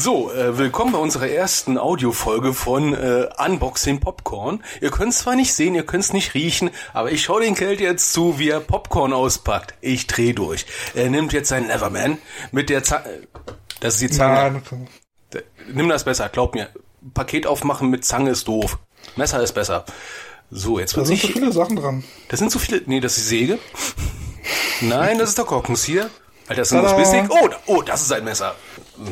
[0.00, 4.62] So, äh, willkommen bei unserer ersten Audiofolge von äh, Unboxing Popcorn.
[4.80, 7.56] Ihr könnt es zwar nicht sehen, ihr könnt es nicht riechen, aber ich schaue den
[7.56, 9.74] Kelt jetzt zu, wie er Popcorn auspackt.
[9.80, 10.66] Ich dreh durch.
[10.94, 12.18] Er nimmt jetzt seinen Neverman
[12.52, 13.06] mit der Zange.
[13.80, 14.62] Das ist die Zange.
[14.62, 14.88] Nein,
[15.72, 16.68] Nimm das besser, glaub mir.
[17.14, 18.78] Paket aufmachen mit Zange ist doof.
[19.16, 19.84] Messer ist besser.
[20.50, 22.04] So, jetzt da sind so viele Sachen dran.
[22.28, 22.82] Das sind so viele...
[22.86, 23.58] Nee, das ist die Säge.
[24.80, 26.08] Nein, das ist der Korkens hier.
[26.46, 26.84] Alter, das ist ein.
[26.84, 27.30] USB-Stick.
[27.30, 28.54] Oh, da- oh, das ist ein Messer.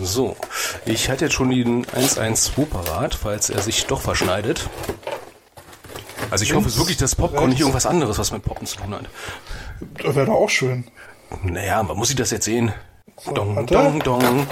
[0.03, 0.37] So,
[0.85, 4.69] ich hatte jetzt schon den 112 parat, falls er sich doch verschneidet.
[6.31, 8.95] Also ich hoffe es wirklich, dass Popcorn nicht irgendwas anderes, was mit Poppen zu tun
[8.95, 9.05] hat.
[10.03, 10.85] Das wäre doch auch schön.
[11.43, 12.73] Naja, man muss ich das jetzt sehen.
[13.33, 13.75] Dong, warte.
[13.75, 14.47] dong, dong.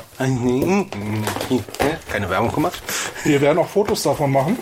[2.10, 2.82] Keine Werbung gemacht.
[3.24, 4.58] Wir werden auch Fotos davon machen.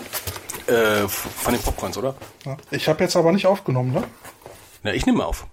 [0.67, 2.15] Äh, von den Popcorns, oder?
[2.45, 2.57] Ja.
[2.71, 4.03] Ich habe jetzt aber nicht aufgenommen, ne?
[4.81, 5.45] Na, ich nehme auf.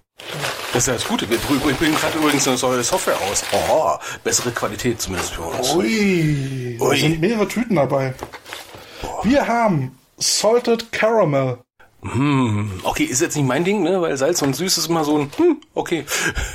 [0.73, 1.29] Das ist ja das Gute.
[1.29, 3.43] Wir bringen gerade übrigens eine neue Software aus.
[3.51, 3.91] Oh,
[4.23, 5.75] bessere Qualität zumindest für uns.
[5.75, 6.97] Ui, da Ui.
[6.97, 8.13] sind mehrere Tüten dabei.
[9.23, 11.57] Wir haben Salted Caramel.
[12.83, 14.01] Okay, ist jetzt nicht mein Ding, ne?
[14.01, 16.05] Weil Salz und Süß ist immer so ein, hm, okay.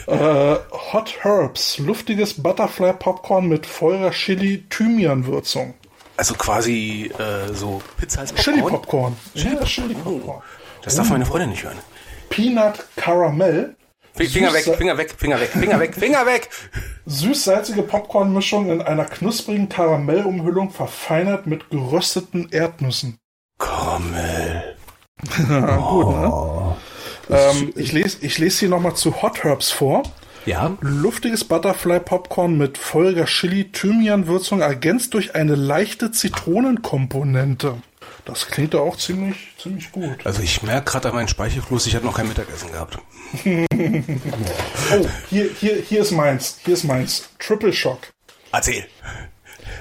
[0.07, 0.57] Äh,
[0.93, 5.75] Hot Herbs, luftiges Butterfly Popcorn mit feurer Chili Thymian Würzung.
[6.17, 9.15] Also quasi äh, so Pizza als Chili Popcorn.
[9.15, 9.17] Popcorn.
[9.34, 10.43] Ja, Chili Popcorn.
[10.83, 11.79] Das darf meine Freundin nicht hören.
[12.29, 13.77] Peanut Caramel.
[14.15, 16.49] Finger weg, Finger weg, Finger weg, Finger weg, Finger weg.
[17.07, 23.19] Süß-salzige Popcornmischung in einer knusprigen Karamellumhüllung verfeinert mit gerösteten Erdnüssen.
[23.59, 24.77] Karamell.
[25.37, 26.77] Gut, ne?
[27.31, 30.03] Ähm, ich lese ich lese hier nochmal zu Hot Herbs vor.
[30.45, 37.79] Ja, Luftiges Butterfly Popcorn mit feuriger Chili Thymian Würzung ergänzt durch eine leichte Zitronenkomponente.
[38.27, 40.27] Das klingt ja auch ziemlich ziemlich gut.
[40.27, 42.99] also ich merke gerade an meinem Speichelfluss, ich habe noch kein Mittagessen gehabt.
[44.93, 46.59] Oh, hier hier hier ist meins.
[46.65, 47.29] Hier ist meins.
[47.41, 47.99] Triple Shock.
[48.53, 48.87] Erzähl.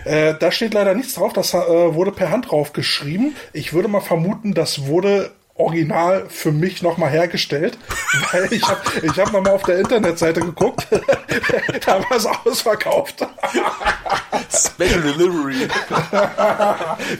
[0.04, 3.36] Äh, da steht leider nichts drauf, das äh, wurde per Hand drauf geschrieben.
[3.54, 7.78] Ich würde mal vermuten, das wurde original für mich nochmal hergestellt,
[8.32, 10.88] weil ich habe ich hab nochmal auf der Internetseite geguckt,
[11.86, 13.26] da war es ausverkauft.
[14.52, 15.68] Special Delivery.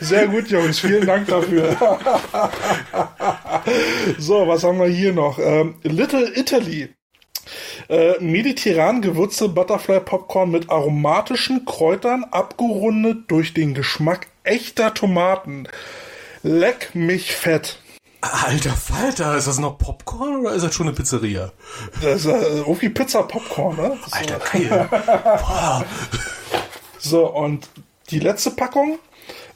[0.00, 1.76] Sehr gut, Jungs, vielen Dank dafür.
[4.18, 5.38] so, was haben wir hier noch?
[5.38, 6.94] Ähm, Little Italy.
[7.88, 15.68] Äh, mediterran gewürzte Butterfly Popcorn mit aromatischen Kräutern, abgerundet durch den Geschmack echter Tomaten.
[16.42, 17.78] Leck mich fett.
[18.32, 21.52] Alter Falter, ist das noch Popcorn oder ist das schon eine Pizzeria?
[22.02, 23.98] Das ist äh, irgendwie Pizza Popcorn, ne?
[24.10, 24.88] Alter, geil.
[24.90, 25.84] Boah.
[26.98, 27.68] So, und
[28.10, 28.98] die letzte Packung,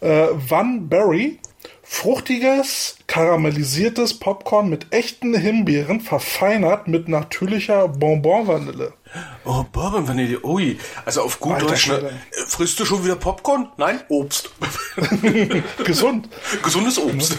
[0.00, 1.40] äh, Van Berry.
[1.82, 8.92] Fruchtiges, karamellisiertes Popcorn mit echten Himbeeren, verfeinert mit natürlicher Bonbon-Vanille.
[9.44, 10.38] Oh, Bourbon Vanille.
[10.44, 10.78] Ui.
[11.04, 12.10] Also auf gut Alter Deutsch, ne?
[12.46, 13.68] Frisst du schon wieder Popcorn?
[13.76, 14.50] Nein, Obst.
[15.84, 16.28] Gesund.
[16.62, 17.36] Gesundes Obst.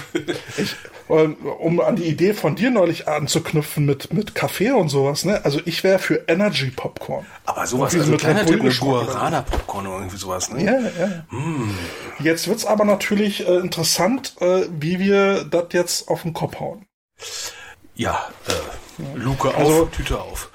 [0.57, 0.75] Ich,
[1.09, 5.43] ähm, um an die Idee von dir neulich anzuknüpfen mit, mit Kaffee und sowas, ne?
[5.45, 7.25] Also ich wäre für Energy Popcorn.
[7.45, 8.71] Aber sowas, also mit kleiner Bull eine.
[8.73, 10.63] Guarana Popcorn oder irgendwie sowas, ne?
[10.63, 11.25] Ja, ja.
[12.19, 16.85] Jetzt wird's aber natürlich äh, interessant, äh, wie wir das jetzt auf den Kopf hauen.
[17.95, 20.49] Ja, äh, Luke auf, Also- Tüte auf.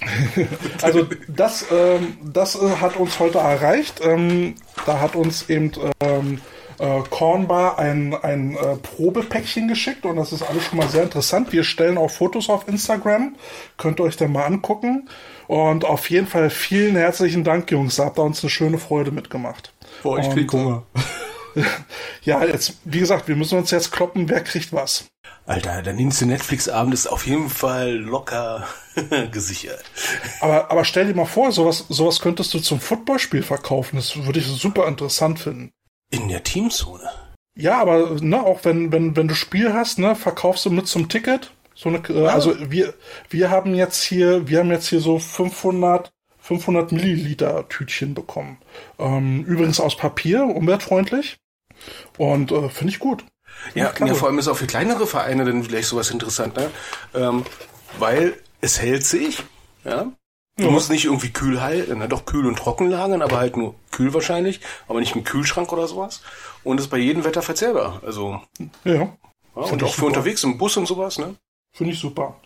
[0.82, 4.00] Also das, ähm, das äh, hat uns heute erreicht.
[4.02, 6.40] Ähm, da hat uns eben ähm,
[6.78, 11.52] äh, Cornbar ein, ein äh, Probepäckchen geschickt und das ist alles schon mal sehr interessant.
[11.52, 13.36] Wir stellen auch Fotos auf Instagram.
[13.78, 15.08] Könnt ihr euch dann mal angucken.
[15.46, 17.96] Und auf jeden Fall vielen herzlichen Dank, Jungs.
[17.96, 19.72] Da habt ihr uns eine schöne Freude mitgemacht.
[20.02, 20.82] Boah, ich krieg Und, Hunger.
[22.22, 25.06] Ja, jetzt, wie gesagt, wir müssen uns jetzt kloppen, wer kriegt was.
[25.46, 28.66] Alter, der nächste Netflix-Abend ist auf jeden Fall locker
[29.30, 29.84] gesichert.
[30.40, 33.94] Aber, aber stell dir mal vor, sowas, sowas könntest du zum Footballspiel verkaufen.
[33.94, 35.70] Das würde ich super interessant finden.
[36.10, 37.08] In der Teamzone.
[37.56, 41.08] Ja, aber ne, auch wenn, wenn, wenn du Spiel hast, ne, verkaufst du mit zum
[41.08, 41.52] Ticket.
[41.76, 42.94] So eine, äh, also wir,
[43.30, 48.58] wir haben jetzt hier, wir haben jetzt hier so 500, 500 Milliliter Tütchen bekommen.
[48.98, 51.36] Ähm, übrigens aus Papier, umweltfreundlich.
[52.18, 53.24] Und äh, finde ich gut.
[53.74, 56.70] Ja, ja, vor allem ist auch für kleinere Vereine dann vielleicht sowas interessant, ne?
[57.14, 57.44] Ähm,
[57.98, 59.42] weil es hält sich,
[59.84, 60.06] ja.
[60.58, 63.74] Du musst nicht irgendwie kühl halten, na doch kühl und trocken lagern, aber halt nur
[63.90, 66.22] kühl wahrscheinlich, aber nicht im Kühlschrank oder sowas.
[66.64, 68.00] Und ist bei jedem Wetter verzehrbar.
[68.06, 68.40] Also,
[68.84, 69.08] Ja, ja,
[69.52, 70.06] und auch für super.
[70.06, 71.34] unterwegs im Bus und sowas, ne?
[71.72, 72.40] finde ich super.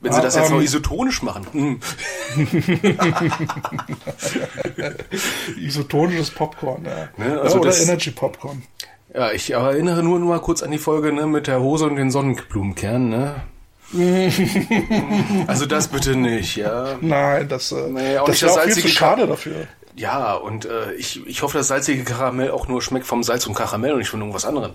[0.00, 1.46] Wenn sie Ah, das jetzt noch ähm, isotonisch machen.
[1.52, 1.80] Hm.
[5.56, 7.08] Isotonisches Popcorn, ja.
[7.16, 8.62] Ne, also ja oder das- Energy Popcorn.
[9.14, 11.96] Ja, ich erinnere nur noch mal kurz an die Folge ne, mit der Hose und
[11.96, 13.42] den Sonnenblumenkern, ne?
[15.46, 16.96] also das bitte nicht, ja.
[17.00, 19.68] Nein, das, äh, Nee, auch das nicht das auch viel zu schade dafür.
[19.94, 23.54] Ja, und äh, ich, ich hoffe, das salzige Karamell auch nur schmeckt vom Salz und
[23.54, 24.72] Karamell und nicht von irgendwas anderem.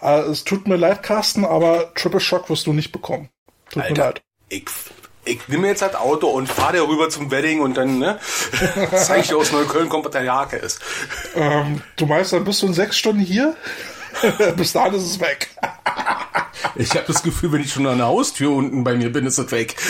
[0.00, 3.28] Äh, es tut mir leid, Carsten, aber Triple Shock wirst du nicht bekommen.
[3.70, 4.22] Tut mir Alter, leid.
[4.50, 4.64] ich,
[5.28, 8.18] ich nehme jetzt das Auto und fahre rüber zum Wedding und dann ne,
[8.96, 10.80] zeige ich dir aus Neukölln kommt, was der Jake ist.
[11.34, 13.56] Ähm, du meinst, dann bist du in sechs Stunden hier?
[14.56, 15.48] Bis dahin ist es weg.
[16.74, 19.38] Ich habe das Gefühl, wenn ich schon an der Haustür unten bei mir bin, ist
[19.38, 19.76] es weg.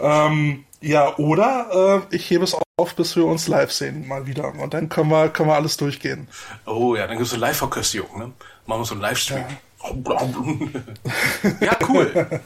[0.00, 4.54] Ähm, ja, oder äh, ich hebe es auf, bis wir uns live sehen, mal wieder.
[4.54, 6.28] Und dann können wir, können wir alles durchgehen.
[6.66, 8.32] Oh ja, dann gibt's so Live-Verköstigung, ne?
[8.66, 9.40] Machen wir so einen Livestream.
[9.40, 9.48] Ja,
[11.88, 12.40] cool.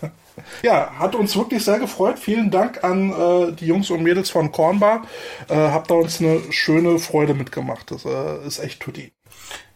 [0.63, 2.19] Ja, hat uns wirklich sehr gefreut.
[2.19, 5.03] Vielen Dank an äh, die Jungs und Mädels von Kornbar.
[5.49, 7.91] Äh, habt da uns eine schöne Freude mitgemacht.
[7.91, 9.13] Das äh, ist echt tutti.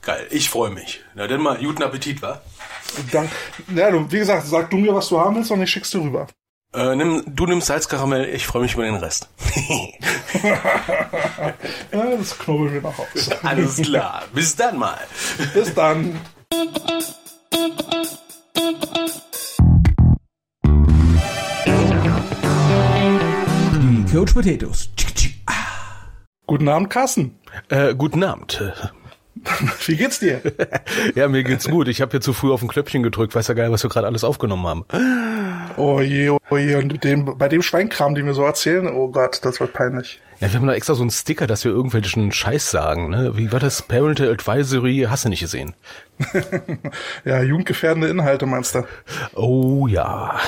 [0.03, 1.01] Geil, ich freue mich.
[1.15, 2.41] Na dann mal, guten Appetit, wa?
[3.11, 3.31] Dank,
[3.75, 6.01] ja, du, wie gesagt, sag du mir, was du haben willst und ich schick's dir
[6.01, 6.29] rüber.
[6.73, 9.29] Äh, nimm, du nimmst Salzkaramell, ich freue mich über den Rest.
[11.93, 13.31] Ja, das knubbeln wir noch aus.
[13.43, 15.01] Alles klar, bis dann mal.
[15.55, 16.21] Bis dann.
[23.73, 24.91] Die Coach Potatoes.
[26.47, 27.39] Guten Abend, Carsten.
[27.71, 28.63] Äh, guten Abend.
[29.87, 30.43] Wie geht's dir?
[31.15, 31.89] Ja, mir geht's gut.
[31.89, 33.35] Ich habe hier zu früh auf ein Knöpfchen gedrückt.
[33.35, 34.85] Weiß ja geil, was wir gerade alles aufgenommen haben.
[35.79, 36.75] Oh je, oh je.
[36.75, 40.21] Und dem, bei dem Schweinkram, den wir so erzählen, oh Gott, das wird peinlich.
[40.39, 43.09] Ja, wir haben da extra so einen Sticker, dass wir irgendwelchen Scheiß sagen.
[43.09, 43.37] Ne?
[43.39, 43.81] Wie war das?
[43.81, 45.75] Parental Advisory, hast du nicht gesehen?
[47.25, 48.85] Ja, jugendgefährdende Inhalte meinst du?
[49.35, 50.39] Oh ja.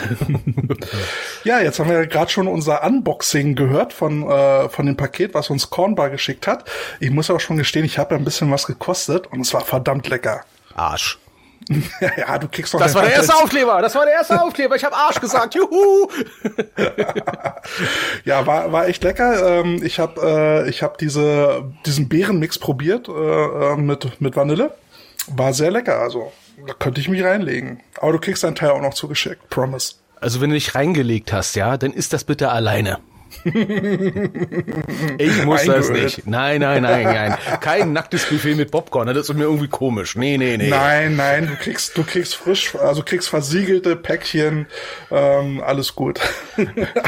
[1.44, 5.34] Ja, jetzt haben wir ja gerade schon unser Unboxing gehört von, äh, von dem Paket,
[5.34, 6.68] was uns Cornbar geschickt hat.
[7.00, 9.62] Ich muss aber schon gestehen, ich habe ja ein bisschen was gekostet und es war
[9.62, 10.44] verdammt lecker.
[10.74, 11.18] Arsch.
[12.16, 13.80] ja, du kriegst doch Das war der erste Aufkleber.
[13.82, 14.76] Das war der erste Aufkleber.
[14.76, 15.54] Ich habe Arsch gesagt.
[15.54, 16.08] Juhu.
[18.24, 19.60] Ja, war, war echt lecker.
[19.60, 24.72] Ähm, ich habe äh, ich hab diese, diesen Beerenmix probiert äh, äh, mit, mit Vanille.
[25.28, 26.32] War sehr lecker, also
[26.66, 27.80] da könnte ich mich reinlegen.
[28.00, 29.94] Aber du kriegst deinen Teil auch noch zugeschickt, promise.
[30.20, 32.98] Also wenn du dich reingelegt hast, ja, dann ist das bitte alleine.
[35.18, 36.26] Ich muss das nicht.
[36.26, 37.36] Nein, nein, nein, nein.
[37.60, 39.06] Kein nacktes Buffet mit Popcorn.
[39.08, 40.16] Das ist mir irgendwie komisch.
[40.16, 40.68] Nee, nee, nee.
[40.68, 44.66] Nein, nein, du kriegst, du kriegst frisch, also kriegst versiegelte Päckchen,
[45.10, 46.20] ähm, alles gut.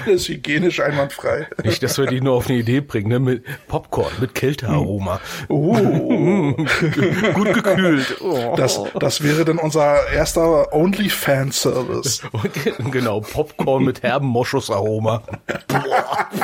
[0.05, 1.49] alles hygienisch einwandfrei.
[1.64, 3.19] Nicht, dass wir dich nur auf eine Idee bringen, ne?
[3.19, 5.20] Mit Popcorn, mit Kältearoma.
[5.49, 6.52] Oh,
[7.34, 8.16] Gut gekühlt.
[8.20, 8.55] Oh.
[8.56, 12.23] das, das wäre dann unser erster OnlyFans-Service.
[12.90, 15.23] Genau, Popcorn mit herben Moschusaroma.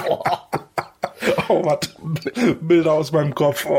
[0.06, 0.65] 怖っ!
[1.48, 1.78] Oh, was?
[2.60, 3.64] Bilder aus meinem Kopf.
[3.68, 3.72] Oh.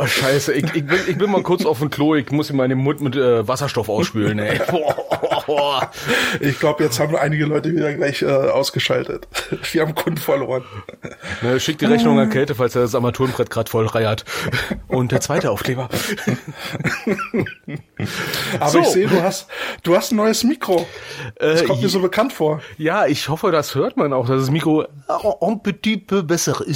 [0.00, 0.52] Oh, scheiße.
[0.52, 2.14] Ich, ich, bin, ich bin mal kurz auf dem Klo.
[2.14, 4.60] Ich muss in meinen Mund mit äh, Wasserstoff ausspülen, ey.
[5.46, 5.90] Boah.
[6.40, 9.26] Ich glaube, jetzt haben einige Leute wieder gleich äh, ausgeschaltet.
[9.72, 10.64] Wir haben Kunden verloren.
[11.42, 14.24] Ne, schick die Rechnung an Kälte, falls er das Armaturenbrett gerade voll reiert.
[14.88, 15.88] Und der zweite Aufkleber.
[18.60, 18.80] Aber So.
[18.80, 19.48] ich sehe, du hast,
[19.82, 20.86] du hast ein neues Mikro.
[21.36, 22.60] Das kommt mir so bekannt vor.
[22.78, 24.86] Ja, ich hoffe, das hört man auch, dass das Mikro
[25.40, 26.75] ein petit peu besser ist.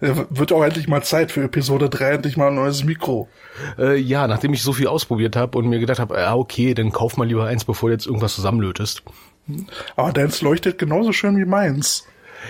[0.00, 3.28] Äh, Wird auch endlich mal Zeit für Episode 3 endlich mal ein neues Mikro.
[3.78, 6.92] Äh, ja, nachdem ich so viel ausprobiert habe und mir gedacht habe, ja, okay, dann
[6.92, 9.02] kauf mal lieber eins, bevor du jetzt irgendwas zusammenlötest.
[9.96, 12.06] Aber deins leuchtet genauso schön wie meins.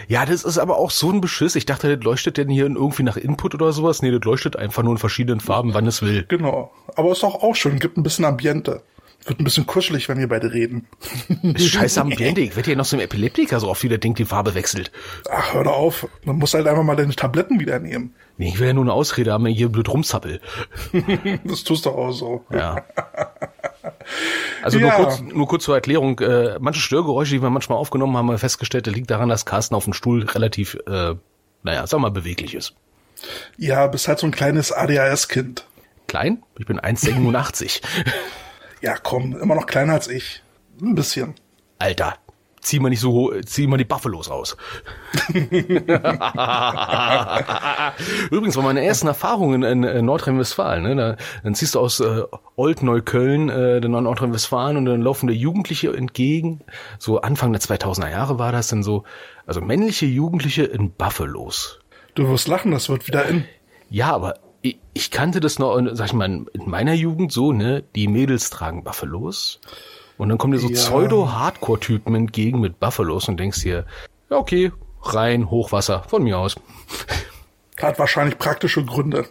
[0.08, 1.54] Ja, das ist aber auch so ein Beschiss.
[1.54, 4.00] Ich dachte, das leuchtet denn hier irgendwie nach Input oder sowas.
[4.02, 6.24] Nee, das leuchtet einfach nur in verschiedenen Farben, wann es will.
[6.28, 6.72] Genau.
[6.96, 8.82] Aber ist doch auch schön, gibt ein bisschen Ambiente.
[9.24, 10.86] Wird ein bisschen kuschelig, wenn wir beide reden.
[11.56, 12.40] Scheiße Ambiente.
[12.40, 14.90] Ich werde hier noch so ein Epileptiker, so oft wie der Ding die Farbe wechselt.
[15.30, 16.08] Ach, hör doch auf.
[16.24, 18.14] Man muss halt einfach mal deine Tabletten wieder nehmen.
[18.36, 20.40] Nee, ich will ja nur eine Ausrede haben, wenn ich hier blöd rumzappel.
[21.44, 22.44] Das tust du auch so.
[22.50, 22.84] Ja.
[24.62, 24.86] Also Ja.
[24.86, 26.18] nur, kurz, nur kurz zur Erklärung.
[26.20, 29.74] Äh, manche Störgeräusche, die wir manchmal aufgenommen haben, haben wir festgestellt, liegt daran, dass Carsten
[29.74, 31.14] auf dem Stuhl relativ, äh,
[31.62, 32.74] naja, sag mal, beweglich ist.
[33.56, 35.64] Ja, bist halt so ein kleines ADHS-Kind.
[36.08, 36.42] Klein?
[36.58, 37.82] Ich bin 1,87.
[38.82, 40.42] Ja, komm, immer noch kleiner als ich.
[40.80, 41.34] Ein bisschen.
[41.78, 42.16] Alter,
[42.60, 44.56] zieh mal nicht so, zieh mal die Buffalos raus.
[48.30, 50.82] Übrigens, war meine ersten Erfahrungen in, äh, Nordrhein-Westfalen.
[50.82, 50.96] Ne?
[50.96, 52.22] Da, dann ziehst du aus äh,
[52.56, 56.62] Old-Neukölln, äh, dann nach Nordrhein-Westfalen und dann laufen der Jugendliche entgegen.
[56.98, 59.04] So Anfang der 2000er Jahre war das dann so.
[59.46, 61.78] Also männliche Jugendliche in Buffalos.
[62.16, 63.44] Du wirst lachen, das wird wieder in.
[63.90, 67.82] Ja, aber ich, ich kannte das noch, sag ich mal, in meiner Jugend so, ne?
[67.94, 69.60] Die Mädels tragen Buffalos.
[70.18, 70.74] Und dann kommen dir so Ja.
[70.74, 73.86] Pseudo-Hardcore-Typen entgegen mit Buffalos und denkst dir,
[74.30, 76.54] ja, okay, rein, Hochwasser, von mir aus.
[77.80, 79.26] Hat wahrscheinlich praktische Gründe.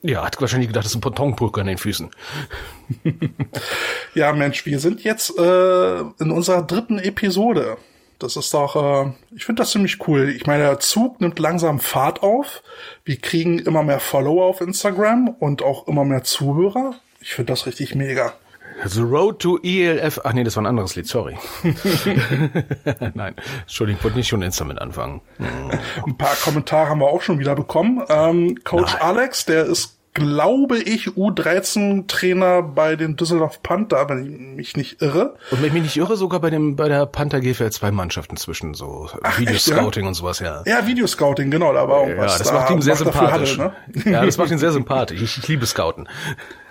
[0.00, 2.10] Ja, hat wahrscheinlich gedacht, das ist ein Pontonbrücke an den Füßen.
[4.14, 7.76] Ja, Mensch, wir sind jetzt äh, in unserer dritten Episode.
[8.20, 10.28] Das ist doch, äh, ich finde das ziemlich cool.
[10.28, 12.62] Ich meine, der Zug nimmt langsam Fahrt auf.
[13.04, 16.94] Wir kriegen immer mehr Follower auf Instagram und auch immer mehr Zuhörer.
[17.20, 18.34] Ich finde das richtig mega.
[18.84, 20.20] The Road to ELF.
[20.24, 21.36] Ach nee, das war ein anderes Lied, sorry.
[23.14, 25.20] Nein, Entschuldigung, ich wollte nicht schon Insta mit anfangen.
[26.06, 28.02] Ein paar Kommentare haben wir auch schon wieder bekommen.
[28.08, 29.02] Ähm, Coach Nein.
[29.02, 35.36] Alex, der ist, glaube ich, U13-Trainer bei den Düsseldorf Panther, wenn ich mich nicht irre.
[35.50, 38.36] Und wenn ich mich nicht irre, sogar bei dem bei der Panther GFL zwei Mannschaften
[38.36, 40.62] zwischen so echt, Videoscouting und sowas, ja.
[40.66, 42.38] Ja, Videoscouting, genau, da war auch Ja, was.
[42.38, 43.58] das da macht ihn sehr sympathisch.
[43.58, 43.74] Hatte,
[44.04, 44.12] ne?
[44.12, 45.22] Ja, das macht ihn sehr sympathisch.
[45.22, 46.08] Ich, ich liebe Scouten.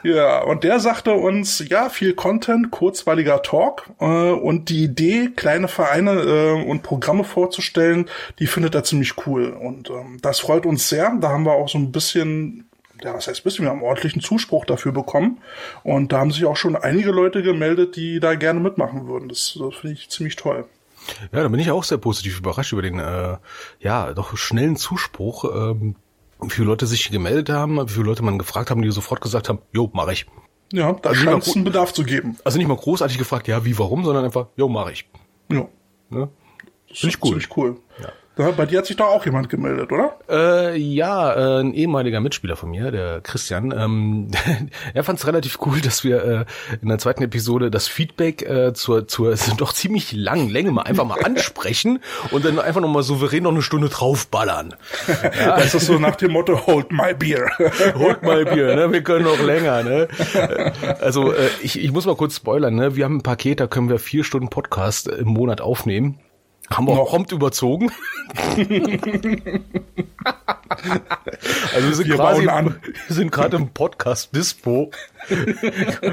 [0.04, 5.68] Ja, und der sagte uns, ja, viel Content, kurzweiliger Talk äh, und die Idee, kleine
[5.68, 9.50] Vereine äh, und Programme vorzustellen, die findet er ziemlich cool.
[9.50, 11.14] Und ähm, das freut uns sehr.
[11.20, 12.69] Da haben wir auch so ein bisschen,
[13.04, 15.40] ja, was heißt bisschen, wir haben ordentlichen Zuspruch dafür bekommen.
[15.84, 19.30] Und da haben sich auch schon einige Leute gemeldet, die da gerne mitmachen würden.
[19.30, 20.66] Das, das finde ich ziemlich toll.
[21.32, 23.38] Ja, da bin ich auch sehr positiv überrascht über den, äh,
[23.80, 25.96] ja, doch schnellen Zuspruch, ähm,
[26.42, 29.50] wie viele Leute sich gemeldet haben, wie viele Leute man gefragt haben, die sofort gesagt
[29.50, 30.26] haben, jo, mach ich.
[30.72, 32.38] Ja, da Also scheint es einen Bedarf zu geben.
[32.44, 35.10] Also nicht mal großartig gefragt, ja, wie, warum, sondern einfach, jo, mach ich.
[35.52, 35.68] Ja,
[36.12, 36.30] Ne?
[36.90, 37.30] das Finde ich cool.
[37.30, 37.78] Ziemlich cool.
[38.02, 38.10] Ja,
[38.56, 40.18] bei dir hat sich doch auch jemand gemeldet, oder?
[40.30, 44.28] Äh, ja, äh, ein ehemaliger Mitspieler von mir, der Christian, ähm,
[44.94, 46.46] er fand es relativ cool, dass wir äh,
[46.82, 51.06] in der zweiten Episode das Feedback äh, zur, zur doch ziemlich langen Länge mal einfach
[51.06, 52.00] mal ansprechen
[52.32, 54.76] und dann einfach nochmal souverän noch eine Stunde draufballern.
[55.36, 57.50] Das ist so nach dem Motto, hold my beer.
[57.96, 58.92] Holt mal Bier, ne?
[58.92, 60.08] Wir können noch länger, ne?
[60.34, 62.96] Äh, Also äh, ich, ich muss mal kurz spoilern, ne?
[62.96, 66.20] Wir haben ein Paket, da können wir vier Stunden Podcast im Monat aufnehmen.
[66.72, 67.92] Haben wir auch prompt überzogen.
[71.74, 72.80] also wir sind Wir quasi an.
[73.08, 74.92] wir sind gerade im Podcast Dispo.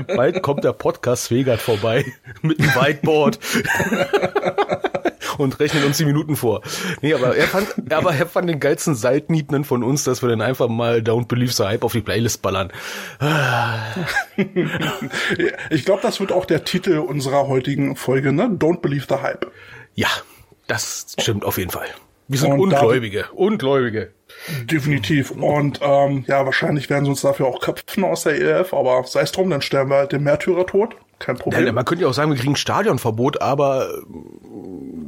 [0.08, 2.04] Bald kommt der Podcast Vegat vorbei
[2.42, 3.38] mit einem Whiteboard
[5.38, 6.62] und rechnet uns die Minuten vor.
[7.02, 10.40] Nee, aber er fand, aber er fand den geilsten Seitenhieben von uns, dass wir dann
[10.42, 12.72] einfach mal Don't Believe the Hype auf die Playlist ballern.
[15.70, 18.44] Ich glaube, das wird auch der Titel unserer heutigen Folge, ne?
[18.44, 19.50] Don't believe the hype.
[19.94, 20.08] Ja,
[20.66, 21.87] das stimmt auf jeden Fall.
[22.28, 24.11] Wir sind Und Ungläubige, Ungläubige.
[24.64, 25.30] Definitiv.
[25.30, 29.20] Und ähm, ja, wahrscheinlich werden sie uns dafür auch köpfen aus der ELF, aber sei
[29.20, 30.96] es drum, dann sterben wir halt den Märtyrer tot.
[31.20, 31.75] Kein Ja, Problem.
[31.75, 34.02] man könnte ja auch sagen, wir kriegen Stadionverbot, aber äh,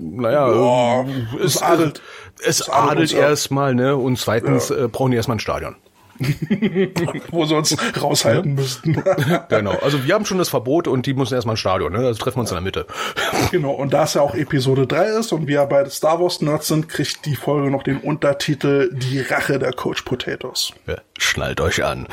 [0.01, 1.07] naja, Boah,
[1.39, 2.01] äh, es adelt.
[2.41, 3.97] es es adelt adelt erstmal, ne?
[3.97, 5.77] Und zweitens äh, brauchen die erstmal ein Stadion.
[7.31, 9.03] Wo sie uns raushalten müssten.
[9.49, 9.73] Genau.
[9.83, 11.99] Also wir haben schon das Verbot und die müssen erstmal ein Stadion, ne?
[11.99, 12.87] Also treffen wir uns in der Mitte.
[13.51, 13.73] genau.
[13.73, 16.89] Und da es ja auch Episode 3 ist und wir beide Star Wars Nerds sind,
[16.89, 20.73] kriegt die Folge noch den Untertitel Die Rache der Coach Potatoes.
[20.87, 22.07] Ja, schnallt euch an.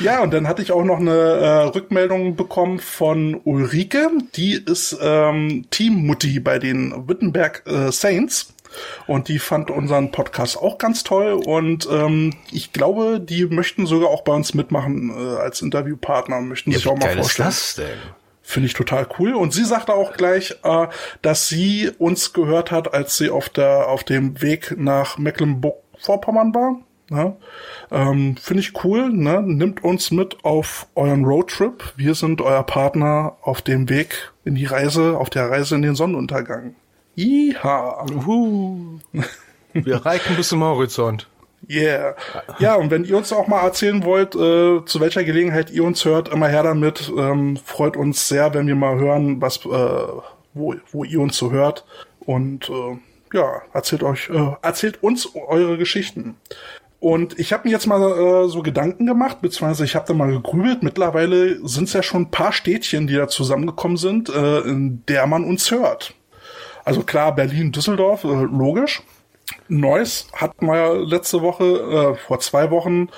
[0.00, 4.10] Ja, und dann hatte ich auch noch eine äh, Rückmeldung bekommen von Ulrike.
[4.34, 8.54] Die ist ähm, Teammutti bei den Wittenberg äh, Saints.
[9.06, 11.32] Und die fand unseren Podcast auch ganz toll.
[11.32, 16.40] Und ähm, ich glaube, die möchten sogar auch bei uns mitmachen äh, als Interviewpartner.
[16.40, 17.48] Möchten sich auch mal geil ist vorstellen.
[17.48, 17.98] das denn?
[18.44, 19.34] Finde ich total cool.
[19.34, 20.86] Und sie sagte auch gleich, äh,
[21.22, 26.76] dass sie uns gehört hat, als sie auf der auf dem Weg nach Mecklenburg-Vorpommern war.
[27.12, 27.36] Ne?
[27.90, 29.10] Ähm, Finde ich cool.
[29.10, 29.42] Ne?
[29.42, 31.92] Nimmt uns mit auf euren Roadtrip.
[31.96, 35.94] Wir sind euer Partner auf dem Weg in die Reise, auf der Reise in den
[35.94, 36.74] Sonnenuntergang.
[37.16, 38.06] Iha.
[38.10, 38.98] Uhu.
[39.72, 41.28] Wir reichen bis zum Horizont.
[41.68, 42.16] Yeah.
[42.58, 46.04] Ja, und wenn ihr uns auch mal erzählen wollt, äh, zu welcher Gelegenheit ihr uns
[46.04, 47.12] hört, immer her damit.
[47.16, 49.68] Ähm, freut uns sehr, wenn wir mal hören, was, äh,
[50.54, 51.84] wo, wo ihr uns so hört.
[52.20, 52.98] Und äh,
[53.32, 56.36] ja, erzählt euch, äh, erzählt uns eure Geschichten.
[56.98, 60.30] Und ich habe mir jetzt mal äh, so Gedanken gemacht, beziehungsweise ich habe da mal
[60.30, 60.82] gegrübelt.
[60.82, 65.26] Mittlerweile sind es ja schon ein paar Städtchen, die da zusammengekommen sind, äh, in der
[65.26, 66.14] man uns hört.
[66.84, 69.02] Also klar, Berlin, Düsseldorf, äh, logisch.
[69.68, 73.08] Neuss hatten wir ja letzte Woche, äh, vor zwei Wochen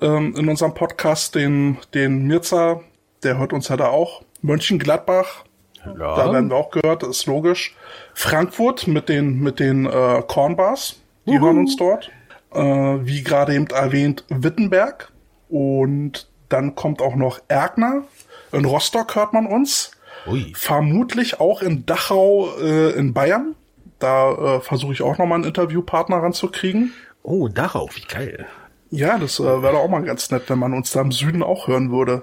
[0.00, 2.80] ähm, in unserem Podcast den, den Mirza,
[3.22, 4.22] der hört uns ja da auch.
[4.42, 5.44] Mönchengladbach,
[5.84, 7.74] da werden wir auch gehört, ist logisch.
[8.14, 10.96] Frankfurt mit den, mit den äh, Cornbars,
[11.26, 12.10] die hören uns dort.
[12.52, 15.12] Äh, wie gerade eben erwähnt, Wittenberg.
[15.48, 18.02] Und dann kommt auch noch Erkner.
[18.52, 19.92] In Rostock hört man uns.
[20.26, 20.52] Ui.
[20.54, 23.54] Vermutlich auch in Dachau äh, in Bayern.
[23.98, 26.92] Da äh, versuche ich auch nochmal einen Interviewpartner ranzukriegen.
[27.22, 28.46] Oh, darauf, wie geil.
[28.90, 31.42] Ja, das äh, wäre doch auch mal ganz nett, wenn man uns da im Süden
[31.42, 32.22] auch hören würde.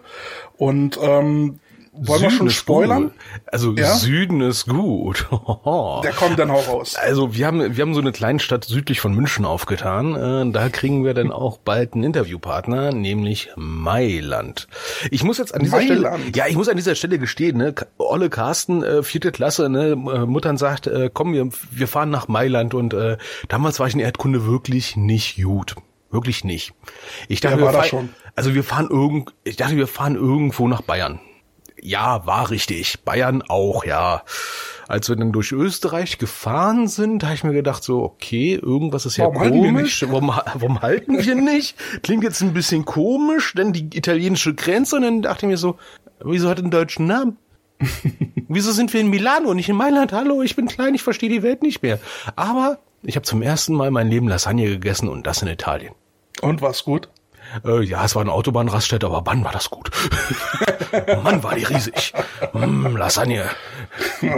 [0.57, 1.59] Und ähm,
[1.99, 3.03] Wollen wir schon spoilern?
[3.03, 3.13] Gut.
[3.47, 3.95] Also Ja?
[3.95, 5.27] Süden ist gut.
[6.03, 6.95] Der kommt dann auch raus.
[6.95, 10.15] Also wir haben wir haben so eine kleine Stadt südlich von München aufgetan.
[10.15, 14.67] Äh, da kriegen wir dann auch bald einen Interviewpartner, nämlich Mailand.
[15.11, 16.35] Ich muss jetzt an dieser Stelle, Mailand?
[16.35, 19.95] ja, ich muss an dieser Stelle gestehen, ne, Olle Carsten, äh, vierte Klasse, ne, äh,
[20.25, 23.99] Muttern sagt, äh, komm, wir wir fahren nach Mailand und äh, damals war ich in
[23.99, 25.75] Erdkunde wirklich nicht gut.
[26.09, 26.73] Wirklich nicht.
[27.27, 28.09] Ich dachte, war wir fahren-?
[28.35, 31.19] Also wir fahren irgend, ich dachte, wir fahren irgendwo nach Bayern.
[31.87, 32.99] Ja, war richtig.
[33.05, 34.23] Bayern auch, ja.
[34.89, 39.15] Als wir dann durch Österreich gefahren sind, habe ich mir gedacht, so, okay, irgendwas ist
[39.15, 40.05] ja Warum wir komisch.
[40.05, 41.77] Warum, warum halten wir nicht?
[42.03, 44.97] Klingt jetzt ein bisschen komisch, denn die italienische Grenze.
[44.97, 45.77] Und dann dachte ich mir so,
[46.19, 47.37] wieso hat er einen deutschen Namen?
[48.49, 50.11] wieso sind wir in Milano und nicht in Mailand?
[50.11, 51.99] Hallo, ich bin klein, ich verstehe die Welt nicht mehr.
[52.35, 55.93] Aber ich habe zum ersten Mal mein Leben Lasagne gegessen und das in Italien.
[56.41, 57.07] Und was gut?
[57.65, 59.91] Äh, ja, es war eine Autobahnraststätte, aber Mann, war das gut.
[61.23, 62.13] Mann, war die riesig.
[62.53, 63.45] Mm, Lasagne.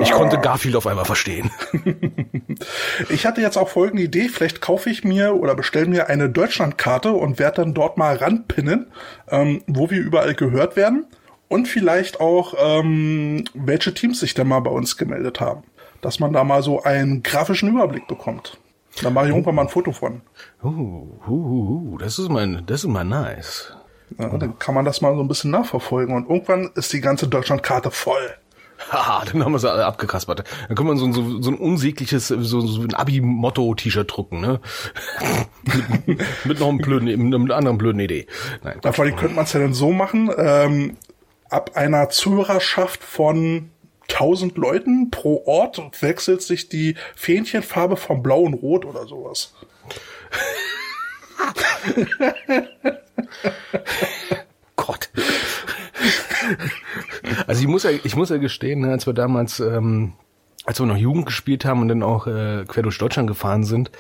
[0.01, 1.51] Ich konnte Garfield auf einmal verstehen.
[3.10, 4.28] Ich hatte jetzt auch folgende Idee.
[4.28, 8.88] Vielleicht kaufe ich mir oder bestelle mir eine Deutschlandkarte und werde dann dort mal ranpinnen,
[9.30, 11.06] ähm, wo wir überall gehört werden.
[11.48, 15.63] Und vielleicht auch, ähm, welche Teams sich denn mal bei uns gemeldet haben.
[16.01, 18.58] Dass man da mal so einen grafischen Überblick bekommt.
[19.01, 20.22] Da mache ich irgendwann mal ein Foto von.
[20.63, 21.31] Uh, uh,
[21.93, 23.74] uh, das ist mein, das ist mal nice.
[24.17, 26.15] Ja, dann kann man das mal so ein bisschen nachverfolgen.
[26.15, 28.29] Und irgendwann ist die ganze Deutschlandkarte voll.
[28.91, 30.43] Haha, dann haben wir sie alle abgekaspert.
[30.67, 34.60] Dann können wir so, ein- so, so ein unsägliches, so, so ein Abi-Motto-T-Shirt drucken, ne?
[36.05, 38.25] mit, mit noch einem blöden, mit einer anderen blöden Idee.
[38.63, 38.79] Nein.
[38.81, 40.98] Vor allem könnte man es ja dann so machen, ähm,
[41.50, 43.69] ab einer Zuhörerschaft von
[44.10, 49.54] 1000 Leuten pro Ort wechselt sich die Fähnchenfarbe von blau und rot oder sowas.
[54.75, 55.10] Gott.
[57.48, 60.13] Also ich muss ja, ich muss ja gestehen, ne, als wir damals, ähm,
[60.66, 63.92] als wir noch Jugend gespielt haben und dann auch äh, quer durch Deutschland gefahren sind,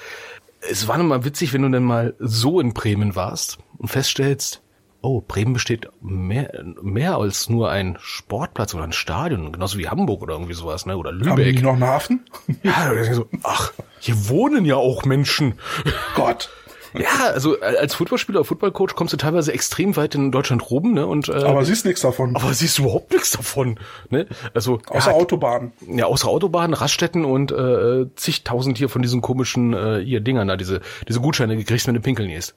[0.61, 4.61] es war nochmal witzig, wenn du dann mal so in Bremen warst und feststellst,
[5.01, 10.21] oh, Bremen besteht mehr, mehr als nur ein Sportplatz oder ein Stadion, genauso wie Hamburg
[10.21, 10.97] oder irgendwie sowas, ne?
[10.97, 11.61] Oder Haben die Lübeck.
[11.63, 12.25] noch einen Hafen?
[12.63, 15.53] Ja, so, ach, hier wohnen ja auch Menschen.
[16.15, 16.49] Gott.
[16.95, 21.05] Ja, also äh, als Footballspieler, Footballcoach kommst du teilweise extrem weit in Deutschland rum, ne?
[21.05, 22.35] Und äh, Aber siehst nichts davon.
[22.35, 24.25] aber siehst du überhaupt nichts davon, ne?
[24.55, 25.71] Also Außer ja, Autobahn.
[25.87, 30.57] ja, außer Autobahnen, Raststätten und äh, zigtausend hier von diesen komischen äh, hier Dingern da,
[30.57, 32.55] diese diese Gutscheine gekriegt, wenn du pinkeln gehst.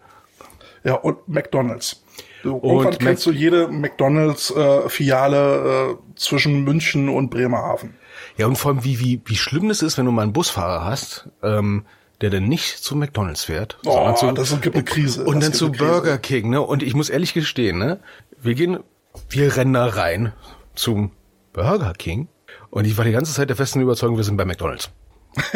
[0.82, 2.02] Ja, und McDonalds.
[2.44, 7.94] Irgendwann Mac- kennst du jede McDonalds-Filiale äh, zwischen München und Bremerhaven.
[8.36, 10.84] Ja, und vor allem wie wie wie schlimm das ist, wenn du mal einen Busfahrer
[10.84, 11.84] hast, ähm,
[12.20, 15.24] der dann nicht zu McDonalds fährt, Oh, sondern zu das gibt eine Krise.
[15.24, 15.72] und Das dann zu.
[15.72, 16.60] Burger King, ne?
[16.62, 18.00] Und ich muss ehrlich gestehen, ne?
[18.40, 18.78] Wir gehen,
[19.28, 20.32] wir rennen da rein
[20.74, 21.12] zum
[21.52, 22.28] Burger King
[22.70, 24.90] und ich war die ganze Zeit der festen Überzeugung, wir sind bei McDonalds.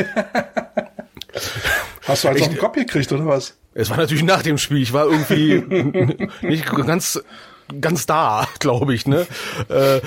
[2.07, 3.57] Hast du also Ich- den Kopf gekriegt, oder was?
[3.75, 4.79] Es war natürlich nach dem Spiel.
[4.83, 7.21] Ich war irgendwie nicht ganz
[7.81, 9.27] ganz da, glaube ich, ne?
[9.69, 10.01] Äh,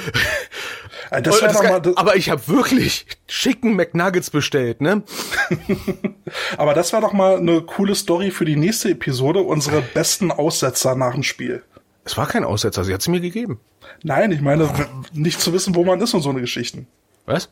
[1.11, 5.01] Äh, Das das mal, kann- das, aber ich habe wirklich schicken McNuggets bestellt, ne?
[6.57, 10.95] aber das wäre doch mal eine coole Story für die nächste Episode, unsere besten Aussetzer
[10.95, 11.63] nach dem Spiel.
[12.05, 13.59] Es war kein Aussetzer, sie hat sie mir gegeben.
[14.03, 14.69] Nein, ich meine,
[15.13, 16.87] nicht zu wissen, wo man ist und so eine Geschichten.
[17.25, 17.49] Was?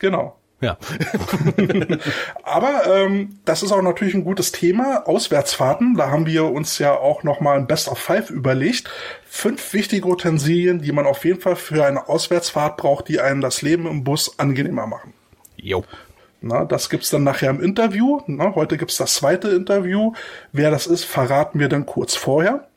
[0.00, 0.36] Genau.
[0.60, 0.76] Ja.
[2.42, 5.06] Aber ähm, das ist auch natürlich ein gutes Thema.
[5.06, 8.90] Auswärtsfahrten, da haben wir uns ja auch noch mal ein Best of Five überlegt.
[9.24, 13.62] Fünf wichtige Utensilien, die man auf jeden Fall für eine Auswärtsfahrt braucht, die einem das
[13.62, 15.12] Leben im Bus angenehmer machen.
[15.56, 15.84] Jo.
[16.40, 18.20] Na, das gibt's dann nachher im Interview.
[18.26, 20.12] Na, heute gibt's das zweite Interview.
[20.52, 22.68] Wer das ist, verraten wir dann kurz vorher.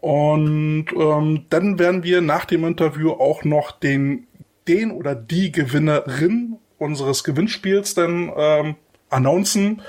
[0.00, 4.26] Und ähm, dann werden wir nach dem Interview auch noch den,
[4.66, 8.76] den oder die Gewinnerin unseres Gewinnspiels dann ähm,
[9.08, 9.82] announcen.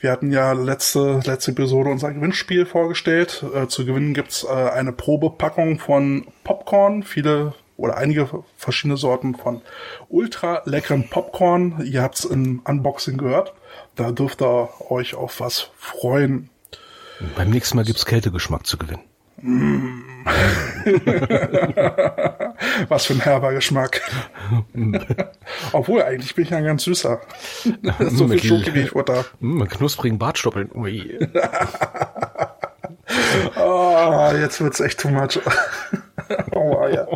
[0.00, 3.44] Wir hatten ja letzte, letzte Episode unser Gewinnspiel vorgestellt.
[3.54, 7.02] Äh, zu gewinnen gibt's äh, eine Probepackung von Popcorn.
[7.02, 9.62] Viele oder einige verschiedene Sorten von
[10.08, 11.82] ultra leckeren Popcorn.
[11.84, 13.54] Ihr habt's im Unboxing gehört.
[13.96, 16.50] Da dürft ihr euch auf was freuen.
[17.36, 19.07] Beim nächsten Mal gibt's Kältegeschmack zu gewinnen.
[22.88, 24.00] Was für ein herber Geschmack.
[25.72, 27.20] Obwohl, eigentlich bin ich ja ein ganz süßer.
[28.00, 29.24] so viel Mit- Schoki, wie ich Futter.
[29.40, 30.70] Mm, mit knusprigen Bartstoppeln.
[30.74, 31.18] Ui.
[33.56, 35.38] Ah, jetzt wird's echt too much.
[36.52, 37.06] oh, ja.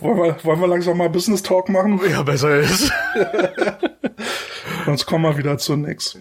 [0.00, 2.00] wollen, wir, wollen wir langsam mal Business Talk machen?
[2.10, 2.90] Ja, besser ist.
[4.86, 6.18] Sonst kommen wir wieder zu nix.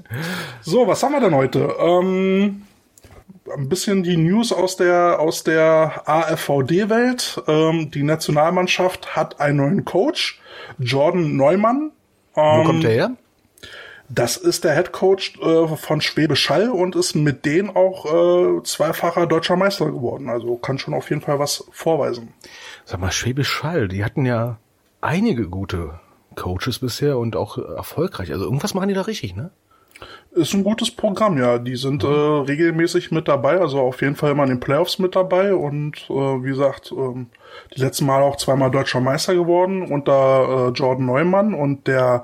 [0.62, 1.74] So, was haben wir denn heute?
[1.80, 2.64] Ähm,
[3.56, 7.44] ein bisschen die News aus der aus der AFVD-Welt.
[7.48, 10.40] Ähm, die Nationalmannschaft hat einen neuen Coach,
[10.78, 11.92] Jordan Neumann.
[12.34, 13.12] Wo kommt der her?
[14.12, 18.64] Das ist der Head Coach äh, von Schwäbisch Hall und ist mit denen auch äh,
[18.64, 20.30] zweifacher deutscher Meister geworden.
[20.30, 22.34] Also kann schon auf jeden Fall was vorweisen.
[22.86, 24.58] Sag mal, Schwäbisch Hall, die hatten ja
[25.02, 26.00] einige gute
[26.36, 28.32] Coaches bisher und auch erfolgreich.
[28.32, 29.52] Also irgendwas machen die da richtig, ne?
[30.32, 31.58] Ist ein gutes Programm, ja.
[31.58, 32.10] Die sind mhm.
[32.10, 36.06] äh, regelmäßig mit dabei, also auf jeden Fall immer in den Playoffs mit dabei und
[36.10, 37.28] äh, wie gesagt, ähm,
[37.76, 42.24] die letzten Mal auch zweimal deutscher Meister geworden unter äh, Jordan Neumann und der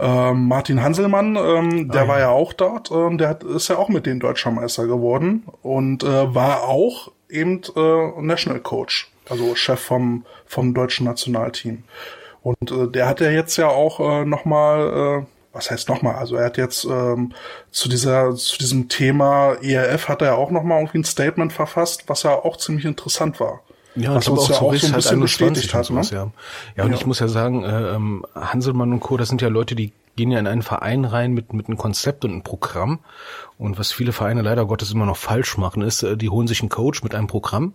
[0.00, 2.08] äh, Martin Hanselmann, ähm, der ah, ja.
[2.08, 5.44] war ja auch dort, ähm, der hat, ist ja auch mit den deutscher Meister geworden
[5.60, 11.84] und äh, war auch eben äh, National Coach, also Chef vom, vom deutschen Nationalteam.
[12.42, 16.16] Und äh, der hat ja jetzt ja auch äh, nochmal äh, was heißt nochmal?
[16.16, 17.32] Also er hat jetzt ähm,
[17.70, 22.22] zu dieser zu diesem Thema ERF hat er auch nochmal irgendwie ein Statement verfasst, was
[22.22, 23.60] ja auch ziemlich interessant war.
[23.94, 25.84] Ja, was uns ja auch so ein bisschen bestätigt hat.
[25.84, 26.16] Sowas, ne?
[26.16, 26.30] ja.
[26.76, 26.96] ja, und ja.
[26.96, 30.30] ich muss ja sagen, äh, ähm, Hanselmann und Co., das sind ja Leute, die gehen
[30.30, 33.00] ja in einen Verein rein mit, mit einem Konzept und einem Programm.
[33.58, 36.60] Und was viele Vereine leider Gottes immer noch falsch machen, ist, äh, die holen sich
[36.60, 37.74] einen Coach mit einem Programm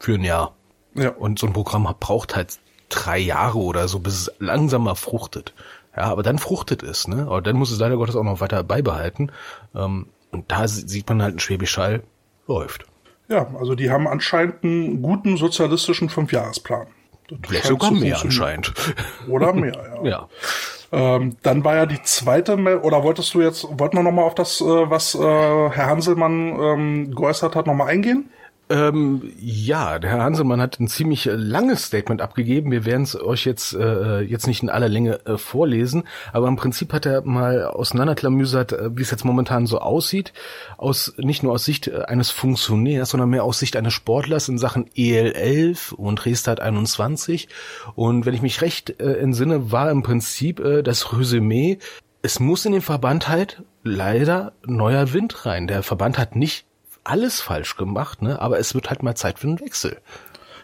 [0.00, 0.54] für ein Jahr.
[0.94, 1.10] Ja.
[1.10, 5.54] Und so ein Programm braucht halt drei Jahre oder so, bis es langsam mal fruchtet.
[5.96, 7.26] Ja, aber dann fruchtet es, ne?
[7.26, 9.30] Aber dann muss es leider Gottes auch noch weiter beibehalten.
[9.74, 12.02] Ähm, und da sieht man halt, ein Schwäbisch Hall
[12.48, 12.86] läuft.
[13.28, 16.88] Ja, also die haben anscheinend einen guten sozialistischen Fünfjahresplan.
[17.46, 18.74] Vielleicht sogar mehr anscheinend.
[19.28, 20.08] Oder mehr, ja.
[20.08, 20.28] ja.
[20.92, 24.60] Ähm, dann war ja die zweite, oder wolltest du jetzt, wollten wir nochmal auf das,
[24.60, 28.30] äh, was äh, Herr Hanselmann ähm, geäußert hat, nochmal eingehen?
[28.74, 32.72] Ähm, ja, der Herr Hanselmann hat ein ziemlich äh, langes Statement abgegeben.
[32.72, 36.56] Wir werden es euch jetzt äh, jetzt nicht in aller Länge äh, vorlesen, aber im
[36.56, 40.32] Prinzip hat er mal auseinanderklamüsert, äh, wie es jetzt momentan so aussieht,
[40.76, 44.58] aus nicht nur aus Sicht äh, eines Funktionärs, sondern mehr aus Sicht eines Sportlers in
[44.58, 47.46] Sachen EL11 und Restart 21.
[47.94, 51.78] Und wenn ich mich recht äh, entsinne, war im Prinzip äh, das Resümee,
[52.22, 55.68] es muss in den Verband halt leider neuer Wind rein.
[55.68, 56.66] Der Verband hat nicht
[57.04, 58.40] alles falsch gemacht, ne?
[58.40, 60.00] aber es wird halt mal Zeit für einen Wechsel.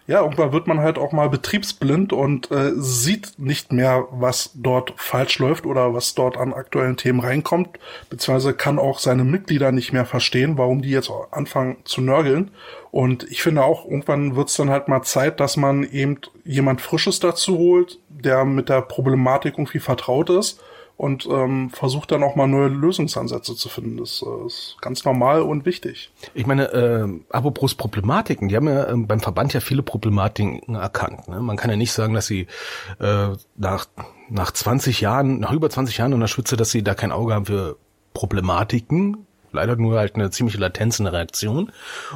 [0.07, 4.93] Ja, irgendwann wird man halt auch mal betriebsblind und äh, sieht nicht mehr, was dort
[4.97, 9.93] falsch läuft oder was dort an aktuellen Themen reinkommt, beziehungsweise kann auch seine Mitglieder nicht
[9.93, 12.51] mehr verstehen, warum die jetzt anfangen zu nörgeln.
[12.91, 16.81] Und ich finde auch, irgendwann wird es dann halt mal Zeit, dass man eben jemand
[16.81, 20.61] Frisches dazu holt, der mit der Problematik irgendwie vertraut ist
[21.01, 23.97] und ähm, versucht dann auch mal neue Lösungsansätze zu finden.
[23.97, 26.13] Das äh, ist ganz normal und wichtig.
[26.35, 31.27] Ich meine, äh, apropos Problematiken, die haben ja äh, beim Verband ja viele Problematiken erkannt.
[31.27, 31.41] Ne?
[31.41, 32.49] Man kann ja nicht sagen, dass sie
[32.99, 33.87] äh, nach,
[34.29, 37.33] nach 20 Jahren, nach über 20 Jahren in der Spitze, dass sie da kein Auge
[37.33, 37.79] haben für
[38.13, 39.27] Problematiken.
[39.53, 41.73] Leider nur halt eine ziemliche Latenz in der Reaktion.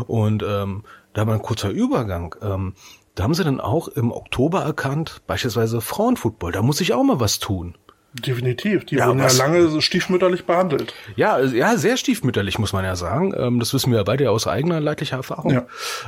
[0.07, 2.35] Und ähm, da war ein kurzer Übergang.
[2.42, 2.75] Ähm,
[3.14, 7.20] da haben sie dann auch im Oktober erkannt, beispielsweise Frauenfootball, da muss ich auch mal
[7.20, 7.77] was tun.
[8.14, 8.85] Definitiv.
[8.85, 10.94] Die ja, wurden ja lange stiefmütterlich behandelt.
[11.16, 13.35] Ja, ja, sehr stiefmütterlich, muss man ja sagen.
[13.37, 15.53] Ähm, das wissen wir ja beide aus eigener leidlicher Erfahrung.
[15.53, 15.66] Ja.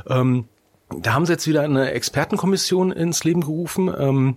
[0.08, 0.44] Ähm,
[0.90, 3.92] da haben sie jetzt wieder eine Expertenkommission ins Leben gerufen.
[3.98, 4.36] Ähm,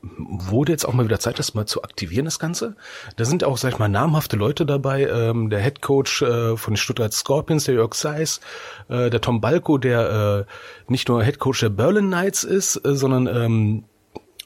[0.00, 2.76] wurde jetzt auch mal wieder Zeit, das mal zu aktivieren, das Ganze.
[3.16, 5.08] Da sind auch, sag ich mal, namhafte Leute dabei.
[5.08, 8.40] Ähm, der Head Coach äh, von den Stuttgart Scorpions, der Jörg Seis,
[8.88, 12.94] äh, der Tom Balko, der äh, nicht nur Head Coach der Berlin Knights ist, äh,
[12.94, 13.84] sondern ähm,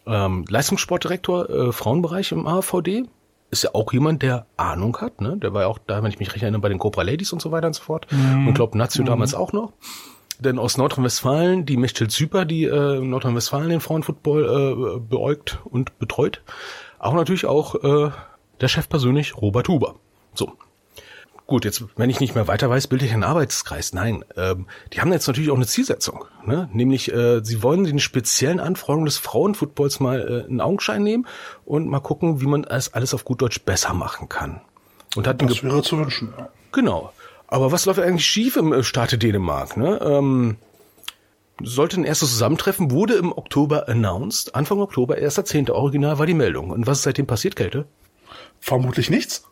[0.06, 3.04] ähm, Leistungssportdirektor äh, Frauenbereich im AVD.
[3.50, 5.36] Ist ja auch jemand, der Ahnung hat, ne?
[5.36, 7.42] Der war ja auch da, wenn ich mich recht erinnere, bei den Cobra Ladies und
[7.42, 8.06] so weiter und so fort.
[8.10, 8.48] Mhm.
[8.48, 9.08] Und glaube Nazio mhm.
[9.08, 9.72] damals auch noch.
[10.38, 14.44] Denn aus Nordrhein-Westfalen, die Michel Zyper, die äh, Nordrhein-Westfalen den Frauenfootball
[14.96, 16.42] äh, beäugt und betreut.
[16.98, 18.10] Auch natürlich auch äh,
[18.60, 19.96] der Chef persönlich, Robert Huber.
[20.34, 20.52] So,
[21.52, 23.92] Gut, jetzt, wenn ich nicht mehr weiter weiß, bilde ich einen Arbeitskreis.
[23.92, 26.70] Nein, ähm, die haben jetzt natürlich auch eine Zielsetzung, ne?
[26.72, 31.26] nämlich äh, sie wollen den speziellen Anforderungen des Frauenfootballs mal äh, einen Augenschein nehmen
[31.66, 34.62] und mal gucken, wie man es alles auf gut Deutsch besser machen kann.
[35.14, 36.32] Und hat das wäre zu wünschen.
[36.38, 36.48] Ja.
[36.72, 37.12] Genau.
[37.48, 39.76] Aber was läuft eigentlich schief im äh, Staate Dänemark?
[39.76, 40.00] Ne?
[40.02, 40.56] Ähm,
[41.62, 44.54] sollte ein erstes Zusammentreffen, wurde im Oktober announced.
[44.54, 46.70] Anfang Oktober, erster zehnte Original war die Meldung.
[46.70, 47.84] Und was ist seitdem passiert, Kälte?
[48.58, 49.44] Vermutlich nichts.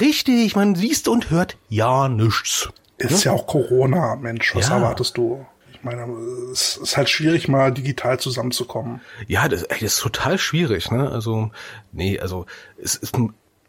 [0.00, 2.68] Richtig, man liest und hört ja nichts.
[2.98, 4.76] Ist ja, ja auch Corona, Mensch, was ja.
[4.76, 5.44] erwartest du?
[5.72, 6.06] Ich meine,
[6.52, 9.00] es ist halt schwierig, mal digital zusammenzukommen.
[9.26, 11.10] Ja, das, das ist total schwierig, ne?
[11.10, 11.50] Also,
[11.92, 12.46] nee, also
[12.80, 13.16] es ist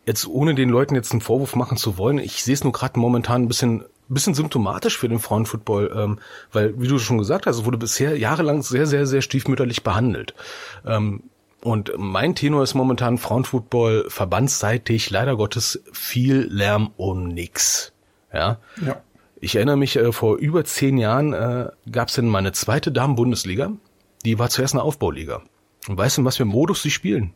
[0.05, 2.99] jetzt ohne den Leuten jetzt einen Vorwurf machen zu wollen, ich sehe es nur gerade
[2.99, 6.19] momentan ein bisschen bisschen symptomatisch für den Frauenfootball, ähm,
[6.51, 10.35] weil, wie du schon gesagt hast, es wurde bisher jahrelang sehr, sehr, sehr stiefmütterlich behandelt.
[10.85, 11.23] Ähm,
[11.65, 17.91] und mein Tenor ist momentan Frauenfootball verbandsseitig leider Gottes viel Lärm um nix.
[18.31, 18.59] Ja.
[18.85, 19.01] ja.
[19.41, 23.71] Ich erinnere mich, äh, vor über zehn Jahren äh, gab es denn meine zweite Damen-Bundesliga.
[24.25, 25.41] Die war zuerst eine Aufbauliga.
[25.87, 27.33] Und weißt du, in was für Modus sie spielen?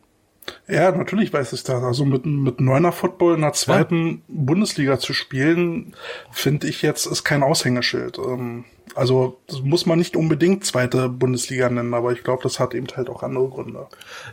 [0.68, 1.82] Ja, natürlich weiß ich das.
[1.82, 4.16] Also mit, mit Neuner Football in der zweiten ja.
[4.28, 5.96] Bundesliga zu spielen,
[6.30, 8.18] finde ich jetzt, ist kein Aushängeschild.
[8.18, 12.86] Ähm, also muss man nicht unbedingt zweite Bundesliga nennen, aber ich glaube, das hat eben
[12.94, 13.86] halt auch andere Gründe.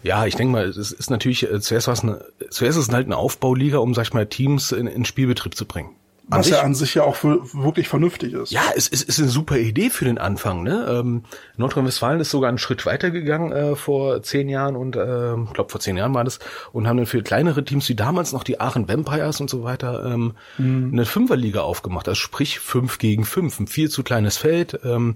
[0.03, 3.05] Ja, ich denke mal, es ist natürlich äh, zuerst was eine, zuerst ist es halt
[3.05, 5.95] eine Aufbauliga, um sag ich mal Teams in, in Spielbetrieb zu bringen.
[6.29, 8.51] Was sich, ja an sich ja auch wirklich vernünftig ist.
[8.51, 10.63] Ja, es ist, ist eine super Idee für den Anfang.
[10.63, 10.85] Ne?
[10.89, 11.23] Ähm,
[11.55, 15.69] Nordrhein-Westfalen ist sogar einen Schritt weiter gegangen äh, vor zehn Jahren und äh, ich glaube
[15.69, 16.39] vor zehn Jahren war das
[16.73, 20.05] und haben dann für kleinere Teams wie damals noch die Aachen Vampires und so weiter
[20.05, 20.89] ähm, mhm.
[20.91, 22.09] eine Fünferliga aufgemacht.
[22.09, 24.79] Also sprich fünf gegen fünf, ein viel zu kleines Feld.
[24.83, 25.15] Ähm,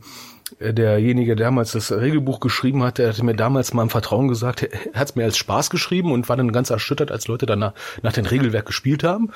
[0.60, 4.64] derjenige, der damals das Regelbuch geschrieben hat, der hatte mir damals mal im Vertrauen gesagt,
[4.64, 7.60] er hat es mir als Spaß geschrieben und war dann ganz erschüttert, als Leute dann
[7.60, 9.32] nach, nach dem Regelwerk gespielt haben.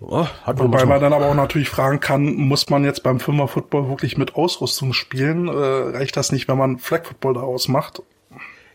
[0.00, 3.18] Oh, hat man Wobei man dann aber auch natürlich fragen kann, muss man jetzt beim
[3.18, 5.48] Fünfer Football wirklich mit Ausrüstung spielen?
[5.48, 8.02] Äh, reicht das nicht, wenn man Flag Football daraus macht?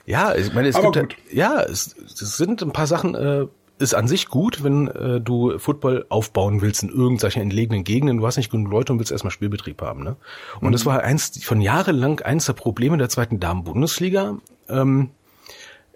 [0.06, 1.34] Ja, ich meine, es aber gibt gut.
[1.34, 3.46] ja, es, es sind ein paar Sachen, äh,
[3.78, 8.18] ist an sich gut, wenn äh, du Football aufbauen willst in irgendwelchen entlegenen Gegenden.
[8.18, 10.04] Du hast nicht genug Leute und willst erstmal Spielbetrieb haben.
[10.04, 10.16] Ne?
[10.60, 10.72] Und mhm.
[10.72, 14.38] das war eins von jahrelang eins der Probleme der zweiten Damen-Bundesliga.
[14.70, 15.12] Ähm,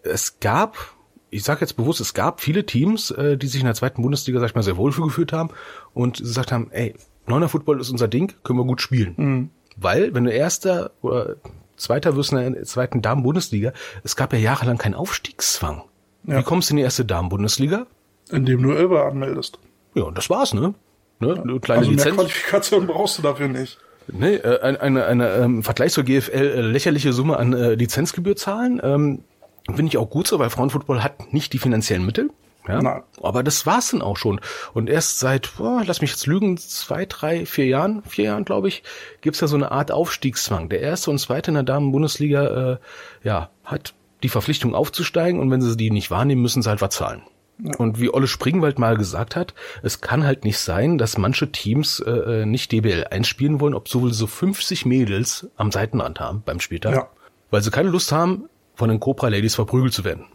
[0.04, 0.95] es gab
[1.36, 4.40] ich sage jetzt bewusst, es gab viele Teams, äh, die sich in der zweiten Bundesliga,
[4.40, 5.50] sag ich mal, sehr wohl gefühlt haben
[5.94, 6.96] und gesagt haben, ey,
[7.28, 9.14] Neuner Football ist unser Ding, können wir gut spielen.
[9.18, 9.50] Mhm.
[9.78, 11.36] Weil, wenn du Erster oder
[11.76, 15.84] Zweiter wirst in der zweiten Damen-Bundesliga, es gab ja jahrelang keinen Aufstiegszwang.
[16.24, 16.40] Ja.
[16.40, 17.88] Wie kommst du in die erste Damen-Bundesliga?
[18.32, 19.60] Indem du Elber anmeldest.
[19.94, 20.74] Ja, und das war's, ne?
[21.20, 21.44] ne?
[21.46, 21.60] Ja.
[21.60, 22.06] Kleine also Lizenz.
[22.06, 23.78] mehr Qualifikation brauchst du dafür nicht.
[24.08, 28.36] Nee, äh, eine, eine, eine ähm, Vergleich zur GFL äh, lächerliche Summe an äh, Lizenzgebühr
[28.36, 28.80] zahlen.
[28.84, 29.24] Ähm,
[29.66, 32.30] Finde ich auch gut so, weil Frauenfootball hat nicht die finanziellen Mittel.
[32.68, 33.04] Ja, Nein.
[33.22, 34.42] aber das war's dann auch schon.
[34.74, 38.68] Und erst seit, boah, lass mich jetzt lügen, zwei, drei, vier Jahren, vier Jahren, glaube
[38.68, 38.84] ich,
[39.22, 40.70] gibt's da so eine Art Aufstiegszwang.
[40.70, 42.78] Der erste und zweite in der Damen-Bundesliga, äh,
[43.24, 46.96] ja, hat die Verpflichtung aufzusteigen und wenn sie die nicht wahrnehmen, müssen sie halt was
[46.96, 47.22] zahlen.
[47.64, 47.76] Ja.
[47.78, 52.00] Und wie Olle Springwald mal gesagt hat, es kann halt nicht sein, dass manche Teams
[52.00, 56.60] äh, äh nicht DBL einspielen wollen, obwohl sie so 50 Mädels am Seitenrand haben beim
[56.60, 56.96] Spieltag.
[56.96, 57.10] Ja.
[57.52, 60.26] Weil sie keine Lust haben, von den Cobra Ladies verprügelt zu werden.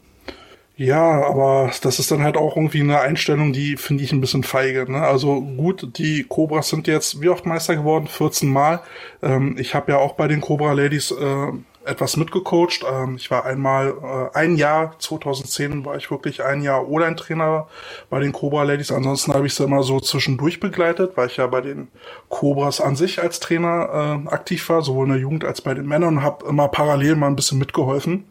[0.81, 4.44] Ja, aber das ist dann halt auch irgendwie eine Einstellung, die finde ich ein bisschen
[4.44, 4.90] feige.
[4.90, 5.03] Ne?
[5.03, 8.07] Also gut, die Cobras sind jetzt wie oft Meister geworden?
[8.07, 8.81] 14 Mal.
[9.22, 11.53] Ähm, ich habe ja auch bei den Cobra Ladies äh,
[11.85, 12.87] etwas mitgecoacht.
[12.90, 13.92] Ähm, ich war einmal,
[14.35, 17.68] äh, ein Jahr, 2010 war ich wirklich ein Jahr Online-Trainer
[18.09, 18.90] bei den Cobra Ladies.
[18.90, 21.88] Ansonsten habe ich sie immer so zwischendurch begleitet, weil ich ja bei den
[22.31, 25.87] Cobras an sich als Trainer äh, aktiv war, sowohl in der Jugend als bei den
[25.87, 28.29] Männern und habe immer parallel mal ein bisschen mitgeholfen.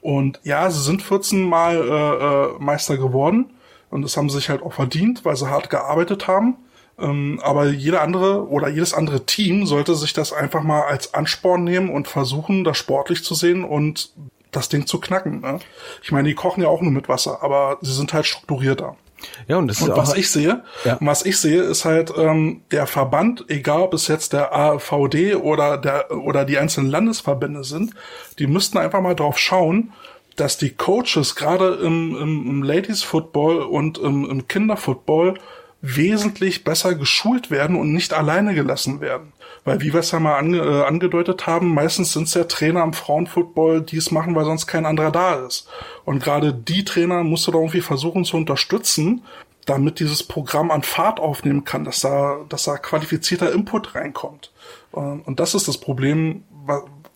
[0.00, 3.50] Und ja, sie sind 14 Mal äh, äh, Meister geworden
[3.90, 6.56] und das haben sie sich halt auch verdient, weil sie hart gearbeitet haben.
[6.98, 11.64] Ähm, aber jeder andere oder jedes andere Team sollte sich das einfach mal als Ansporn
[11.64, 14.12] nehmen und versuchen, das sportlich zu sehen und
[14.50, 15.40] das Ding zu knacken.
[15.40, 15.60] Ne?
[16.02, 18.96] Ich meine, die kochen ja auch nur mit Wasser, aber sie sind halt strukturierter.
[19.46, 20.96] Ja, und das und ist was ich sehe, ja.
[21.00, 25.78] was ich sehe, ist halt ähm, der Verband, egal ob es jetzt der AVD oder
[25.78, 27.94] der oder die einzelnen Landesverbände sind,
[28.38, 29.92] die müssten einfach mal drauf schauen,
[30.36, 35.34] dass die Coaches gerade im, im, im Ladies Football und im, im Kinderfootball
[35.80, 39.32] wesentlich besser geschult werden und nicht alleine gelassen werden.
[39.64, 42.82] Weil, wie wir es ja mal ange, äh, angedeutet haben, meistens sind es ja Trainer
[42.82, 45.68] am Frauenfootball, die es machen, weil sonst kein anderer da ist.
[46.04, 49.24] Und gerade die Trainer musst du da irgendwie versuchen zu unterstützen,
[49.66, 54.50] damit dieses Programm an Fahrt aufnehmen kann, dass da, dass da qualifizierter Input reinkommt.
[54.92, 56.44] Und das ist das Problem,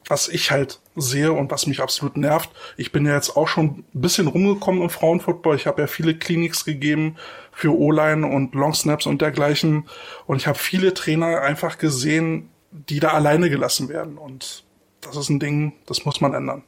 [0.06, 2.50] was ich halt sehe und was mich absolut nervt.
[2.76, 5.56] Ich bin ja jetzt auch schon ein bisschen rumgekommen im Frauenfootball.
[5.56, 7.16] Ich habe ja viele Kliniks gegeben
[7.52, 9.88] für O-Line und Long Snaps und dergleichen.
[10.26, 14.18] Und ich habe viele Trainer einfach gesehen, die da alleine gelassen werden.
[14.18, 14.64] Und
[15.02, 16.64] das ist ein Ding, das muss man ändern.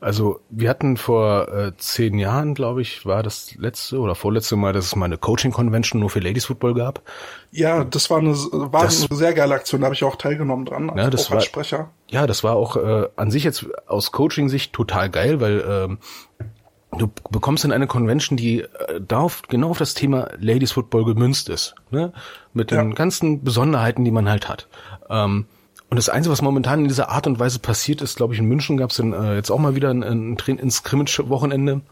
[0.00, 4.72] Also wir hatten vor äh, zehn Jahren, glaube ich, war das letzte oder vorletzte Mal,
[4.72, 7.02] dass es mal eine Coaching-Convention nur für Ladies Football gab.
[7.50, 10.64] Ja, das war eine, war das, eine sehr geile Aktion, da habe ich auch teilgenommen
[10.64, 11.90] dran, ja, das war, als Sprecher.
[12.08, 15.98] Ja, das war auch äh, an sich jetzt aus Coaching-Sicht total geil, weil ähm,
[16.98, 21.48] du bekommst in eine Convention, die äh, darauf, genau auf das Thema Ladies Football gemünzt
[21.48, 22.12] ist, ne?
[22.52, 22.94] mit den ja.
[22.94, 24.68] ganzen Besonderheiten, die man halt hat.
[25.08, 25.46] Ähm,
[25.90, 28.46] und das Einzige, was momentan in dieser Art und Weise passiert ist, glaube ich, in
[28.46, 31.82] München gab es äh, jetzt auch mal wieder ein, ein, ein Scrimmage-Wochenende.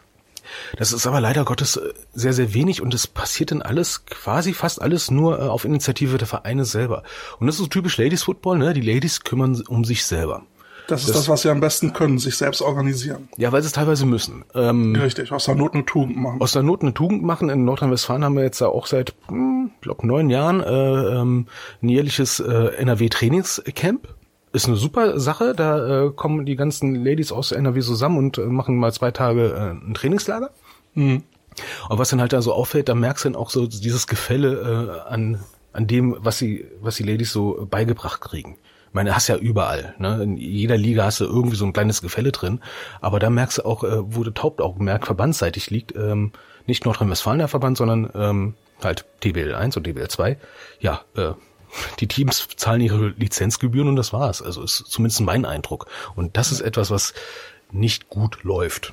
[0.77, 4.55] Das ist aber leider Gottes äh, sehr, sehr wenig und es passiert dann alles, quasi
[4.55, 7.03] fast alles nur äh, auf Initiative der Vereine selber.
[7.39, 8.75] Und das ist so typisch Ladies Football, ne?
[8.75, 10.43] Die Ladies kümmern um sich selber.
[10.89, 13.29] Das ist das, was sie am besten können, sich selbst organisieren.
[13.37, 14.45] Ja, weil sie es teilweise müssen.
[14.55, 16.41] Ähm, Richtig, aus der Not eine Tugend machen.
[16.41, 17.49] Aus der Not eine Tugend machen.
[17.49, 21.47] In Nordrhein-Westfalen haben wir jetzt auch seit, hm, glaube neun Jahren äh, ähm,
[21.83, 24.09] ein jährliches äh, NRW-Trainingscamp.
[24.53, 25.55] Ist eine super Sache.
[25.55, 29.53] Da äh, kommen die ganzen Ladies aus NRW zusammen und äh, machen mal zwei Tage
[29.53, 30.51] äh, ein Trainingslager.
[30.95, 31.23] Mhm.
[31.89, 35.05] Und was dann halt da so auffällt, da merkst du dann auch so dieses Gefälle
[35.09, 35.41] äh, an
[35.73, 38.57] an dem, was sie, was die Ladies so beigebracht kriegen.
[38.93, 40.23] Ich meine, hast ja überall, ne?
[40.23, 42.61] In jeder Liga hast du irgendwie so ein kleines Gefälle drin.
[43.01, 46.33] Aber da merkst du auch, äh, wo das Hauptaugenmerk verbandsseitig liegt, ähm,
[46.67, 50.37] nicht Nordrhein-Westfalen der Verband, sondern ähm, halt DBL 1 und DBL 2.
[50.81, 51.31] Ja, äh,
[52.01, 54.43] die Teams zahlen ihre Lizenzgebühren und das war's.
[54.43, 55.87] Also ist zumindest mein Eindruck.
[56.15, 57.15] Und das ist etwas, was
[57.71, 58.93] nicht gut läuft.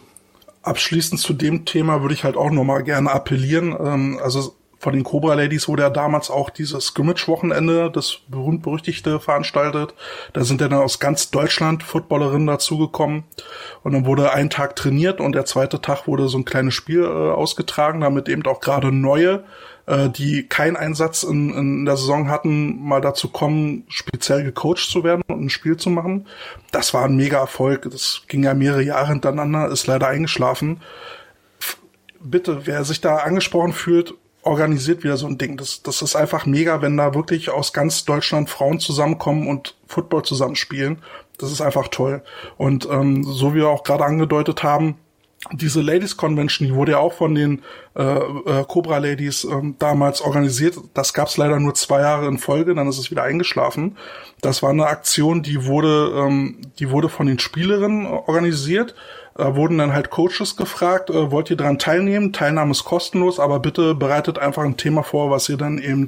[0.62, 3.76] Abschließend zu dem Thema würde ich halt auch nochmal gerne appellieren.
[3.78, 9.94] Ähm, also von den Cobra Ladies wurde ja damals auch dieses Scrimmage-Wochenende, das berühmt-berüchtigte, veranstaltet.
[10.32, 13.26] Da sind dann aus ganz Deutschland Footballerinnen dazugekommen.
[13.84, 17.04] Und dann wurde ein Tag trainiert und der zweite Tag wurde so ein kleines Spiel
[17.04, 19.44] äh, ausgetragen, damit eben auch gerade neue,
[19.86, 25.04] äh, die keinen Einsatz in, in der Saison hatten, mal dazu kommen, speziell gecoacht zu
[25.04, 26.26] werden und ein Spiel zu machen.
[26.72, 27.90] Das war ein mega Erfolg.
[27.92, 30.80] Das ging ja mehrere Jahre hintereinander, ist leider eingeschlafen.
[32.22, 35.58] Bitte, wer sich da angesprochen fühlt, organisiert wieder so ein Ding.
[35.58, 40.24] Das, das ist einfach mega, wenn da wirklich aus ganz Deutschland Frauen zusammenkommen und Football
[40.24, 41.00] zusammenspielen.
[41.38, 42.22] Das ist einfach toll.
[42.58, 44.96] Und ähm, so wie wir auch gerade angedeutet haben,
[45.54, 47.62] diese Ladies Convention, die wurde ja auch von den
[47.96, 50.76] äh, äh, Cobra Ladies ähm, damals organisiert.
[50.94, 53.98] Das gab's leider nur zwei Jahre in Folge, dann ist es wieder eingeschlafen.
[54.42, 58.96] Das war eine Aktion, die wurde, ähm, die wurde von den Spielerinnen organisiert
[59.40, 62.34] da wurden dann halt Coaches gefragt, äh, wollt ihr daran teilnehmen?
[62.34, 66.08] Teilnahme ist kostenlos, aber bitte bereitet einfach ein Thema vor, was ihr dann eben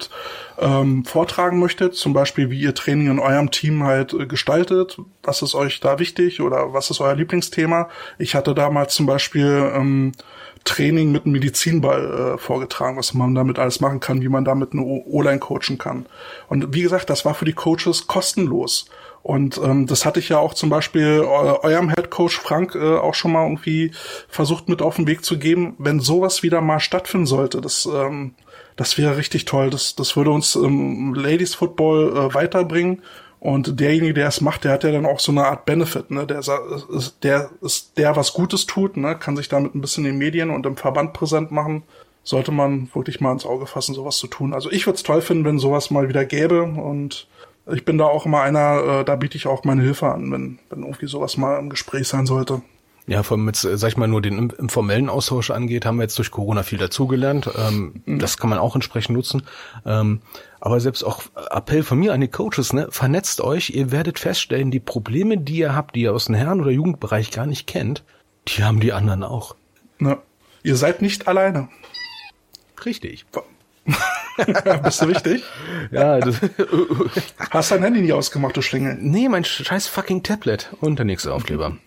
[0.59, 1.95] ähm, vortragen möchtet.
[1.95, 4.97] Zum Beispiel, wie ihr Training in eurem Team halt äh, gestaltet.
[5.23, 7.89] Was ist euch da wichtig oder was ist euer Lieblingsthema?
[8.17, 10.11] Ich hatte damals zum Beispiel ähm,
[10.65, 14.73] Training mit einem Medizinball äh, vorgetragen, was man damit alles machen kann, wie man damit
[14.73, 16.05] eine O-Line coachen kann.
[16.49, 18.87] Und wie gesagt, das war für die Coaches kostenlos.
[19.23, 22.97] Und ähm, das hatte ich ja auch zum Beispiel eu eurem Head Coach Frank äh,
[22.97, 23.91] auch schon mal irgendwie
[24.27, 27.61] versucht mit auf den Weg zu geben, wenn sowas wieder mal stattfinden sollte.
[27.61, 28.33] Das, ähm,
[28.75, 29.69] das wäre richtig toll.
[29.69, 33.01] Das, das würde uns im Ladies Football äh, weiterbringen.
[33.39, 36.27] Und derjenige, der es macht, der hat ja dann auch so eine Art Benefit, ne?
[36.27, 39.17] Der ist, der ist der was Gutes tut, ne?
[39.17, 41.81] Kann sich damit ein bisschen in den Medien und im Verband präsent machen.
[42.23, 44.53] Sollte man wirklich mal ins Auge fassen, sowas zu tun.
[44.53, 47.25] Also ich würde es toll finden, wenn sowas mal wieder gäbe und
[47.67, 50.59] ich bin da auch immer einer, äh, da biete ich auch meine Hilfe an, wenn,
[50.69, 52.61] wenn irgendwie sowas mal im Gespräch sein sollte.
[53.07, 56.17] Ja, vor allem mit, sag ich mal, nur den informellen Austausch angeht, haben wir jetzt
[56.17, 57.49] durch Corona viel dazugelernt.
[57.57, 58.19] Ähm, mhm.
[58.19, 59.43] Das kann man auch entsprechend nutzen.
[59.85, 60.21] Ähm,
[60.59, 64.69] aber selbst auch Appell von mir an die Coaches, ne, vernetzt euch, ihr werdet feststellen,
[64.69, 68.03] die Probleme, die ihr habt, die ihr aus dem Herren- oder Jugendbereich gar nicht kennt,
[68.47, 69.55] die haben die anderen auch.
[69.97, 70.19] Na,
[70.63, 71.69] ihr seid nicht alleine.
[72.85, 73.25] Richtig.
[74.83, 75.43] Bist du wichtig?
[75.91, 76.19] Ja.
[76.19, 76.37] Das
[77.51, 78.97] Hast dein Handy nie ausgemacht, du Schlingel?
[78.99, 80.69] Nee, mein scheiß fucking Tablet.
[80.79, 81.77] Und der nächste Aufkleber.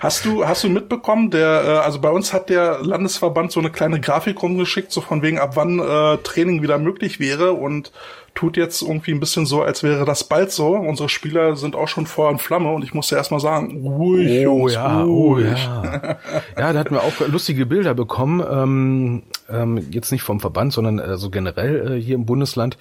[0.00, 3.70] Hast du, hast du mitbekommen, der, äh, also bei uns hat der Landesverband so eine
[3.70, 7.92] kleine Grafik rumgeschickt, so von wegen, ab wann äh, Training wieder möglich wäre und
[8.34, 10.74] tut jetzt irgendwie ein bisschen so, als wäre das bald so.
[10.74, 14.46] Unsere Spieler sind auch schon vor in Flamme und ich muss ja erstmal sagen, ruhig,
[14.46, 15.46] oh, Jungs, ja, ruhig.
[15.46, 16.18] Oh, ja.
[16.58, 18.42] ja, da hatten wir auch lustige Bilder bekommen.
[18.48, 22.78] Ähm, ähm, jetzt nicht vom Verband, sondern äh, so generell äh, hier im Bundesland.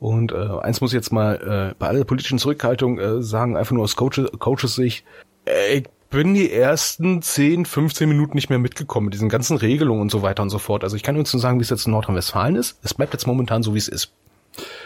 [0.00, 3.72] Und äh, eins muss ich jetzt mal äh, bei aller politischen Zurückhaltung äh, sagen, einfach
[3.72, 5.04] nur aus Coaches, Coaches Sicht,
[5.46, 10.10] ich bin die ersten 10, 15 Minuten nicht mehr mitgekommen mit diesen ganzen Regelungen und
[10.10, 10.84] so weiter und so fort.
[10.84, 12.78] Also ich kann uns nur sagen, wie es jetzt in Nordrhein-Westfalen ist.
[12.82, 14.12] Es bleibt jetzt momentan so, wie es ist.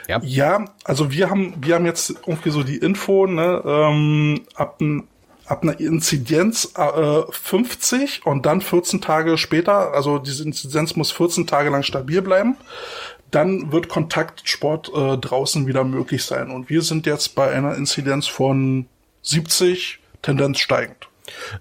[0.09, 0.21] Ja.
[0.23, 4.81] ja, also wir haben, wir haben jetzt irgendwie so die Info, ne, ähm, ab,
[5.45, 11.47] ab einer Inzidenz äh, 50 und dann 14 Tage später, also diese Inzidenz muss 14
[11.47, 12.57] Tage lang stabil bleiben,
[13.31, 16.51] dann wird Kontaktsport äh, draußen wieder möglich sein.
[16.51, 18.87] Und wir sind jetzt bei einer Inzidenz von
[19.21, 21.09] 70, Tendenz steigend.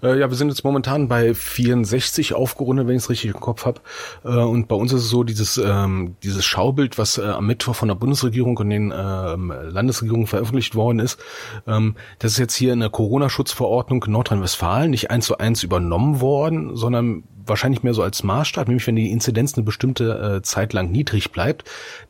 [0.02, 3.66] Äh, ja, wir sind jetzt momentan bei 64 aufgerundet, wenn ich es richtig im Kopf
[3.66, 3.80] habe.
[4.24, 7.74] Äh, und bei uns ist es so, dieses, ähm, dieses Schaubild, was äh, am Mittwoch
[7.74, 11.20] von der Bundesregierung und den ähm, Landesregierungen veröffentlicht worden ist,
[11.66, 16.76] ähm, das ist jetzt hier in der Corona-Schutzverordnung Nordrhein-Westfalen nicht eins zu eins übernommen worden,
[16.76, 20.90] sondern wahrscheinlich mehr so als Maßstab, nämlich wenn die Inzidenz eine bestimmte äh, Zeit lang
[20.90, 21.64] niedrig bleibt,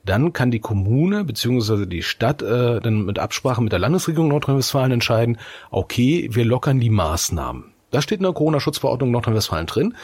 [0.05, 4.92] dann kann die Kommune beziehungsweise die Stadt äh, dann mit Absprache mit der Landesregierung Nordrhein-Westfalen
[4.92, 5.38] entscheiden,
[5.70, 7.64] okay, wir lockern die Maßnahmen.
[7.91, 9.95] Das steht in der Corona-Schutzverordnung Nordrhein-Westfalen drin,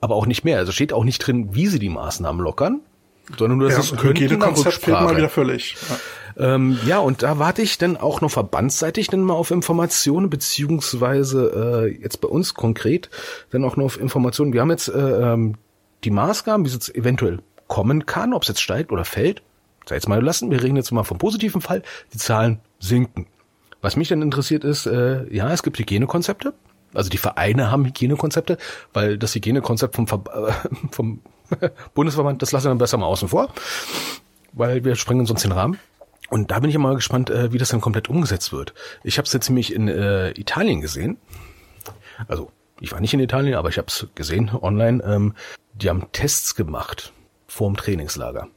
[0.00, 0.58] aber auch nicht mehr.
[0.58, 2.80] Also steht auch nicht drin, wie sie die Maßnahmen lockern,
[3.38, 5.76] sondern nur, dass ja, es Hygienekonzept fehlt mal wieder völlig.
[5.88, 5.96] Ja.
[6.36, 11.86] Ähm, ja, und da warte ich dann auch noch verbandsseitig dann mal auf Informationen, beziehungsweise
[11.86, 13.10] äh, jetzt bei uns konkret
[13.50, 14.52] dann auch noch auf Informationen.
[14.52, 15.54] Wir haben jetzt äh, ähm,
[16.02, 19.42] die Maßgaben, wie es jetzt eventuell kommen kann, ob es jetzt steigt oder fällt,
[19.86, 20.50] sei jetzt mal lassen.
[20.50, 21.82] Wir reden jetzt mal vom positiven Fall.
[22.12, 23.26] Die Zahlen sinken.
[23.80, 26.54] Was mich dann interessiert ist, äh, ja, es gibt Hygienekonzepte.
[26.94, 28.56] Also die Vereine haben Hygienekonzepte,
[28.92, 31.20] weil das Hygienekonzept vom, Ver äh, vom
[31.94, 33.50] Bundesverband, das lassen wir dann besser mal außen vor,
[34.52, 35.78] weil wir sprengen sonst den Rahmen.
[36.30, 38.74] Und da bin ich mal gespannt, äh, wie das dann komplett umgesetzt wird.
[39.02, 41.18] Ich habe es jetzt nämlich in äh, Italien gesehen.
[42.28, 42.50] Also
[42.80, 45.02] ich war nicht in Italien, aber ich habe es gesehen online.
[45.04, 45.34] Ähm,
[45.74, 47.12] die haben Tests gemacht
[47.46, 48.48] vorm Trainingslager.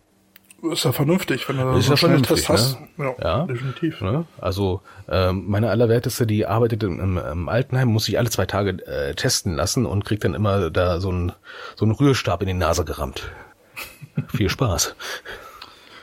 [0.72, 2.80] Ist ja vernünftig, wenn du Ist so ja vernünftig, Test hast.
[2.98, 3.16] ne?
[3.20, 3.46] Ja, Ja.
[3.46, 4.02] definitiv.
[4.02, 4.26] Ne?
[4.42, 8.72] Also ähm, meine allerwerteste, die arbeitet im, im, im Altenheim, muss sich alle zwei Tage
[8.88, 11.32] äh, testen lassen und kriegt dann immer da so einen
[11.76, 13.30] so einen Rührstab in die Nase gerammt.
[14.36, 14.96] Viel Spaß.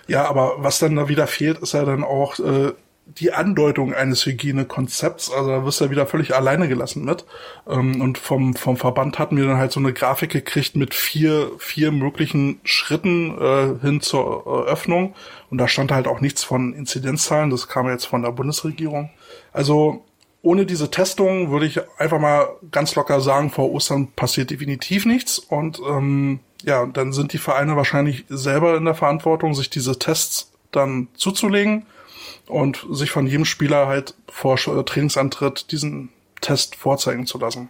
[0.06, 2.72] Ja, aber was dann da wieder fehlt, ist ja dann auch äh,
[3.06, 5.30] die Andeutung eines Hygienekonzepts.
[5.30, 7.24] Also da wirst du ja wieder völlig alleine gelassen mit.
[7.68, 11.50] Ähm, und vom, vom Verband hatten wir dann halt so eine Grafik gekriegt mit vier,
[11.58, 15.14] vier möglichen Schritten äh, hin zur äh, Öffnung.
[15.50, 17.50] Und da stand halt auch nichts von Inzidenzzahlen.
[17.50, 19.10] Das kam jetzt von der Bundesregierung.
[19.52, 20.04] Also
[20.42, 25.38] ohne diese Testung würde ich einfach mal ganz locker sagen, vor Ostern passiert definitiv nichts.
[25.38, 30.52] Und ähm, ja, dann sind die Vereine wahrscheinlich selber in der Verantwortung, sich diese Tests
[30.72, 31.86] dann zuzulegen
[32.46, 36.10] und sich von jedem Spieler halt vor Sch- Trainingsantritt diesen
[36.40, 37.68] Test vorzeigen zu lassen.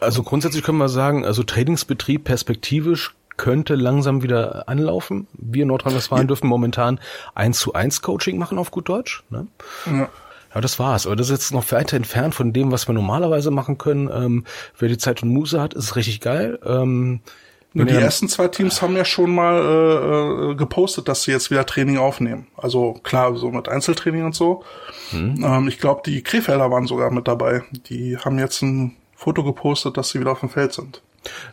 [0.00, 5.26] Also grundsätzlich können wir sagen, also Trainingsbetrieb perspektivisch könnte langsam wieder anlaufen.
[5.32, 7.00] Wir in Nordrhein-Westfalen dürfen momentan
[7.34, 9.24] eins zu eins Coaching machen auf gut Deutsch.
[9.30, 9.46] Ne?
[9.86, 10.08] Ja.
[10.54, 11.06] Ja, das war's.
[11.06, 14.08] Aber das ist jetzt noch weiter entfernt von dem, was wir normalerweise machen können.
[14.12, 14.44] Ähm,
[14.78, 16.58] wer die Zeit und Muße hat, ist richtig geil.
[16.64, 17.20] Ähm,
[17.74, 21.66] die ersten zwei Teams haben ja schon mal äh, äh, gepostet, dass sie jetzt wieder
[21.66, 22.46] Training aufnehmen.
[22.56, 24.64] Also klar, so mit Einzeltraining und so.
[25.10, 25.42] Hm.
[25.44, 27.62] Ähm, ich glaube, die Krefelder waren sogar mit dabei.
[27.88, 31.02] Die haben jetzt ein Foto gepostet, dass sie wieder auf dem Feld sind.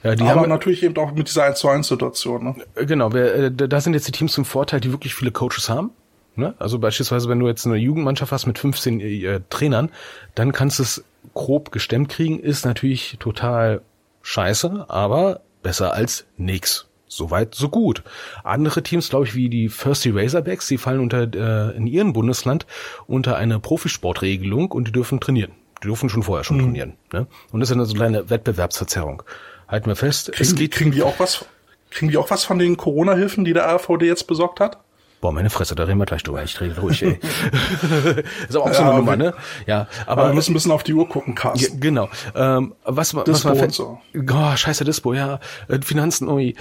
[0.03, 2.43] ja, die Aber haben, natürlich eben auch mit dieser 1 zu 1 Situation.
[2.43, 2.55] Ne?
[2.76, 5.32] Äh, Genau, wer, äh, da da sind jetzt die Teams zum Vorteil, die wirklich viele
[5.32, 5.91] Coaches haben.
[6.36, 6.53] Ne?
[6.59, 9.89] Also beispielsweise, wenn du jetzt eine Jugendmannschaft hast mit 15 äh, Trainern,
[10.34, 11.03] dann kannst du es
[11.34, 13.82] grob gestemmt kriegen, ist natürlich total
[14.22, 16.88] scheiße, aber besser als nix.
[17.07, 18.03] Soweit, so gut.
[18.43, 22.68] Andere Teams, glaube ich, wie die Thirsty Razorbacks, die fallen unter äh, in ihrem Bundesland
[23.07, 25.53] unter eine Profisportregelung und die dürfen trainieren.
[25.82, 26.97] Die dürfen schon vorher schon trainieren.
[27.11, 27.26] Ne?
[27.51, 29.24] Und das ist eine so kleine Wettbewerbsverzerrung.
[29.68, 31.45] Halten wir fest, es Kriegen, geht kriegen die auch was?
[31.89, 34.84] Kriegen die auch was von den Corona-Hilfen, die der AVD jetzt besorgt hat?
[35.26, 36.43] Boah, meine Fresse, da reden wir gleich drüber.
[36.43, 37.19] Ich rede ruhig, ey.
[38.47, 39.34] ist aber auch so Ja, eine Nummer, wir- ne?
[39.65, 41.80] Ja, Aber aber wir müssen ein bisschen auf die Uhr gucken, Carsten.
[41.80, 42.09] Genau.
[42.36, 43.97] Ähm, was, was Dispo man und so.
[44.15, 45.39] Oh, scheiße Dispo, ja.
[45.67, 46.53] Äh, Finanzen, ui.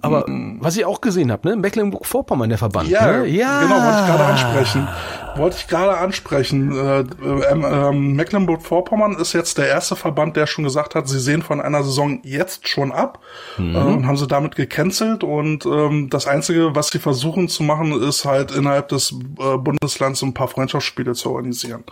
[0.00, 0.24] Aber
[0.58, 1.54] was ich auch gesehen habe, ne?
[1.54, 2.88] Mecklenburg-Vorpommern, der Verband.
[2.88, 3.26] Ja, ne?
[3.28, 3.60] ja.
[3.60, 4.88] genau, wollte ich gerade ansprechen.
[5.38, 6.76] Wollte ich gerade ansprechen.
[6.76, 11.42] Äh, ähm, ähm, Mecklenburg-Vorpommern ist jetzt der erste Verband, der schon gesagt hat, sie sehen
[11.42, 13.20] von einer Saison jetzt schon ab
[13.56, 13.74] Mhm.
[13.74, 15.24] äh, und haben sie damit gecancelt.
[15.24, 20.22] Und ähm, das Einzige, was sie versuchen zu machen, ist halt innerhalb des äh, Bundeslands
[20.22, 21.84] ein paar Freundschaftsspiele zu organisieren.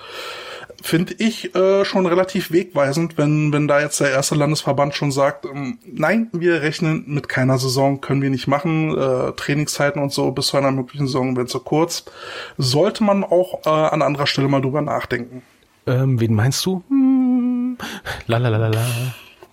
[0.82, 5.46] Finde ich äh, schon relativ wegweisend, wenn, wenn da jetzt der erste Landesverband schon sagt,
[5.46, 10.30] ähm, nein, wir rechnen mit keiner Saison, können wir nicht machen, äh, Trainingszeiten und so
[10.32, 12.04] bis zu einer möglichen Saison werden zu kurz.
[12.58, 15.42] Sollte man auch äh, an anderer Stelle mal drüber nachdenken.
[15.86, 16.82] Ähm, wen meinst du?
[16.88, 17.78] Hm.
[18.26, 18.86] La la la la la.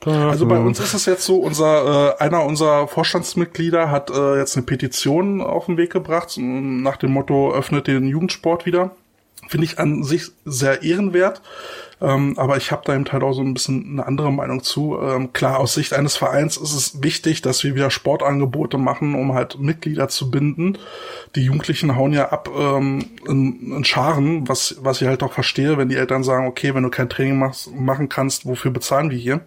[0.06, 4.58] Also bei uns ist es jetzt so, unser äh, einer unserer Vorstandsmitglieder hat äh, jetzt
[4.58, 8.92] eine Petition auf den Weg gebracht nach dem Motto öffnet den Jugendsport wieder.
[9.48, 11.42] Finde ich an sich sehr ehrenwert.
[12.04, 15.00] Ähm, aber ich habe da eben halt auch so ein bisschen eine andere Meinung zu.
[15.02, 19.34] Ähm, klar, aus Sicht eines Vereins ist es wichtig, dass wir wieder Sportangebote machen, um
[19.34, 20.78] halt Mitglieder zu binden.
[21.36, 25.78] Die Jugendlichen hauen ja ab ähm, in, in Scharen, was, was ich halt auch verstehe,
[25.78, 29.18] wenn die Eltern sagen, okay, wenn du kein Training machst, machen kannst, wofür bezahlen wir
[29.18, 29.40] hier?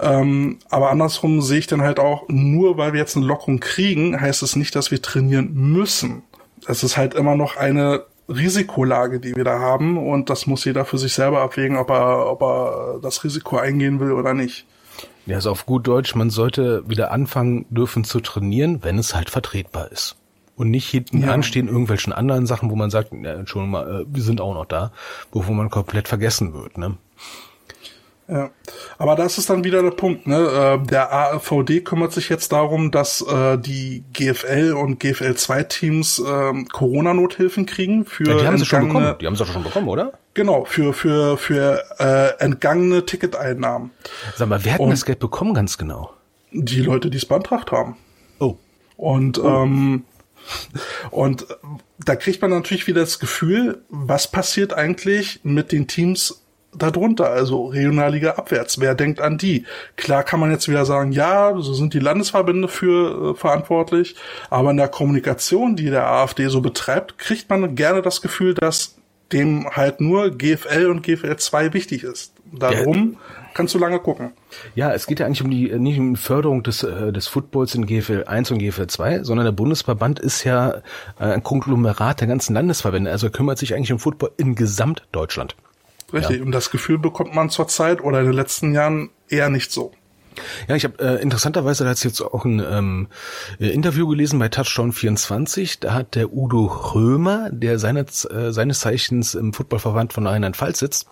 [0.00, 4.18] Ähm, aber andersrum sehe ich dann halt auch, nur weil wir jetzt eine Lockerung kriegen,
[4.18, 6.22] heißt es nicht, dass wir trainieren müssen.
[6.66, 10.84] Es ist halt immer noch eine Risikolage, die wir da haben und das muss jeder
[10.84, 14.66] für sich selber abwägen, ob er, ob er das Risiko eingehen will oder nicht.
[15.26, 19.30] Ja, also auf gut Deutsch, man sollte wieder anfangen dürfen zu trainieren, wenn es halt
[19.30, 20.16] vertretbar ist.
[20.56, 21.32] Und nicht hinten Ja.
[21.32, 24.66] anstehen irgendwelchen anderen Sachen, wo man sagt, ja, Entschuldigung mal, äh, wir sind auch noch
[24.66, 24.92] da,
[25.32, 26.96] wo man komplett vergessen wird, ne?
[28.26, 28.50] Ja,
[28.96, 30.26] aber das ist dann wieder der Punkt.
[30.26, 30.78] Ne?
[30.82, 36.22] Äh, Der AVD kümmert sich jetzt darum, dass äh, die GFL und GFL 2 Teams
[36.26, 39.16] ähm, Corona-Nothilfen kriegen für Ja, die haben sie schon entgangene- bekommen.
[39.20, 40.12] Die haben sie doch schon bekommen, oder?
[40.32, 43.90] Genau, für für für äh, entgangene Ticketeinnahmen.
[44.36, 46.10] Sag mal, wer hat denn das Geld bekommen ganz genau?
[46.50, 47.96] Die Leute, die es beantragt haben.
[48.40, 48.56] Oh.
[48.96, 50.04] Und ähm,
[51.10, 51.54] Und äh,
[52.04, 56.43] da kriegt man natürlich wieder das Gefühl, was passiert eigentlich mit den Teams
[56.76, 58.80] darunter, also Regionalliga abwärts.
[58.80, 59.64] Wer denkt an die?
[59.96, 64.16] Klar kann man jetzt wieder sagen, ja, so sind die Landesverbände für äh, verantwortlich,
[64.50, 68.96] aber in der Kommunikation, die der AfD so betreibt, kriegt man gerne das Gefühl, dass
[69.32, 72.34] dem halt nur GFL und GFL 2 wichtig ist.
[72.52, 73.18] Darum ja.
[73.54, 74.32] kannst du lange gucken.
[74.74, 77.74] Ja, es geht ja eigentlich um die nicht um die Förderung des äh, des Footballs
[77.74, 80.74] in GFL 1 und GFL 2, sondern der Bundesverband ist ja
[81.18, 85.56] äh, ein Konglomerat der ganzen Landesverbände, also er kümmert sich eigentlich um Football in Gesamtdeutschland.
[86.14, 86.44] Richtig, ja.
[86.44, 89.92] und das Gefühl bekommt man zurzeit oder in den letzten Jahren eher nicht so.
[90.68, 93.08] Ja, ich habe äh, interessanterweise da hat jetzt auch ein ähm,
[93.60, 95.80] äh, Interview gelesen bei Touchdown 24.
[95.80, 101.06] Da hat der Udo Römer, der seines, äh, seines Zeichens im Footballverband von Rheinland-Pfalz sitzt,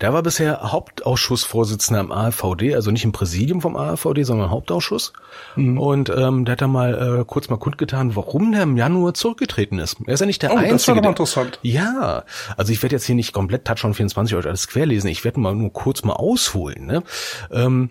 [0.00, 5.12] der war bisher Hauptausschussvorsitzender im AfVD, also nicht im Präsidium vom AfVD, sondern Hauptausschuss.
[5.56, 5.78] Mhm.
[5.78, 9.78] Und ähm, der hat da mal äh, kurz mal kundgetan, warum der im Januar zurückgetreten
[9.78, 9.96] ist.
[10.06, 10.94] Er ist ja nicht der oh, Einzige.
[10.94, 11.58] Das war interessant.
[11.62, 12.24] Ja,
[12.56, 15.10] also ich werde jetzt hier nicht komplett Touchdown 24 euch alles querlesen.
[15.10, 16.86] Ich werde mal nur kurz mal ausholen.
[16.86, 17.02] Ne?
[17.50, 17.90] Ähm,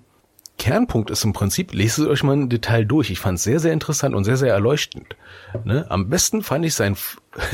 [0.57, 3.11] Kernpunkt ist im Prinzip, lest es euch mal im Detail durch.
[3.11, 5.15] Ich fand es sehr, sehr interessant und sehr, sehr erleuchtend.
[5.63, 5.85] Ne?
[5.89, 6.97] Am besten fand ich sein,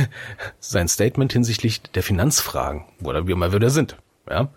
[0.60, 3.98] sein Statement hinsichtlich der Finanzfragen, oder wie immer wir da sind.
[4.30, 4.50] Ja?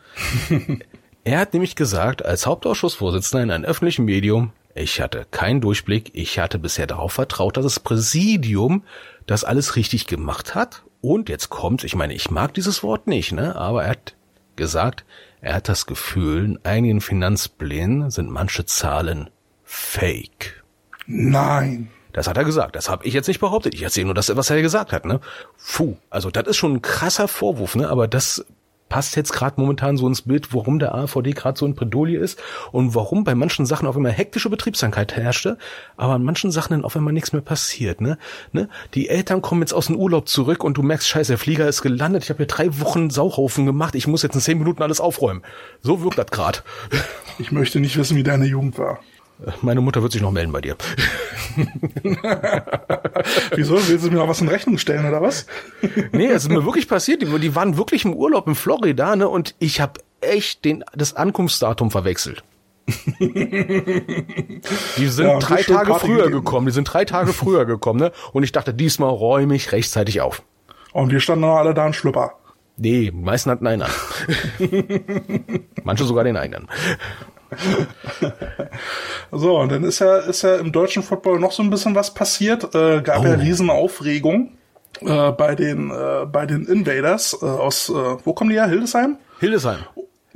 [1.25, 6.39] er hat nämlich gesagt, als Hauptausschussvorsitzender in einem öffentlichen Medium, ich hatte keinen Durchblick, ich
[6.39, 8.85] hatte bisher darauf vertraut, dass das Präsidium
[9.27, 10.83] das alles richtig gemacht hat.
[11.01, 13.57] Und jetzt kommt, ich meine, ich mag dieses Wort nicht, ne?
[13.57, 14.17] aber er hat
[14.57, 15.05] gesagt,
[15.41, 19.31] er hat das Gefühl, in einigen Finanzplänen sind manche Zahlen
[19.65, 20.65] fake.
[21.07, 21.91] Nein.
[22.13, 22.77] Das hat er gesagt.
[22.77, 23.75] Das habe ich jetzt nicht behauptet.
[23.75, 25.05] Ich erzähle nur das, was er gesagt hat.
[25.05, 25.21] Ne?
[25.75, 27.91] Puh, also das ist schon ein krasser Vorwurf, ne?
[27.91, 28.47] Aber das
[28.89, 32.41] passt jetzt gerade momentan so ins Bild, warum der AVD gerade so in Predolie ist
[32.73, 35.59] und warum bei manchen Sachen auf einmal hektische Betriebskrankheit herrschte,
[35.97, 38.01] aber an manchen Sachen dann auf einmal nichts mehr passiert.
[38.01, 38.19] Ne?
[38.53, 38.69] Ne?
[38.95, 41.83] Die Eltern kommen jetzt aus dem Urlaub zurück und du merkst, scheiße, der Flieger ist
[41.83, 45.01] gelandet, ich habe hier drei Wochen Sauhaufen gemacht, ich muss jetzt in zehn Minuten alles
[45.01, 45.43] aufräumen.
[45.83, 46.61] So wirkt das gerade.
[47.39, 49.01] Ich möchte nicht wissen, wie deine Jugend war.
[49.61, 50.77] Meine Mutter wird sich noch melden bei dir.
[53.55, 53.75] Wieso?
[53.75, 55.47] Willst du mir noch was in Rechnung stellen oder was?
[56.13, 57.21] nee, es ist mir wirklich passiert.
[57.23, 59.29] Die, die waren wirklich im Urlaub in Florida, ne?
[59.29, 62.45] Und ich habe echt den, das Ankunftsdatum verwechselt.
[63.19, 66.45] die sind ja, drei Tage früher gegeben.
[66.45, 66.67] gekommen.
[66.67, 68.13] Die sind drei Tage früher gekommen, ne?
[68.33, 70.43] Und ich dachte, diesmal räume ich rechtzeitig auf.
[70.93, 72.33] Und wir standen noch alle da in Schlüpper.
[72.79, 73.91] Nee, die meisten hatten einen an.
[75.85, 76.69] Manche sogar den eigenen.
[79.33, 82.13] so, und dann ist ja, ist ja im deutschen Football noch so ein bisschen was
[82.13, 82.75] passiert.
[82.75, 83.25] Äh, gab oh.
[83.27, 84.57] ja Riesenaufregung
[85.01, 88.69] äh, bei den äh, bei den Invaders äh, aus, äh, wo kommen die her?
[88.69, 89.19] Hildesheim?
[89.41, 89.79] Hildesheim.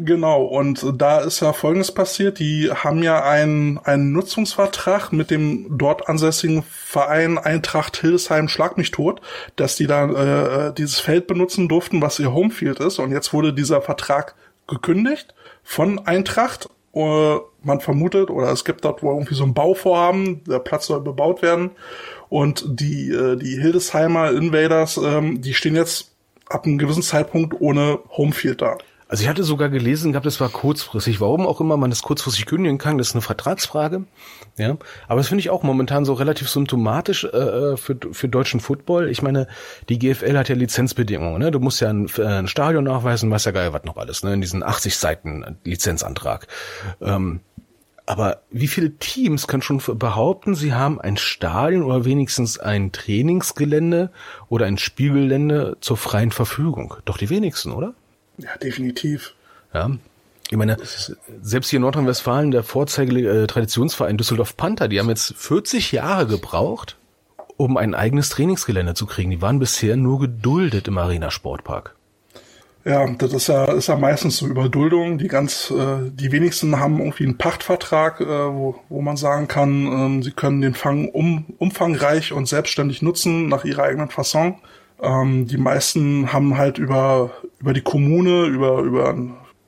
[0.02, 2.38] Genau, und da ist ja Folgendes passiert.
[2.38, 8.92] Die haben ja einen, einen Nutzungsvertrag mit dem dort ansässigen Verein Eintracht Hildesheim Schlag mich
[8.92, 9.20] tot,
[9.56, 12.98] dass die da äh, äh dieses Feld benutzen durften, was ihr Homefield ist.
[12.98, 14.36] Und jetzt wurde dieser Vertrag
[14.66, 20.42] gekündigt von Eintracht äh, man vermutet oder es gibt dort wohl irgendwie so ein Bauvorhaben,
[20.44, 21.70] der Platz soll bebaut werden
[22.28, 26.12] und die äh, die Hildesheimer Invaders, ähm, die stehen jetzt
[26.48, 28.78] ab einem gewissen Zeitpunkt ohne Homefield da.
[29.10, 31.20] Also ich hatte sogar gelesen gehabt, es war kurzfristig.
[31.20, 34.04] Warum auch immer man das kurzfristig kündigen kann, das ist eine Vertragsfrage.
[34.56, 34.76] Ja,
[35.08, 39.10] aber das finde ich auch momentan so relativ symptomatisch äh, für, für deutschen Football.
[39.10, 39.48] Ich meine,
[39.88, 41.40] die GFL hat ja Lizenzbedingungen.
[41.40, 41.50] Ne?
[41.50, 44.22] Du musst ja ein, äh, ein Stadion nachweisen, weiß ja geil, was noch alles.
[44.22, 44.32] Ne?
[44.32, 46.46] In diesen 80 Seiten Lizenzantrag.
[47.00, 47.40] Ähm,
[48.06, 54.12] aber wie viele Teams können schon behaupten, sie haben ein Stadion oder wenigstens ein Trainingsgelände
[54.48, 56.94] oder ein Spielgelände zur freien Verfügung?
[57.06, 57.94] Doch die wenigsten, oder?
[58.42, 59.34] Ja, definitiv.
[59.72, 59.90] Ja.
[60.50, 60.76] Ich meine,
[61.42, 66.96] selbst hier in Nordrhein-Westfalen, der Vorzeige-Traditionsverein äh, Düsseldorf Panther, die haben jetzt 40 Jahre gebraucht,
[67.56, 69.30] um ein eigenes Trainingsgelände zu kriegen.
[69.30, 71.94] Die waren bisher nur geduldet im Arena Sportpark.
[72.84, 75.18] Ja, das ist ja, ist ja meistens so Überduldung.
[75.18, 79.86] Die ganz, äh, die wenigsten haben irgendwie einen Pachtvertrag, äh, wo, wo man sagen kann,
[79.86, 84.56] ähm, sie können den Fang um, umfangreich und selbstständig nutzen nach ihrer eigenen Fasson.
[85.02, 87.30] Ähm, die meisten haben halt über,
[87.60, 89.16] über die Kommune, über, über,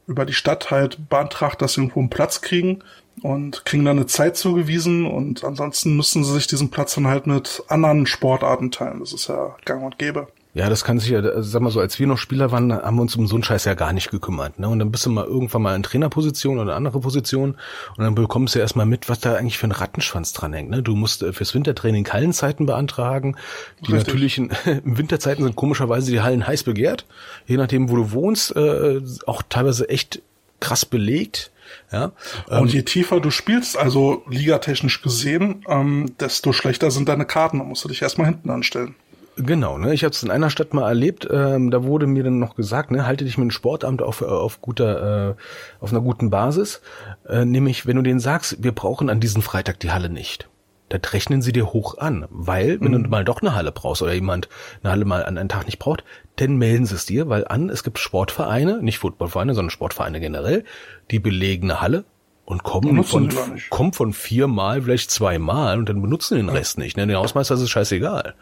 [0.07, 2.83] über die Stadt halt beantragt, dass sie irgendwo einen Platz kriegen
[3.23, 7.27] und kriegen dann eine Zeit zugewiesen und ansonsten müssen sie sich diesen Platz dann halt
[7.27, 9.01] mit anderen Sportarten teilen.
[9.01, 10.29] Das ist ja gang und gäbe.
[10.55, 13.03] Ja, das kann sich ja, sag mal so, als wir noch Spieler waren, haben wir
[13.03, 14.59] uns um so einen Scheiß ja gar nicht gekümmert.
[14.59, 14.69] Ne?
[14.69, 17.57] Und dann bist du mal irgendwann mal in Trainerposition oder andere Position
[17.97, 20.69] und dann bekommst du erstmal mit, was da eigentlich für ein Rattenschwanz dran hängt.
[20.69, 20.83] Ne?
[20.83, 23.37] Du musst äh, fürs Wintertraining Hallenzeiten beantragen.
[23.81, 24.07] Die Richtig.
[24.07, 24.51] natürlich in,
[24.85, 27.07] in Winterzeiten sind komischerweise die Hallen heiß begehrt.
[27.47, 30.21] Je nachdem, wo du wohnst, äh, auch teilweise echt
[30.61, 31.51] krass belegt.
[31.91, 32.13] Ja,
[32.49, 37.59] und je tiefer du spielst, also ligatechnisch gesehen, ähm, desto schlechter sind deine Karten.
[37.59, 38.95] Da musst du dich erstmal hinten anstellen.
[39.37, 39.95] Genau, ne?
[39.95, 41.27] Ich habe es in einer Stadt mal erlebt.
[41.31, 44.61] Ähm, da wurde mir dann noch gesagt, ne, halte dich mit dem Sportamt auf auf
[44.61, 45.35] guter äh,
[45.81, 46.83] auf einer guten Basis.
[47.27, 50.51] Äh, nämlich, wenn du denen sagst, wir brauchen an diesem Freitag die Halle nicht,
[50.91, 53.05] dann rechnen sie dir hoch an, weil wenn mhm.
[53.05, 54.49] du mal doch eine Halle brauchst oder jemand
[54.83, 56.05] eine Halle mal an einem Tag nicht braucht,
[56.37, 60.65] dann melden sie es dir, weil an es gibt Sportvereine, nicht Footballvereine, sondern Sportvereine generell,
[61.11, 62.05] die belegen eine Halle
[62.45, 63.31] und kommen von,
[63.71, 66.85] kommen von viermal, vielleicht zweimal und dann benutzen den Rest ja.
[66.85, 66.97] nicht.
[66.97, 67.07] Ne?
[67.07, 68.35] Den Hausmeister ist es scheißegal.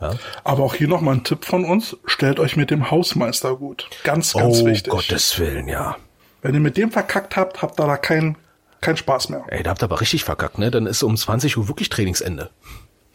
[0.00, 0.12] Ja.
[0.42, 3.88] Aber auch hier nochmal ein Tipp von uns, stellt euch mit dem Hausmeister gut.
[4.02, 4.92] Ganz, ganz oh, wichtig.
[4.92, 5.96] Oh Gottes Willen, ja.
[6.42, 8.36] Wenn ihr mit dem verkackt habt, habt ihr da keinen
[8.80, 9.44] kein Spaß mehr.
[9.48, 10.70] Ey, da habt ihr aber richtig verkackt, ne?
[10.70, 12.50] Dann ist um 20 Uhr wirklich Trainingsende.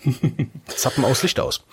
[0.65, 1.63] Zappen aus Licht aus.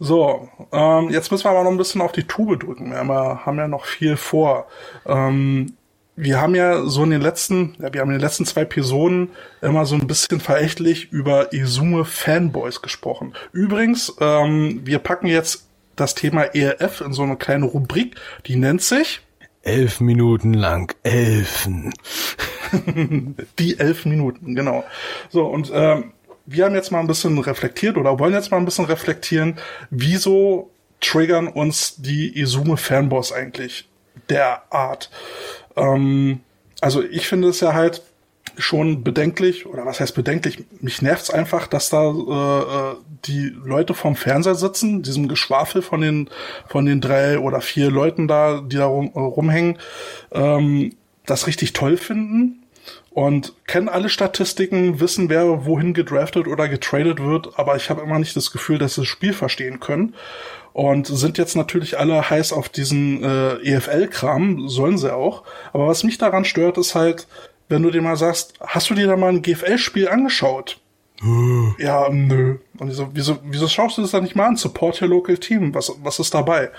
[0.00, 2.90] So, ähm, jetzt müssen wir aber noch ein bisschen auf die Tube drücken.
[2.90, 4.66] Wir haben ja, haben ja noch viel vor.
[5.04, 5.74] Ähm,
[6.20, 9.30] wir haben ja so in den letzten, ja, wir haben in den letzten zwei Episoden
[9.62, 13.34] immer so ein bisschen verächtlich über Izume Fanboys gesprochen.
[13.52, 18.16] Übrigens, ähm, wir packen jetzt das Thema ERF in so eine kleine Rubrik,
[18.46, 19.20] die nennt sich
[19.62, 21.92] Elf Minuten lang Elfen.
[23.58, 24.84] die elf Minuten, genau.
[25.30, 26.12] So, und ähm,
[26.46, 29.58] wir haben jetzt mal ein bisschen reflektiert oder wollen jetzt mal ein bisschen reflektieren,
[29.90, 33.88] wieso triggern uns die Izume Fanboys eigentlich
[34.28, 35.10] derart.
[35.78, 36.40] Ähm,
[36.80, 38.02] also ich finde es ja halt
[38.56, 40.64] schon bedenklich, oder was heißt bedenklich?
[40.80, 46.00] Mich nervt's einfach, dass da äh, äh, die Leute vom Fernseher sitzen, diesem Geschwafel von
[46.00, 46.30] den
[46.66, 49.78] von den drei oder vier Leuten da, die da rum, äh, rumhängen,
[50.32, 50.94] ähm,
[51.26, 52.64] das richtig toll finden
[53.10, 58.18] und kennen alle Statistiken, wissen, wer wohin gedraftet oder getradet wird, aber ich habe immer
[58.18, 60.14] nicht das Gefühl, dass sie das Spiel verstehen können
[60.78, 65.42] und sind jetzt natürlich alle heiß auf diesen äh, EFL-Kram, sollen sie auch.
[65.72, 67.26] Aber was mich daran stört, ist halt,
[67.68, 70.78] wenn du dir mal sagst, hast du dir da mal ein GFL-Spiel angeschaut?
[71.78, 72.58] Ja, nö.
[72.78, 74.56] Und so, wieso, wieso schaust du das da nicht mal an?
[74.56, 75.74] Support your local team.
[75.74, 76.70] Was, was ist dabei?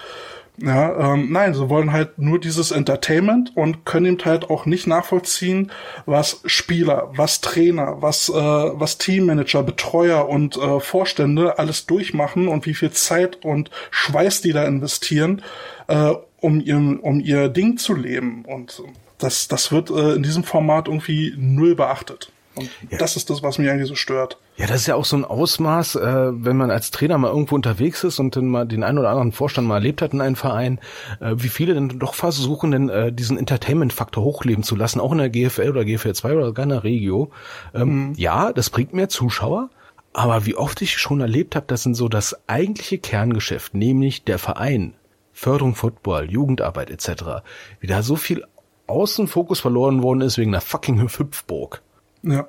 [0.62, 4.88] Ja, ähm, nein, sie wollen halt nur dieses Entertainment und können eben halt auch nicht
[4.88, 5.72] nachvollziehen,
[6.05, 12.66] was Spieler, was Trainer, was, äh, was Teammanager, Betreuer und äh, Vorstände alles durchmachen und
[12.66, 15.41] wie viel Zeit und Schweiß die da investieren,
[15.88, 18.43] äh, um, ihr, um ihr Ding zu leben.
[18.45, 18.84] Und
[19.18, 22.32] das, das wird äh, in diesem Format irgendwie null beachtet.
[22.56, 22.97] Und ja.
[22.97, 24.38] das ist das, was mich eigentlich so stört.
[24.58, 27.56] Ja, das ist ja auch so ein Ausmaß, äh, wenn man als Trainer mal irgendwo
[27.56, 30.36] unterwegs ist und dann mal den einen oder anderen Vorstand mal erlebt hat in einem
[30.36, 30.80] Verein,
[31.22, 35.20] äh, wie viele denn doch versuchen, denn äh, diesen Entertainment-Faktor hochleben zu lassen, auch in
[35.20, 37.32] der GFL oder GFL 2 oder gar in der Regio.
[37.74, 38.14] Ähm, mhm.
[38.18, 39.70] Ja, das bringt mehr Zuschauer,
[40.12, 44.39] aber wie oft ich schon erlebt habe, das sind so das eigentliche Kerngeschäft, nämlich der
[44.39, 44.95] Verein,
[45.32, 47.43] Förderung Football, Jugendarbeit etc.,
[47.80, 48.43] wie da so viel
[48.88, 51.82] Außenfokus verloren worden ist wegen einer fucking Hüpfburg.
[52.24, 52.47] Ja.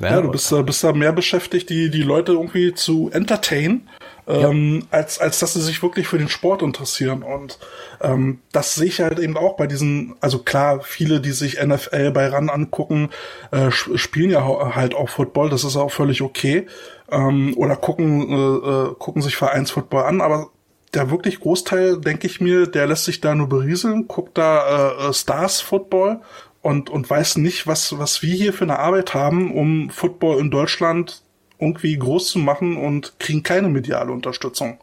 [0.00, 3.88] Ja, ja du bist, äh, bist da mehr beschäftigt, die, die Leute irgendwie zu entertain,
[4.26, 4.98] ähm, ja.
[4.98, 7.22] als, als dass sie sich wirklich für den Sport interessieren.
[7.22, 7.58] Und
[8.00, 12.12] ähm, das sehe ich halt eben auch bei diesen, also klar, viele, die sich NFL
[12.12, 13.10] bei RAN angucken,
[13.50, 16.66] äh, spielen ja halt auch Football, das ist auch völlig okay.
[17.10, 20.48] Ähm, oder gucken, äh, äh, gucken sich Vereinsfootball an, aber
[20.94, 25.08] der wirklich Großteil, denke ich mir, der lässt sich da nur berieseln, guckt da äh,
[25.08, 26.20] äh Stars Football
[26.62, 30.50] und, und weiß nicht, was, was wir hier für eine Arbeit haben, um Football in
[30.50, 31.22] Deutschland
[31.58, 34.78] irgendwie groß zu machen und kriegen keine mediale Unterstützung.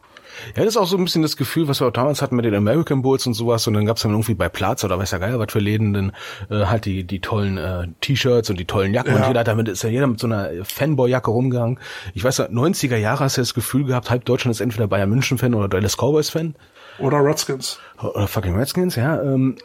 [0.54, 2.44] Ja, das ist auch so ein bisschen das Gefühl, was wir auch damals hatten mit
[2.44, 3.66] den American Bulls und sowas.
[3.66, 6.12] Und dann gab's dann irgendwie bei Platz oder weiß ja geil, was für Läden, dann
[6.50, 9.14] äh, halt die, die tollen äh, T-Shirts und die tollen Jacken.
[9.14, 9.22] Ja.
[9.22, 11.78] Und jeder damit ist ja jeder mit so einer Fanboy-Jacke rumgegangen.
[12.14, 15.10] Ich weiß ja, 90er Jahre hast du das Gefühl gehabt, halb Deutschland ist entweder Bayern
[15.10, 16.54] München-Fan oder Dallas Cowboys-Fan.
[16.98, 17.78] Oder Redskins.
[18.00, 19.20] Oder fucking Redskins, ja.
[19.22, 19.56] Ähm,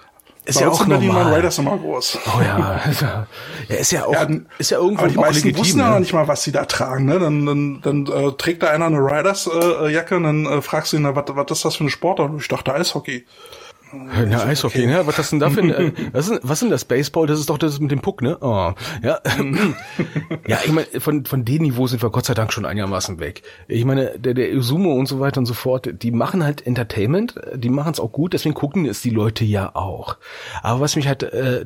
[0.46, 1.26] ist Bei ja auch normal.
[1.26, 2.20] Die Riders immer groß.
[2.26, 2.80] Oh ja,
[3.70, 4.28] ja ist ja auch, ja,
[4.58, 6.66] ist ja irgendwo aber die meisten legitim, wussten ja noch nicht mal, was sie da
[6.66, 7.06] tragen.
[7.06, 7.20] Ne?
[7.20, 10.92] Dann, dann, dann äh, trägt da einer eine Riders äh, Jacke und dann äh, fragst
[10.92, 12.32] du ihn, was, was ist das für eine Sportart?
[12.32, 13.26] Und ich dachte Eishockey.
[14.30, 14.88] Ja, Eishockey, okay.
[14.88, 15.06] ne?
[15.06, 17.28] Was ist denn da für ein, äh, was ist, was ist denn das Baseball?
[17.28, 18.38] Das ist doch das mit dem Puck, ne?
[18.42, 18.74] Oh,
[19.04, 19.20] ja.
[20.48, 23.44] ja, ich meine, von, von dem Niveau sind wir Gott sei Dank schon einigermaßen weg.
[23.68, 27.36] Ich meine, der, der Sumo und so weiter und so fort, die machen halt Entertainment,
[27.56, 30.18] die machen es auch gut, deswegen gucken es die Leute ja auch.
[30.62, 31.66] Aber was mich halt, äh,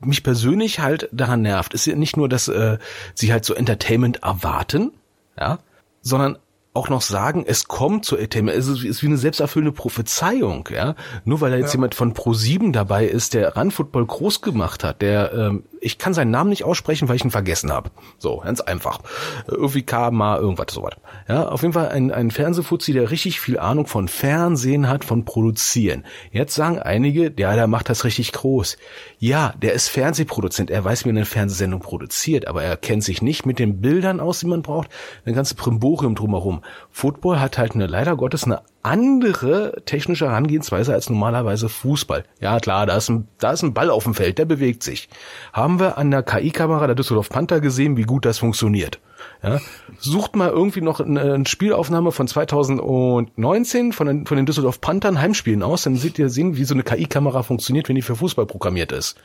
[0.00, 2.78] mich persönlich halt daran nervt, ist ja nicht nur, dass äh,
[3.14, 4.92] sie halt so Entertainment erwarten,
[5.38, 5.58] ja,
[6.02, 6.38] sondern
[6.78, 10.94] auch noch sagen, es kommt zur ETM, es ist wie eine selbsterfüllende Prophezeiung, ja.
[11.24, 11.78] Nur weil da jetzt ja.
[11.78, 16.30] jemand von Pro7 dabei ist, der Run-Football groß gemacht hat, der, ähm, ich kann seinen
[16.30, 17.90] Namen nicht aussprechen, weil ich ihn vergessen habe.
[18.18, 19.00] So, ganz einfach.
[19.48, 20.94] Irgendwie Kama, irgendwas sowas.
[21.28, 25.24] Ja, auf jeden Fall ein, ein Fernsehfuzzi, der richtig viel Ahnung von Fernsehen hat, von
[25.24, 26.04] Produzieren.
[26.30, 28.76] Jetzt sagen einige, ja, der macht das richtig groß.
[29.18, 33.20] Ja, der ist Fernsehproduzent, er weiß, wie man eine Fernsehsendung produziert, aber er kennt sich
[33.20, 34.90] nicht mit den Bildern aus, die man braucht,
[35.24, 36.62] ein ganzes Primborium drumherum.
[36.90, 42.24] Football hat halt eine, leider Gottes, eine andere technische Herangehensweise als normalerweise Fußball.
[42.40, 45.08] Ja, klar, da ist ein, da ist ein Ball auf dem Feld, der bewegt sich.
[45.52, 49.00] Haben wir an der KI-Kamera der Düsseldorf Panther gesehen, wie gut das funktioniert.
[49.42, 49.60] Ja,
[49.98, 55.20] sucht mal irgendwie noch eine, eine Spielaufnahme von 2019 von den, von den Düsseldorf Panthern
[55.20, 58.46] Heimspielen aus, dann seht ihr sehen, wie so eine KI-Kamera funktioniert, wenn die für Fußball
[58.46, 59.16] programmiert ist.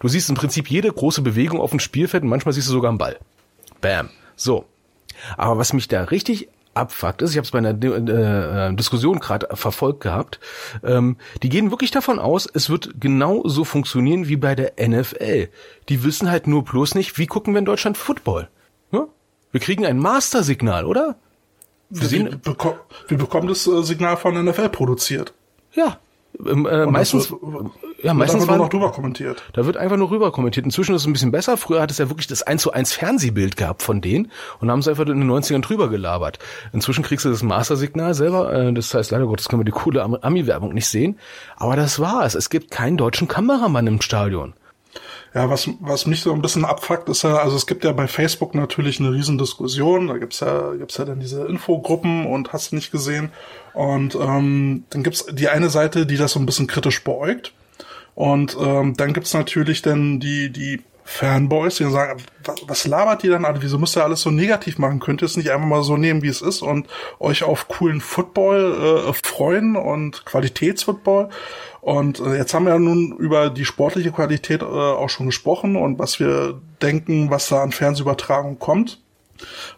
[0.00, 2.90] Du siehst im Prinzip jede große Bewegung auf dem Spielfeld und manchmal siehst du sogar
[2.90, 3.18] einen Ball.
[3.80, 4.10] Bam.
[4.36, 4.66] So.
[5.36, 9.48] Aber was mich da richtig abfuckt ist, ich habe es bei einer äh, Diskussion gerade
[9.54, 10.40] verfolgt gehabt,
[10.84, 15.48] ähm, die gehen wirklich davon aus, es wird genau so funktionieren wie bei der NFL.
[15.88, 18.48] Die wissen halt nur bloß nicht, wie gucken wir in Deutschland Football.
[18.92, 19.06] Ja?
[19.52, 21.16] Wir kriegen ein Master-Signal, oder?
[21.88, 22.76] Wir, wir, beko
[23.08, 25.32] wir bekommen das äh, Signal von NFL produziert.
[25.72, 25.98] Ja,
[26.44, 27.40] äh, meistens, wird,
[28.02, 29.42] ja, meistens war noch drüber kommentiert.
[29.52, 30.66] Da wird einfach nur rüber kommentiert.
[30.66, 31.56] Inzwischen ist es ein bisschen besser.
[31.56, 34.30] Früher hat es ja wirklich das 1 zu 1 Fernsehbild gehabt von denen
[34.60, 36.38] und haben es einfach in den 90ern drüber gelabert.
[36.72, 38.52] Inzwischen kriegst du das Master-Signal selber.
[38.52, 41.18] Äh, das heißt, leider Gottes können wir die coole Ami-Werbung nicht sehen.
[41.56, 42.34] Aber das war's.
[42.34, 44.54] Es gibt keinen deutschen Kameramann im Stadion.
[45.36, 48.08] Ja, was, was mich so ein bisschen abfuckt, ist ja, also es gibt ja bei
[48.08, 52.72] Facebook natürlich eine riesen Diskussion, da gibt's ja, gibt's ja dann diese Infogruppen und hast
[52.72, 53.32] nicht gesehen.
[53.74, 57.52] Und ähm, dann gibt's die eine Seite, die das so ein bisschen kritisch beäugt.
[58.14, 62.20] Und ähm, dann gibt's natürlich dann die, die Fanboys, die sagen,
[62.66, 63.62] was, labert die dann alle?
[63.62, 64.98] Wieso müsst ihr alles so negativ machen?
[64.98, 66.88] Könnt ihr es nicht einfach mal so nehmen, wie es ist und
[67.20, 71.30] euch auf coolen Football äh, freuen und Qualitätsfootball?
[71.80, 75.76] Und äh, jetzt haben wir ja nun über die sportliche Qualität äh, auch schon gesprochen
[75.76, 79.00] und was wir denken, was da an Fernsehübertragung kommt.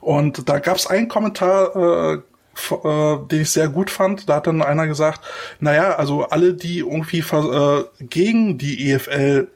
[0.00, 4.30] Und da gab es einen Kommentar, äh, äh, den ich sehr gut fand.
[4.30, 5.20] Da hat dann einer gesagt,
[5.60, 9.48] naja, also alle, die irgendwie äh, gegen die EFL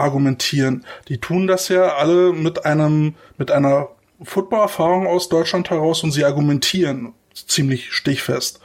[0.00, 3.88] argumentieren, die tun das ja alle mit einem, mit einer
[4.22, 8.60] Footballerfahrung aus Deutschland heraus und sie argumentieren ziemlich stichfest.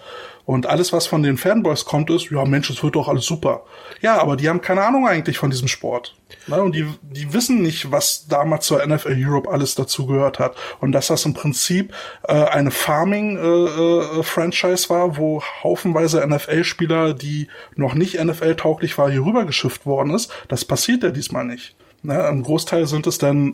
[0.46, 3.64] Und alles, was von den Fanboys kommt, ist, ja Mensch, es wird doch alles super.
[4.02, 6.16] Ja, aber die haben keine Ahnung eigentlich von diesem Sport.
[6.48, 6.62] Ne?
[6.62, 10.56] Und die, die wissen nicht, was damals zur NFL Europe alles dazu gehört hat.
[10.80, 11.96] Und dass das im Prinzip
[12.28, 19.26] äh, eine Farming-Franchise äh, äh, war, wo haufenweise NFL-Spieler, die noch nicht NFL-tauglich war, hier
[19.26, 21.76] rübergeschifft worden ist, das passiert ja diesmal nicht.
[22.04, 22.28] Ne?
[22.28, 23.54] Im Großteil sind es dann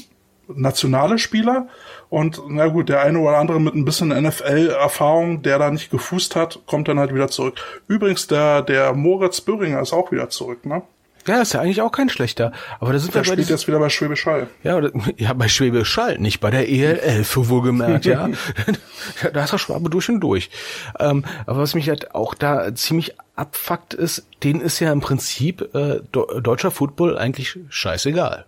[0.56, 1.68] nationale Spieler
[2.10, 6.36] und na gut, der eine oder andere mit ein bisschen NFL-Erfahrung, der da nicht gefußt
[6.36, 7.56] hat, kommt dann halt wieder zurück.
[7.88, 10.84] Übrigens, der, der Moritz Böhringer ist auch wieder zurück, ne?
[11.28, 12.52] Ja, ist ja eigentlich auch kein schlechter.
[12.80, 14.48] Aber da sind der wir bei spielt jetzt wieder bei Schwäbisch Hall.
[14.64, 18.30] Ja, oder, ja, bei Schwäbisch Hall, nicht bei der ELL, für wohlgemerkt, ja.
[19.32, 20.50] da ist er Schwabe durch und durch.
[21.00, 25.74] Ähm, aber was mich halt auch da ziemlich abfuckt ist, denen ist ja im Prinzip
[25.76, 28.46] äh, deutscher Football eigentlich scheißegal.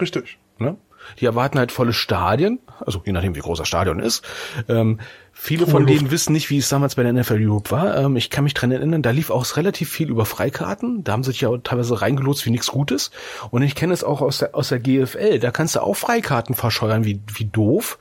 [0.00, 0.38] Richtig.
[0.58, 0.76] Ne?
[1.20, 4.24] Die erwarten halt volle Stadien, also je nachdem wie groß das Stadion ist.
[4.68, 5.00] Ähm,
[5.32, 7.96] viele von denen wissen nicht, wie es damals bei der NFL Europe war.
[7.96, 11.04] Ähm, ich kann mich dran erinnern, da lief auch relativ viel über Freikarten.
[11.04, 13.10] Da haben sie sich ja teilweise reingelotst wie nichts Gutes.
[13.50, 15.38] Und ich kenne es auch aus der, aus der GFL.
[15.38, 17.98] Da kannst du auch Freikarten verscheuern wie, wie doof.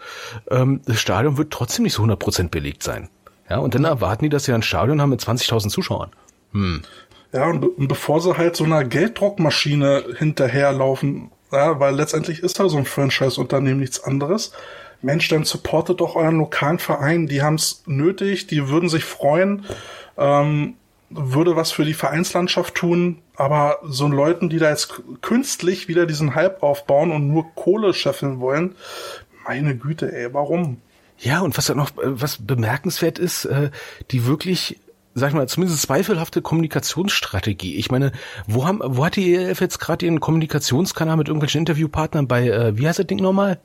[0.49, 3.09] Ähm, das Stadion wird trotzdem nicht so 100% belegt sein.
[3.49, 6.11] Ja, und dann erwarten die, dass sie ein Stadion haben mit 20.000 Zuschauern.
[6.53, 6.81] Hm.
[7.33, 12.59] Ja, und, be und bevor sie halt so einer Gelddruckmaschine hinterherlaufen, ja, weil letztendlich ist
[12.59, 14.51] da so ein Franchise-Unternehmen nichts anderes.
[15.01, 17.27] Mensch, dann supportet doch euren lokalen Verein.
[17.27, 19.65] Die haben es nötig, die würden sich freuen,
[20.17, 20.75] ähm,
[21.09, 23.19] würde was für die Vereinslandschaft tun.
[23.35, 28.39] Aber so Leuten, die da jetzt künstlich wieder diesen Hype aufbauen und nur Kohle scheffeln
[28.39, 28.75] wollen,
[29.45, 30.81] meine Güte, ey, warum?
[31.19, 33.71] Ja, und was da noch, äh, was bemerkenswert ist, äh,
[34.11, 34.79] die wirklich
[35.15, 37.75] sag ich mal, zumindest zweifelhafte Kommunikationsstrategie.
[37.75, 38.11] Ich meine,
[38.47, 42.77] wo haben, wo hat die ELF jetzt gerade ihren Kommunikationskanal mit irgendwelchen Interviewpartnern bei, äh,
[42.77, 43.59] wie heißt das Ding nochmal?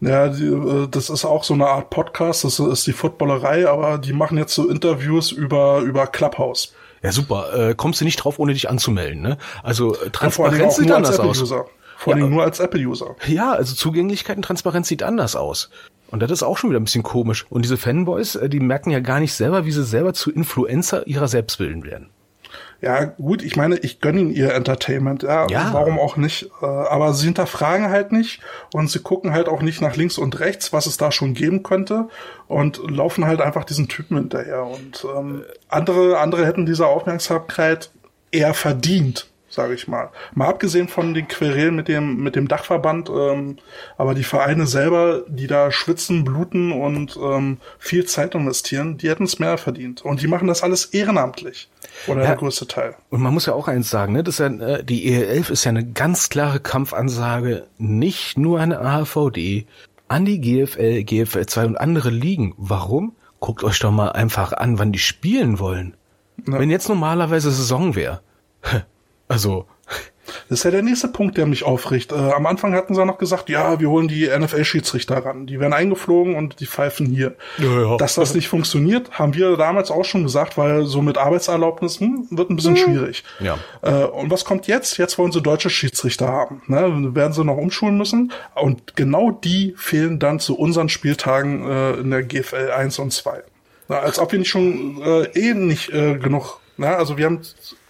[0.00, 3.98] Ja, die, äh, das ist auch so eine Art Podcast, das ist die Footballerei, aber
[3.98, 6.74] die machen jetzt so Interviews über, über Clubhouse.
[7.02, 7.70] Ja, super.
[7.70, 9.38] Äh, kommst du nicht drauf, ohne dich anzumelden, ne?
[9.62, 11.52] Also Transparenz sieht anders aus.
[11.98, 13.16] Vor allem ja, nur als Apple-User.
[13.26, 15.70] Ja, also Zugänglichkeit und Transparenz sieht anders aus.
[16.10, 17.46] Und das ist auch schon wieder ein bisschen komisch.
[17.50, 21.06] Und diese Fanboys, äh, die merken ja gar nicht selber, wie sie selber zu Influencer
[21.06, 22.10] ihrer selbst bilden werden.
[22.82, 25.70] Ja, gut, ich meine, ich gönne ihnen ihr Entertainment, ja, Ja.
[25.72, 26.50] warum auch nicht.
[26.60, 28.40] Äh, aber sie hinterfragen halt nicht
[28.74, 31.62] und sie gucken halt auch nicht nach links und rechts, was es da schon geben
[31.62, 32.08] könnte
[32.48, 34.64] und laufen halt einfach diesen Typen hinterher.
[34.64, 37.90] Und ähm, andere, andere hätten diese Aufmerksamkeit
[38.30, 39.26] eher verdient,
[39.56, 40.10] sage ich mal.
[40.34, 43.56] Mal abgesehen von den Querelen mit dem, mit dem Dachverband, ähm,
[43.98, 49.24] aber die Vereine selber, die da schwitzen, bluten und ähm, viel Zeit investieren, die hätten
[49.24, 50.02] es mehr verdient.
[50.04, 51.68] Und die machen das alles ehrenamtlich.
[52.06, 52.26] Oder Ja.
[52.28, 52.94] der größte Teil.
[53.10, 54.22] Und man muss ja auch eins sagen, ne?
[54.22, 54.46] Das ist ja,
[54.76, 59.66] äh, die EL11 ist ja eine ganz klare Kampfansage, nicht nur an der AHVD,
[60.08, 62.54] an die GFL, GFL 2 und andere Ligen.
[62.58, 63.16] Warum?
[63.40, 65.96] Guckt euch doch mal einfach an, wann die spielen wollen.
[66.44, 68.20] Wenn jetzt normalerweise Saison wäre.
[69.28, 69.66] Also,
[70.48, 72.12] Das ist ja der nächste Punkt, der mich aufricht.
[72.12, 75.46] Äh, am Anfang hatten sie noch gesagt, ja, wir holen die NFL-Schiedsrichter ran.
[75.46, 77.34] Die werden eingeflogen und die pfeifen hier.
[77.58, 77.96] Ja, ja.
[77.96, 82.28] Dass das nicht funktioniert, haben wir damals auch schon gesagt, weil so mit Arbeitserlaubnis hm,
[82.30, 83.24] wird ein bisschen schwierig.
[83.40, 83.58] Ja.
[83.82, 84.98] Äh, und was kommt jetzt?
[84.98, 86.62] Jetzt wollen sie deutsche Schiedsrichter haben.
[86.66, 87.14] Ne?
[87.14, 88.32] Werden sie noch umschulen müssen.
[88.54, 93.42] Und genau die fehlen dann zu unseren Spieltagen äh, in der GFL 1 und 2.
[93.88, 97.42] Na, als ob wir nicht schon äh, eh nicht äh, genug, na, also wir haben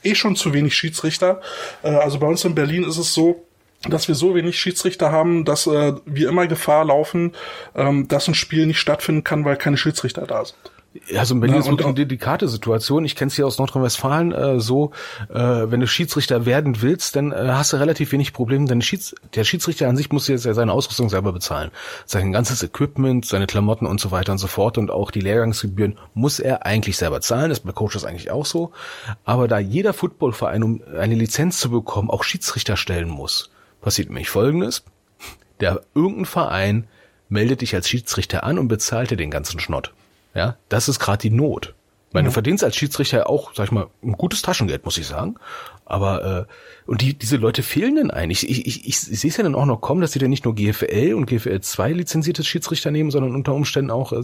[0.06, 1.40] eh schon zu wenig Schiedsrichter.
[1.82, 3.44] Äh, also bei uns in Berlin ist es so,
[3.88, 7.32] dass wir so wenig Schiedsrichter haben, dass äh, wir immer Gefahr laufen,
[7.74, 10.58] ähm, dass ein Spiel nicht stattfinden kann, weil keine Schiedsrichter da sind.
[11.16, 13.04] Also in Berlin Ja, ist wirklich eine delikate Situation.
[13.04, 14.92] Ich kenne es hier aus Nordrhein-Westfalen äh, so,
[15.28, 19.14] äh, wenn du Schiedsrichter werden willst, dann äh, hast du relativ wenig Probleme, denn Schieds
[19.34, 21.70] der Schiedsrichter an sich muss jetzt ja seine Ausrüstung selber bezahlen.
[22.04, 25.98] Sein ganzes Equipment, seine Klamotten und so weiter und so fort und auch die Lehrgangsgebühren
[26.14, 27.50] muss er eigentlich selber zahlen.
[27.50, 28.72] Das ist bei Coaches eigentlich auch so.
[29.24, 34.30] Aber da jeder Footballverein, um eine Lizenz zu bekommen, auch Schiedsrichter stellen muss, passiert nämlich
[34.30, 34.84] Folgendes.
[35.60, 36.88] Der irgendein Verein
[37.28, 39.92] meldet dich als Schiedsrichter an und bezahlt dir den ganzen Schnott.
[40.36, 41.74] Ja, das ist gerade die Not.
[42.08, 45.06] Ich meine, du verdienst als Schiedsrichter auch, sag ich mal, ein gutes Taschengeld, muss ich
[45.06, 45.36] sagen.
[45.84, 48.48] Aber äh, und die diese Leute fehlen denn eigentlich.
[48.48, 50.44] Ich, ich, ich, ich sehe es ja dann auch noch kommen, dass sie dann nicht
[50.44, 54.22] nur GFL und GFL 2 lizenzierte Schiedsrichter nehmen, sondern unter Umständen auch äh,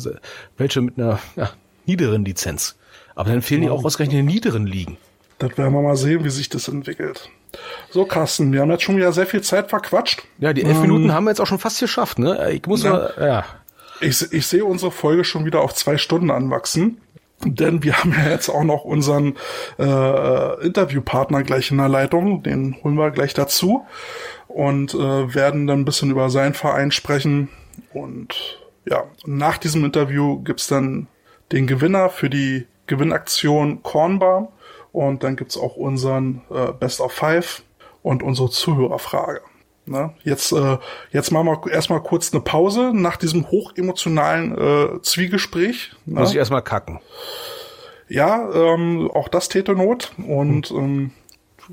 [0.57, 1.51] welche mit einer ja,
[1.87, 2.77] niederen Lizenz.
[3.15, 4.97] Aber dann fehlen die auch ausgerechnet in den niederen Ligen.
[5.39, 7.29] Das werden wir mal sehen, wie sich das entwickelt.
[7.91, 10.23] So, Carsten, wir haben jetzt schon wieder sehr viel Zeit verquatscht.
[10.39, 12.53] Ja, die elf Minuten haben wir jetzt auch schon fast geschafft, ne?
[12.53, 12.91] Ich muss Ja.
[12.91, 13.45] mal, ja.
[14.03, 17.01] Ich, ich sehe unsere Folge schon wieder auf zwei Stunden anwachsen.
[17.45, 19.37] Denn wir haben ja jetzt auch noch unseren
[19.79, 22.43] äh, Interviewpartner gleich in der Leitung.
[22.43, 23.85] Den holen wir gleich dazu.
[24.49, 27.49] Und äh, werden dann ein bisschen über seinen Verein sprechen.
[27.93, 31.09] Und ja, nach diesem Interview gibt's dann
[31.53, 34.49] den Gewinner für die Gewinnaktion Cornbar.
[34.93, 37.63] Und dann gibt's auch unseren äh, Best of Five
[38.03, 39.41] und unsere Zuhörerfrage.
[39.85, 40.15] Ne?
[40.23, 40.79] Jetzt, äh,
[41.11, 45.93] jetzt machen wir erstmal kurz eine Pause nach diesem hochemotionalen äh, Zwiegespräch.
[46.07, 46.21] Ne?
[46.21, 47.01] Muss ich erstmal kacken.
[48.09, 50.13] Ja, ähm, auch das täte Not.
[50.19, 51.11] Und ähm,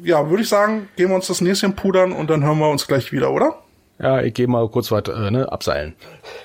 [0.03, 2.87] ja, würde ich sagen, gehen wir uns das Näschen pudern und dann hören wir uns
[2.87, 3.61] gleich wieder, oder?
[3.99, 5.95] Ja, ich gehe mal kurz was äh, ne, abseilen.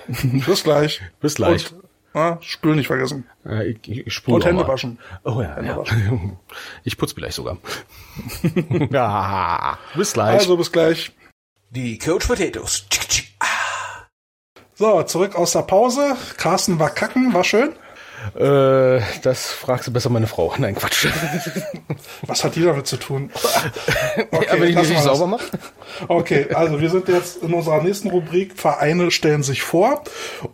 [0.47, 1.01] Bis gleich.
[1.21, 1.73] Bis gleich.
[1.73, 3.27] Und, na, Spül nicht vergessen.
[3.45, 4.69] Ja, ich, ich, spule Und Hände mal.
[4.69, 4.99] waschen.
[5.25, 5.77] Oh ja, Hände ja.
[5.77, 6.37] waschen.
[6.85, 7.59] Ich putze vielleicht sogar.
[8.91, 10.41] ja, bis gleich.
[10.41, 11.13] Also bis gleich.
[11.75, 12.87] Die Coach Potatoes.
[12.89, 13.35] Tschick.
[14.75, 16.17] So, zurück aus der Pause.
[16.37, 17.73] Carsten war kacken, war schön.
[18.37, 20.55] äh, das fragst du besser meine Frau.
[20.59, 21.09] Nein, Quatsch.
[22.29, 23.33] Was hat die damit zu tun?
[24.33, 25.47] ja, wenn ich nicht sauber mache.
[26.07, 30.05] Okay, also wir sind jetzt in unserer nächsten Rubrik Vereine stellen sich vor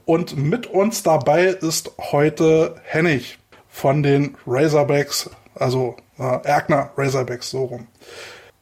[0.06, 7.64] und mit uns dabei ist heute Hennig von den Razorbacks, also äh, Erkner Razorbacks, so
[7.64, 7.88] rum.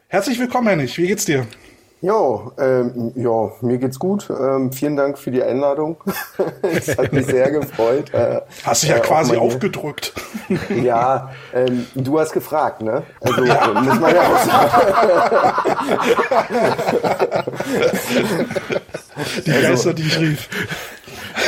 [0.09, 0.99] Herzlich willkommen, Hennig.
[0.99, 1.47] Wie geht's dir?
[2.01, 4.29] Jo, ähm, ja, mir geht's gut.
[4.31, 5.97] Ähm, vielen Dank für die Einladung.
[6.63, 8.15] Es hat mich sehr gefreut.
[8.15, 10.13] Äh, Hast dich ja äh, quasi hier- aufgedrückt.
[10.83, 13.03] Ja, ähm, du hast gefragt, ne?
[13.21, 14.71] Also muss man ja auch sagen.
[19.47, 20.49] Die Geister, die ich rief.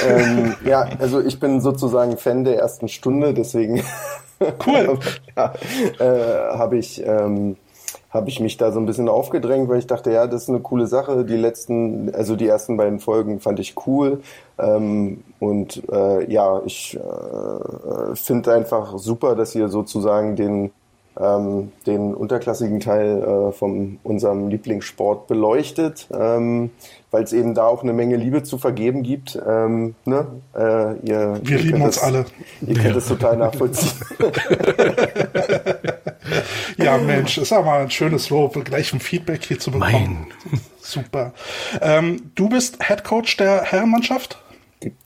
[0.06, 3.82] ähm, ja, also ich bin sozusagen Fan der ersten Stunde, deswegen
[4.66, 4.98] Cool.
[5.36, 5.52] ja,
[5.98, 7.56] äh, habe ich ähm,
[8.10, 10.60] habe ich mich da so ein bisschen aufgedrängt, weil ich dachte, ja, das ist eine
[10.60, 11.24] coole Sache.
[11.24, 14.20] Die letzten, also die ersten beiden Folgen fand ich cool
[14.58, 20.70] ähm, und äh, ja, ich äh, finde einfach super, dass ihr sozusagen den
[21.18, 26.70] ähm, den unterklassigen Teil äh, von unserem Lieblingssport beleuchtet, ähm,
[27.10, 29.38] weil es eben da auch eine Menge Liebe zu vergeben gibt.
[29.46, 30.26] Ähm, ne?
[30.56, 32.24] äh, ihr, Wir ihr lieben uns das- alle.
[32.66, 33.90] Ihr könnt es total nachvollziehen.
[36.76, 40.26] Ja, Mensch, ist mal ein schönes Lob, gleich ein Feedback hier zu bekommen.
[40.80, 41.32] Super.
[41.80, 44.42] Ähm, du bist Head Coach der Herrenmannschaft?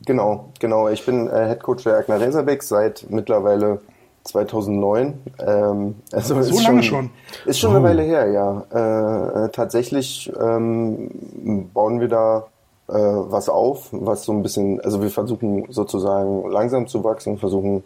[0.07, 0.89] Genau, genau.
[0.89, 3.81] Ich bin äh, Head Coach der Erkner Razorbacks seit mittlerweile
[4.25, 5.21] 2009.
[5.47, 7.11] Ähm, also So ist lange schon, schon?
[7.45, 8.65] Ist schon eine Weile her, ja.
[8.73, 12.47] Äh, äh, tatsächlich ähm, bauen wir da
[12.89, 17.83] äh, was auf, was so ein bisschen, also wir versuchen sozusagen langsam zu wachsen, versuchen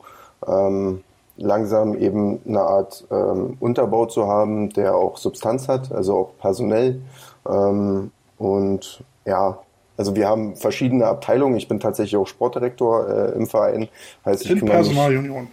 [0.47, 1.03] ähm,
[1.39, 7.01] langsam eben eine Art ähm, Unterbau zu haben, der auch Substanz hat, also auch personell.
[7.49, 9.59] Ähm, und ja,
[9.97, 11.57] also wir haben verschiedene Abteilungen.
[11.57, 13.89] Ich bin tatsächlich auch Sportdirektor äh, im Verein.
[14.25, 15.49] Heißt, ich In kümmere mich- Personalunion.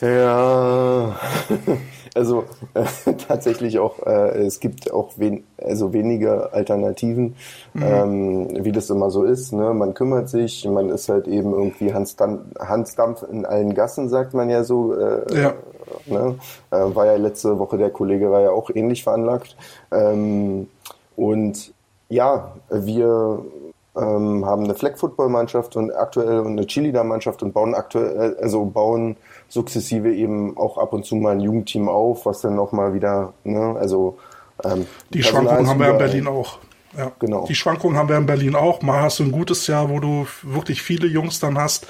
[0.00, 1.16] ja,
[2.16, 2.44] also
[2.74, 2.84] äh,
[3.28, 7.36] tatsächlich auch, äh, es gibt auch wen, also wenige Alternativen,
[7.80, 9.52] ähm, wie das immer so ist.
[9.52, 9.74] Ne?
[9.74, 14.08] Man kümmert sich, man ist halt eben irgendwie Hans, Dam Hans Dampf in allen Gassen,
[14.08, 14.94] sagt man ja so.
[14.94, 15.54] Äh, Ja.
[16.06, 16.34] Ne?
[16.72, 19.56] Äh, war ja letzte Woche, der Kollege war ja auch ähnlich veranlagt.
[19.92, 20.68] Ähm,
[21.14, 21.72] und
[22.08, 23.44] ja, wir
[23.96, 29.16] ähm, haben eine Flag-Football-Mannschaft und aktuell und eine Cheerleader-Mannschaft und bauen aktuell, also bauen
[29.48, 33.32] sukzessive eben auch ab und zu mal ein Jugendteam auf, was dann auch mal wieder,
[33.44, 34.18] ne, also
[34.64, 35.98] ähm, Die Schwankungen haben wir in.
[35.98, 36.58] Berlin auch.
[36.96, 37.12] Ja.
[37.18, 37.44] Genau.
[37.46, 38.80] Die Schwankungen haben wir in Berlin auch.
[38.80, 41.86] Mal hast du ein gutes Jahr, wo du wirklich viele Jungs dann hast.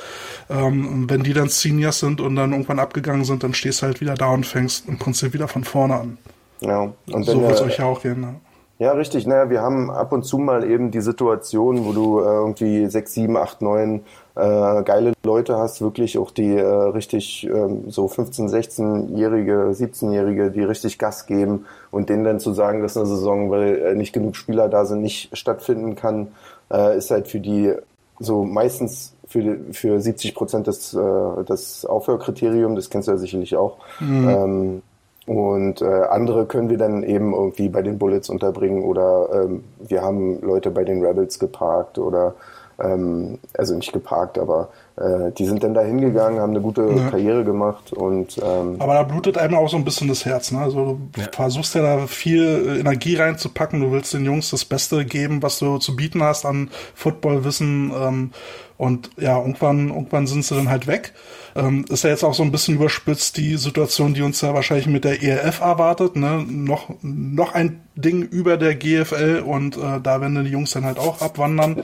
[0.51, 4.01] Ähm, wenn die dann Seniors sind und dann irgendwann abgegangen sind, dann stehst du halt
[4.01, 6.19] wieder da und fängst im Prinzip wieder von vorne an.
[6.61, 8.21] Ja, und So wird es euch ja auch gehen.
[8.21, 8.35] Ne?
[8.79, 9.27] Ja, richtig.
[9.27, 13.15] Naja, wir haben ab und zu mal eben die Situation, wo du äh, irgendwie sechs,
[13.15, 14.03] sieben, acht, neun
[14.37, 20.63] äh, geile Leute hast, wirklich auch die äh, richtig ähm, so 15, 16-Jährige, 17-Jährige, die
[20.63, 24.37] richtig Gas geben und denen dann zu sagen, dass eine Saison, weil äh, nicht genug
[24.37, 26.29] Spieler da sind, nicht stattfinden kann,
[26.71, 27.73] äh, ist halt für die
[28.19, 33.57] so meistens für, für 70 Prozent das, äh, das Aufhörkriterium, das kennst du ja sicherlich
[33.57, 33.79] auch.
[34.01, 34.83] Ähm,
[35.27, 40.03] und äh, andere können wir dann eben irgendwie bei den Bullets unterbringen oder ähm, wir
[40.03, 42.35] haben Leute bei den Rebels geparkt oder
[42.79, 47.45] ähm, also nicht geparkt, aber äh, die sind dann da hingegangen, haben eine gute Karriere
[47.45, 50.53] gemacht und ähm, Aber da blutet einem auch so ein bisschen das Herz.
[50.53, 50.61] Ne?
[50.61, 53.81] Also du versuchst ja da viel äh, Energie reinzupacken.
[53.81, 57.93] Du willst den Jungs das Beste geben, was du zu bieten hast an Footballwissen.
[57.95, 58.31] Ähm,
[58.79, 61.13] und ja, irgendwann, irgendwann sind sie dann halt weg.
[61.55, 64.87] Ähm, ist ja jetzt auch so ein bisschen überspitzt die Situation, die uns ja wahrscheinlich
[64.87, 66.17] mit der ELF erwartet.
[66.17, 66.43] Ne?
[66.49, 70.99] Noch, noch ein Ding über der GFL und äh, da werden die Jungs dann halt
[70.99, 71.83] auch abwandern.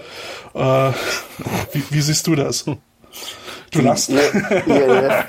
[0.54, 0.58] Äh,
[1.72, 2.64] wie, wie siehst du das?
[3.70, 4.08] Du lachst.
[4.10, 4.20] ihr,
[4.66, 5.24] ihr,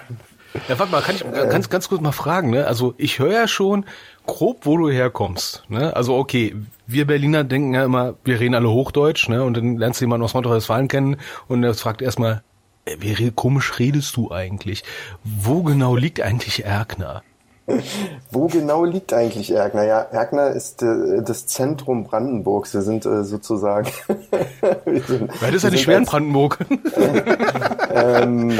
[0.67, 2.67] Ja, warte mal, kann ich ganz, ganz kurz mal fragen, ne?
[2.67, 3.85] Also ich höre ja schon
[4.25, 5.63] grob, wo du herkommst.
[5.67, 5.95] Ne?
[5.95, 6.55] Also okay,
[6.85, 9.43] wir Berliner denken ja immer, wir reden alle Hochdeutsch, ne?
[9.43, 11.17] Und dann lernst du jemanden aus Nordrhein-Westfalen kennen
[11.47, 12.43] und der fragt erstmal,
[12.85, 14.83] äh, wie komisch redest du eigentlich?
[15.23, 17.23] Wo genau liegt eigentlich Erkner?
[18.29, 19.83] Wo genau liegt eigentlich Erkner?
[19.83, 22.73] Ja, Erkner ist äh, das Zentrum Brandenburgs.
[22.73, 23.87] Wir sind äh, sozusagen.
[24.85, 26.57] wir sind, Weil das ist ja nicht schwer in Brandenburg.
[27.93, 28.59] Ähm,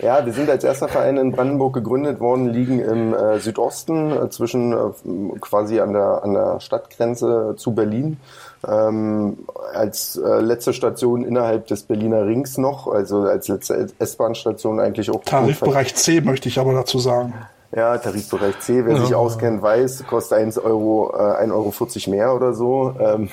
[0.00, 4.30] ja, wir sind als erster Verein in Brandenburg gegründet worden, liegen im äh, Südosten äh,
[4.30, 8.18] zwischen äh, quasi an der, an der Stadtgrenze zu Berlin.
[8.66, 9.38] Ähm,
[9.74, 15.22] als äh, letzte Station innerhalb des Berliner Rings noch, also als letzte S-Bahn-Station eigentlich auch.
[15.22, 17.34] Tarifbereich C möchte ich aber dazu sagen.
[17.74, 22.52] Ja, Tarifbereich C, wer sich auskennt, weiß, kostet 1 Euro, äh, 1,40 Euro mehr oder
[22.52, 22.94] so.
[23.00, 23.30] Ähm,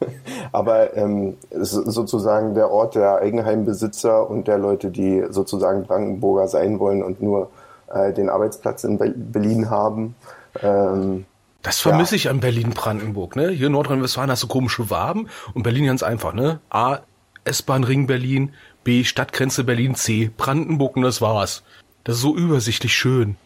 [0.52, 6.48] aber ähm, es ist sozusagen der Ort der Eigenheimbesitzer und der Leute, die sozusagen Brandenburger
[6.48, 7.50] sein wollen und nur
[7.92, 10.14] äh, den Arbeitsplatz in Be Berlin haben.
[10.62, 11.26] Ähm,
[11.62, 13.50] Das vermisse ich an Berlin-Brandenburg, ne?
[13.50, 16.60] Hier in Nordrhein-Westfalen hast du komische Waben und Berlin ganz einfach, ne?
[16.70, 17.00] A,
[17.44, 21.62] S-Bahn-Ring Berlin, B, Stadtgrenze Berlin, C, Brandenburg und das war's.
[22.04, 23.36] Das ist so übersichtlich schön.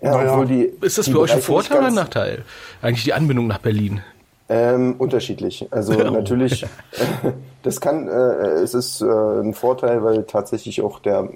[0.00, 0.44] Ja, Naja.
[0.44, 2.44] die, Ist das für euch ein Vorteil oder ein Nachteil?
[2.80, 4.02] Eigentlich die Anbindung nach Berlin.
[4.48, 5.66] Ähm, unterschiedlich.
[5.70, 6.66] Also natürlich,
[7.62, 8.12] das kann, äh,
[8.60, 11.28] es ist äh, ein Vorteil, weil tatsächlich auch der,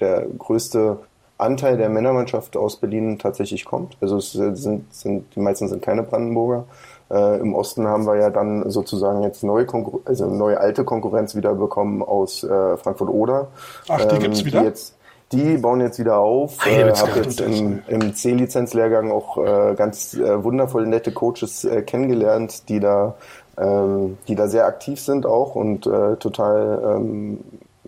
[0.00, 0.98] der größte
[1.38, 3.96] Anteil der Männermannschaft aus Berlin tatsächlich kommt.
[4.00, 6.64] Also es sind, sind die meisten sind keine Brandenburger.
[7.10, 11.36] Äh, Im Osten haben wir ja dann sozusagen jetzt neue Konkur also neue alte Konkurrenz
[11.36, 13.48] wieder bekommen aus äh, Frankfurt Oder.
[13.88, 14.60] Ach, die gibt's wieder?
[14.60, 14.95] Die, jetzt,
[15.32, 16.64] die bauen jetzt wieder auf.
[16.64, 17.26] Heide Äh, wird's hab gehabt.
[17.26, 23.16] jetzt im, im C-Lizenzlehrgang auch äh, ganz äh, wundervoll nette Coaches äh, kennengelernt, die da,
[23.58, 27.40] ähm, die da sehr aktiv sind auch und äh, total ähm,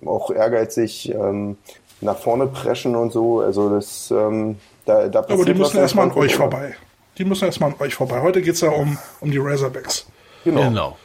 [0.05, 1.57] auch ehrgeizig ähm,
[2.01, 3.41] nach vorne preschen und so.
[3.41, 6.75] Also das, ähm, da, da Aber die passiert müssen erstmal an euch vorbei.
[7.19, 8.21] Die müssen erstmal an euch vorbei.
[8.23, 10.07] Heute geht's ja um, um die Razorbacks.
[10.45, 10.63] Genau.
[10.63, 10.97] Genau.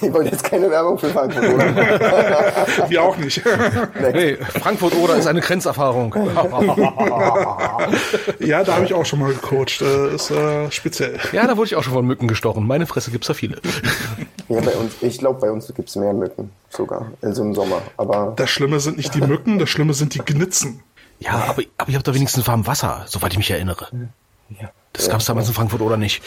[0.00, 1.64] Ich wollte jetzt keine Werbung für Frankfurt, oder?
[2.88, 3.42] Wir auch nicht.
[4.12, 6.14] Nee, Frankfurt oder ist eine Grenzerfahrung.
[8.40, 9.80] ja, da habe ich auch schon mal gecoacht.
[9.80, 11.18] Äh, ist äh, speziell.
[11.32, 12.66] ja, da wurde ich auch schon von Mücken gestochen.
[12.66, 13.56] Meine Fresse gibt's da viele.
[14.48, 17.52] Ja, bei uns, ich glaube, bei uns gibt es mehr Mücken sogar, in so einem
[17.52, 17.82] Sommer.
[17.96, 20.84] Aber Das Schlimme sind nicht die Mücken, das Schlimme sind die Gnitzen.
[21.18, 23.88] Ja, aber, aber ihr habt da wenigstens warm Wasser, soweit ich mich erinnere.
[24.50, 24.70] Ja.
[24.96, 26.22] Das gab's damals in Frankfurt oder nicht?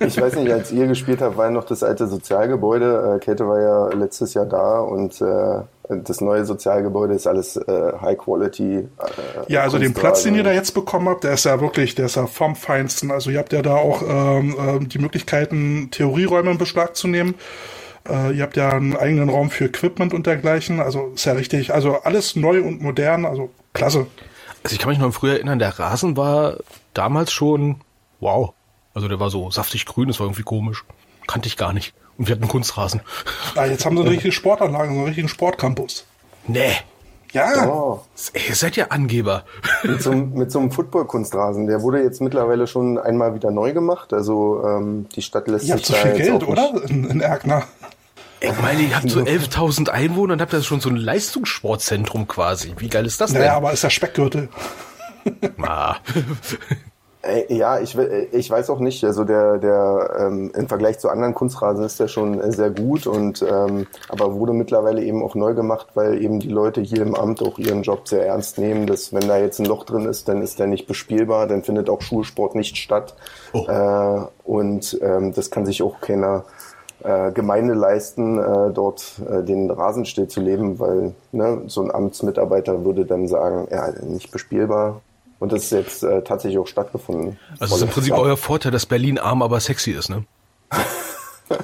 [0.00, 3.16] ich weiß nicht, als ihr gespielt habt, war ja noch das alte Sozialgebäude.
[3.16, 7.92] Äh, Käthe war ja letztes Jahr da und äh, das neue Sozialgebäude ist alles äh,
[8.00, 8.76] High Quality.
[8.76, 8.86] Äh,
[9.48, 9.94] Ja, also den.
[9.94, 12.56] Platz, den ihr da jetzt bekommen habt, der ist ja wirklich, der ist ja vom
[12.56, 13.10] Feinsten.
[13.10, 17.34] Also ihr habt ja da auch ähm, ähm, die Möglichkeiten, Theorieräume in Beschlag zu nehmen.
[18.08, 20.80] Äh, ihr habt ja einen eigenen Raum für Equipment und dergleichen.
[20.80, 21.74] Also ist ja richtig.
[21.74, 23.24] Also alles neu und modern.
[23.24, 24.06] Also klasse.
[24.62, 26.58] Also ich kann mich noch früher erinnern, der Rasen war
[26.94, 27.80] damals schon
[28.20, 28.52] wow.
[28.94, 30.84] Also der war so saftig grün, das war irgendwie komisch.
[31.26, 31.94] Kannte ich gar nicht.
[32.18, 33.00] Und wir hatten Kunstrasen.
[33.54, 36.04] Ah, jetzt haben sie eine richtige Sportanlage, so einen richtigen Sportcampus.
[36.46, 36.72] Nee.
[37.32, 38.00] Ja, Oh,
[38.32, 39.44] Ey, Ihr seid ja Angeber.
[39.84, 41.68] mit so, einem- mit so einem Football-Kunstrasen.
[41.68, 44.12] Der wurde jetzt mittlerweile schon einmal wieder neu gemacht.
[44.12, 46.72] Also ähm, die Stadt lässt ihr habt sich so da viel jetzt Geld, oder?
[46.88, 47.62] In, in Erkner.
[48.40, 52.74] Ich meine, ihr habt so 11.000 Einwohner und habt da schon so ein Leistungssportzentrum quasi.
[52.78, 53.40] Wie geil ist das denn?
[53.42, 54.48] Naja, aber ist der Speckgürtel.
[55.62, 55.96] Ah.
[57.50, 59.04] Ja, ich, ich weiß auch nicht.
[59.04, 63.42] Also der, der ähm, im Vergleich zu anderen Kunstrasen ist der schon sehr gut und
[63.42, 67.42] ähm, aber wurde mittlerweile eben auch neu gemacht, weil eben die Leute hier im Amt
[67.42, 68.86] auch ihren Job sehr ernst nehmen.
[68.86, 71.90] Dass wenn da jetzt ein Loch drin ist, dann ist der nicht bespielbar, dann findet
[71.90, 73.14] auch Schulsport nicht statt.
[73.52, 73.66] Oh.
[73.68, 76.46] Äh, und ähm, das kann sich auch keiner
[77.04, 83.04] äh, Gemeinde leisten, äh, dort äh, den Rasen stillzuleben, weil ne, so ein Amtsmitarbeiter würde
[83.04, 85.02] dann sagen, ja, nicht bespielbar.
[85.40, 87.38] Und das ist jetzt äh, tatsächlich auch stattgefunden.
[87.58, 90.24] Also ist im Prinzip euer Vorteil, dass Berlin arm, aber sexy ist, ne?
[91.50, 91.56] Äh,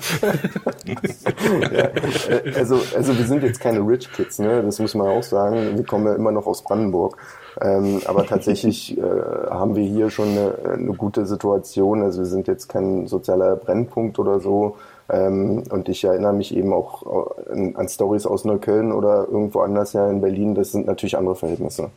[2.57, 4.61] also, also wir sind jetzt keine Rich Kids, ne?
[4.65, 5.77] das muss man auch sagen.
[5.77, 7.17] Wir kommen ja immer noch aus Brandenburg.
[7.61, 12.03] Ähm, aber tatsächlich äh, haben wir hier schon eine, eine gute Situation.
[12.03, 14.77] Also wir sind jetzt kein sozialer Brennpunkt oder so.
[15.09, 19.93] Ähm, und ich erinnere mich eben auch an, an Stories aus Neukölln oder irgendwo anders
[19.93, 20.55] ja in Berlin.
[20.55, 21.91] Das sind natürlich andere Verhältnisse.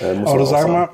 [0.00, 0.72] Äh, Aber sag sagen.
[0.72, 0.88] mal,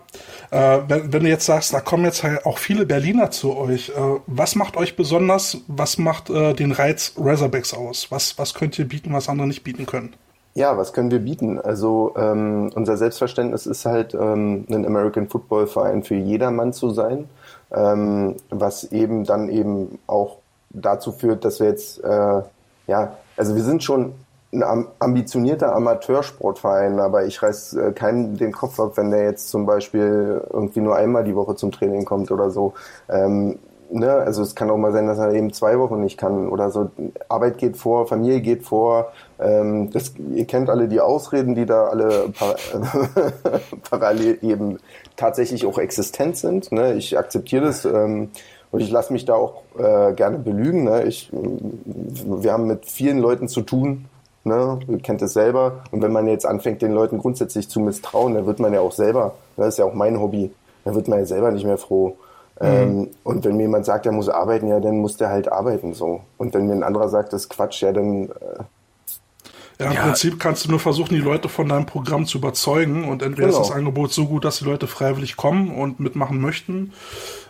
[0.50, 3.88] äh, wenn, wenn du jetzt sagst, da kommen jetzt halt auch viele Berliner zu euch,
[3.88, 3.92] äh,
[4.26, 8.10] was macht euch besonders, was macht äh, den Reiz Razorbacks aus?
[8.10, 10.14] Was, was könnt ihr bieten, was andere nicht bieten können?
[10.56, 11.60] Ja, was können wir bieten?
[11.60, 17.28] Also ähm, unser Selbstverständnis ist halt, ähm, ein American Football Verein für jedermann zu sein,
[17.72, 20.36] ähm, was eben dann eben auch
[20.70, 22.42] dazu führt, dass wir jetzt, äh,
[22.86, 24.12] ja, also wir sind schon
[24.52, 29.48] ein am- ambitionierter Amateursportverein, aber ich reiß äh, keinen den Kopf ab, wenn der jetzt
[29.48, 32.74] zum Beispiel irgendwie nur einmal die Woche zum Training kommt oder so.
[33.08, 33.58] Ähm,
[33.94, 34.12] ne?
[34.12, 36.90] Also es kann auch mal sein, dass er eben zwei Wochen nicht kann oder so.
[37.28, 39.12] Arbeit geht vor, Familie geht vor.
[39.38, 42.56] Ähm, das, ihr kennt alle die Ausreden, die da alle par
[43.90, 44.78] parallel eben
[45.16, 46.72] tatsächlich auch existent sind.
[46.72, 46.94] Ne?
[46.94, 48.30] Ich akzeptiere das ähm,
[48.70, 50.84] und ich lasse mich da auch äh, gerne belügen.
[50.84, 51.04] Ne?
[51.04, 54.06] Ich, wir haben mit vielen Leuten zu tun.
[54.42, 54.78] Ne?
[54.88, 55.84] Ihr kennt es selber.
[55.90, 58.92] Und wenn man jetzt anfängt, den Leuten grundsätzlich zu misstrauen, dann wird man ja auch
[58.92, 60.52] selber, das ist ja auch mein Hobby,
[60.84, 62.16] dann wird man ja selber nicht mehr froh.
[62.60, 65.92] Ähm, und wenn mir jemand sagt, er muss arbeiten, ja, dann muss der halt arbeiten
[65.92, 66.20] so.
[66.38, 68.62] Und wenn mir ein anderer sagt, das ist Quatsch, ja, dann äh,
[69.80, 70.02] Ja, im Ja.
[70.02, 73.60] Prinzip kannst du nur versuchen, die Leute von deinem Programm zu überzeugen und entweder Genau.
[73.60, 76.92] ist das Angebot so gut, dass die Leute freiwillig kommen und mitmachen möchten,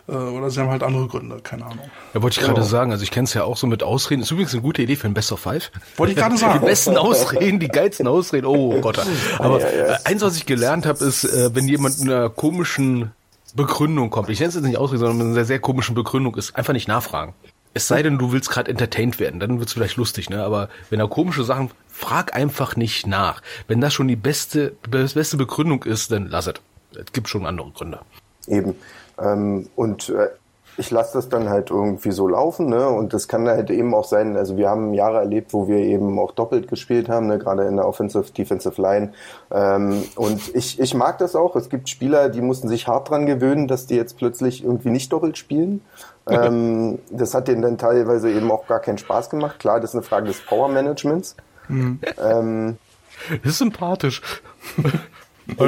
[0.07, 1.85] äh, oder sie haben halt andere Gründe, keine Ahnung.
[2.15, 2.55] Ja, wollte ich Genau.
[2.55, 2.91] gerade sagen.
[2.91, 4.23] Also ich kenne es ja auch so mit Ausreden.
[4.23, 5.71] Ist übrigens eine gute Idee für ein Best of Five.
[5.97, 6.59] Wollte ich gerade sagen.
[6.61, 8.47] Die besten Ausreden, die geilsten Ausreden.
[8.47, 8.97] Oh Gott.
[9.37, 9.97] Aber Ja, ja, ja.
[10.05, 13.11] eins, was ich gelernt habe, ist, äh, wenn jemand einer komischen
[13.55, 16.35] Begründung kommt, ich nenne es jetzt nicht Ausrede, sondern mit einer sehr, sehr komischen Begründung
[16.35, 17.33] ist, einfach nicht nachfragen.
[17.73, 20.43] Es sei denn, du willst gerade entertained werden, dann wird's vielleicht lustig, ne?
[20.43, 23.41] Aber wenn da komische Sachen, frag einfach nicht nach.
[23.67, 26.55] Wenn das schon die beste, beste Begründung ist, dann lass es.
[26.97, 27.99] Es gibt schon andere Gründe.
[28.47, 28.75] Eben.
[29.19, 30.29] Ähm, und äh,
[30.77, 32.87] ich lasse das dann halt irgendwie so laufen, ne?
[32.87, 36.19] Und das kann halt eben auch sein, also wir haben Jahre erlebt, wo wir eben
[36.19, 37.37] auch doppelt gespielt haben, ne?
[37.39, 39.13] gerade in der Offensive, Defensive Line.
[39.51, 41.55] Ähm, und ich, ich mag das auch.
[41.55, 45.11] Es gibt Spieler, die mussten sich hart dran gewöhnen, dass die jetzt plötzlich irgendwie nicht
[45.13, 45.81] doppelt spielen.
[46.27, 49.59] ähm, das hat denen dann teilweise eben auch gar keinen Spaß gemacht.
[49.59, 51.35] Klar, das ist eine Frage des Power Managements.
[51.69, 52.77] Ähm,
[53.43, 54.21] Das ist sympathisch.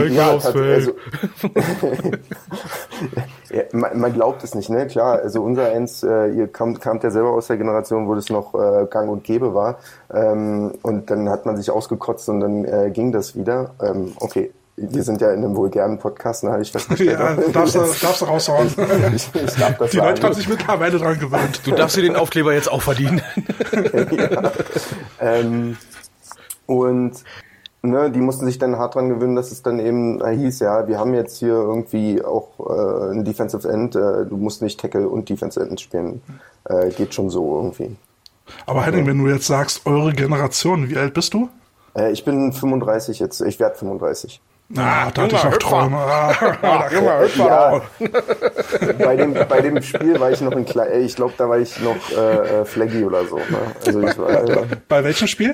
[0.10, 0.60] Ja, also,
[3.50, 4.88] ja, man, man glaubt es nicht, ne?
[4.88, 8.30] Klar, also unser Eins, äh, ihr kamt, kamt ja selber aus der Generation, wo das
[8.30, 9.78] noch äh, gang und gäbe war.
[10.12, 13.72] Ähm, und dann hat man sich ausgekotzt und dann äh, ging das wieder.
[13.82, 17.20] Ähm, okay, wir sind ja in einem vulgären Podcast, da habe ich festgestellt.
[17.20, 18.68] Ja, darfst du, darfst du raushauen.
[19.16, 21.62] ich, ich darf das Die Leute haben sich mittlerweile dran gewöhnt.
[21.66, 23.22] Du darfst dir den Aufkleber jetzt auch verdienen.
[25.20, 25.78] Ähm,
[26.68, 27.14] und
[27.90, 30.88] ne, die mussten sich dann hart dran gewöhnen, dass es dann eben äh, hieß, ja,
[30.88, 35.08] wir haben jetzt hier irgendwie auch äh, ein Defensive End, äh, du musst nicht Tackle
[35.08, 36.22] und Defensive End spielen.
[36.66, 37.96] Äh, geht schon so irgendwie.
[38.66, 41.50] Aber Henning, wenn du jetzt sagst, eure Generation, wie alt bist du?
[41.96, 44.42] Äh, ich bin 35 jetzt, ich werde 35.
[44.76, 45.60] Ah, da hatte ich noch Hüpfer.
[45.60, 45.98] Träume.
[45.98, 46.92] Ah, man
[47.38, 47.82] Ja,
[48.98, 51.80] bei dem, bei dem Spiel war ich noch ein klein, ich glaube, da war ich
[51.80, 53.38] noch äh, äh, Flaggy oder so.
[53.38, 53.58] Ne?
[53.86, 55.54] Also ich war, äh, Bei welchem Spiel?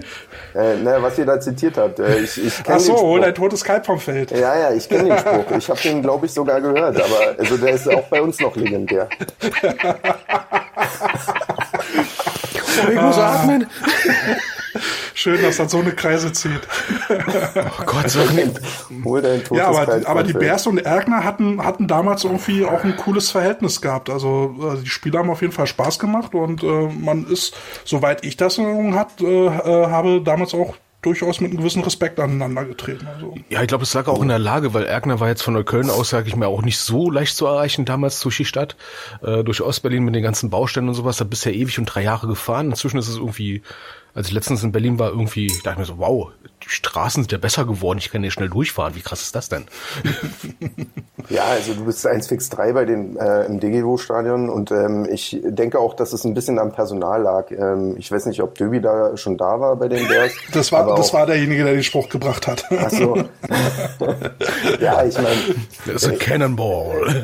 [0.56, 3.22] äh, ne, was ihr da zitiert habt, äh, ich, ich kenne Ach so, den hol
[3.22, 4.32] dein totes Kalb vom Feld.
[4.32, 5.46] Ja, ja, ich kenne den Spruch.
[5.58, 8.56] Ich habe den, glaube ich, sogar gehört, aber also der ist auch bei uns noch
[8.56, 9.08] legendär.
[12.90, 13.68] Ich muss atmen.
[15.14, 16.62] Schön, dass das so eine Kreise zieht.
[17.10, 18.60] Oh Gott, nicht.
[19.04, 20.34] Hol dein totes Ja, aber, aber die.
[20.34, 24.10] Bears und Erkner hatten, hatten damals irgendwie auch ein cooles Verhältnis gehabt.
[24.10, 27.56] Also äh, die Spiele haben auf jeden Fall Spaß gemacht und äh, man ist,
[27.86, 31.84] soweit ich das in Erinnerung hat, äh, äh, habe damals auch durchaus mit einem gewissen
[31.84, 33.08] Respekt aneinander getreten.
[33.14, 35.54] Also, Ja, ich glaube, es lag auch in der Lage, weil Erkner war jetzt von
[35.54, 38.76] Neukölln aus, sage ich mir, auch nicht so leicht zu erreichen damals durch die Stadt,
[39.22, 41.18] äh, durch Ostberlin mit den ganzen Baustellen und sowas.
[41.18, 42.70] Da bist du ja ewig und drei Jahre gefahren.
[42.70, 43.62] Inzwischen ist es irgendwie,
[44.16, 46.30] als ich letztens in Berlin war, irgendwie, dachte ich mir so, wow,
[46.64, 47.98] die Straßen sind ja besser geworden.
[47.98, 48.96] Ich kann hier schnell durchfahren.
[48.96, 49.66] Wie krass ist das denn?
[51.30, 55.40] Ja, also du bist 1 fix 3 bei den, äh, im DGW-Stadion und ähm, ich
[55.42, 57.50] denke auch, dass es ein bisschen am Personal lag.
[57.52, 60.34] Ähm, ich weiß nicht, ob Döbi da schon da war bei den Bears.
[60.54, 62.66] das war, das auch, war derjenige, der den Spruch gebracht hat.
[62.78, 63.16] Ach so.
[64.82, 65.30] ja, ich meine,
[65.86, 67.24] Das ist ein Cannonball.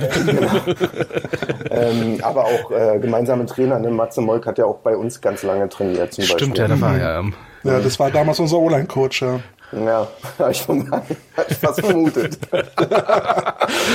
[1.70, 3.90] ähm, aber auch äh, gemeinsame Trainer, ne?
[3.90, 6.58] Matze Molk hat ja auch bei uns ganz lange trainiert zum Stimmt, Beispiel.
[6.62, 7.20] ja, da war ja.
[7.20, 7.34] ähm,
[7.64, 9.22] ja, das war damals unser O-Line-Coach.
[9.22, 9.40] Ja.
[9.72, 10.08] Ja,
[10.40, 11.06] hab ich, schon- hab
[11.52, 12.40] ich fast vermutet.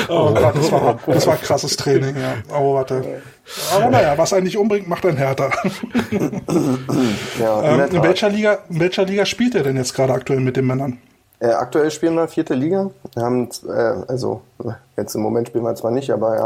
[0.08, 2.34] Oh Gott, das war, das war krasses Training, ja.
[2.56, 3.22] Oh, warte.
[3.74, 5.50] Aber naja, was einen nicht umbringt, macht einen härter.
[7.40, 10.40] Ja, in Ähm, in, welcher Liga, in welcher Liga spielt er denn jetzt gerade aktuell
[10.40, 10.98] mit den Männern?
[11.40, 12.90] Äh, aktuell spielen wir vierte Liga.
[13.14, 13.72] Wir haben, äh,
[14.08, 14.42] also
[14.96, 16.36] jetzt im Moment spielen wir zwar nicht, aber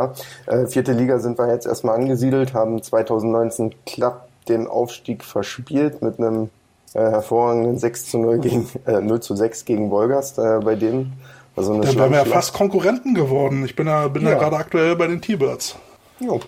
[0.47, 6.03] ja, äh, vierte Liga sind wir jetzt erstmal angesiedelt, haben 2019 knapp den Aufstieg verspielt
[6.03, 6.51] mit einem
[6.95, 11.12] äh, hervorragenden 6 zu 0 gegen äh, 0 zu 6 gegen Wolgast äh, bei denen.
[11.57, 13.65] Also eine Da wären wir ja fast Konkurrenten geworden.
[13.65, 14.31] Ich bin ja, bin ja.
[14.31, 14.39] Ja.
[14.39, 15.77] gerade aktuell bei den T-Birds.
[16.20, 16.41] Jo,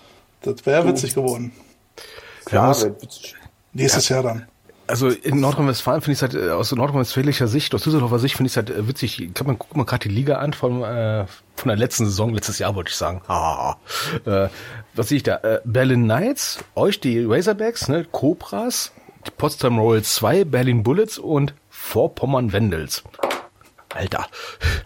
[0.43, 1.53] Das wäre witzig geworden.
[2.45, 3.35] klar, muss- wird-
[3.73, 4.47] Nächstes Jahr dann.
[4.91, 8.49] Also in Nordrhein-Westfalen finde ich es halt, äh, aus nordrhein-westfälischer Sicht, aus Düsseldorfer Sicht finde
[8.49, 9.31] ich es halt äh, witzig.
[9.35, 12.59] Glaub, man guckt mal gerade die Liga an von, äh, von der letzten Saison, letztes
[12.59, 13.23] Jahr wollte ich sagen.
[13.29, 13.77] Ah,
[14.27, 14.49] äh,
[14.95, 15.37] was sehe ich da?
[15.37, 18.93] Äh, Berlin Knights, euch die Razorbacks, ne, Cobras,
[19.27, 23.05] die Potsdam Royals 2, Berlin Bullets und Vorpommern Wendels.
[23.95, 24.27] Alter.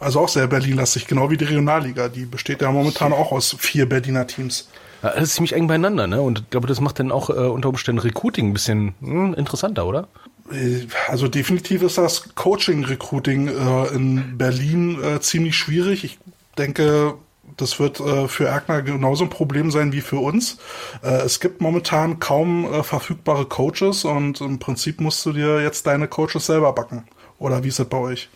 [0.01, 2.09] Also auch sehr Berlin-lastig, genau wie die Regionalliga.
[2.09, 4.68] Die besteht ja momentan auch aus vier Berliner Teams.
[5.05, 6.22] Ja, Das ist ziemlich eng beieinander, ne?
[6.22, 9.86] Und ich glaube, das macht dann auch äh, unter Umständen Recruiting ein bisschen hm, interessanter,
[9.86, 10.09] oder?
[10.51, 16.05] Äh, Also definitiv ist das Coaching-Recruiting äh, in Berlin äh, ziemlich schwierig.
[16.05, 16.18] Ich
[16.56, 17.14] denke,
[17.59, 20.56] das wird äh, für Erkner genauso ein Problem sein wie für uns.
[21.02, 25.86] Äh, es gibt momentan kaum äh, verfügbare Coaches und im Prinzip musst du dir jetzt
[25.86, 27.05] deine Coaches selber backen.
[27.39, 28.31] Oder wie ist es bei euch?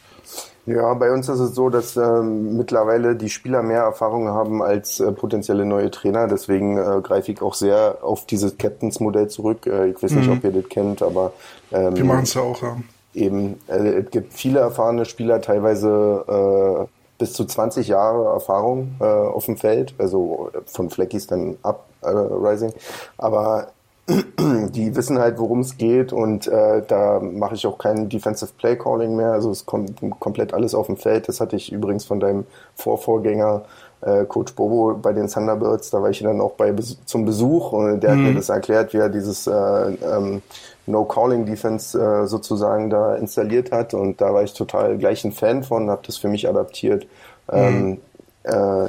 [0.69, 5.01] Ja, bei uns ist es so, dass ähm, mittlerweile die Spieler mehr Erfahrung haben als
[5.01, 6.29] äh, potenzielle neue Trainer.
[6.29, 9.67] Deswegen äh, greife ich auch sehr auf dieses Captains-Modell zurück.
[9.67, 11.33] Äh, ich weiß nicht, ob ihr das kennt, aber
[11.73, 12.61] ähm, Wir machen es ja auch.
[12.61, 12.77] Ja.
[13.15, 16.87] eben, äh, es gibt viele erfahrene Spieler, teilweise äh,
[17.19, 22.09] bis zu 20 Jahre Erfahrung äh, auf dem Feld, also von Fleckies dann ab äh,
[22.11, 22.75] Rising.
[23.17, 23.69] Aber
[24.39, 28.77] die wissen halt, worum es geht und äh, da mache ich auch kein Defensive Play
[28.77, 29.33] Calling mehr.
[29.33, 31.29] Also es kommt komplett alles auf dem Feld.
[31.29, 33.63] Das hatte ich übrigens von deinem Vorvorgänger
[34.01, 35.91] äh, Coach Bobo bei den Thunderbirds.
[35.91, 36.75] Da war ich dann auch bei
[37.05, 40.43] zum Besuch und der hat mir das erklärt, wie er dieses äh, ähm,
[40.87, 45.33] No Calling Defense äh, sozusagen da installiert hat und da war ich total gleich ein
[45.33, 47.07] Fan von, habe das für mich adaptiert.
[47.51, 47.99] Ähm,
[48.45, 48.89] äh,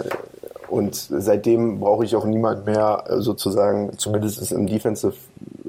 [0.69, 5.13] und seitdem brauche ich auch niemand mehr äh, sozusagen, zumindest im Defensive,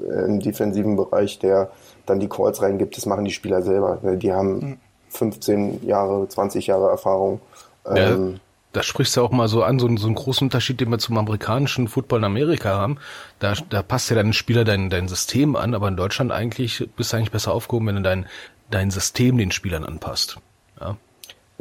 [0.09, 1.71] äh, im defensiven Bereich, der
[2.05, 2.97] dann die Calls reingibt.
[2.97, 3.99] Das machen die Spieler selber.
[4.01, 4.17] ne?
[4.17, 4.79] Die haben
[5.09, 7.41] 15 Jahre, 20 Jahre Erfahrung.
[7.85, 8.39] Ja, Ähm,
[8.73, 10.97] da sprichst du auch mal so an, so, einen- so einen großen Unterschied, den wir
[10.99, 12.97] zum amerikanischen Football in Amerika haben.
[13.39, 17.11] Da, da passt ja dein Spieler dein, dein System an, aber in Deutschland eigentlich bist
[17.11, 18.25] du eigentlich besser aufgehoben, wenn du dein,
[18.69, 20.37] dein System den Spielern anpasst.
[20.79, 20.95] Ja.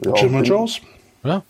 [0.05, 0.45] ja, Jim?
[0.45, 0.67] Ja,
[1.25, 1.43] Ja,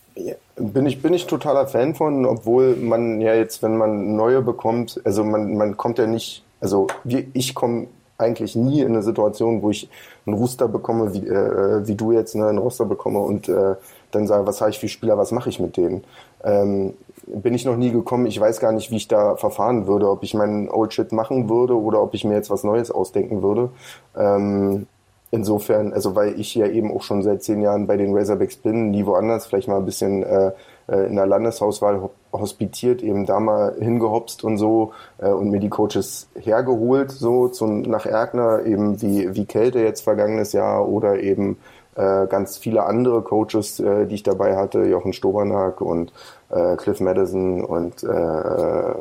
[0.57, 5.01] bin ich bin ich totaler Fan von, obwohl man ja jetzt, wenn man neue bekommt,
[5.05, 7.87] also man man kommt ja nicht, also ich komme
[8.21, 9.89] eigentlich nie in eine Situation, wo ich
[10.27, 13.75] einen Rooster bekomme, wie, äh, wie du jetzt ne, einen Roster bekomme und äh,
[14.11, 16.05] dann sage, was habe ich für Spieler, was mache ich mit denen?
[16.45, 16.95] Ähm,
[17.27, 18.27] bin ich noch nie gekommen.
[18.27, 21.49] Ich weiß gar nicht, wie ich da verfahren würde, ob ich meinen Old Shit machen
[21.49, 23.71] würde oder ob ich mir jetzt was Neues ausdenken würde.
[24.17, 24.87] Ähm,
[25.31, 28.91] insofern, also weil ich ja eben auch schon seit zehn Jahren bei den Razorbacks bin,
[28.91, 30.53] nie woanders, vielleicht mal ein bisschen äh,
[30.89, 35.69] äh, in der Landeshauswahl, hospitiert, eben da mal hingehopst und so äh, und mir die
[35.69, 41.59] Coaches hergeholt, so zum, nach Erkner, eben wie, wie Kälte jetzt vergangenes Jahr oder eben
[41.97, 46.13] äh, ganz viele andere Coaches, äh, die ich dabei hatte, Jochen Stobernack und
[46.51, 48.95] äh, Cliff Madison und äh,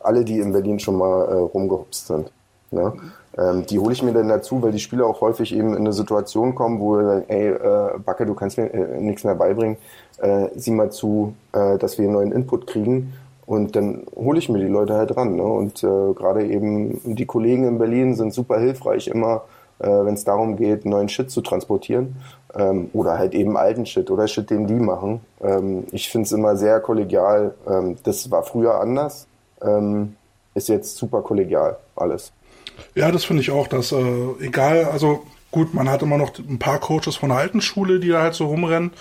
[0.00, 2.30] alle, die in Berlin schon mal äh, rumgehopst sind.
[2.70, 2.92] Ne?
[3.36, 5.92] Ähm, die hole ich mir dann dazu, weil die Spieler auch häufig eben in eine
[5.92, 9.76] Situation kommen, wo wir sagen, ey, äh, Backe, du kannst mir äh, nichts mehr beibringen,
[10.18, 13.12] äh, sieh mal zu, äh, dass wir einen neuen Input kriegen.
[13.46, 15.36] Und dann hole ich mir die Leute halt ran.
[15.36, 15.42] Ne?
[15.42, 19.42] Und äh, gerade eben die Kollegen in Berlin sind super hilfreich immer,
[19.80, 22.16] äh, wenn es darum geht, neuen Shit zu transportieren.
[22.54, 25.20] Ähm, oder halt eben alten Shit oder Shit, den die machen.
[25.42, 27.54] Ähm, ich finde es immer sehr kollegial.
[27.68, 29.26] Ähm, das war früher anders.
[29.60, 30.16] Ähm,
[30.54, 32.32] ist jetzt super kollegial, alles.
[32.94, 36.58] Ja, das finde ich auch, dass äh, egal, also gut, man hat immer noch ein
[36.58, 38.92] paar Coaches von der alten Schule, die da halt so rumrennen,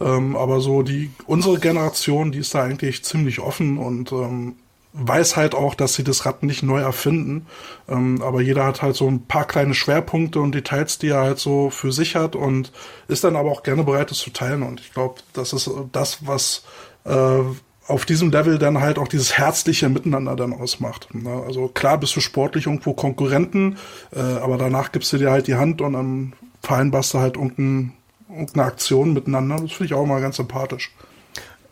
[0.00, 4.56] ähm, aber so die unsere Generation, die ist da eigentlich ziemlich offen und ähm,
[4.92, 7.46] weiß halt auch, dass sie das Rad nicht neu erfinden,
[7.88, 11.38] ähm, aber jeder hat halt so ein paar kleine Schwerpunkte und Details, die er halt
[11.38, 12.72] so für sich hat und
[13.06, 16.26] ist dann aber auch gerne bereit, das zu teilen und ich glaube, das ist das,
[16.26, 16.64] was
[17.04, 17.42] äh,
[17.90, 21.12] auf diesem Level dann halt auch dieses herzliche Miteinander dann ausmacht.
[21.12, 21.42] Ne?
[21.46, 23.76] Also klar bist du sportlich irgendwo Konkurrenten,
[24.14, 27.92] äh, aber danach gibst du dir halt die Hand und dann vereinbarst du halt irgendein,
[28.28, 29.56] irgendeine Aktion miteinander.
[29.56, 30.92] Das finde ich auch mal ganz sympathisch.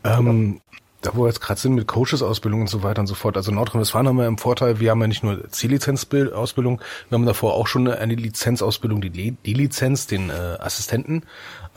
[0.04, 0.60] Ähm,
[1.02, 3.36] da wo wir jetzt gerade sind mit Coaches-Ausbildung und so weiter und so fort.
[3.36, 7.54] Also Nordrhein-Westfalen haben wir im Vorteil, wir haben ja nicht nur C-Lizenz-Ausbildung, wir haben davor
[7.54, 11.22] auch schon eine Lizenzausbildung, die D-Lizenz, den äh, Assistenten.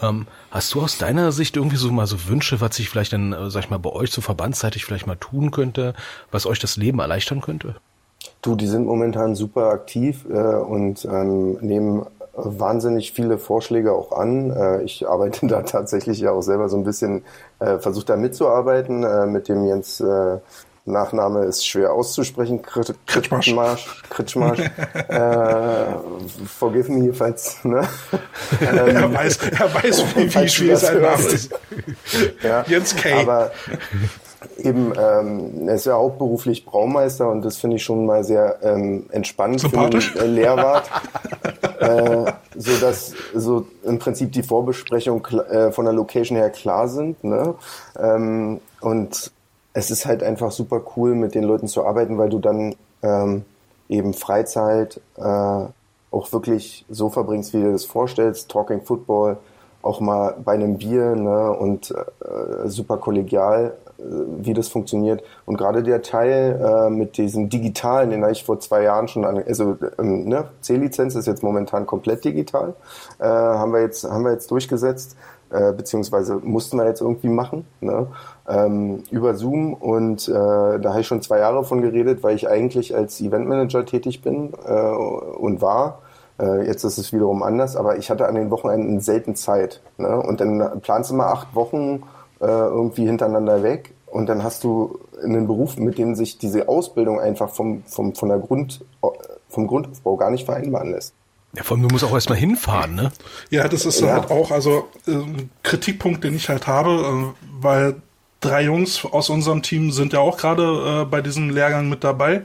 [0.01, 3.33] Ähm, hast du aus deiner Sicht irgendwie so mal so Wünsche, was sich vielleicht dann,
[3.33, 5.93] äh, sag ich mal, bei euch so verbandsseitig vielleicht mal tun könnte,
[6.31, 7.75] was euch das Leben erleichtern könnte?
[8.41, 14.51] Du, die sind momentan super aktiv äh, und ähm, nehmen wahnsinnig viele Vorschläge auch an.
[14.51, 17.23] Äh, ich arbeite da tatsächlich ja auch selber so ein bisschen,
[17.59, 20.37] äh, versuche da mitzuarbeiten äh, mit dem Jens äh,
[20.85, 22.61] Nachname ist schwer auszusprechen.
[22.61, 24.01] Kritschmarsch.
[24.09, 24.59] Kritschmarsch.
[25.07, 25.85] äh,
[26.47, 27.63] forgive me, falls.
[27.63, 27.87] Ne?
[28.61, 31.51] ähm, er weiß, er weiß wie, wie schwer sein Name ist.
[32.43, 33.21] ja, Jens K.
[33.21, 33.51] Aber
[34.57, 39.05] eben, ähm, er ist ja hauptberuflich Braumeister und das finde ich schon mal sehr ähm,
[39.11, 40.89] entspannt für einen äh, Lehrwart.
[41.79, 47.23] äh, so dass so im Prinzip die Vorbesprechungen äh, von der Location her klar sind.
[47.23, 47.55] Ne?
[47.99, 49.31] Ähm, und
[49.73, 53.45] es ist halt einfach super cool, mit den Leuten zu arbeiten, weil du dann ähm,
[53.89, 55.21] eben Freizeit äh,
[56.11, 58.49] auch wirklich so verbringst, wie du dir das vorstellst.
[58.49, 59.37] Talking Football,
[59.81, 64.03] auch mal bei einem Bier ne, und äh, super kollegial, äh,
[64.39, 65.23] wie das funktioniert.
[65.45, 69.23] Und gerade der Teil äh, mit diesem Digitalen, den habe ich vor zwei Jahren schon
[69.23, 72.73] an, also ähm, ne, C-Lizenz ist jetzt momentan komplett digital,
[73.19, 75.15] äh, haben wir jetzt haben wir jetzt durchgesetzt
[75.51, 78.07] äh, beziehungsweise mussten wir jetzt irgendwie machen, ne?
[78.47, 79.73] ähm, über Zoom.
[79.73, 83.85] Und äh, da habe ich schon zwei Jahre von geredet, weil ich eigentlich als Eventmanager
[83.85, 85.99] tätig bin äh, und war.
[86.39, 89.81] Äh, jetzt ist es wiederum anders, aber ich hatte an den Wochenenden selten Zeit.
[89.97, 90.21] Ne?
[90.21, 92.03] Und dann planst du mal acht Wochen
[92.39, 97.19] äh, irgendwie hintereinander weg und dann hast du einen Beruf, mit dem sich diese Ausbildung
[97.19, 98.83] einfach vom, vom, von der Grund,
[99.49, 101.13] vom Grundaufbau gar nicht vereinbaren lässt.
[101.55, 103.11] Ja, vor allem, du musst auch erstmal hinfahren, ne?
[103.49, 104.13] Ja, das ist ja.
[104.13, 105.11] halt auch, also äh,
[105.63, 108.01] Kritikpunkt, den ich halt habe, äh, weil
[108.39, 112.43] drei Jungs aus unserem Team sind ja auch gerade äh, bei diesem Lehrgang mit dabei.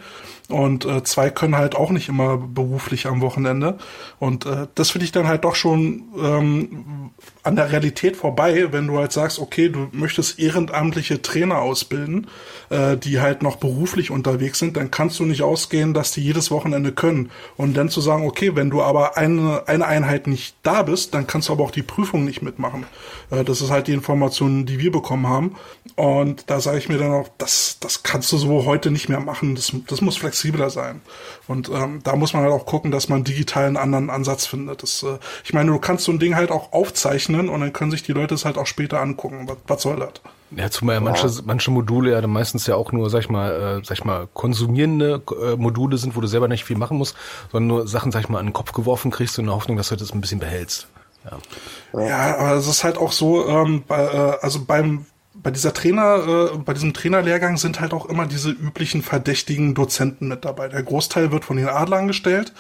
[0.49, 3.79] Und äh, zwei können halt auch nicht immer beruflich am Wochenende.
[4.21, 7.11] Und äh, das finde ich dann halt doch schon ähm,
[7.47, 12.27] an der Realität vorbei, wenn du halt sagst, okay, du möchtest ehrenamtliche Trainer ausbilden,
[12.71, 16.51] äh, die halt noch beruflich unterwegs sind, dann kannst du nicht ausgehen, dass die jedes
[16.51, 17.31] Wochenende können.
[17.57, 21.29] Und dann zu sagen, okay, wenn du aber eine, eine Einheit nicht da bist, dann
[21.29, 22.85] kannst du aber auch die Prüfung nicht mitmachen.
[23.31, 25.55] Äh, das ist halt die Information, die wir bekommen haben.
[25.95, 29.21] Und da sage ich mir dann auch, das, das kannst du so heute nicht mehr
[29.21, 29.55] machen.
[29.55, 31.01] Das, das muss flexibler sein.
[31.47, 34.83] Und ähm, da muss man halt auch gucken, dass man digital einen anderen Ansatz findet.
[34.83, 37.91] Das, äh, ich meine, du kannst so ein Ding halt auch aufzeichnen und dann können
[37.91, 39.49] sich die Leute es halt auch später angucken.
[39.49, 40.13] Was, was soll das?
[40.51, 43.81] Ja, zumal ja manche, manche Module ja dann meistens ja auch nur, sag ich mal,
[43.81, 47.17] äh, sag ich mal, konsumierende äh, Module sind, wo du selber nicht viel machen musst,
[47.51, 49.89] sondern nur Sachen, sag ich mal, an den Kopf geworfen kriegst in der Hoffnung, dass
[49.89, 50.89] du das ein bisschen behältst.
[51.25, 55.07] Ja, ja aber es ist halt auch so, ähm, bei, äh, also beim
[55.43, 60.29] bei dieser Trainer, äh, bei diesem Trainerlehrgang sind halt auch immer diese üblichen verdächtigen Dozenten
[60.29, 60.69] mit dabei.
[60.69, 62.53] Der Großteil wird von den Adlern gestellt,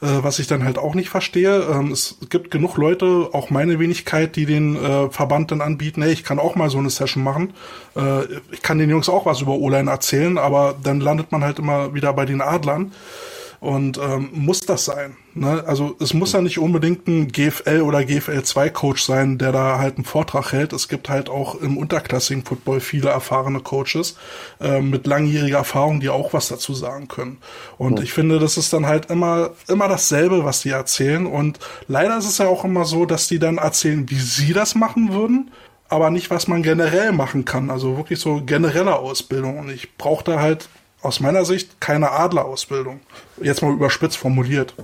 [0.00, 1.62] äh, was ich dann halt auch nicht verstehe.
[1.62, 6.12] Ähm, es gibt genug Leute, auch meine Wenigkeit, die den äh, Verband dann anbieten, hey,
[6.12, 7.54] ich kann auch mal so eine Session machen.
[7.96, 11.58] Äh, ich kann den Jungs auch was über O-Line erzählen, aber dann landet man halt
[11.58, 12.92] immer wieder bei den Adlern.
[13.60, 15.16] Und ähm, muss das sein?
[15.34, 15.64] Ne?
[15.66, 19.78] Also es muss ja nicht unbedingt ein GFL oder GFL 2 Coach sein, der da
[19.78, 20.72] halt einen Vortrag hält.
[20.72, 24.16] Es gibt halt auch im unterklassigen Football viele erfahrene Coaches
[24.60, 27.38] äh, mit langjähriger Erfahrung, die auch was dazu sagen können.
[27.78, 31.26] Und ich finde, das ist dann halt immer immer dasselbe, was die erzählen.
[31.26, 31.58] Und
[31.88, 35.12] leider ist es ja auch immer so, dass die dann erzählen, wie sie das machen
[35.12, 35.50] würden
[35.88, 37.70] aber nicht, was man generell machen kann.
[37.70, 39.58] Also wirklich so generelle Ausbildung.
[39.58, 40.68] Und ich brauche da halt
[41.02, 43.00] aus meiner Sicht keine Adlerausbildung.
[43.40, 44.74] Jetzt mal überspitzt formuliert.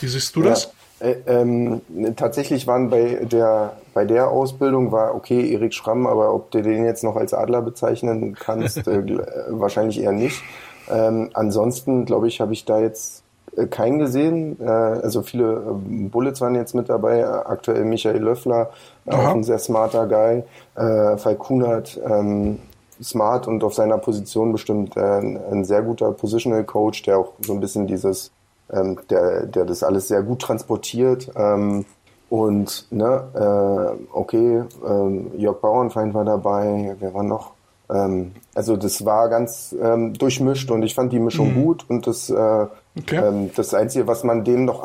[0.00, 0.72] Wie siehst du das?
[1.00, 1.82] Ja, äh, ähm,
[2.16, 6.84] tatsächlich waren bei der bei der Ausbildung war okay Erik Schramm, aber ob du den
[6.84, 9.02] jetzt noch als Adler bezeichnen kannst, äh,
[9.48, 10.42] wahrscheinlich eher nicht.
[10.90, 13.22] Ähm, ansonsten glaube ich, habe ich da jetzt
[13.56, 14.58] äh, keinen gesehen.
[14.60, 17.26] Äh, also viele äh, Bullets waren jetzt mit dabei.
[17.26, 18.70] Aktuell Michael Löffler,
[19.06, 19.30] Aha.
[19.30, 20.44] auch ein sehr smarter Guy.
[20.76, 22.58] Äh, Falkunert, ähm,
[23.02, 27.52] smart und auf seiner Position bestimmt äh, ein sehr guter Positional Coach, der auch so
[27.52, 28.30] ein bisschen dieses,
[28.70, 31.30] ähm, der, der das alles sehr gut transportiert.
[31.36, 31.84] Ähm,
[32.28, 37.52] und ne, äh, okay, ähm, Jörg Bauernfeind war dabei, wer war noch?
[37.88, 41.64] Ähm, also das war ganz ähm, durchmischt und ich fand die Mischung mhm.
[41.64, 43.16] gut und das äh, okay.
[43.16, 44.82] ähm, das Einzige, was man dem noch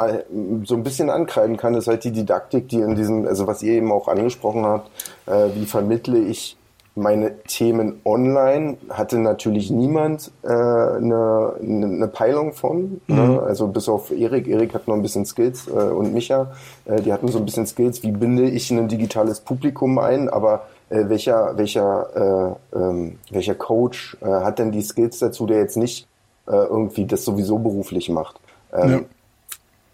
[0.66, 3.74] so ein bisschen ankreiden kann, ist halt die Didaktik, die in diesem, also was ihr
[3.74, 4.92] eben auch angesprochen habt,
[5.26, 6.58] äh, wie vermittle ich
[6.96, 13.02] meine Themen online hatte natürlich niemand äh, eine, eine Peilung von.
[13.08, 13.16] Ne?
[13.16, 13.34] Mhm.
[13.34, 13.42] Ne?
[13.42, 14.48] Also bis auf Erik.
[14.48, 16.52] Erik hat noch ein bisschen Skills äh, und Micha.
[16.86, 18.04] Äh, die hatten so ein bisschen Skills.
[18.04, 20.28] Wie binde ich ein digitales Publikum ein?
[20.28, 25.60] Aber äh, welcher welcher äh, ähm, welcher Coach äh, hat denn die Skills dazu, der
[25.60, 26.08] jetzt nicht
[26.48, 28.36] äh, irgendwie das sowieso beruflich macht?
[28.74, 29.00] Ähm, ja.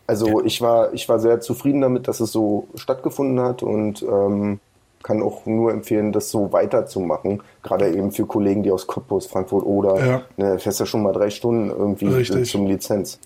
[0.07, 4.59] Also ich war ich war sehr zufrieden damit, dass es so stattgefunden hat und ähm,
[5.03, 7.41] kann auch nur empfehlen, das so weiterzumachen.
[7.63, 10.21] Gerade eben für Kollegen, die aus Cottbus, Frankfurt oder ja.
[10.37, 12.49] ne, fährst ja schon mal drei Stunden irgendwie Richtig.
[12.49, 13.19] zum Lizenz.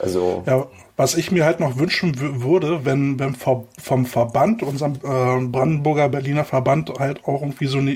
[0.00, 5.46] Also ja, was ich mir halt noch wünschen würde, wenn, wenn vom Verband, unserem äh,
[5.46, 7.92] Brandenburger Berliner Verband, halt auch irgendwie so eine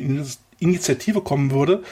[0.61, 1.83] Initiative kommen würde,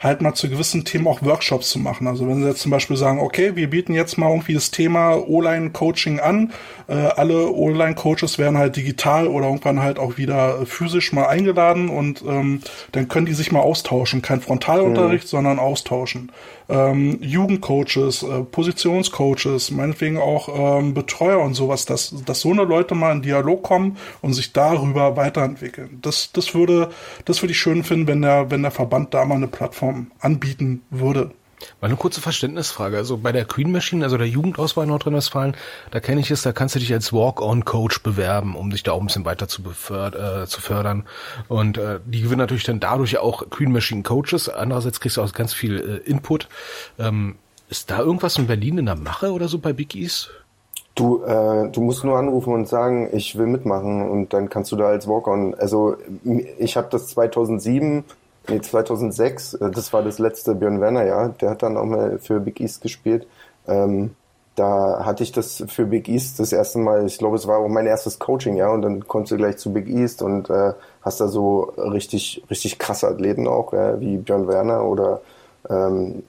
[0.00, 2.06] halt mal zu gewissen Themen auch Workshops zu machen.
[2.06, 5.16] Also wenn sie jetzt zum Beispiel sagen, okay, wir bieten jetzt mal irgendwie das Thema
[5.16, 6.52] O-Line-Coaching an,
[6.86, 12.22] äh, alle O-Line-Coaches werden halt digital oder irgendwann halt auch wieder physisch mal eingeladen und
[12.26, 12.60] ähm,
[12.92, 14.22] dann können die sich mal austauschen.
[14.22, 15.28] Kein Frontalunterricht, mhm.
[15.28, 16.30] sondern austauschen.
[16.68, 22.94] Ähm, Jugendcoaches, äh, Positionscoaches, meinetwegen auch ähm, Betreuer und sowas, dass, dass so eine Leute
[22.94, 25.98] mal in Dialog kommen und sich darüber weiterentwickeln.
[26.00, 26.90] Das, das würde,
[27.26, 29.48] das würde ich schön finden, wenn der, wenn der Verband da mal eine
[29.84, 31.30] Plattform anbieten würde.
[31.80, 32.96] Mal eine kurze Verständnisfrage.
[32.96, 35.56] Also bei der Queen Machine, also der Jugendauswahl Nordrhein-Westfalen,
[35.92, 39.00] da kenne ich es, da kannst du dich als Walk-on-Coach bewerben, um dich da auch
[39.00, 41.04] ein bisschen weiter zu, äh, zu fördern.
[41.48, 44.48] Und äh, die gewinnen natürlich dann dadurch auch Queen Machine Coaches.
[44.48, 46.48] Andererseits kriegst du auch ganz viel äh, Input.
[46.98, 47.36] Ähm,
[47.70, 50.30] ist da irgendwas in Berlin in der Mache oder so bei Big East?
[50.94, 54.76] Du, äh, du musst nur anrufen und sagen, ich will mitmachen und dann kannst du
[54.76, 55.54] da als Walk-on.
[55.54, 55.96] Also
[56.58, 58.04] ich habe das 2007
[58.48, 61.28] Nee, 2006, äh, das war das letzte Björn Werner Jahr.
[61.40, 63.26] Der hat dann auch mal für Big East gespielt.
[63.66, 64.14] Ähm,
[64.54, 67.68] da hatte ich das für Big East das erste Mal, ich glaube, es war auch
[67.68, 71.20] mein erstes Coaching, ja, und dann kommst du gleich zu Big East und äh, hast
[71.20, 75.22] da so richtig, richtig krasse Athleten auch, ja, wie Björn Werner oder
[75.68, 76.22] ähm,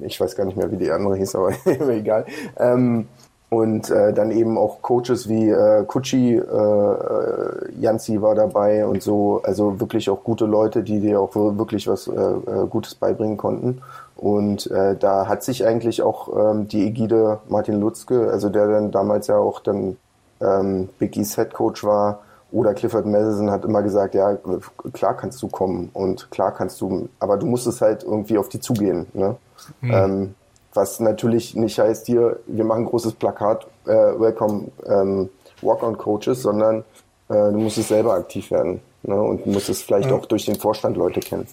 [0.00, 1.52] ich weiß gar nicht mehr, wie die andere hieß, aber
[1.88, 2.26] egal.
[2.56, 3.08] Ähm,
[3.50, 9.02] und äh, dann eben auch Coaches wie äh, Kutschi, äh, äh, Janzi war dabei und
[9.02, 13.36] so, also wirklich auch gute Leute, die dir auch wirklich was äh, äh, Gutes beibringen
[13.36, 13.82] konnten.
[14.16, 18.92] Und äh, da hat sich eigentlich auch ähm, die Ägide Martin Lutzke, also der dann
[18.92, 19.96] damals ja auch dann
[20.40, 22.20] ähm, Big East Head Coach war,
[22.52, 24.36] oder Clifford Madison hat immer gesagt, ja,
[24.92, 28.48] klar kannst du kommen und klar kannst du, aber du musst es halt irgendwie auf
[28.48, 29.06] die zugehen.
[29.12, 29.36] Ne?
[29.80, 29.90] Mhm.
[29.92, 30.34] Ähm,
[30.74, 35.28] was natürlich nicht heißt hier, wir machen ein großes Plakat, äh, Welcome ähm,
[35.62, 36.84] Walk-on-Coaches, sondern
[37.28, 38.80] äh, du musst es selber aktiv werden.
[39.02, 39.20] Ne?
[39.20, 40.16] Und du musst es vielleicht ja.
[40.16, 41.46] auch durch den Vorstand Leute kennen.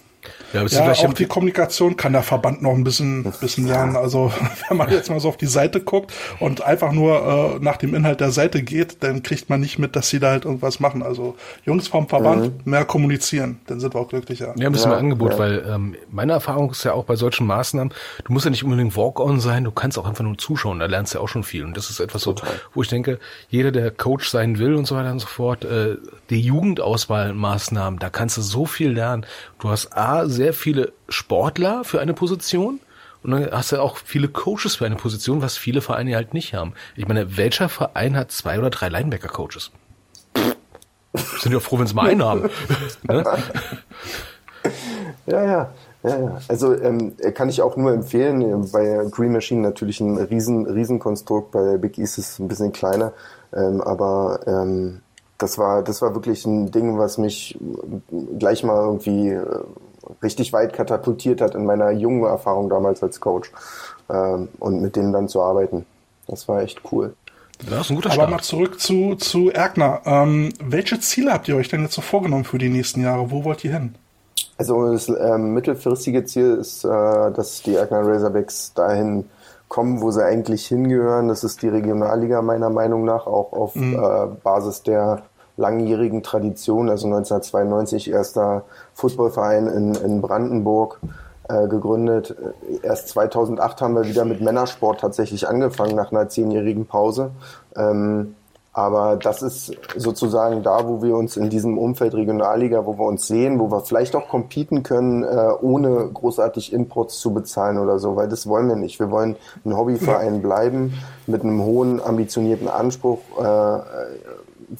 [0.52, 3.96] Ja, ja auch die Kommunikation kann der Verband noch ein bisschen, bisschen lernen.
[3.96, 4.32] Also
[4.68, 7.94] wenn man jetzt mal so auf die Seite guckt und einfach nur äh, nach dem
[7.94, 11.02] Inhalt der Seite geht, dann kriegt man nicht mit, dass sie da halt irgendwas machen.
[11.02, 12.70] Also Jungs vom Verband, mhm.
[12.70, 14.54] mehr kommunizieren, dann sind wir auch glücklicher.
[14.56, 15.38] Ja, ein bisschen ja, mehr Angebot, ja.
[15.38, 17.92] weil ähm, meine Erfahrung ist ja auch bei solchen Maßnahmen,
[18.24, 21.14] du musst ja nicht unbedingt Walk-on sein, du kannst auch einfach nur zuschauen, da lernst
[21.14, 21.64] du ja auch schon viel.
[21.64, 22.34] Und das ist etwas so,
[22.74, 23.18] wo ich denke,
[23.50, 25.96] jeder, der Coach sein will und so weiter und so fort, äh,
[26.30, 29.26] die Jugendauswahlmaßnahmen, da kannst du so viel lernen.
[29.58, 32.80] Du hast A, sehr viele Sportler für eine Position
[33.22, 36.54] und dann hast du auch viele Coaches für eine Position, was viele Vereine halt nicht
[36.54, 36.72] haben.
[36.96, 39.70] Ich meine, welcher Verein hat zwei oder drei Linebacker-Coaches?
[41.40, 42.50] Sind ja froh, wenn sie mal einen haben.
[43.02, 43.24] ne?
[45.26, 45.72] Ja, ja.
[46.04, 48.70] Ja, also ähm, kann ich auch nur empfehlen.
[48.70, 52.72] Bei Green Machine natürlich ein riesen, riesen Konstrukt, bei Big East ist es ein bisschen
[52.72, 53.12] kleiner,
[53.52, 55.00] ähm, aber ähm,
[55.38, 57.58] das war, das war wirklich ein Ding, was mich
[58.38, 59.44] gleich mal irgendwie äh,
[60.22, 63.50] richtig weit katapultiert hat in meiner jungen Erfahrung damals als Coach
[64.08, 65.86] ähm, und mit denen dann zu arbeiten.
[66.26, 67.14] Das war echt cool.
[67.68, 68.30] Das ist ein guter Aber Start.
[68.30, 70.02] mal zurück zu, zu Erkner.
[70.04, 73.30] Ähm, welche Ziele habt ihr euch denn jetzt so vorgenommen für die nächsten Jahre?
[73.30, 73.94] Wo wollt ihr hin?
[74.58, 79.24] Also das ähm, mittelfristige Ziel ist, äh, dass die Erkner Razorbacks dahin
[79.68, 81.28] kommen, wo sie eigentlich hingehören.
[81.28, 83.94] Das ist die Regionalliga meiner Meinung nach, auch auf mhm.
[83.94, 85.22] äh, Basis der
[85.58, 88.62] langjährigen Tradition, also 1992 erster
[88.94, 91.00] Footballverein in, in Brandenburg
[91.48, 92.34] äh, gegründet.
[92.82, 97.32] Erst 2008 haben wir wieder mit Männersport tatsächlich angefangen, nach einer zehnjährigen Pause.
[97.76, 98.34] Ähm,
[98.78, 103.26] aber das ist sozusagen da, wo wir uns in diesem Umfeld Regionalliga, wo wir uns
[103.26, 108.14] sehen, wo wir vielleicht auch competen können, äh, ohne großartig Imports zu bezahlen oder so,
[108.14, 109.00] weil das wollen wir nicht.
[109.00, 110.94] Wir wollen ein Hobbyverein bleiben
[111.26, 113.18] mit einem hohen, ambitionierten Anspruch.
[113.36, 113.78] Äh,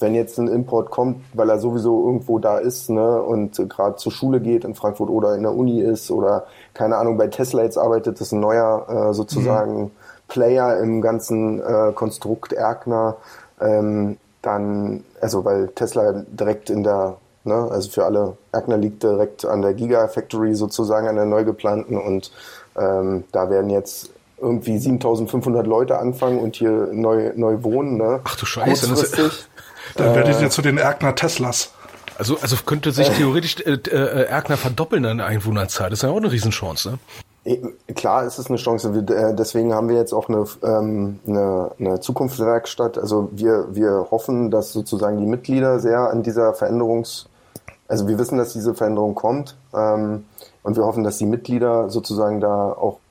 [0.01, 4.13] wenn jetzt ein Import kommt, weil er sowieso irgendwo da ist ne, und gerade zur
[4.13, 7.79] Schule geht in Frankfurt oder in der Uni ist oder keine Ahnung, bei Tesla jetzt
[7.79, 9.91] arbeitet, das ist ein neuer äh, sozusagen mhm.
[10.29, 13.17] Player im ganzen äh, Konstrukt Erkner,
[13.61, 19.45] ähm, dann, also weil Tesla direkt in der, ne, also für alle, Erkner liegt direkt
[19.45, 22.31] an der Gigafactory sozusagen, an der neu geplanten und
[22.77, 24.11] ähm, da werden jetzt
[24.41, 27.97] irgendwie 7500 Leute anfangen und hier neu, neu wohnen.
[27.97, 28.21] Ne?
[28.25, 29.31] Ach du Scheiße.
[29.97, 31.73] Dann werdet ihr zu den Erkner Teslas.
[32.19, 35.91] Also, also könnte sich theoretisch äh, äh, Erkner verdoppeln an Einwohnerzahl.
[35.91, 36.99] Das ist ja auch eine Riesenchance, ne?
[37.95, 38.89] Klar ist es eine Chance.
[38.91, 42.99] Äh, deswegen haben wir jetzt auch eine, ähm, eine, eine Zukunftswerkstatt.
[42.99, 47.27] Also wir, wir hoffen, dass sozusagen die Mitglieder sehr an dieser Veränderungs...
[47.87, 49.57] Also wir wissen, dass diese Veränderung kommt.
[49.75, 50.27] Ähm,
[50.63, 53.08] und wir hoffen, dass die Mitglieder sozusagen da auch äh,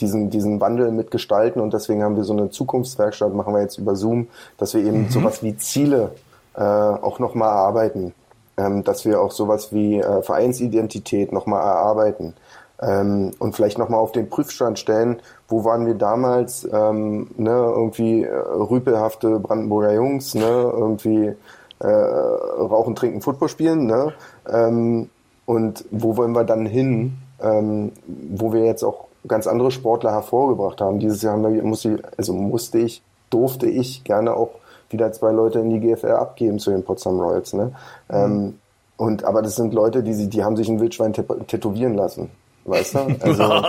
[0.00, 1.60] diesen, diesen Wandel mitgestalten.
[1.60, 4.28] Und deswegen haben wir so eine Zukunftswerkstatt, machen wir jetzt über Zoom,
[4.58, 5.10] dass wir eben mhm.
[5.10, 6.12] sowas wie Ziele
[6.54, 8.14] äh, auch nochmal erarbeiten.
[8.58, 12.34] Ähm, dass wir auch sowas wie äh, Vereinsidentität nochmal erarbeiten
[12.82, 18.24] ähm, und vielleicht nochmal auf den Prüfstand stellen, wo waren wir damals, ähm, ne, irgendwie
[18.24, 21.32] äh, rüpelhafte Brandenburger Jungs, ne, irgendwie
[21.78, 24.12] äh, rauchen, trinken, Football spielen, ne,
[24.50, 25.08] ähm,
[25.46, 30.80] und wo wollen wir dann hin, ähm, wo wir jetzt auch ganz andere Sportler hervorgebracht
[30.80, 30.98] haben.
[30.98, 34.50] Dieses Jahr haben wir, musste, also musste ich, durfte ich gerne auch
[34.90, 37.52] wieder zwei Leute in die GFL abgeben zu den Potsdam Royals.
[37.52, 37.72] Ne?
[38.08, 38.14] Mhm.
[38.14, 38.58] Ähm,
[38.96, 42.30] und aber das sind Leute, die, die haben sich ein Wildschwein tätowieren lassen.
[42.64, 42.98] Weißt du?
[43.20, 43.42] Also,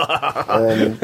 [0.56, 0.98] ähm,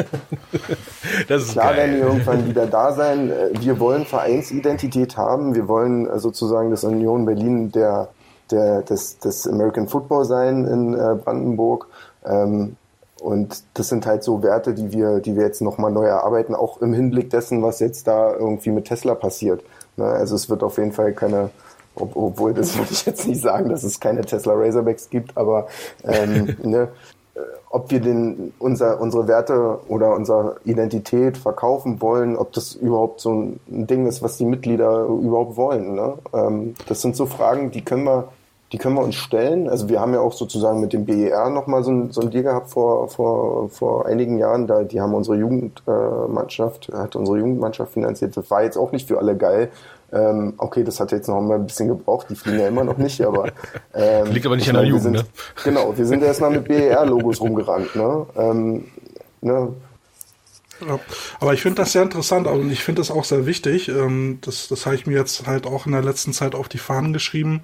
[1.29, 1.77] das ist klar geil.
[1.77, 3.31] werden die irgendwann wieder da sein.
[3.31, 5.55] Äh, wir wollen Vereinsidentität haben.
[5.55, 8.09] Wir wollen äh, sozusagen das Union Berlin der,
[8.51, 11.89] der, des, des American Football sein in äh, Brandenburg.
[12.25, 12.77] Ähm,
[13.21, 16.81] und das sind halt so Werte, die wir, die wir jetzt nochmal neu erarbeiten, auch
[16.81, 19.63] im Hinblick dessen, was jetzt da irgendwie mit Tesla passiert.
[19.97, 20.05] Ne?
[20.05, 21.51] Also es wird auf jeden Fall keine,
[21.95, 25.69] ob, obwohl das würde ich jetzt nicht sagen, dass es keine Tesla Razorbacks gibt, aber
[26.05, 26.89] ähm, ne,
[27.71, 33.33] ob wir den, unser, unsere Werte oder unsere Identität verkaufen wollen, ob das überhaupt so
[33.33, 35.95] ein Ding ist, was die Mitglieder überhaupt wollen.
[35.95, 36.15] Ne?
[36.33, 38.29] Ähm, das sind so Fragen, die können wir,
[38.73, 39.69] die können wir uns stellen.
[39.69, 42.45] Also wir haben ja auch sozusagen mit dem BER nochmal so ein, so ein Deal
[42.45, 44.67] gehabt vor, vor, vor einigen Jahren.
[44.67, 48.37] Da, die haben unsere Jugendmannschaft, äh, hat unsere Jugendmannschaft finanziert.
[48.37, 49.71] Das war jetzt auch nicht für alle geil.
[50.13, 52.99] Ähm, okay, das hat jetzt noch mal ein bisschen gebraucht, die fliegen ja immer noch
[52.99, 53.47] nicht, aber
[53.95, 55.25] ähm, liegt aber nicht an der Jugend, sind, ne?
[55.63, 58.27] Genau, wir sind erstmal mit BER-Logos rumgerannt, ne?
[58.37, 58.85] Ähm,
[59.41, 59.69] ne?
[60.87, 60.99] Ja,
[61.41, 63.89] aber ich finde das sehr interessant und ich finde das auch sehr wichtig.
[63.89, 66.79] Ähm, das, das habe ich mir jetzt halt auch in der letzten Zeit auf die
[66.79, 67.63] Fahnen geschrieben.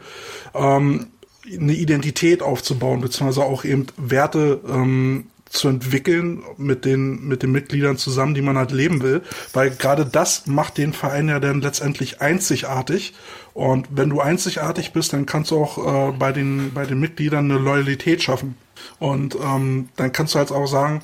[0.54, 1.08] Ähm,
[1.50, 7.96] eine Identität aufzubauen, beziehungsweise auch eben Werte ähm, zu entwickeln mit den, mit den Mitgliedern
[7.96, 9.22] zusammen, die man halt leben will.
[9.52, 13.14] Weil gerade das macht den Verein ja dann letztendlich einzigartig.
[13.54, 17.50] Und wenn du einzigartig bist, dann kannst du auch äh, bei, den, bei den Mitgliedern
[17.50, 18.56] eine Loyalität schaffen.
[18.98, 21.02] Und ähm, dann kannst du halt auch sagen,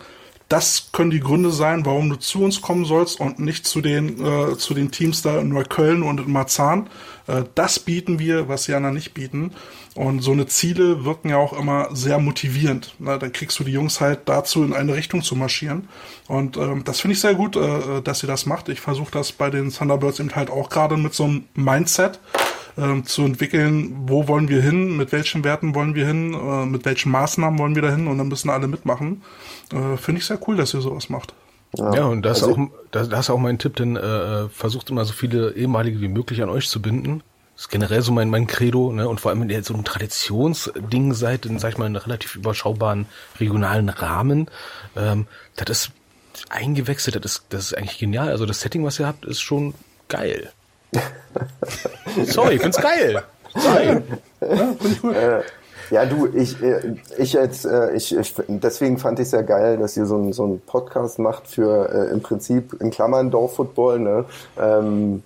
[0.53, 4.23] das können die Gründe sein, warum du zu uns kommen sollst und nicht zu den,
[4.23, 6.91] äh, zu den Teams da in Neukölln und in Marzahn.
[7.27, 9.53] Äh, das bieten wir, was die anderen nicht bieten.
[9.95, 12.95] Und so eine Ziele wirken ja auch immer sehr motivierend.
[12.99, 15.89] Na, dann kriegst du die Jungs halt dazu, in eine Richtung zu marschieren.
[16.29, 18.69] Und ähm, das finde ich sehr gut, äh, dass ihr das macht.
[18.69, 22.21] Ich versuche das bei den Thunderbirds eben halt auch gerade mit so einem Mindset
[22.77, 26.85] ähm, zu entwickeln, wo wollen wir hin, mit welchen Werten wollen wir hin, äh, mit
[26.85, 29.23] welchen Maßnahmen wollen wir da hin und dann müssen alle mitmachen.
[29.73, 31.35] Äh, Finde ich sehr cool, dass ihr sowas macht.
[31.77, 34.91] Ja, ja und das also, auch, das, das ist auch mein Tipp, denn äh, versucht
[34.91, 37.23] immer so viele ehemalige wie möglich an euch zu binden.
[37.57, 39.09] ist generell so mein, mein Credo, ne?
[39.09, 42.37] Und vor allem, wenn ihr so ein Traditionsding seid, in, sag ich mal, einem relativ
[42.37, 43.07] überschaubaren
[43.41, 44.51] regionalen Rahmen,
[44.97, 45.27] ähm,
[45.57, 45.93] das ist
[46.49, 48.29] eingewechselt, das ist, das ist eigentlich genial.
[48.29, 49.75] Also das Setting, was ihr habt, ist schon
[50.09, 50.53] geil.
[52.27, 53.23] Sorry, ich find's geil.
[53.55, 54.03] Sorry.
[54.41, 55.15] Ja, find ich cool.
[55.15, 55.43] Äh,
[55.91, 59.97] ja, du, ich, äh, ich jetzt, äh, ich, ich deswegen fand ich sehr geil, dass
[59.97, 64.25] ihr so einen so einen Podcast macht für äh, im Prinzip in Klammern Dorffootball, ne?
[64.59, 65.23] Ähm,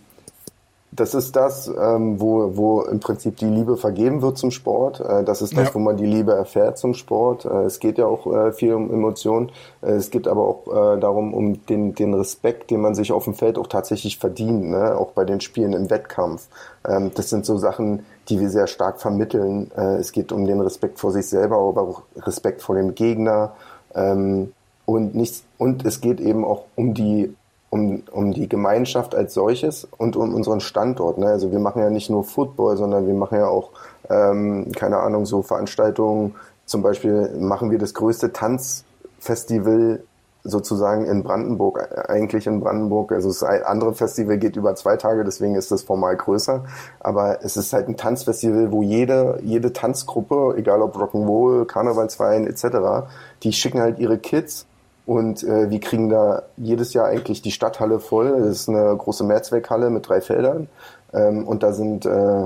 [0.97, 5.01] das ist das, ähm, wo, wo im Prinzip die Liebe vergeben wird zum Sport.
[5.01, 5.75] Äh, das ist das, ja.
[5.75, 7.45] wo man die Liebe erfährt zum Sport.
[7.45, 9.53] Äh, es geht ja auch äh, viel um Emotionen.
[9.83, 13.25] Äh, es geht aber auch äh, darum, um den, den Respekt, den man sich auf
[13.25, 14.97] dem Feld auch tatsächlich verdient, ne?
[14.97, 16.49] auch bei den Spielen im Wettkampf.
[16.87, 19.71] Ähm, das sind so Sachen, die wir sehr stark vermitteln.
[19.77, 23.53] Äh, es geht um den Respekt vor sich selber, aber auch Respekt vor dem Gegner.
[23.95, 24.53] Ähm,
[24.87, 27.35] und, nichts, und es geht eben auch um die
[27.77, 31.19] um, um die Gemeinschaft als solches und um unseren Standort.
[31.19, 31.27] Ne?
[31.27, 33.71] Also wir machen ja nicht nur Football, sondern wir machen ja auch,
[34.09, 36.35] ähm, keine Ahnung, so Veranstaltungen.
[36.65, 40.01] Zum Beispiel machen wir das größte Tanzfestival
[40.49, 43.13] sozusagen in Brandenburg, eigentlich in Brandenburg.
[43.13, 46.65] Also das andere Festival geht über zwei Tage, deswegen ist das formal größer.
[47.01, 53.09] Aber es ist halt ein Tanzfestival, wo jede, jede Tanzgruppe, egal ob Rock'n'Roll, Karnevalsverein etc.,
[53.43, 54.67] die schicken halt ihre Kids
[55.07, 58.41] und äh, wir kriegen da jedes Jahr eigentlich die Stadthalle voll.
[58.41, 60.67] Das ist eine große Mehrzweckhalle mit drei Feldern.
[61.15, 62.43] Ähm, und da sind, äh,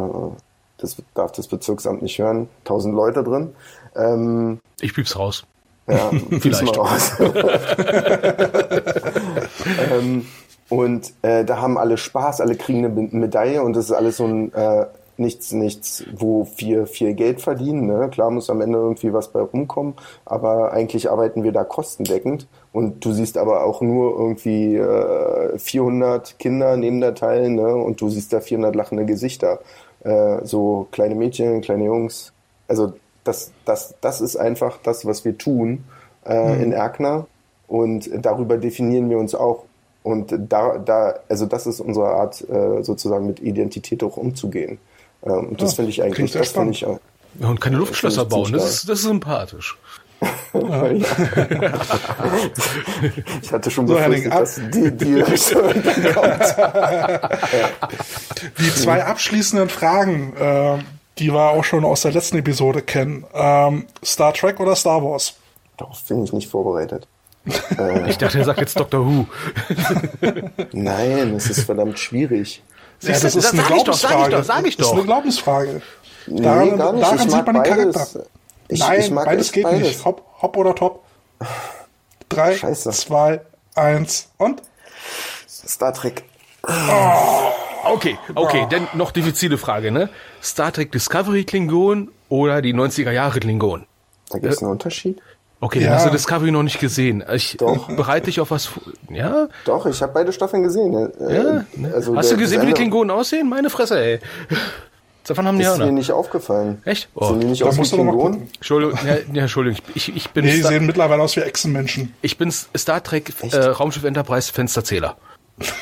[0.76, 3.54] das darf das Bezirksamt nicht hören, tausend Leute drin.
[3.96, 5.46] Ähm, ich piep's raus.
[5.88, 6.10] Ja,
[6.40, 6.76] vielleicht.
[6.76, 7.12] Mal raus.
[9.90, 10.26] ähm,
[10.68, 14.26] und äh, da haben alle Spaß, alle kriegen eine Medaille und das ist alles so
[14.26, 14.84] ein äh,
[15.20, 17.86] nichts, nichts, wo wir viel Geld verdienen.
[17.86, 18.08] Ne?
[18.10, 19.94] Klar muss am Ende irgendwie was bei rumkommen,
[20.24, 22.48] aber eigentlich arbeiten wir da kostendeckend.
[22.72, 27.74] Und du siehst aber auch nur irgendwie äh, 400 Kinder neben der Teil ne?
[27.74, 29.60] und du siehst da 400 lachende Gesichter.
[30.02, 32.32] Äh, so kleine Mädchen, kleine Jungs.
[32.66, 32.94] Also
[33.24, 35.84] das, das, das ist einfach das, was wir tun
[36.24, 36.62] äh, mhm.
[36.62, 37.26] in Erkner.
[37.68, 39.64] Und darüber definieren wir uns auch.
[40.02, 44.78] Und da, da, also das ist unsere Art, äh, sozusagen mit Identität auch umzugehen.
[45.24, 46.98] Ähm, und das ja, finde ich eigentlich, das finde ich auch.
[47.38, 49.76] Ja, und keine Luftschlösser bauen, das ist, das ist sympathisch.
[53.42, 55.40] ich hatte schon so, befürchtet, dass die, die kommt.
[58.58, 60.76] Die zwei abschließenden Fragen, äh,
[61.18, 63.24] die wir auch schon aus der letzten Episode kennen.
[63.32, 65.36] Ähm, Star Trek oder Star Wars?
[65.78, 67.08] Darauf bin ich nicht vorbereitet.
[68.08, 69.26] ich dachte, er sagt jetzt Doctor Who.
[70.72, 72.62] Nein, es ist verdammt schwierig.
[73.02, 74.30] Ja, das, das ist eine Glaubensfrage.
[74.30, 75.82] Doch, sag ich doch, Das ist eine Glaubensfrage.
[76.26, 77.04] Daran, nee, gar nicht.
[77.04, 78.24] daran sieht man den Charakter.
[78.68, 79.80] Ich, Nein, ich beides geht beides.
[79.80, 80.04] nicht.
[80.04, 81.02] Hopp, hopp oder top.
[82.28, 82.90] Drei, Scheiße.
[82.90, 83.40] zwei,
[83.74, 84.62] eins und
[85.48, 86.24] Star Trek.
[86.62, 86.70] Oh.
[87.82, 88.68] Okay, okay, oh.
[88.68, 90.10] denn noch diffizile Frage, ne?
[90.42, 93.86] Star Trek Discovery Klingon oder die 90er Jahre Klingon?
[94.28, 95.20] Da gibt es äh, einen Unterschied.
[95.62, 95.86] Okay, ja.
[95.86, 97.22] dann hast du Discovery noch nicht gesehen.
[97.34, 97.88] Ich Doch.
[97.88, 98.70] bereite dich auf was
[99.10, 99.48] Ja?
[99.66, 100.94] Doch, ich habe beide Staffeln gesehen.
[100.94, 101.64] Äh, ja?
[101.74, 101.92] Ne?
[101.94, 103.48] Also hast du gesehen, wie die Klingonen aussehen?
[103.48, 104.20] Meine Fresse, ey.
[105.32, 106.82] Wann haben die Ist mir nicht aufgefallen.
[106.84, 107.08] Echt?
[107.14, 107.28] Oh.
[107.28, 108.48] Sehen die nicht aus wie Klingonen?
[108.56, 109.78] Entschuldigung, ja, ja, Entschuldigung.
[109.94, 112.14] Ich, ich bin nee, die sehen mittlerweile aus wie Echsenmenschen.
[112.20, 115.16] Ich bin Star Trek äh, Raumschiff Enterprise Fensterzähler.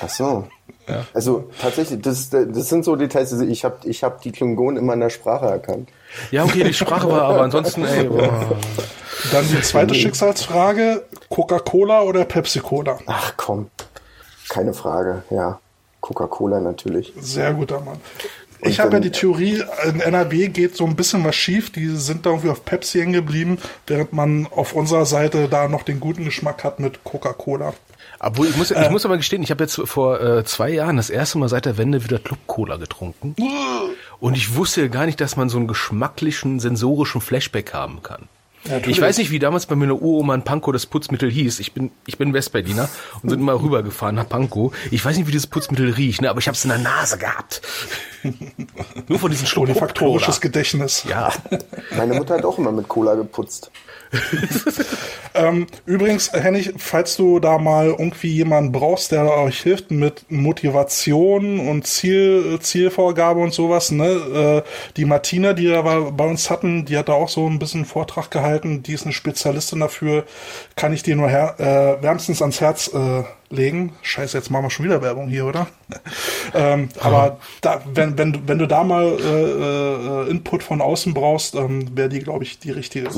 [0.02, 0.48] Ach so.
[0.86, 1.06] Ja.
[1.14, 3.32] Also tatsächlich, das, das sind so Details.
[3.32, 5.88] Also ich habe ich hab die Klingonen in meiner Sprache erkannt.
[6.30, 8.04] Ja, okay, die Sprache war aber ansonsten, ey.
[8.04, 8.56] Boah.
[9.32, 12.98] Dann die zweite Schicksalsfrage: Coca-Cola oder Pepsi-Cola?
[13.06, 13.70] Ach komm,
[14.48, 15.60] keine Frage, ja.
[16.00, 17.12] Coca-Cola natürlich.
[17.18, 18.00] Sehr guter Mann.
[18.60, 21.70] Ich habe ja die Theorie, in NRW geht so ein bisschen was schief.
[21.70, 25.82] Die sind da irgendwie auf Pepsi hängen geblieben, während man auf unserer Seite da noch
[25.82, 27.74] den guten Geschmack hat mit Coca-Cola.
[28.20, 30.96] Obwohl, ich muss, ich äh, muss aber gestehen, ich habe jetzt vor äh, zwei Jahren
[30.96, 33.36] das erste Mal seit der Wende wieder Club Cola getrunken.
[34.20, 38.28] Und ich wusste gar nicht, dass man so einen geschmacklichen, sensorischen Flashback haben kann.
[38.64, 41.60] Ja, ich weiß nicht, wie damals bei meiner Uroma in Pankow das Putzmittel hieß.
[41.60, 42.88] Ich bin, ich bin Westberliner
[43.22, 44.74] und sind immer rübergefahren nach Pankow.
[44.90, 47.18] Ich weiß nicht, wie dieses Putzmittel riecht, ne, aber ich habe es in der Nase
[47.18, 47.62] gehabt.
[49.06, 51.04] Nur von diesen Schluck Olfaktorisches Gedächtnis.
[51.08, 51.32] Ja.
[51.96, 53.70] Meine Mutter hat auch immer mit Cola geputzt.
[55.34, 61.60] ähm, übrigens, Hennig, falls du da mal irgendwie jemanden brauchst, der euch hilft mit Motivation
[61.60, 64.64] und Ziel, Zielvorgabe und sowas, ne?
[64.64, 67.84] Äh, die Martina, die wir bei uns hatten, die hat da auch so ein bisschen
[67.84, 70.24] Vortrag gehalten, die ist eine Spezialistin dafür,
[70.76, 73.92] kann ich dir nur her äh, wärmstens ans Herz äh, legen.
[74.02, 75.66] Scheiße, jetzt machen wir schon wieder Werbung hier, oder?
[76.54, 77.02] ähm, ja.
[77.02, 81.96] Aber da, wenn, wenn, wenn du da mal äh, äh, Input von außen brauchst, ähm,
[81.96, 83.08] wäre die, glaube ich, die richtige.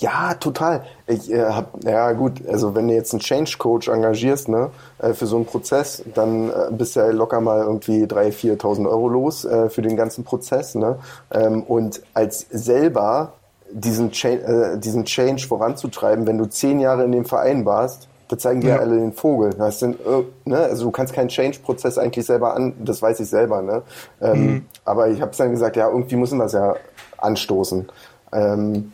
[0.00, 0.84] Ja, total.
[1.06, 5.12] Ich äh, hab, ja gut, also wenn du jetzt einen Change Coach engagierst, ne, äh,
[5.12, 9.08] für so einen Prozess, dann äh, bist du ja locker mal irgendwie 3.000, 4.000 Euro
[9.08, 10.98] los äh, für den ganzen Prozess, ne?
[11.32, 13.32] Ähm, und als selber
[13.70, 18.38] diesen, Cha äh, diesen Change voranzutreiben, wenn du zehn Jahre in dem Verein warst, da
[18.38, 18.78] zeigen dir ja.
[18.78, 19.50] alle den Vogel.
[19.54, 20.58] Das sind, äh, ne?
[20.58, 23.82] Also du kannst keinen Change-Prozess eigentlich selber an, das weiß ich selber, ne?
[24.20, 24.66] Ähm, mhm.
[24.84, 26.76] Aber ich habe dann gesagt, ja, irgendwie müssen wir es ja
[27.16, 27.88] anstoßen.
[28.32, 28.92] Ähm,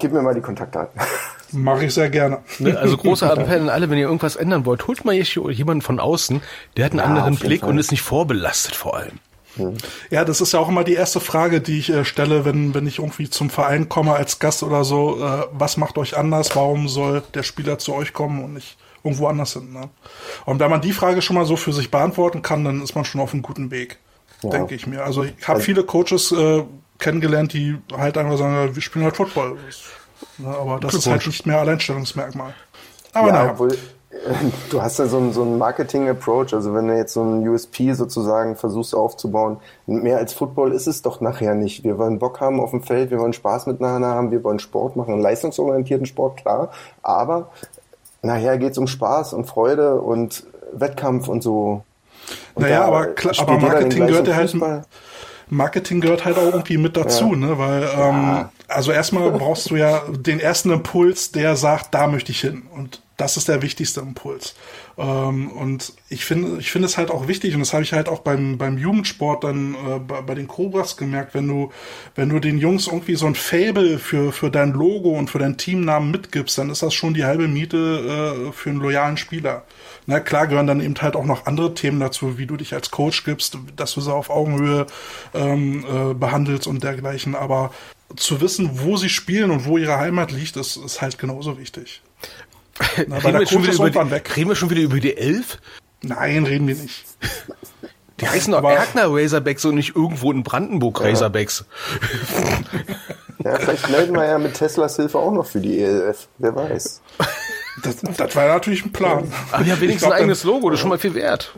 [0.00, 1.00] gib mir mal die Kontaktdaten.
[1.52, 2.38] Mache ich sehr gerne.
[2.58, 6.00] Ne, also großer Appell an alle, wenn ihr irgendwas ändern wollt, holt mal jemanden von
[6.00, 6.40] außen,
[6.76, 7.70] der hat einen ja, anderen Blick Fall.
[7.70, 9.18] und ist nicht vorbelastet vor allem.
[9.56, 9.74] Hm.
[10.10, 12.86] Ja, das ist ja auch immer die erste Frage, die ich äh, stelle, wenn, wenn
[12.86, 15.24] ich irgendwie zum Verein komme als Gast oder so.
[15.24, 16.54] Äh, was macht euch anders?
[16.54, 19.72] Warum soll der Spieler zu euch kommen und nicht irgendwo anders hin?
[19.72, 19.90] Ne?
[20.46, 23.04] Und wenn man die Frage schon mal so für sich beantworten kann, dann ist man
[23.04, 23.98] schon auf einem guten Weg,
[24.42, 24.50] ja.
[24.50, 25.02] denke ich mir.
[25.02, 26.62] Also ich habe also, viele Coaches äh,
[27.00, 29.56] kennengelernt, die halt einfach sagen, wir spielen halt Football.
[30.38, 32.54] Ne, aber das ist halt nicht mehr Alleinstellungsmerkmal.
[33.12, 33.50] Aber ja, naja.
[33.52, 33.76] Obwohl,
[34.70, 37.92] du hast ja so einen, so einen Marketing-Approach, also wenn du jetzt so einen USP
[37.92, 41.84] sozusagen versuchst aufzubauen, mehr als Football ist es doch nachher nicht.
[41.84, 44.96] Wir wollen Bock haben auf dem Feld, wir wollen Spaß miteinander haben, wir wollen Sport
[44.96, 46.70] machen, einen leistungsorientierten Sport, klar,
[47.02, 47.50] aber
[48.22, 51.82] nachher geht es um Spaß und Freude und Wettkampf und so.
[52.54, 53.08] Und naja, aber,
[53.38, 54.84] aber Marketing gehört ja halt...
[55.50, 57.36] Marketing gehört halt auch irgendwie mit dazu, ja.
[57.36, 57.58] ne?
[57.58, 62.40] Weil ähm, also erstmal brauchst du ja den ersten Impuls, der sagt, da möchte ich
[62.40, 62.62] hin.
[62.74, 64.54] Und das ist der wichtigste Impuls.
[64.96, 68.08] Ähm, und ich finde, ich finde es halt auch wichtig, und das habe ich halt
[68.08, 71.70] auch beim, beim Jugendsport dann äh, bei, bei, den Cobras gemerkt, wenn du,
[72.14, 75.58] wenn du den Jungs irgendwie so ein Fable für, für dein Logo und für deinen
[75.58, 79.64] Teamnamen mitgibst, dann ist das schon die halbe Miete äh, für einen loyalen Spieler.
[80.10, 82.90] Na klar gehören dann eben halt auch noch andere Themen dazu, wie du dich als
[82.90, 84.86] Coach gibst, dass du sie auf Augenhöhe
[85.34, 87.36] ähm, äh, behandelst und dergleichen.
[87.36, 87.70] Aber
[88.16, 92.02] zu wissen, wo sie spielen und wo ihre Heimat liegt, ist, ist halt genauso wichtig.
[93.06, 94.36] Na, reden, wir schon wieder über die, weg.
[94.36, 95.58] reden wir schon wieder über die Elf?
[96.02, 97.04] Nein, reden wir nicht.
[98.20, 101.66] Die heißen doch Erkner Razorbacks und nicht irgendwo in Brandenburg Razorbacks.
[103.44, 106.26] Ja, vielleicht melden wir ja mit Teslas Hilfe auch noch für die ELF.
[106.38, 107.00] Wer weiß.
[107.82, 109.32] Das, das war natürlich ein Plan.
[109.52, 111.54] Aber ja, wenigstens glaub, ein eigenes Logo, das ist schon mal viel wert.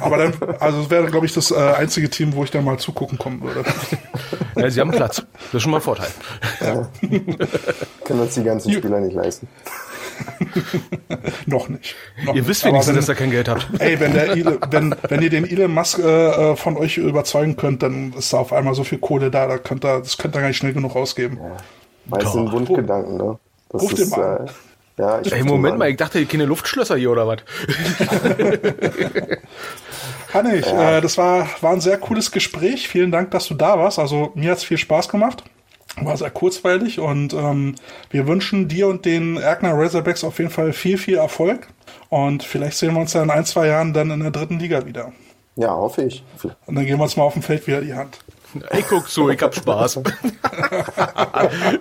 [0.00, 2.78] Aber dann, also das wäre, glaube ich, das äh, einzige Team, wo ich dann mal
[2.78, 3.64] zugucken kommen würde.
[4.58, 5.16] Ja, sie haben Platz.
[5.16, 6.08] Das ist schon mal ein Vorteil.
[6.62, 6.88] Ja.
[8.04, 9.48] Können uns die ganzen Spieler nicht leisten.
[11.46, 11.94] noch nicht.
[12.24, 13.68] Noch ihr wisst wenigstens, wenn, dass ihr kein Geld habt.
[13.78, 17.56] Ey, wenn, der Elon, wenn, wenn ihr den Elon Musk äh, äh, von euch überzeugen
[17.56, 20.34] könnt, dann ist da auf einmal so viel Kohle da, da könnt ihr, das könnt
[20.34, 21.38] ihr gar nicht schnell genug ausgeben.
[21.38, 21.56] Ja.
[22.06, 23.38] Weil sind Wunschgedanken, ne?
[23.68, 24.46] Das Ruf ist, äh,
[24.98, 27.38] ja, ich Ey, Moment mal, ich dachte, keine Luftschlösser hier oder was?
[30.32, 30.98] Hannig, ja.
[30.98, 32.88] äh, das war, war ein sehr cooles Gespräch.
[32.88, 33.98] Vielen Dank, dass du da warst.
[33.98, 35.44] Also mir hat es viel Spaß gemacht.
[36.00, 37.74] War sehr kurzweilig und ähm,
[38.10, 41.68] wir wünschen dir und den Erkner Razorbacks auf jeden Fall viel, viel Erfolg.
[42.10, 44.84] Und vielleicht sehen wir uns ja in ein, zwei Jahren dann in der dritten Liga
[44.84, 45.12] wieder.
[45.56, 46.22] Ja, hoffe ich.
[46.66, 48.18] Und dann gehen wir uns mal auf dem Feld wieder die Hand.
[48.72, 50.00] Ich guck zu, ich hab Spaß.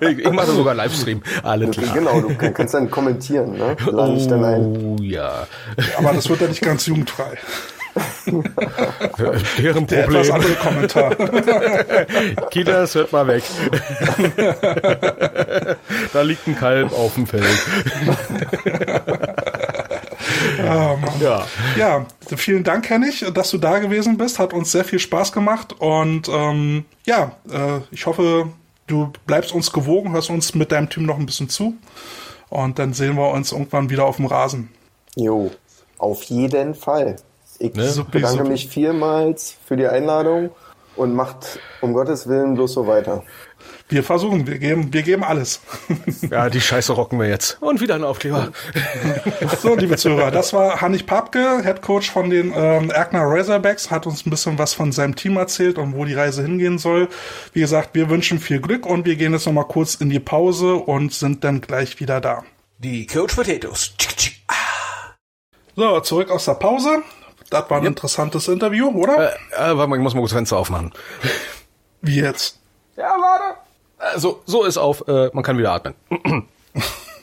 [0.01, 1.21] ich, ich mache sogar Livestream.
[1.43, 1.93] Alle klar.
[1.93, 3.75] Genau, du kannst dann kommentieren, ne?
[3.91, 4.97] Lade oh, dann ein.
[4.97, 5.47] ja.
[5.97, 7.37] Aber das wird ja nicht ganz jugendfrei.
[9.57, 10.21] Deren Der Problem.
[10.21, 11.15] etwas andere Kommentar.
[12.49, 13.43] Kitas, hört mal weg.
[16.11, 17.45] da liegt ein Kalb auf dem Feld.
[20.65, 21.45] Oh, ja.
[21.77, 22.05] ja,
[22.35, 24.39] vielen Dank, Hennig, dass du da gewesen bist.
[24.39, 25.73] Hat uns sehr viel Spaß gemacht.
[25.79, 28.49] Und ähm, ja, äh, ich hoffe,
[28.87, 31.75] du bleibst uns gewogen, hörst uns mit deinem Team noch ein bisschen zu.
[32.49, 34.69] Und dann sehen wir uns irgendwann wieder auf dem Rasen.
[35.15, 35.51] Jo,
[35.97, 37.17] auf jeden Fall.
[37.59, 38.05] Ich ne?
[38.11, 40.51] bedanke mich vielmals für die Einladung
[40.95, 43.23] und macht um Gottes Willen bloß so weiter.
[43.87, 45.61] Wir versuchen, wir geben, wir geben alles.
[46.31, 47.61] Ja, die Scheiße rocken wir jetzt.
[47.61, 48.51] Und wieder ein Aufkleber.
[49.61, 54.07] So, liebe Zuhörer, das war Hannig Papke, Head Coach von den ähm, Erkner Razorbacks, hat
[54.07, 57.09] uns ein bisschen was von seinem Team erzählt und wo die Reise hingehen soll.
[57.53, 60.75] Wie gesagt, wir wünschen viel Glück und wir gehen jetzt nochmal kurz in die Pause
[60.75, 62.43] und sind dann gleich wieder da.
[62.79, 63.93] Die Coach Potatoes.
[65.75, 67.03] So, zurück aus der Pause.
[67.49, 67.91] Das war ein yep.
[67.91, 69.33] interessantes Interview, oder?
[69.33, 70.91] Äh, äh, warte mal, ich muss mal kurz Fenster aufmachen.
[72.01, 72.59] Wie jetzt?
[72.97, 73.64] Ja, warte.
[74.14, 75.95] Äh, so, so ist auf, äh, man kann wieder atmen.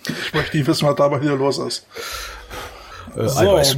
[0.06, 1.86] ich möchte nicht wissen, was dabei hier los ist.
[3.16, 3.38] Äh, so.
[3.40, 3.76] Eiweiß.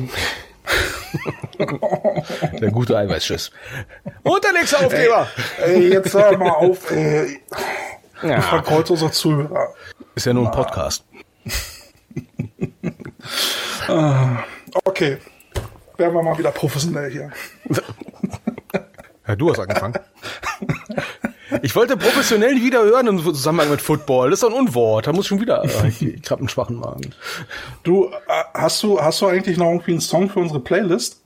[2.60, 3.50] der gute Eiweißschiss.
[4.22, 5.28] Und der nächste Aufkleber.
[5.58, 7.40] Ey, ey jetzt hör mal auf, ey.
[8.22, 8.38] Ja.
[8.38, 9.74] Ich verkreuze unsere Zuhörer.
[10.14, 11.04] Ist ja nur ein Podcast.
[13.86, 14.44] Ah,
[14.84, 15.18] okay
[15.98, 17.30] werden wir mal wieder professionell hier.
[19.26, 19.94] Ja, du hast angefangen.
[21.62, 24.30] Ich wollte professionell wieder hören im Zusammenhang mit Football.
[24.30, 25.06] Das ist doch ein Unwort.
[25.06, 25.64] Da muss schon wieder.
[25.64, 27.14] Äh, ich, ich hab einen schwachen Magen.
[27.82, 28.10] Du, äh,
[28.54, 31.20] hast du, hast du eigentlich noch irgendwie einen Song für unsere Playlist?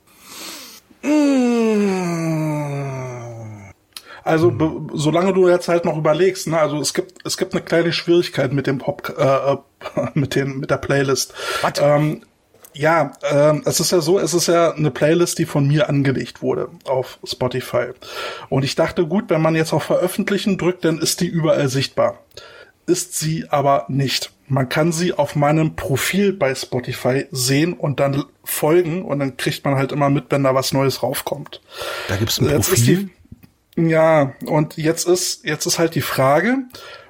[4.24, 7.62] Also, be- solange du jetzt halt noch überlegst, ne, also es gibt, es gibt eine
[7.62, 9.56] kleine Schwierigkeit mit dem Pop, äh, äh,
[10.14, 11.32] mit den, mit der Playlist.
[11.62, 11.72] Was?
[11.80, 12.22] Ähm,
[12.78, 16.42] ja, ähm, es ist ja so, es ist ja eine Playlist, die von mir angelegt
[16.42, 17.88] wurde auf Spotify.
[18.48, 22.20] Und ich dachte, gut, wenn man jetzt auf Veröffentlichen drückt, dann ist die überall sichtbar.
[22.86, 24.30] Ist sie aber nicht.
[24.46, 29.64] Man kann sie auf meinem Profil bei Spotify sehen und dann folgen und dann kriegt
[29.64, 31.60] man halt immer mit, wenn da was Neues raufkommt.
[32.06, 33.10] Da gibt's ein Jetzt ist Profil.
[33.76, 36.58] die, ja, und jetzt ist, jetzt ist halt die Frage,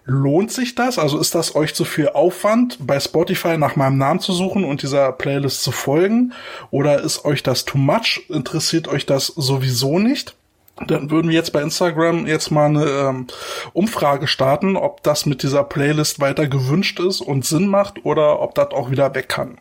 [0.09, 0.99] lohnt sich das?
[0.99, 4.83] Also ist das euch zu viel Aufwand, bei Spotify nach meinem Namen zu suchen und
[4.83, 6.33] dieser Playlist zu folgen?
[6.71, 8.23] Oder ist euch das too much?
[8.31, 10.35] Interessiert euch das sowieso nicht?
[10.87, 13.27] Dann würden wir jetzt bei Instagram jetzt mal eine ähm,
[13.75, 18.55] Umfrage starten, ob das mit dieser Playlist weiter gewünscht ist und Sinn macht oder ob
[18.55, 19.59] das auch wieder weg kann.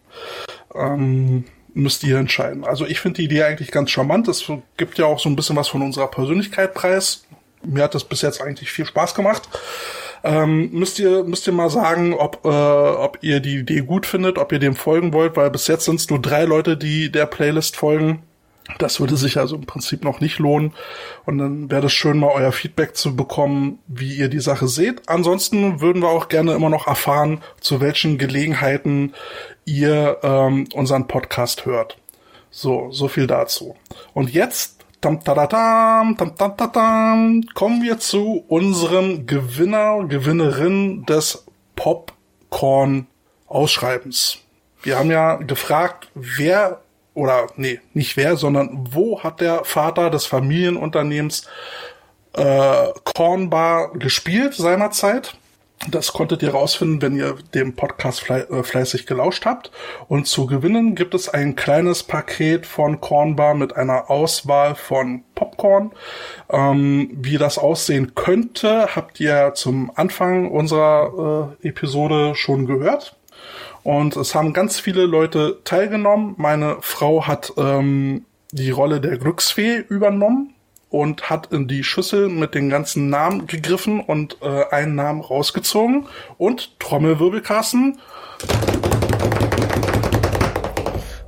[0.74, 1.44] Ähm,
[1.74, 2.64] müsst ihr entscheiden.
[2.64, 4.30] Also ich finde die Idee eigentlich ganz charmant.
[4.30, 4.45] Es
[4.78, 7.26] gibt ja auch so ein bisschen was von unserer Persönlichkeit preis.
[7.64, 9.49] Mir hat das bis jetzt eigentlich viel Spaß gemacht.
[10.23, 14.38] Ähm, müsst ihr müsst ihr mal sagen, ob äh, ob ihr die Idee gut findet,
[14.38, 17.26] ob ihr dem folgen wollt, weil bis jetzt sind es nur drei Leute, die der
[17.26, 18.23] Playlist folgen.
[18.80, 20.73] Das würde sich also im Prinzip noch nicht lohnen.
[21.26, 25.07] Und dann wäre es schön, mal euer Feedback zu bekommen, wie ihr die Sache seht.
[25.07, 29.14] Ansonsten würden wir auch gerne immer noch erfahren, zu welchen Gelegenheiten
[29.64, 31.98] ihr ähm, unseren Podcast hört.
[32.52, 33.76] So, so viel dazu.
[34.14, 41.45] Und jetzt tam, tadadam, tam, tam, tadam, kommen wir zu unserem Gewinner, Gewinnerin des
[41.76, 44.40] Popcorn-Ausschreibens.
[44.82, 46.82] Wir haben ja gefragt, wer
[47.14, 51.48] oder nee, nicht wer, sondern wo hat der Vater des Familienunternehmens
[52.34, 55.36] äh, Cornbar gespielt seinerzeit?
[55.90, 59.72] Das konntet ihr rausfinden, wenn ihr dem Podcast flei äh, fleißig gelauscht habt.
[60.08, 65.91] Und zu gewinnen gibt es ein kleines Paket von Cornbar mit einer Auswahl von Popcorn.
[66.49, 73.16] Ähm, wie das aussehen könnte, habt ihr zum Anfang unserer äh, Episode schon gehört.
[73.84, 76.34] Und es haben ganz viele Leute teilgenommen.
[76.38, 80.56] Meine Frau hat ähm, die Rolle der Glücksfee übernommen
[80.89, 86.07] und hat in die Schüssel mit den ganzen Namen gegriffen und äh, einen Namen rausgezogen.
[86.38, 87.99] Und Trommelwirbelkasten.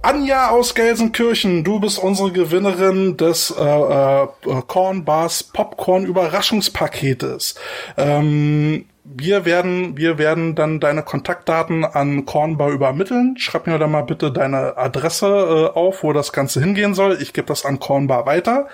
[0.02, 4.28] Anja aus Gelsenkirchen, du bist unsere Gewinnerin des äh, äh,
[4.68, 7.56] Corn Bars Popcorn Überraschungspaketes.
[7.98, 13.36] Ähm, wir werden, wir werden dann deine Kontaktdaten an Cornbar übermitteln.
[13.38, 15.26] Schreib mir da mal bitte deine Adresse
[15.74, 17.18] äh, auf, wo das Ganze hingehen soll.
[17.20, 18.68] Ich gebe das an Cornbar weiter.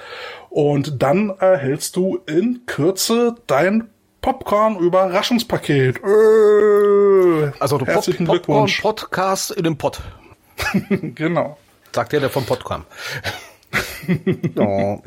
[0.49, 3.89] Und dann erhältst du in Kürze dein
[4.21, 5.97] Popcorn-Überraschungspaket.
[5.97, 8.81] Äh, Also du herzlichen Pop Popcorn Glückwunsch.
[8.81, 10.01] Podcast in dem Pott.
[11.15, 11.57] Genau.
[11.93, 12.83] Sagt der, der vom Pott kam.
[14.57, 15.01] Oh.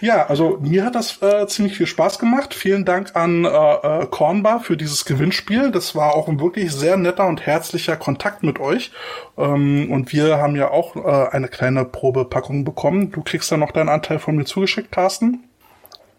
[0.00, 2.54] Ja, also mir hat das äh, ziemlich viel Spaß gemacht.
[2.54, 5.70] Vielen Dank an äh, äh, Cornbar für dieses Gewinnspiel.
[5.70, 8.92] Das war auch ein wirklich sehr netter und herzlicher Kontakt mit euch.
[9.36, 13.12] Ähm, und wir haben ja auch äh, eine kleine Probepackung bekommen.
[13.12, 15.44] Du kriegst dann noch deinen Anteil von mir zugeschickt, Carsten?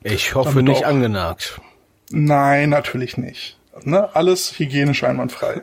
[0.04, 1.60] Ich hoffe Damit nicht angenagt.
[2.12, 3.58] Nein, natürlich nicht.
[3.84, 4.16] Ne?
[4.16, 5.62] Alles hygienisch einwandfrei.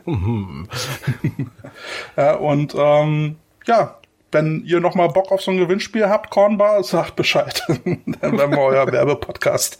[2.15, 3.97] ja, und ähm, ja,
[4.33, 7.63] wenn ihr noch mal Bock auf so ein Gewinnspiel habt, Cornbar, sagt Bescheid.
[7.67, 9.79] Dann werden wir euer Werbepodcast.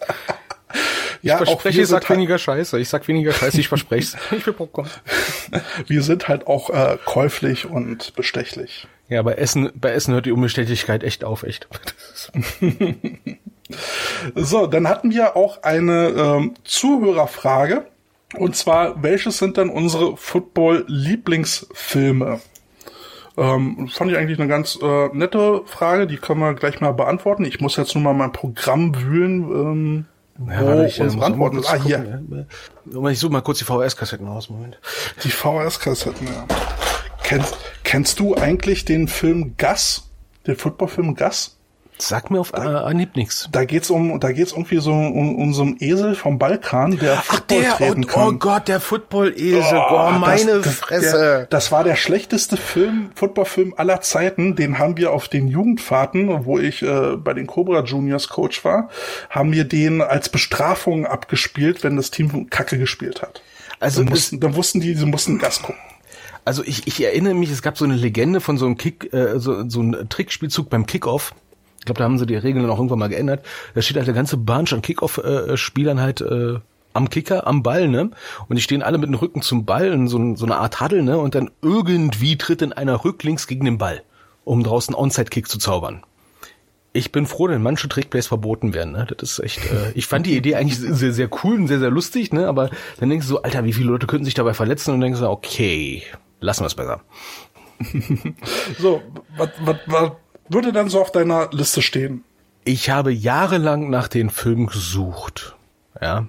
[1.22, 2.80] ja, Ich verspreche, wir ich sag sind, halt, weniger Scheiße.
[2.80, 4.90] Ich sag weniger Scheiße, ich verspreche Ich will Popcorn.
[5.88, 8.88] wir sind halt auch äh, käuflich und bestechlich.
[9.10, 11.68] Ja, bei Essen, bei Essen hört die Unbestechlichkeit echt auf, echt.
[14.36, 17.88] So, dann hatten wir auch eine ähm, Zuhörerfrage.
[18.36, 22.42] Und zwar, welches sind denn unsere Football-Lieblingsfilme?
[23.36, 27.46] Ähm, fand ich eigentlich eine ganz äh, nette Frage, die können wir gleich mal beantworten.
[27.46, 30.06] Ich muss jetzt nur mal mein Programm wühlen, ähm,
[30.38, 31.62] wo warte, ich, äh, unsere Antworten.
[31.66, 32.48] Ah, hier, gucken,
[32.86, 33.10] ja.
[33.10, 34.80] Ich suche mal kurz die VHS-Kassetten aus, Moment.
[35.24, 36.46] die VHS-Kassetten, ja.
[37.24, 40.10] Kennst, kennst du eigentlich den Film Gas?
[40.46, 41.58] Den Footballfilm Gas?
[42.06, 43.48] Sag mir auf äh, Anhieb nix.
[43.52, 47.18] Da geht's um, da geht's irgendwie so um, um so einen Esel vom Balkan, der
[47.18, 48.28] Football treten oh, kann.
[48.28, 49.64] oh Gott, der Football-Esel.
[49.74, 51.18] Oh, Oh, meine das, Fresse.
[51.18, 54.56] Der, das war der schlechteste Film, Footballfilm aller Zeiten.
[54.56, 58.90] Den haben wir auf den Jugendfahrten, wo ich äh, bei den Cobra Juniors Coach war,
[59.30, 63.42] haben wir den als Bestrafung abgespielt, wenn das Team Kacke gespielt hat.
[63.80, 65.80] also, Dann, mussten, dann wussten die, sie mussten Gas gucken.
[66.44, 69.40] also ich, ich erinnere mich, es gab so eine Legende von so einem Kick, äh,
[69.40, 71.34] so, so ein Trickspielzug beim Kickoff.
[71.84, 73.46] Ich glaube, da haben sie die Regeln auch irgendwann mal geändert.
[73.76, 76.60] Da steht halt der ganze Bunch an Kickoff-Spielern halt äh,
[76.94, 78.12] am Kicker, am Ball, ne?
[78.48, 81.04] Und die stehen alle mit dem Rücken zum Ball in so, so eine Art Huddle,
[81.04, 81.18] ne?
[81.18, 84.02] Und dann irgendwie tritt in einer rücklinks gegen den Ball,
[84.46, 86.06] um draußen Onside-Kick zu zaubern.
[86.94, 88.94] Ich bin froh, denn manche Trickplays verboten werden.
[88.94, 89.06] Ne?
[89.18, 89.58] Das ist echt.
[89.66, 92.48] Äh, ich fand die Idee eigentlich sehr, sehr cool und sehr, sehr lustig, ne?
[92.48, 94.92] Aber dann denkst du so, Alter, wie viele Leute könnten sich dabei verletzen?
[94.92, 96.04] Und dann denkst du, okay,
[96.40, 97.02] lassen wir es besser.
[98.80, 99.02] so,
[99.36, 100.14] was
[100.54, 102.24] würde dann so auf deiner Liste stehen?
[102.66, 105.56] Ich habe jahrelang nach den Filmen gesucht.
[106.02, 106.28] Ja.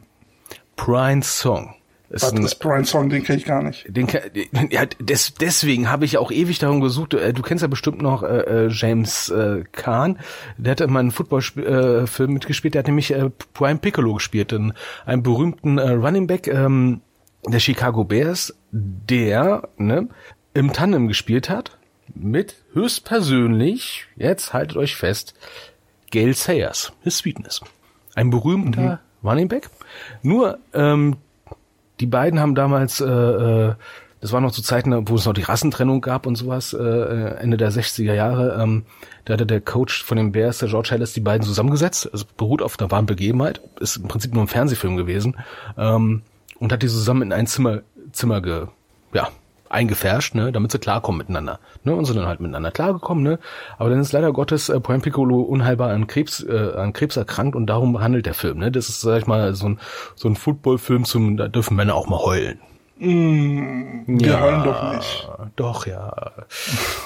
[0.77, 1.75] Brian's Song.
[2.11, 3.09] Ist Was ist Brian Song?
[3.09, 3.87] Den kenne ich gar nicht.
[3.89, 4.07] Den,
[4.71, 7.13] ja, des, deswegen habe ich auch ewig darum gesucht.
[7.13, 10.21] Du, äh, kennst ja bestimmt noch äh, äh, James äh, Kahn.
[10.57, 12.75] Der hat immer einen Footballfilm äh, mitgespielt.
[12.75, 14.75] Der hat nämlich äh, Brian Piccolo gespielt, einen,
[15.07, 17.01] einen berühmten äh, Running Back ähm,
[17.49, 20.09] der Chicago Bears, der ne,
[20.53, 21.79] im Tandem gespielt hat
[22.15, 25.35] mit höchstpersönlich, jetzt haltet euch fest,
[26.11, 27.61] Gail Sayers, His Sweetness.
[28.15, 29.29] Ein berühmter mhm.
[29.29, 29.71] Running Back.
[30.23, 31.17] Nur ähm,
[32.01, 33.75] die beiden haben damals, äh, äh,
[34.21, 37.57] das war noch zu Zeiten, wo es noch die Rassentrennung gab und sowas, äh, Ende
[37.57, 38.85] der 60er Jahre, ähm,
[39.25, 42.09] da hatte der Coach von den Bears, der George Ellis, die beiden zusammengesetzt.
[42.13, 45.37] Es beruht auf einer wahren Begebenheit, ist im Prinzip nur ein Fernsehfilm gewesen
[45.77, 46.23] ähm,
[46.59, 47.83] und hat die zusammen in ein Zimmer,
[48.13, 48.67] Zimmer ge,
[49.13, 49.29] ja,
[49.75, 51.59] eingefärscht, ne, damit sie klarkommen miteinander.
[51.83, 53.39] Ne, und sind dann halt miteinander klargekommen, ne.
[53.79, 57.57] Aber dann ist leider Gottes äh, Point Piccolo unheilbar an Krebs, äh, an Krebs erkrankt
[57.57, 58.59] und darum handelt der Film.
[58.59, 58.73] Ne.
[58.73, 59.81] Das ist, sag ich mal, so ein,
[60.15, 62.59] so ein Footballfilm zum, da dürfen Männer auch mal heulen.
[62.99, 65.29] Mm, wir ja, heulen doch nicht.
[65.57, 66.33] Doch, ja.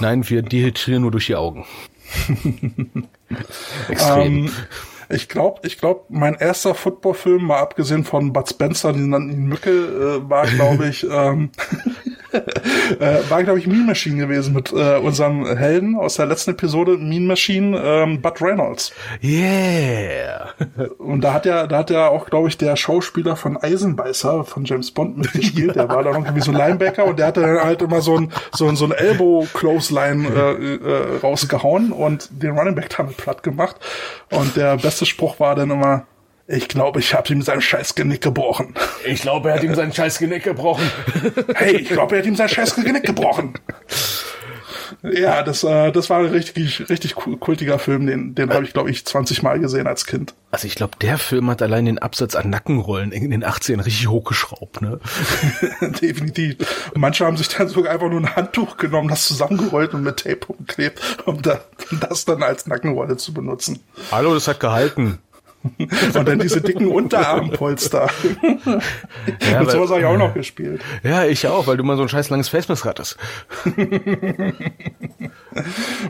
[0.00, 1.64] Nein, wir dehydrieren nur durch die Augen.
[3.88, 4.46] Extrem.
[4.46, 4.50] Um,
[5.10, 9.46] ich glaube, ich glaube, mein erster Footballfilm, mal abgesehen von Bud Spencer, den nannten ihn
[9.46, 11.50] Mücke, äh, war, glaube ich, ähm,
[13.00, 16.96] äh, war, glaube ich, Mean Machine gewesen mit äh, unserem Helden aus der letzten Episode,
[16.98, 18.92] Mean Machine, ähm, Bud Reynolds.
[19.22, 20.50] Yeah.
[20.98, 24.64] Und da hat ja, da hat ja auch, glaube ich, der Schauspieler von Eisenbeißer von
[24.64, 25.76] James Bond mitgespielt.
[25.76, 28.68] Der war da irgendwie so Linebacker und der hatte dann halt immer so ein, so
[28.68, 33.76] ein, so ein Elbow-Clothesline äh, äh, rausgehauen und den Running Back damit platt gemacht.
[34.30, 36.06] Und der beste Spruch war dann immer,
[36.48, 38.74] ich glaube, ich habe ihm sein scheiß Genick gebrochen.
[39.04, 40.90] Ich glaube, er hat ihm sein scheiß Genick gebrochen.
[41.54, 43.52] hey, ich glaube, er hat ihm sein scheiß Genick gebrochen.
[45.02, 48.06] Ja, das, äh, das war ein richtig, richtig kultiger Film.
[48.06, 50.34] Den, den habe ich, glaube ich, 20 Mal gesehen als Kind.
[50.50, 54.08] Also ich glaube, der Film hat allein den Absatz an Nackenrollen in den 80ern richtig
[54.08, 54.98] hochgeschraubt, ne?
[56.00, 56.90] Definitiv.
[56.94, 60.20] Und manche haben sich dann sogar einfach nur ein Handtuch genommen, das zusammengerollt und mit
[60.20, 63.80] Tape umklebt, um das dann als Nackenrolle zu benutzen.
[64.10, 65.18] Hallo, das hat gehalten.
[66.14, 68.08] Und dann diese dicken Unterarmpolster.
[69.50, 70.82] Ja, Mit sowas habe ich auch noch gespielt.
[71.02, 73.16] Ja, ich auch, weil du mal so ein scheiß langes Facemess hattest.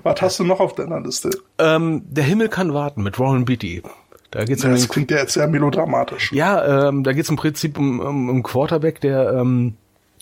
[0.02, 1.30] Was hast du noch auf deiner Liste?
[1.58, 3.82] Ähm, der Himmel kann warten mit Warren Beatty.
[4.30, 6.32] Da geht's ja, um das klingt ja jetzt sehr melodramatisch.
[6.32, 9.74] Ja, ähm, da geht's im Prinzip um, um, um Quarterback, der ähm,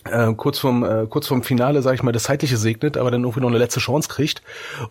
[0.07, 3.23] äh, kurz vom äh, kurz vom Finale, sage ich mal, das zeitliche segnet, aber dann
[3.23, 4.41] irgendwie noch eine letzte Chance kriegt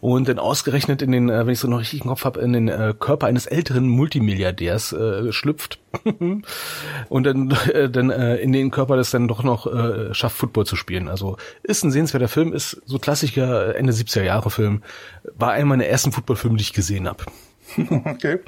[0.01, 2.53] und dann ausgerechnet in den, äh, wenn ich so noch richtig im Kopf habe, in
[2.53, 5.79] den äh, Körper eines älteren Multimilliardärs äh, schlüpft
[7.09, 10.67] und dann äh, dann äh, in den Körper das dann doch noch äh, schafft, Football
[10.67, 11.09] zu spielen.
[11.09, 14.83] Also ist ein sehenswerter Film, ist so klassischer Ende 70er Jahre Film,
[15.35, 17.25] war einer meiner ersten Footballfilme, die ich gesehen habe.
[18.05, 18.39] Okay.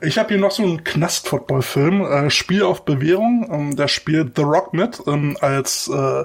[0.00, 3.48] Ich habe hier noch so einen Knast-Football-Film, äh, Spiel auf Bewährung.
[3.50, 6.24] Ähm, da spielt The Rock mit ähm, als äh,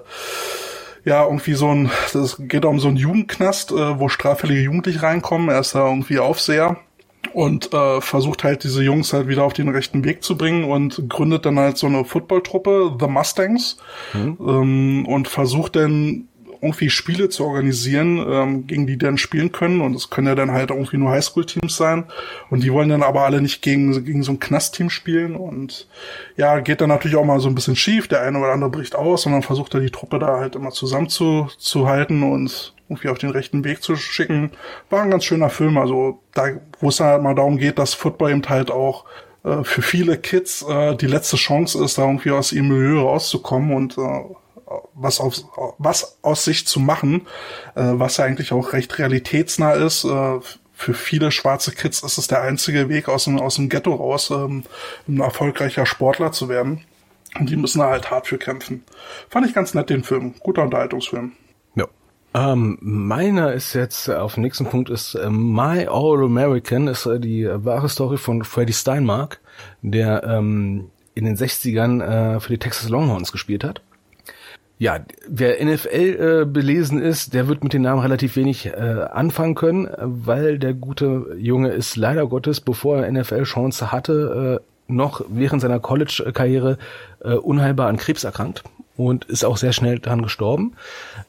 [1.04, 5.50] ja irgendwie so ein, das geht um so einen Jugendknast, äh, wo straffällige Jugendliche reinkommen.
[5.50, 6.78] Er ist da irgendwie Aufseher
[7.34, 11.10] und äh, versucht halt diese Jungs halt wieder auf den rechten Weg zu bringen und
[11.10, 13.78] gründet dann halt so eine Footballtruppe, The Mustangs,
[14.14, 14.38] mhm.
[14.40, 16.27] ähm, und versucht dann
[16.62, 19.82] irgendwie Spiele zu organisieren, ähm, gegen die dann spielen können.
[19.82, 22.06] Und es können ja dann halt irgendwie nur Highschool-Teams sein.
[22.50, 25.36] Und die wollen dann aber alle nicht gegen, gegen so ein Knast-Team spielen.
[25.36, 25.88] Und
[26.36, 28.08] ja, geht dann natürlich auch mal so ein bisschen schief.
[28.08, 30.72] Der eine oder andere bricht aus und dann versucht er die Truppe da halt immer
[30.72, 34.52] zusammenzuhalten und irgendwie auf den rechten Weg zu schicken.
[34.90, 35.78] War ein ganz schöner Film.
[35.78, 36.48] Also da,
[36.80, 39.06] wo es halt mal darum geht, dass Football eben halt auch
[39.44, 43.74] äh, für viele Kids äh, die letzte Chance ist, da irgendwie aus ihrem Milieu rauszukommen
[43.74, 44.24] und äh,
[44.94, 45.36] was, auf,
[45.78, 47.28] was aus sich zu machen,
[47.76, 50.04] äh, was ja eigentlich auch recht realitätsnah ist.
[50.04, 50.40] Äh,
[50.74, 54.30] für viele schwarze Kids ist es der einzige Weg aus dem, aus dem Ghetto raus,
[54.30, 54.64] ähm,
[55.08, 56.82] ein erfolgreicher Sportler zu werden.
[57.40, 58.84] Und die müssen da halt hart für kämpfen.
[59.30, 60.36] Fand ich ganz nett, den Film.
[60.40, 61.34] Guter Unterhaltungsfilm.
[61.76, 61.86] Ja.
[62.34, 67.06] Ähm, meiner ist jetzt, äh, auf dem nächsten Punkt ist äh, My All American, ist
[67.06, 69.40] äh, die wahre Story von Freddie Steinmark,
[69.82, 72.04] der ähm, in den 60ern
[72.36, 73.82] äh, für die Texas Longhorns gespielt hat
[74.80, 79.56] Ja, wer NFL äh, belesen ist, der wird mit den Namen relativ wenig äh, anfangen
[79.56, 85.64] können, weil der gute Junge ist leider Gottes, bevor er NFL-Chance hatte, äh, noch während
[85.64, 86.78] seiner College-Karriere
[87.24, 88.64] äh, unheilbar an Krebs erkrankt
[88.96, 90.74] und ist auch sehr schnell daran gestorben.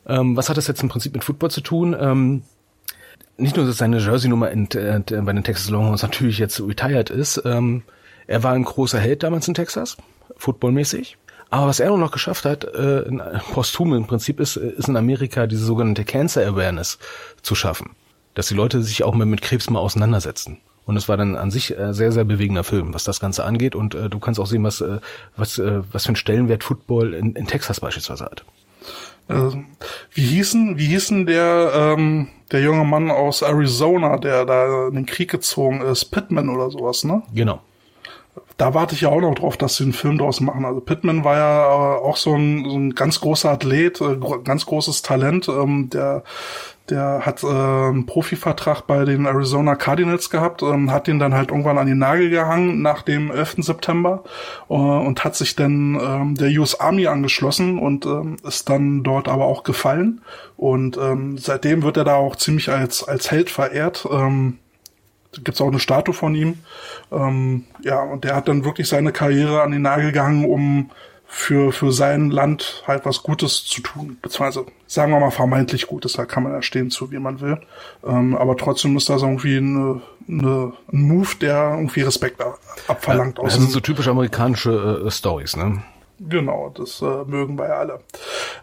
[0.06, 1.96] Ähm, was hat das jetzt im Prinzip mit Football zu tun?
[1.98, 2.42] Ähm,
[3.38, 7.82] nicht nur, dass seine Jersey-Nummer äh, bei den Texas Longhorns natürlich jetzt retired ist, ähm,
[8.26, 9.96] er war ein großer Held damals in Texas,
[10.36, 11.16] footballmäßig.
[11.50, 13.04] Aber was er noch geschafft hat, äh,
[13.52, 16.98] posthum im Prinzip ist, ist in Amerika diese sogenannte Cancer Awareness
[17.42, 17.90] zu schaffen.
[18.34, 20.58] Dass die Leute sich auch mal mit Krebs mal auseinandersetzen.
[20.84, 23.74] Und es war dann an sich äh, sehr, sehr bewegender Film, was das Ganze angeht.
[23.74, 25.00] Und äh, du kannst auch sehen, was, äh,
[25.36, 28.44] was, äh, was für einen Stellenwert Football in, in Texas beispielsweise hat.
[29.28, 29.50] Äh,
[30.12, 35.06] wie hießen, wie hießen der, ähm, der junge Mann aus Arizona, der da in den
[35.06, 36.06] Krieg gezogen ist?
[36.06, 37.22] Pittman oder sowas, ne?
[37.34, 37.60] Genau
[38.56, 40.64] da warte ich ja auch noch drauf, dass sie einen Film draus machen.
[40.64, 44.66] Also Pittman war ja äh, auch so ein, so ein ganz großer Athlet, äh, ganz
[44.66, 45.48] großes Talent.
[45.48, 46.22] Ähm, der
[46.90, 51.50] der hat äh, einen Profivertrag bei den Arizona Cardinals gehabt, ähm, hat ihn dann halt
[51.50, 53.56] irgendwann an den Nagel gehangen nach dem 11.
[53.58, 54.24] September
[54.68, 59.28] äh, und hat sich dann ähm, der US Army angeschlossen und ähm, ist dann dort
[59.28, 60.22] aber auch gefallen.
[60.56, 64.06] Und ähm, seitdem wird er da auch ziemlich als, als Held verehrt.
[64.10, 64.58] Ähm,
[65.32, 66.58] gibt's auch eine Statue von ihm.
[67.12, 70.90] Ähm, ja, und der hat dann wirklich seine Karriere an den Nagel gehangen, um
[71.30, 74.16] für, für sein Land halt was Gutes zu tun.
[74.22, 77.60] Beziehungsweise, sagen wir mal, vermeintlich Gutes, da kann man ja stehen zu, wie man will.
[78.04, 82.42] Ähm, aber trotzdem ist das irgendwie eine, eine, ein Move, der irgendwie Respekt
[82.88, 83.36] abverlangt.
[83.38, 85.82] Ja, das sind so typisch amerikanische äh, Stories, ne?
[86.18, 88.00] Genau, das äh, mögen wir ja alle.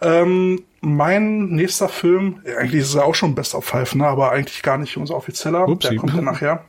[0.01, 4.61] Ähm, mein nächster Film, eigentlich ist ja auch schon Best of Five, ne, aber eigentlich
[4.61, 5.89] gar nicht unser offizieller, Upsi.
[5.89, 6.65] der kommt ja nachher.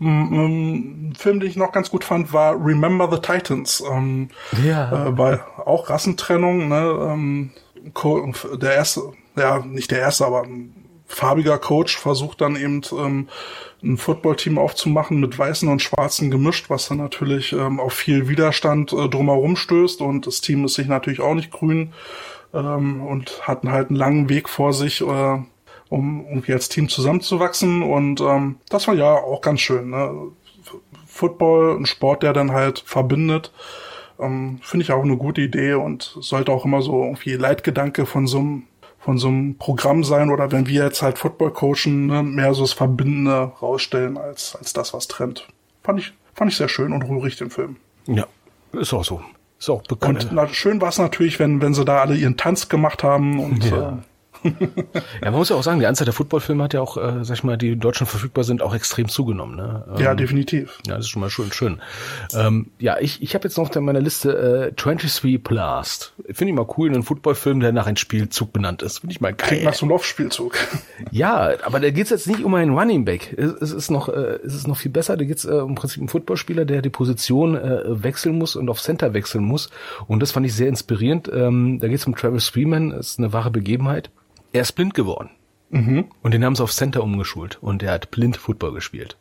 [0.00, 3.82] Ein Film, den ich noch ganz gut fand, war Remember the Titans.
[3.90, 4.30] Ähm,
[4.64, 5.08] ja.
[5.08, 7.10] Äh, bei auch Rassentrennung, ne?
[7.10, 7.50] Ähm,
[8.60, 10.74] der erste, ja, nicht der erste, aber ein
[11.06, 13.28] farbiger Coach versucht dann eben ähm,
[13.82, 18.92] ein Footballteam aufzumachen mit Weißen und Schwarzen gemischt, was dann natürlich ähm, auf viel Widerstand
[18.92, 21.92] äh, drumherum stößt und das Team ist sich natürlich auch nicht grün
[22.54, 25.38] ähm, und hatten halt einen langen Weg vor sich, äh,
[25.88, 27.82] um irgendwie als Team zusammenzuwachsen.
[27.82, 29.90] Und ähm, das war ja auch ganz schön.
[29.90, 30.32] Ne?
[31.06, 33.52] Football, ein Sport, der dann halt verbindet,
[34.18, 38.26] ähm, finde ich auch eine gute Idee und sollte auch immer so irgendwie Leitgedanke von
[38.26, 38.62] so einem
[39.00, 42.62] von so einem Programm sein oder wenn wir jetzt halt Football coachen, ne, mehr so
[42.62, 45.48] das Verbindende rausstellen als, als das, was trennt.
[45.82, 47.76] Fand ich, fand ich sehr schön und rührig den Film.
[48.06, 48.26] Ja,
[48.72, 49.22] ist auch so.
[49.68, 50.24] Auch bekannt.
[50.24, 53.38] Und na, schön war es natürlich, wenn, wenn sie da alle ihren Tanz gemacht haben
[53.38, 53.98] und ja.
[54.42, 57.34] Ja, man muss ja auch sagen, die Anzahl der Footballfilme hat ja auch, äh, sag
[57.36, 59.56] ich mal, die in Deutschland verfügbar sind, auch extrem zugenommen.
[59.56, 59.84] Ne?
[59.96, 60.78] Ähm, ja, definitiv.
[60.86, 61.52] Ja, das ist schon mal schön.
[61.52, 61.80] schön.
[62.34, 66.14] Ähm, ja, ich, ich habe jetzt noch auf meiner Liste äh, 23 Blast.
[66.26, 69.00] Finde ich mal cool, einen Footballfilm, der nach einem Spielzug benannt ist.
[69.00, 69.48] Finde ich mal geil.
[69.48, 70.56] Klingt nach so einem Laufspielzug.
[71.10, 73.34] Ja, aber da geht's jetzt nicht um einen Running Back.
[73.36, 75.16] Es, es ist noch, äh, es ist noch viel besser.
[75.16, 78.68] Da geht's äh, im Prinzip um einen Footballspieler, der die Position äh, wechseln muss und
[78.68, 79.70] auf Center wechseln muss.
[80.06, 81.30] Und das fand ich sehr inspirierend.
[81.32, 82.90] Ähm, da geht's um Travis Freeman.
[82.90, 84.10] Das ist eine wahre Begebenheit
[84.52, 85.30] er ist blind geworden.
[85.70, 86.06] Mhm.
[86.22, 89.16] Und den haben sie auf Center umgeschult und er hat blind Football gespielt.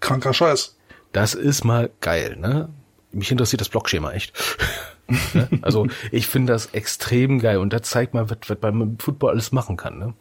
[0.00, 0.76] Kranker Scheiß.
[1.12, 2.68] Das ist mal geil, ne?
[3.10, 4.32] Mich interessiert das Blockschema echt.
[5.34, 5.48] Ne?
[5.62, 9.32] also ich finde das extrem geil und das zeigt mal, was, was man mit Football
[9.32, 10.14] alles machen kann, ne?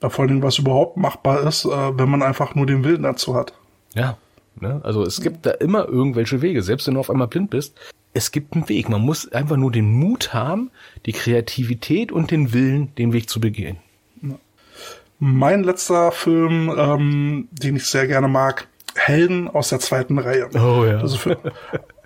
[0.00, 3.34] Ja, vor allem, was überhaupt machbar ist, äh, wenn man einfach nur den Willen dazu
[3.34, 3.54] hat.
[3.94, 4.18] Ja.
[4.60, 4.80] Ne?
[4.84, 7.78] Also es gibt da immer irgendwelche Wege, selbst wenn du auf einmal blind bist.
[8.14, 8.88] Es gibt einen Weg.
[8.88, 10.70] Man muss einfach nur den Mut haben,
[11.06, 13.78] die Kreativität und den Willen, den Weg zu begehen.
[15.18, 20.48] Mein letzter Film, ähm, den ich sehr gerne mag, Helden aus der zweiten Reihe.
[20.54, 20.98] Oh ja.
[20.98, 21.38] Also für,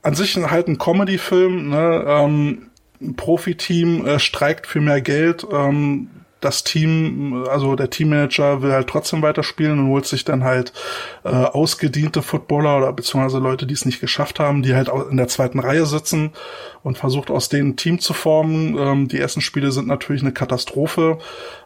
[0.02, 1.70] an sich halt ein Comedy-Film.
[1.70, 2.05] Ne?
[2.06, 2.70] Ähm,
[3.01, 5.47] ein Profiteam äh, streikt für mehr Geld.
[5.51, 6.10] Ähm,
[6.41, 10.73] das Team, also der Teammanager will halt trotzdem weiterspielen und holt sich dann halt
[11.25, 15.29] äh, ausgediente Footballer oder beziehungsweise Leute, die es nicht geschafft haben, die halt in der
[15.29, 16.33] zweiten Reihe sitzen
[16.83, 18.77] und versucht aus denen ein Team zu formen.
[18.79, 21.19] Ähm, die ersten Spiele sind natürlich eine Katastrophe,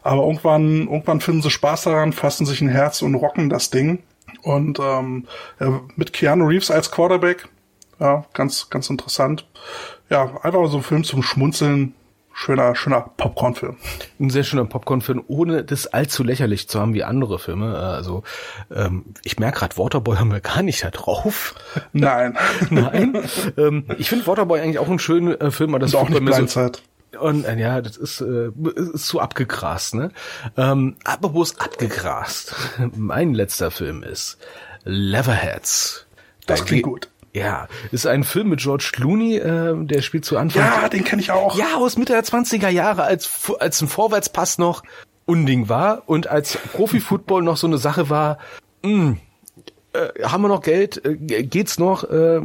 [0.03, 3.99] aber irgendwann, irgendwann finden sie Spaß daran, fassen sich ein Herz und rocken das Ding.
[4.41, 5.27] Und ähm,
[5.59, 7.49] ja, mit Keanu Reeves als Quarterback,
[7.99, 9.45] ja, ganz, ganz interessant.
[10.09, 11.93] Ja, einfach so ein Film zum Schmunzeln,
[12.41, 13.77] schöner, schöner Popcorn-Film.
[14.19, 17.77] Ein sehr schöner Popcorn-Film, ohne das allzu lächerlich zu haben wie andere Filme.
[17.77, 18.23] Also
[18.73, 21.53] ähm, ich merke gerade, Waterboy haben wir gar nicht da drauf.
[21.93, 22.37] Nein.
[22.71, 23.23] Nein.
[23.57, 26.25] ähm, ich finde Waterboy eigentlich auch einen schönen äh, Film, aber das ist auch nicht
[26.25, 26.81] Blindzeit.
[27.11, 30.11] So, und äh, ja, das ist, äh, ist zu abgegrast, ne?
[30.57, 32.55] Ähm, aber wo ist abgegrast?
[32.95, 34.37] mein letzter Film ist
[34.83, 36.07] Leatherheads.
[36.47, 37.09] Das klingt gut.
[37.33, 40.63] Ja, ist ein Film mit George Clooney, äh, der spielt zu Anfang.
[40.63, 41.57] Ja, den kenne ich auch.
[41.57, 43.29] Ja, aus Mitte der 20er Jahre, als,
[43.59, 44.83] als ein Vorwärtspass noch
[45.25, 48.37] Unding war und als Profi-Football noch so eine Sache war,
[48.83, 49.15] mh,
[49.93, 51.03] äh, haben wir noch Geld?
[51.05, 52.03] Äh, geht's noch?
[52.03, 52.41] Äh,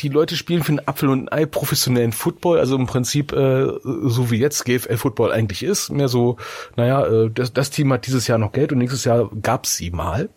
[0.00, 3.66] die Leute spielen für einen Apfel und ein Ei professionellen Football, also im Prinzip äh,
[3.82, 5.90] so wie jetzt GFL Football eigentlich ist.
[5.90, 6.36] Mehr so,
[6.76, 9.90] naja, äh, das, das Team hat dieses Jahr noch Geld und nächstes Jahr gab's sie
[9.90, 10.28] mal.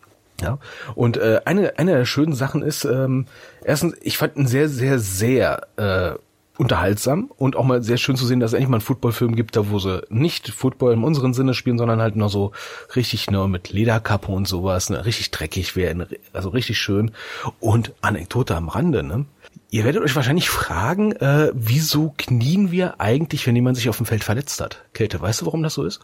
[0.41, 0.57] Ja.
[0.95, 3.27] Und äh, eine, eine der schönen Sachen ist, ähm,
[3.63, 6.17] erstens, ich fand ihn sehr, sehr, sehr äh,
[6.57, 9.55] unterhaltsam und auch mal sehr schön zu sehen, dass es endlich mal einen Footballfilm gibt,
[9.55, 12.51] da wo sie nicht Football in unseren Sinne spielen, sondern halt noch so
[12.95, 17.11] richtig nur mit Lederkappe und sowas, ne, richtig dreckig werden, also richtig schön.
[17.59, 19.25] Und Anekdote am Rande, ne?
[19.71, 24.05] Ihr werdet euch wahrscheinlich fragen, äh, wieso knien wir eigentlich, wenn jemand sich auf dem
[24.05, 24.83] Feld verletzt hat?
[24.93, 26.01] Kälte, weißt du, warum das so ist?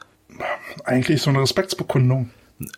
[0.85, 2.31] Eigentlich so eine Respektsbekundung.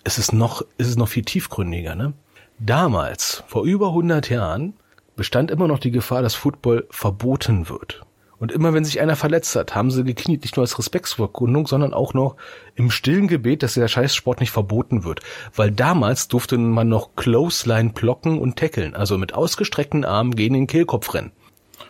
[0.03, 2.14] Es ist noch, es ist noch viel tiefgründiger, ne?
[2.60, 4.73] Damals, vor über 100 Jahren,
[5.15, 8.06] bestand immer noch die Gefahr, dass Football verboten wird.
[8.39, 11.93] Und immer wenn sich einer verletzt hat, haben sie gekniet, nicht nur als Respektsverkundung, sondern
[11.93, 12.38] auch noch
[12.76, 15.19] im stillen Gebet, dass der Scheißsport nicht verboten wird.
[15.53, 20.68] Weil damals durfte man noch Clothesline blocken und tackeln, also mit ausgestreckten Armen gegen den
[20.68, 21.31] Kehlkopf rennen.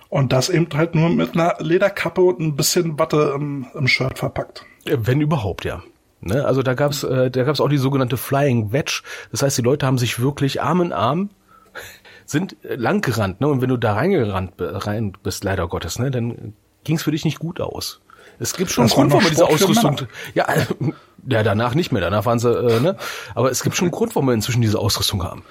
[0.10, 4.18] Und das eben halt nur mit einer Lederkappe und ein bisschen Watte im, im Shirt
[4.18, 4.66] verpackt.
[4.86, 5.84] Wenn überhaupt, ja.
[6.22, 9.04] Ne, also da gab's, äh, da gab's auch die sogenannte Flying Wedge.
[9.32, 11.30] Das heißt, die Leute haben sich wirklich Arm in Arm
[12.26, 13.48] sind lang gerannt, ne?
[13.48, 17.40] Und wenn du da reingerannt rein bist, leider Gottes, ne, dann ging's für dich nicht
[17.40, 18.02] gut aus.
[18.40, 20.08] Es gibt schon einen Grund, warum man diese Ausrüstung.
[20.34, 20.66] Ja, äh,
[21.28, 22.02] ja, danach nicht mehr.
[22.02, 22.96] Danach waren sie, äh, ne?
[23.36, 25.44] Aber es gibt schon einen Grund, warum wir inzwischen diese Ausrüstung haben.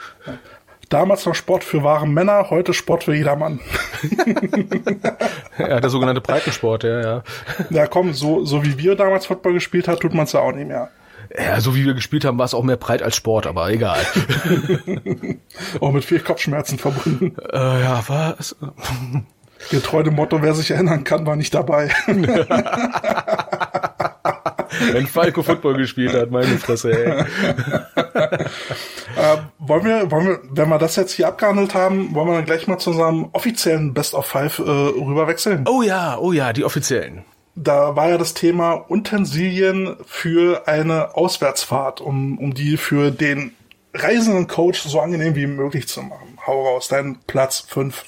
[0.89, 3.61] Damals noch Sport für wahre Männer, heute Sport für jedermann.
[5.59, 7.23] ja, der sogenannte Breitensport, ja, ja.
[7.69, 10.53] Ja, komm, so, so wie wir damals Football gespielt haben, tut man es ja auch
[10.53, 10.89] nicht mehr.
[11.37, 14.01] Ja, so wie wir gespielt haben, war es auch mehr breit als Sport, aber egal.
[15.81, 17.37] auch mit viel Kopfschmerzen verbunden.
[17.53, 18.57] Äh, ja, was?
[19.71, 21.91] Getreu dem Motto, wer sich erinnern kann, war nicht dabei.
[24.93, 27.25] Wenn Falco Football gespielt hat, meine Fresse, ey.
[29.19, 32.45] äh, wollen wir, wollen wir, wenn wir das jetzt hier abgehandelt haben, wollen wir dann
[32.45, 35.67] gleich mal zu unserem offiziellen Best of Five äh, rüberwechseln?
[35.69, 37.25] Oh ja, oh ja, die offiziellen
[37.63, 43.55] da war ja das Thema Utensilien für eine Auswärtsfahrt, um, um die für den
[43.95, 46.39] reisenden Coach so angenehm wie möglich zu machen.
[46.47, 48.05] Hau raus, dein Platz fünf.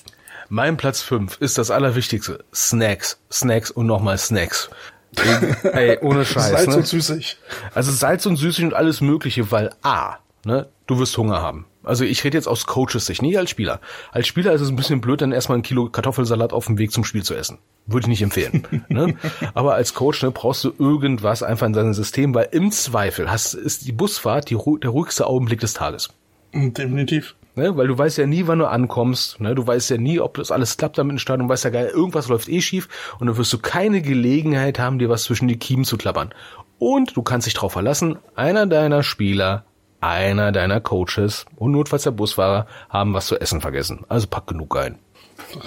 [0.48, 2.44] Mein Platz fünf ist das Allerwichtigste.
[2.54, 4.70] Snacks, Snacks und nochmal Snacks.
[5.62, 6.50] Ey, ohne Scheiß.
[6.50, 6.76] Salz ne?
[6.76, 7.38] und süßig.
[7.74, 11.66] Also Salz und süßig und alles Mögliche, weil A, ne, du wirst Hunger haben.
[11.82, 13.80] Also ich rede jetzt aus Coaches Sicht, nicht als Spieler.
[14.12, 16.92] Als Spieler ist es ein bisschen blöd, dann erstmal ein Kilo Kartoffelsalat auf dem Weg
[16.92, 17.58] zum Spiel zu essen.
[17.86, 18.84] Würde ich nicht empfehlen.
[18.88, 19.14] ne?
[19.54, 23.54] Aber als Coach ne, brauchst du irgendwas einfach in deinem System, weil im Zweifel hast,
[23.54, 26.10] ist die Busfahrt die, der ruhigste Augenblick des Tages.
[26.52, 27.34] Definitiv.
[27.54, 27.76] Ne?
[27.76, 29.40] Weil du weißt ja nie, wann du ankommst.
[29.40, 29.54] Ne?
[29.54, 31.48] Du weißt ja nie, ob das alles klappt damit im Stadion.
[31.48, 32.88] Du weißt ja geil, irgendwas läuft eh schief
[33.18, 36.34] und dann wirst du keine Gelegenheit haben, dir was zwischen die Kiemen zu klappern.
[36.78, 39.64] Und du kannst dich darauf verlassen, einer deiner Spieler
[40.00, 44.04] einer deiner Coaches und notfalls der Busfahrer haben was zu essen vergessen.
[44.08, 44.98] Also pack genug ein.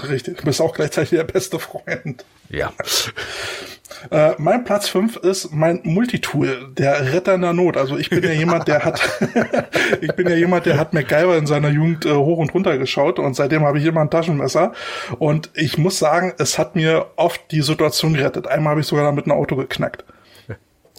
[0.07, 2.25] Richtig, du bist auch gleichzeitig der beste Freund.
[2.49, 2.71] Ja.
[4.11, 7.77] Äh, mein Platz fünf ist mein Multitool, der Retter in der Not.
[7.77, 9.01] Also ich bin ja jemand, der hat,
[10.01, 13.19] ich bin ja jemand, der hat MacGyver in seiner Jugend äh, hoch und runter geschaut
[13.19, 14.73] und seitdem habe ich immer ein Taschenmesser.
[15.19, 18.47] Und ich muss sagen, es hat mir oft die Situation gerettet.
[18.47, 20.05] Einmal habe ich sogar damit ein Auto geknackt.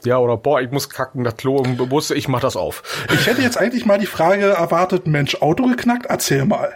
[0.05, 2.83] Ja, oder boah, ich muss kacken, das Klo im Bus, ich mach das auf.
[3.13, 6.07] Ich hätte jetzt eigentlich mal die Frage erwartet, Mensch, Auto geknackt?
[6.07, 6.73] Erzähl mal.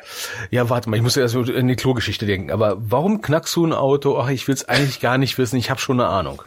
[0.50, 2.50] Ja, warte mal, ich muss erst in die Klogeschichte denken.
[2.50, 4.18] Aber warum knackst du ein Auto?
[4.18, 6.42] Ach, ich will's eigentlich gar nicht wissen, ich habe schon eine Ahnung.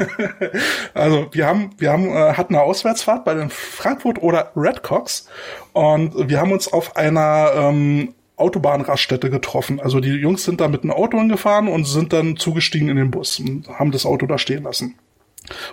[0.94, 5.28] also wir haben, wir haben, äh, hatten eine Auswärtsfahrt bei den Frankfurt oder Redcocks
[5.72, 9.80] und wir haben uns auf einer ähm, Autobahnraststätte getroffen.
[9.80, 13.10] Also die Jungs sind da mit einem Auto hingefahren und sind dann zugestiegen in den
[13.10, 14.96] Bus und haben das Auto da stehen lassen.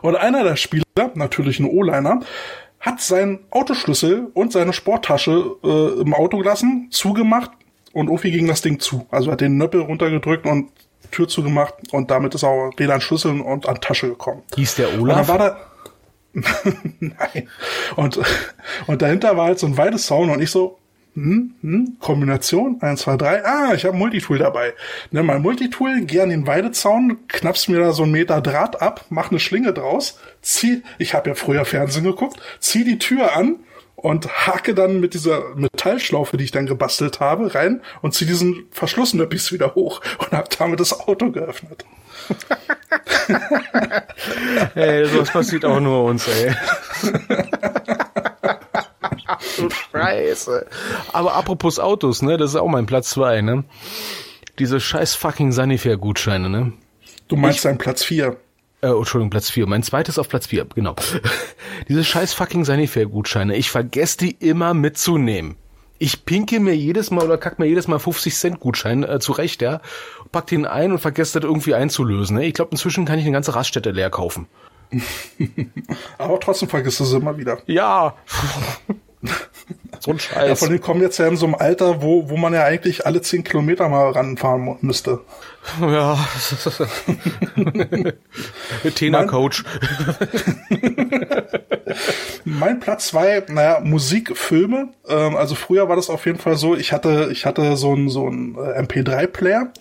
[0.01, 0.83] Und einer der Spieler,
[1.15, 2.21] natürlich ein O-Liner,
[2.79, 7.51] hat seinen Autoschlüssel und seine Sporttasche äh, im Auto gelassen, zugemacht
[7.93, 9.05] und Ofi ging das Ding zu.
[9.09, 10.69] Also hat den Nöppel runtergedrückt und
[11.11, 14.41] Tür zugemacht und damit ist auch weder an Schlüssel und an Tasche gekommen.
[14.55, 15.01] Hieß der Olaf?
[15.01, 15.57] Und dann war da
[16.99, 17.49] Nein.
[17.95, 18.19] Und,
[18.87, 20.79] und dahinter war halt so ein Weidezaun und ich so,
[21.15, 24.73] hm, hm, Kombination, 1, 2, 3, ah, ich habe Multitool dabei.
[25.11, 29.06] Nimm mal Multitool, geh an den Weidezaun, knappst mir da so einen Meter Draht ab,
[29.10, 33.57] mach eine Schlinge draus, zieh, ich habe ja früher Fernsehen geguckt, zieh die Tür an
[33.95, 38.65] und hake dann mit dieser Metallschlaufe, die ich dann gebastelt habe, rein und zieh diesen
[38.72, 41.85] Verschlussnöppis wieder hoch und hab damit das Auto geöffnet.
[44.76, 46.56] ey, sowas passiert auch nur uns, ey.
[49.57, 50.65] du Scheiße.
[51.11, 53.63] Aber apropos Autos, ne, das ist auch mein Platz zwei, ne?
[54.59, 56.73] Diese scheiß fucking Sanifair-Gutscheine, ne?
[57.27, 58.38] Du meinst deinen Platz vier.
[58.81, 59.65] Äh, oh, Entschuldigung, Platz vier.
[59.65, 60.95] Mein zweites auf Platz vier, genau.
[61.88, 65.55] Diese scheiß fucking Sanifair-Gutscheine, ich vergesse die immer mitzunehmen.
[65.99, 69.61] Ich pinke mir jedes Mal oder kack mir jedes Mal 50 Cent Gutschein äh, zurecht,
[69.61, 69.80] ja,
[70.31, 72.38] pack den ein und vergesse das irgendwie einzulösen.
[72.38, 72.45] Ne?
[72.45, 74.47] Ich glaube, inzwischen kann ich eine ganze Raststätte leer kaufen.
[76.17, 77.59] Aber trotzdem vergisst du sie immer wieder.
[77.65, 78.15] Ja.
[79.99, 80.59] so ein Ja, Scheiß.
[80.59, 83.21] von denen kommen jetzt ja in so einem Alter, wo, wo man ja eigentlich alle
[83.21, 85.21] 10 Kilometer mal ranfahren müsste.
[85.79, 86.17] Ja.
[88.95, 89.63] Tena-Coach.
[92.45, 94.89] Mein Platz zwei, naja, Musik, Filme.
[95.07, 98.09] Ähm, also früher war das auf jeden Fall so, ich hatte, ich hatte so ein
[98.09, 99.71] so ein äh, MP3-Player.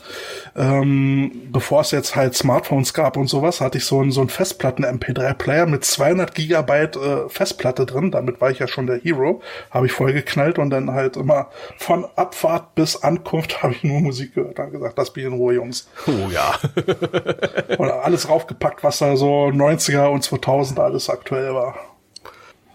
[0.55, 4.29] Ähm, bevor es jetzt halt Smartphones gab und sowas, hatte ich so ein so ein
[4.29, 8.11] Festplatten-MP3-Player mit 200 Gigabyte äh, Festplatte drin.
[8.11, 9.41] Damit war ich ja schon der Hero.
[9.71, 11.49] Habe ich voll geknallt und dann halt immer
[11.79, 14.59] von Abfahrt bis Ankunft habe ich nur Musik gehört.
[14.59, 15.89] Dann gesagt, das bin in Ruhe, Jungs.
[16.07, 16.55] Oh ja.
[17.79, 21.75] Und alles raufgepackt, was da so 90er und 2000 alles aktuell war.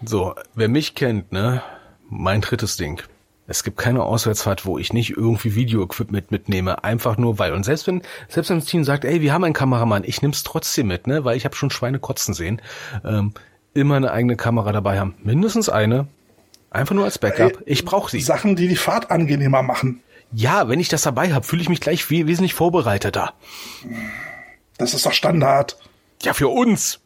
[0.04, 1.62] So, wer mich kennt, ne,
[2.08, 3.02] mein drittes Ding.
[3.46, 7.54] Es gibt keine Auswärtsfahrt, wo ich nicht irgendwie Videoequipment mitnehme, einfach nur weil.
[7.54, 10.44] Und selbst wenn, selbst wenn das Team sagt, ey, wir haben einen Kameramann, ich nehm's
[10.44, 12.60] trotzdem mit, ne, weil ich habe schon Schweine kotzen sehen,
[13.04, 13.32] ähm,
[13.74, 15.14] immer eine eigene Kamera dabei haben.
[15.22, 16.08] Mindestens eine.
[16.70, 17.62] Einfach nur als Backup.
[17.64, 18.20] Ich brauche sie.
[18.20, 20.02] Sachen, die die Fahrt angenehmer machen.
[20.32, 23.32] Ja, wenn ich das dabei habe, fühle ich mich gleich we wesentlich vorbereiteter.
[24.76, 25.78] Das ist doch Standard.
[26.22, 27.00] Ja, für uns.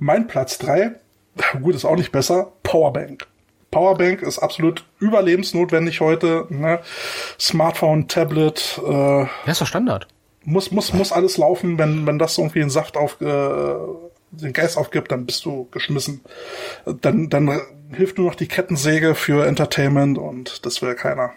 [0.00, 0.92] Mein Platz drei,
[1.62, 3.26] gut, ist auch nicht besser, Powerbank.
[3.70, 6.46] Powerbank ist absolut überlebensnotwendig heute.
[6.48, 6.80] Ne?
[7.38, 8.90] Smartphone, Tablet, äh,
[9.20, 10.08] Ja, ist doch Standard.
[10.44, 11.78] muss, muss, muss alles laufen.
[11.78, 13.74] Wenn, wenn das irgendwie den Saft auf, äh,
[14.32, 16.22] den Geist aufgibt, dann bist du geschmissen.
[16.84, 17.60] Dann, dann
[17.92, 21.30] hilft nur noch die Kettensäge für Entertainment und das will keiner.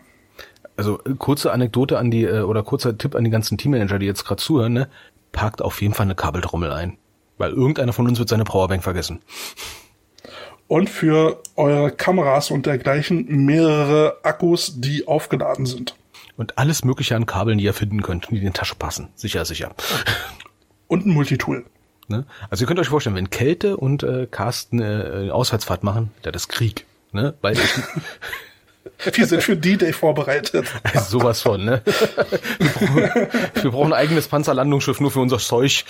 [0.76, 4.26] Also kurze Anekdote an die, äh, oder kurzer Tipp an die ganzen Teammanager, die jetzt
[4.26, 4.90] gerade zuhören, ne?
[5.34, 6.98] Parkt auf jeden Fall eine Kabeltrommel ein.
[7.44, 9.20] Weil irgendeiner von uns wird seine Powerbank vergessen.
[10.70, 15.94] Und für eure Kameras und dergleichen mehrere Akkus, die aufgeladen sind.
[16.38, 19.10] Und alles mögliche an Kabeln, die ihr finden könnt, die in die Tasche passen.
[19.16, 19.76] Sicher, sicher.
[20.88, 21.66] Und ein Multitool.
[22.08, 22.26] Ne?
[22.50, 26.32] Also ihr könnt euch vorstellen, wenn Kälte und äh, Carsten äh, eine Auswärtsfahrt machen, ja,
[26.32, 26.86] das ist Krieg.
[27.12, 27.34] Ne?
[27.42, 27.60] Weil ich,
[29.14, 30.66] Wir sind für D-Day vorbereitet.
[30.84, 31.82] also sowas von, ne?
[31.86, 33.28] Wir brauchen,
[33.64, 35.86] wir brauchen ein eigenes Panzerlandungsschiff nur für unser Zeug.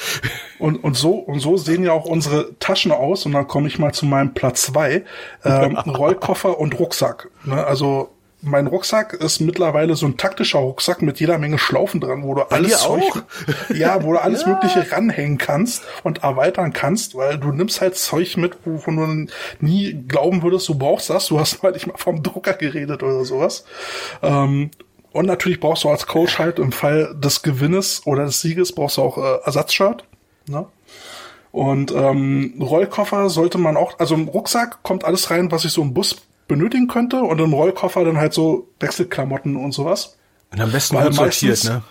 [0.59, 3.25] Und, und so und so sehen ja auch unsere Taschen aus.
[3.25, 5.03] Und dann komme ich mal zu meinem Platz zwei:
[5.43, 7.29] ähm, Rollkoffer und Rucksack.
[7.43, 7.63] Ne?
[7.65, 8.09] Also
[8.43, 12.41] mein Rucksack ist mittlerweile so ein taktischer Rucksack mit jeder Menge Schlaufen dran, wo du
[12.51, 13.69] alles dir Zeug, auch?
[13.75, 18.37] ja, wo du alles Mögliche ranhängen kannst und erweitern kannst, weil du nimmst halt Zeug
[18.37, 19.31] mit, wovon du
[19.65, 21.27] nie glauben würdest, du brauchst das.
[21.27, 23.65] Du hast halt nicht mal vom Drucker geredet oder sowas.
[24.21, 24.71] Ähm,
[25.13, 28.97] und natürlich brauchst du als Coach halt im Fall des Gewinnes oder des Sieges brauchst
[28.97, 30.05] du auch äh, Ersatzshirt.
[30.47, 30.65] Ne?
[31.51, 35.83] Und ähm, Rollkoffer sollte man auch, also im Rucksack kommt alles rein, was ich so
[35.83, 36.15] im Bus
[36.47, 40.17] benötigen könnte und im Rollkoffer dann halt so Wechselklamotten und sowas.
[40.51, 41.83] Und am besten Weil sortiert, meistens- ne?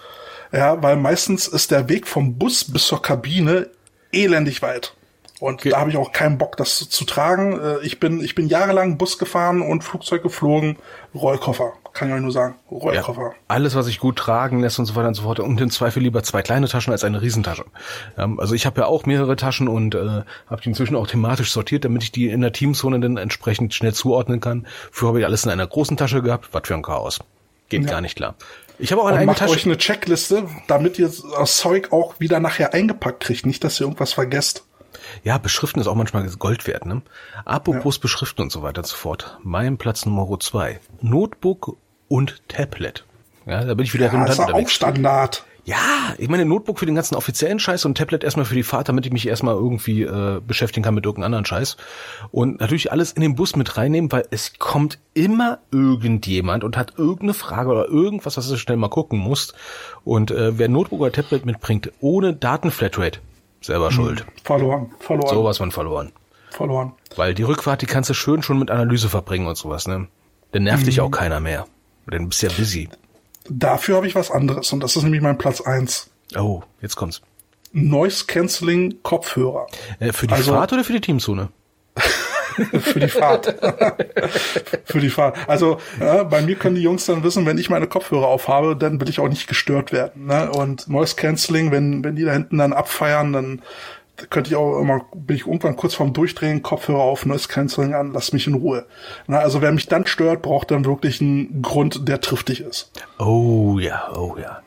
[0.53, 3.69] Ja, weil meistens ist der Weg vom Bus bis zur Kabine
[4.13, 4.95] elendig weit.
[5.41, 7.59] Und Ge- da habe ich auch keinen Bock, das zu tragen.
[7.59, 10.77] Äh, Ich bin, ich bin jahrelang Bus gefahren und Flugzeug geflogen.
[11.15, 12.55] Rollkoffer, kann ich euch nur sagen.
[12.71, 13.33] Rollkoffer.
[13.49, 15.41] Alles, was sich gut tragen lässt und so weiter und so fort.
[15.41, 17.65] Und im Zweifel lieber zwei kleine Taschen als eine Riesentasche.
[18.19, 21.53] Ähm, also ich habe ja auch mehrere Taschen und äh, habe die inzwischen auch thematisch
[21.53, 24.67] sortiert, damit ich die in der Teamzone dann entsprechend schnell zuordnen kann.
[24.91, 26.49] Früher habe ich alles in einer großen Tasche gehabt.
[26.53, 27.21] Was für ein Chaos.
[27.69, 28.35] Geht gar nicht klar.
[28.79, 29.65] Ich habe auch eine Und macht euch Tasche.
[29.67, 33.47] eine Checkliste, damit ihr das Zeug auch wieder nachher eingepackt kriegt.
[33.47, 34.65] Nicht, dass ihr irgendwas vergesst.
[35.25, 37.03] Ja, Beschriften ist auch manchmal Gold wert, ne?
[37.45, 39.39] Apropos Beschriften und so weiter und so fort.
[39.43, 40.81] Mein Platz Nummer zwei.
[41.01, 41.77] Notebook
[42.09, 43.05] und Tablet.
[43.47, 44.73] Ja, da bin ich wieder Ja, redundant ist ja auch unterwegs.
[44.73, 45.45] Standard.
[45.65, 48.89] Ja, ich meine Notebook für den ganzen offiziellen Scheiß und Tablet erstmal für die Fahrt,
[48.89, 51.77] damit ich mich erstmal irgendwie äh, beschäftigen kann mit irgendeinem anderen Scheiß.
[52.33, 56.95] Und natürlich alles in den Bus mit reinnehmen, weil es kommt immer irgendjemand und hat
[56.97, 59.55] irgendeine Frage oder irgendwas, was du schnell mal gucken musst.
[60.03, 63.21] Und äh, wer Notebook oder Tablet mitbringt, ohne Datenflatrate,
[63.63, 64.25] selber schuld.
[64.45, 66.13] Verloren, verloren, Sowas von verloren.
[66.51, 66.93] verloren.
[67.17, 70.09] Weil die Rückfahrt, die kannst du schön schon mit Analyse verbringen und sowas, ne?
[70.53, 71.67] Dann nervt dich auch keiner mehr.
[72.07, 72.89] Dann bist du ja busy.
[73.49, 76.11] Dafür habe ich was anderes und das ist nämlich mein Platz eins.
[76.37, 77.23] Oh, jetzt kommt's.
[77.73, 79.67] Noise Cancelling Kopfhörer
[79.99, 81.49] Äh, für die Also- Fahrt oder für die Teamzone?
[82.81, 83.55] für die Fahrt.
[84.85, 85.37] für die Fahrt.
[85.49, 89.01] Also äh, bei mir können die Jungs dann wissen, wenn ich meine Kopfhörer aufhabe, dann
[89.01, 90.27] will ich auch nicht gestört werden.
[90.27, 90.51] Ne?
[90.51, 93.63] Und Noise Cancelling, wenn wenn die da hinten dann abfeiern, dann
[94.31, 98.13] könnte ich auch immer, bin ich irgendwann kurz vorm Durchdrehen, Kopfhörer auf, Noise Cancelling an,
[98.13, 98.87] lass mich in Ruhe.
[99.27, 102.93] Na, also wer mich dann stört, braucht dann wirklich einen Grund, der triftig ist.
[103.19, 104.61] Oh ja, oh ja.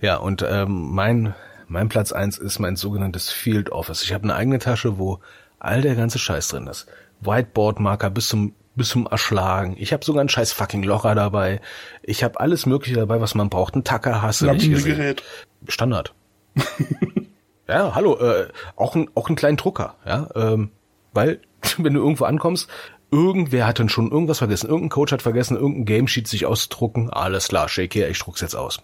[0.00, 1.34] Ja, und ähm, mein,
[1.68, 4.02] mein Platz eins ist mein sogenanntes Field Office.
[4.02, 5.20] Ich habe eine eigene Tasche, wo
[5.58, 6.86] all der ganze Scheiß drin ist.
[7.20, 9.74] Whiteboard-Marker bis zum bis zum Erschlagen.
[9.76, 11.60] Ich habe sogar einen scheiß fucking Locher dabei.
[12.02, 13.74] Ich habe alles mögliche dabei, was man braucht.
[13.74, 14.96] Ein Tacker hast du nicht gesehen.
[14.96, 15.22] Gerät.
[15.66, 16.14] Standard.
[17.68, 20.70] ja, hallo, äh, auch ein auch einen kleinen Drucker, ja, ähm,
[21.12, 21.40] weil
[21.78, 22.70] wenn du irgendwo ankommst,
[23.10, 27.10] irgendwer hat dann schon irgendwas vergessen, irgendein Coach hat vergessen, irgendein Gamesheet sich auszudrucken.
[27.10, 28.80] Alles klar, shake hier, ich druck's jetzt aus.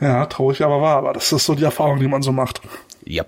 [0.00, 0.98] Ja, traurig, aber wahr.
[0.98, 2.60] Aber das ist so die Erfahrung, die man so macht.
[3.04, 3.24] Ja.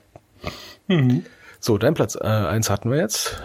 [0.86, 1.24] Mhm.
[1.58, 3.40] So, dein Platz äh, eins hatten wir jetzt.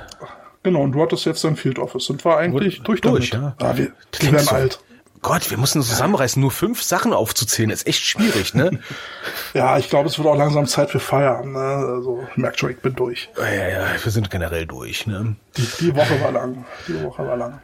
[0.66, 2.08] Genau, und du hattest jetzt dein Field Office.
[2.08, 3.56] Sind wir eigentlich durch, durch damit?
[3.56, 3.56] ja.
[3.60, 4.56] Ah, wir, wir werden so.
[4.56, 4.80] alt.
[5.22, 6.42] Gott, wir müssen uns zusammenreißen.
[6.42, 8.80] Nur fünf Sachen aufzuzählen ist echt schwierig, ne?
[9.54, 11.54] ja, ich glaube, es wird auch langsam Zeit für Feierabend.
[11.54, 11.60] Ne?
[11.60, 13.30] Also merkt schon, ich bin durch.
[13.38, 15.06] Ja, ja, ja, wir sind generell durch.
[15.06, 15.36] Ne?
[15.56, 16.66] Die, die Woche war lang.
[16.88, 17.62] Die Woche war lang.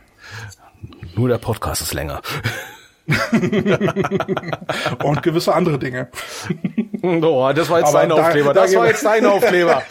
[1.15, 2.21] Nur der Podcast ist länger.
[5.03, 6.09] und gewisse andere Dinge.
[7.23, 8.53] Oh, das war jetzt dein Aufkleber.
[8.53, 9.81] Da, das war jetzt dein Aufkleber.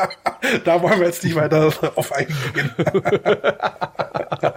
[0.64, 2.74] da wollen wir jetzt nicht weiter auf eingehen.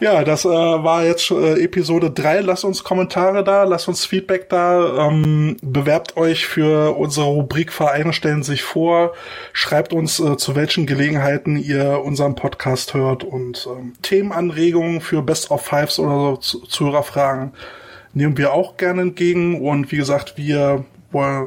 [0.00, 2.42] Ja, das äh, war jetzt äh, Episode 3.
[2.42, 8.12] Lasst uns Kommentare da, lasst uns Feedback da, ähm, bewerbt euch für unsere Rubrik Vereine
[8.12, 9.14] stellen sich vor,
[9.52, 15.50] schreibt uns, äh, zu welchen Gelegenheiten ihr unseren Podcast hört und ähm, Themenanregungen für Best
[15.50, 17.52] of Fives oder so zu Zuhörerfragen
[18.14, 20.84] nehmen wir auch gerne entgegen und wie gesagt, wir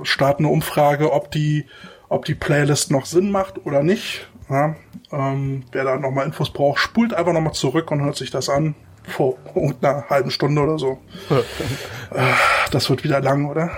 [0.03, 1.65] starten eine Umfrage, ob die,
[2.09, 4.27] ob die Playlist noch Sinn macht oder nicht.
[4.49, 4.75] Ja,
[5.13, 8.75] ähm, wer da nochmal Infos braucht, spult einfach nochmal zurück und hört sich das an.
[9.03, 9.37] Vor
[9.81, 10.99] einer halben Stunde oder so.
[12.71, 13.71] das wird wieder lang, oder?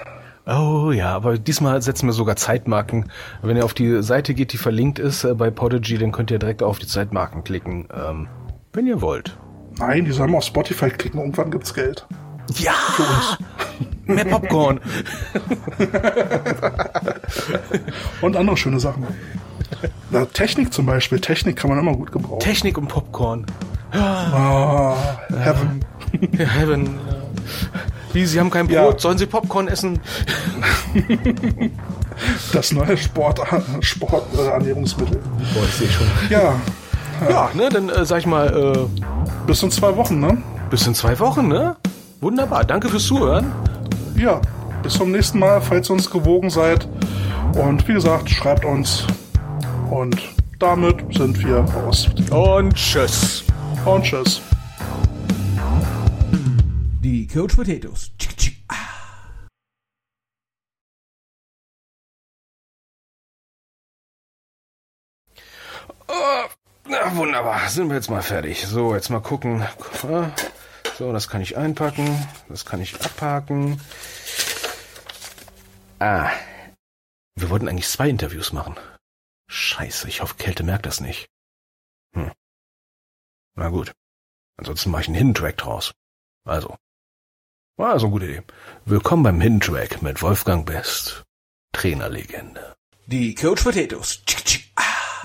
[0.46, 3.10] Oh ja, aber diesmal setzen wir sogar Zeitmarken.
[3.42, 6.40] Wenn ihr auf die Seite geht, die verlinkt ist äh, bei Podigy, dann könnt ihr
[6.40, 8.28] direkt auf die Zeitmarken klicken, ähm,
[8.74, 9.38] wenn ihr wollt.
[9.78, 12.06] Nein, die sollen auf Spotify klicken, irgendwann gibt's Geld.
[12.56, 12.74] Ja!
[12.96, 13.38] Für uns.
[14.06, 14.82] Mehr Popcorn.
[18.22, 19.08] und andere schöne Sachen.
[20.10, 21.20] Na, Technik zum Beispiel.
[21.20, 22.40] Technik kann man immer gut gebrauchen.
[22.40, 23.46] Technik und Popcorn.
[23.94, 24.94] Oh,
[25.30, 25.86] Heaven.
[26.38, 27.00] Ja, Heaven.
[28.12, 29.00] Wie, Sie haben kein Brot, ja.
[29.00, 30.00] sollen Sie Popcorn essen?
[32.52, 33.42] Das neue Sport,
[33.80, 35.18] Sporternährungsmittel.
[35.18, 36.08] Äh, Boah, ich sehe schon.
[36.30, 36.56] Ja.
[37.30, 38.48] Ja, ne, dann äh, sag ich mal.
[38.76, 40.38] Äh, bis in zwei Wochen, ne?
[40.70, 41.76] Bis in zwei Wochen, ne?
[42.24, 42.64] Wunderbar.
[42.64, 43.52] Danke fürs Zuhören.
[44.16, 44.40] Ja,
[44.82, 46.88] bis zum nächsten Mal, falls ihr uns gewogen seid.
[47.56, 49.06] Und wie gesagt, schreibt uns
[49.92, 50.18] und
[50.58, 52.08] damit sind wir raus.
[52.32, 53.44] Und tschüss.
[53.84, 54.42] Und tschüss.
[57.02, 58.12] Die Coach Potatoes.
[66.08, 66.14] Oh,
[66.88, 67.68] na, wunderbar.
[67.68, 68.66] Sind wir jetzt mal fertig.
[68.66, 69.66] So, jetzt mal gucken.
[70.98, 72.28] So, das kann ich einpacken.
[72.50, 73.80] Das kann ich abhaken.
[76.00, 76.32] Ah.
[77.36, 78.76] Wir wollten eigentlich zwei Interviews machen.
[79.50, 81.30] Scheiße, ich hoffe, Kälte merkt das nicht.
[82.14, 82.32] Hm.
[83.56, 83.92] Na gut.
[84.58, 85.94] Ansonsten mache ich einen Hidden Track draus.
[86.46, 86.78] Also.
[87.76, 88.44] War also eine gute Idee.
[88.86, 91.24] Willkommen beim Hidden Track mit Wolfgang Best.
[91.72, 92.76] Trainerlegende.
[93.08, 94.22] Die Coach Potatoes.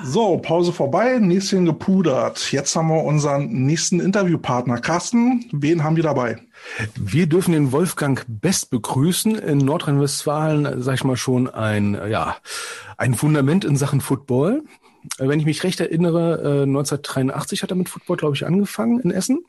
[0.04, 2.52] So, Pause vorbei, Näschen gepudert.
[2.52, 4.78] Jetzt haben wir unseren nächsten Interviewpartner.
[4.78, 6.38] Carsten, wen haben wir dabei?
[6.94, 9.36] Wir dürfen den Wolfgang Best begrüßen.
[9.36, 12.36] In Nordrhein-Westfalen, sag ich mal schon, ein, ja,
[12.96, 14.62] ein Fundament in Sachen Football.
[15.18, 19.10] Wenn ich mich recht erinnere, 1983 äh, hat er mit Football, glaube ich, angefangen in
[19.10, 19.44] Essen.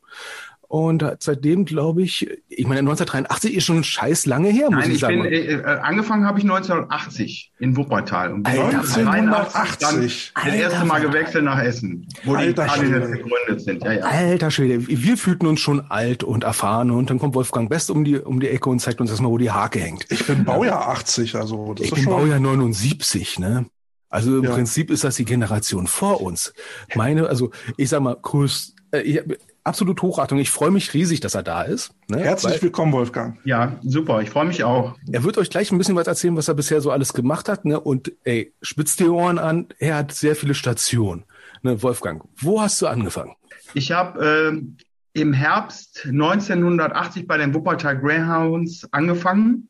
[0.69, 4.95] Und seitdem glaube ich, ich meine 1983 ist schon scheiß lange her, muss Nein, ich,
[4.95, 5.23] ich sagen.
[5.23, 8.31] Bin, äh, äh angefangen habe ich 1980 in Wuppertal.
[8.31, 9.79] Und bin 1980.
[10.35, 13.83] Dann das erste Mal gewechselt nach Essen, wo Alter die Cardinals gegründet sind.
[13.83, 14.03] Ja, ja.
[14.03, 18.03] Alter Schwede, wir fühlten uns schon alt und erfahren und dann kommt Wolfgang Best um
[18.03, 20.05] die um die Ecke und zeigt uns erstmal, wo die Hake hängt.
[20.11, 23.65] Ich bin Baujahr 80, also das ich ist bin schon Baujahr 79, ne?
[24.09, 24.51] Also im ja.
[24.51, 26.53] Prinzip ist das die Generation vor uns.
[26.93, 29.21] Meine, also ich sag mal, größt, äh, ich,
[29.63, 30.39] absolut Hochachtung.
[30.39, 31.91] Ich freue mich riesig, dass er da ist.
[32.07, 32.19] Ne?
[32.19, 33.37] Herzlich Weil, willkommen, Wolfgang.
[33.45, 34.21] Ja, super.
[34.21, 34.95] Ich freue mich auch.
[35.11, 37.65] Er wird euch gleich ein bisschen was erzählen, was er bisher so alles gemacht hat.
[37.65, 37.79] Ne?
[37.79, 39.67] Und ey, spitzt die Ohren an.
[39.79, 41.25] Er hat sehr viele Stationen.
[41.61, 41.81] Ne?
[41.83, 43.35] Wolfgang, wo hast du angefangen?
[43.73, 44.53] Ich habe
[45.13, 49.69] äh, im Herbst 1980 bei den Wuppertal Greyhounds angefangen,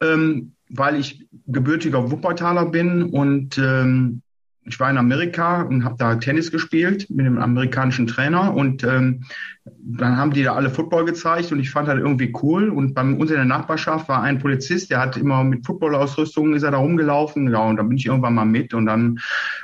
[0.00, 4.22] ähm, weil ich gebürtiger Wuppertaler bin und ähm,
[4.66, 9.24] ich war in Amerika und habe da Tennis gespielt mit einem amerikanischen Trainer und ähm,
[9.64, 12.70] dann haben die da alle Football gezeigt und ich fand das irgendwie cool.
[12.70, 16.62] Und bei uns in der Nachbarschaft war ein Polizist, der hat immer mit Footballausrüstung ist
[16.62, 17.50] er da rumgelaufen.
[17.50, 19.20] Ja, und da bin ich irgendwann mal mit und dann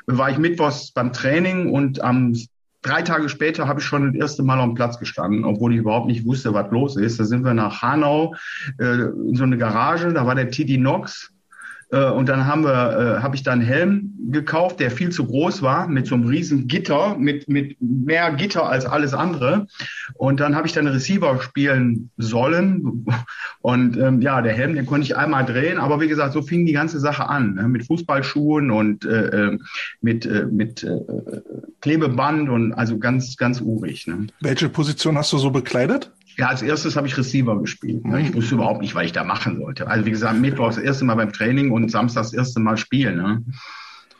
[0.07, 2.35] war ich mittwochs beim Training und am
[2.83, 5.81] drei Tage später habe ich schon das erste Mal auf dem Platz gestanden, obwohl ich
[5.81, 7.21] überhaupt nicht wusste, was los ist.
[7.21, 8.35] Da sind wir nach Hanau
[8.79, 11.33] äh, in so eine Garage, da war der TD Knox
[11.91, 15.27] äh, und dann haben wir, äh, habe ich da einen Helm gekauft, der viel zu
[15.27, 19.67] groß war, mit so einem riesen Gitter, mit, mit mehr Gitter als alles andere.
[20.15, 23.07] Und dann habe ich dann Receiver spielen sollen.
[23.61, 25.79] Und ähm, ja, der Helm, den konnte ich einmal drehen.
[25.79, 27.55] Aber wie gesagt, so fing die ganze Sache an.
[27.55, 27.69] Ne?
[27.69, 29.59] Mit Fußballschuhen und äh, äh
[30.01, 31.01] mit, äh, mit äh,
[31.81, 34.07] Klebeband und also ganz, ganz urig.
[34.07, 34.29] Ne?
[34.41, 36.11] Welche Position hast du so bekleidet?
[36.41, 38.03] Ja, als erstes habe ich Receiver gespielt.
[38.07, 38.23] Ne?
[38.23, 39.87] Ich wusste überhaupt nicht, was ich da machen sollte.
[39.87, 43.19] Also wie gesagt, Mittwoch das erste Mal beim Training und Samstag das erste Mal spielen.
[43.19, 43.45] Ne?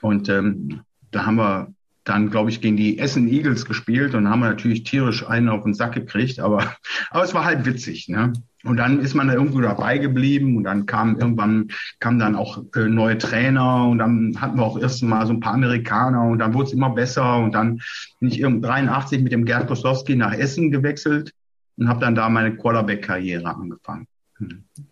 [0.03, 0.81] Und ähm,
[1.13, 1.69] da haben wir
[2.05, 5.63] dann, glaube ich, gegen die Essen Eagles gespielt und haben wir natürlich tierisch einen auf
[5.63, 6.75] den Sack gekriegt, aber,
[7.11, 8.35] aber es war halt witzig, ne?
[8.65, 11.69] Und dann ist man da irgendwo dabei geblieben und dann kam irgendwann
[12.01, 15.41] kamen dann auch äh, neue Trainer und dann hatten wir auch erst mal so ein
[15.41, 17.81] paar Amerikaner und dann wurde es immer besser und dann
[18.19, 21.33] bin ich irgendwie 83 mit dem Gerd Kostowski nach Essen gewechselt
[21.81, 24.07] und habe dann da meine Quarterback-Karriere angefangen.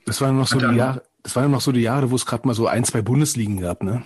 [0.06, 2.46] Das waren noch so die Jahre, das waren noch so die Jahre, wo es gerade
[2.46, 4.02] mal so ein, zwei Bundesligen gab, ne?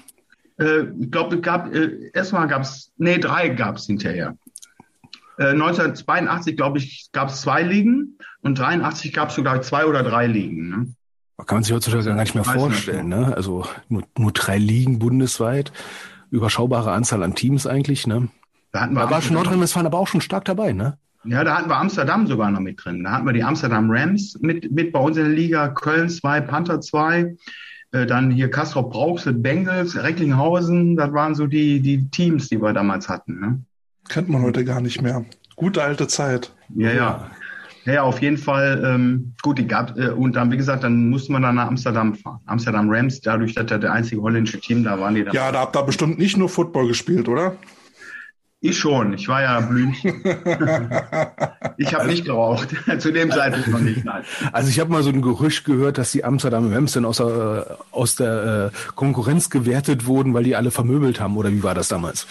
[0.59, 4.37] Äh, ich glaube, es gab äh, erstmal gab es, nee, drei gab es hinterher.
[5.39, 10.03] Äh, 1982, glaube ich, gab es zwei Ligen und 83 gab es sogar zwei oder
[10.03, 10.69] drei Ligen.
[10.69, 10.95] Ne?
[11.47, 13.33] Kann man sich heutzutage gar nicht mehr vorstellen, ne?
[13.35, 15.73] Also nur, nur drei Ligen bundesweit,
[16.31, 18.29] überschaubare Anzahl an Teams eigentlich, ne?
[18.73, 20.99] Da, da war schon Nordrhein-Westfalen aber auch schon stark dabei, ne?
[21.25, 23.05] Ja, da hatten wir Amsterdam sogar noch mit drin.
[23.05, 26.41] Da hatten wir die Amsterdam Rams mit, mit bei uns in der Liga, Köln 2,
[26.41, 27.37] Panther 2,
[27.93, 32.73] äh, dann hier Kastrop Brauxel, Bengals, Recklinghausen, das waren so die, die Teams, die wir
[32.73, 33.41] damals hatten.
[33.41, 33.61] Ne?
[34.09, 35.25] Kennt man heute gar nicht mehr.
[35.55, 36.53] Gute alte Zeit.
[36.75, 37.31] Ja, ja.
[37.85, 38.81] Ja, auf jeden Fall.
[38.85, 42.15] Ähm, gut, die gab äh, und dann wie gesagt, dann musste man dann nach Amsterdam
[42.15, 42.39] fahren.
[42.47, 45.25] Amsterdam Rams, dadurch, dass da der einzige holländische Team da waren, die.
[45.33, 47.57] Ja, da habt ihr bestimmt nicht nur Football gespielt, oder?
[48.65, 49.13] Ich schon.
[49.15, 50.23] Ich war ja Blümchen.
[51.79, 52.69] ich habe nicht geraucht.
[52.99, 54.05] Zu dem Zeitpunkt noch nicht.
[54.05, 54.23] Nein.
[54.53, 57.79] Also ich habe mal so ein Gerücht gehört, dass die Amsterdam Rams dann aus der,
[57.91, 61.37] aus der äh, Konkurrenz gewertet wurden, weil die alle vermöbelt haben.
[61.37, 62.29] Oder wie war das damals?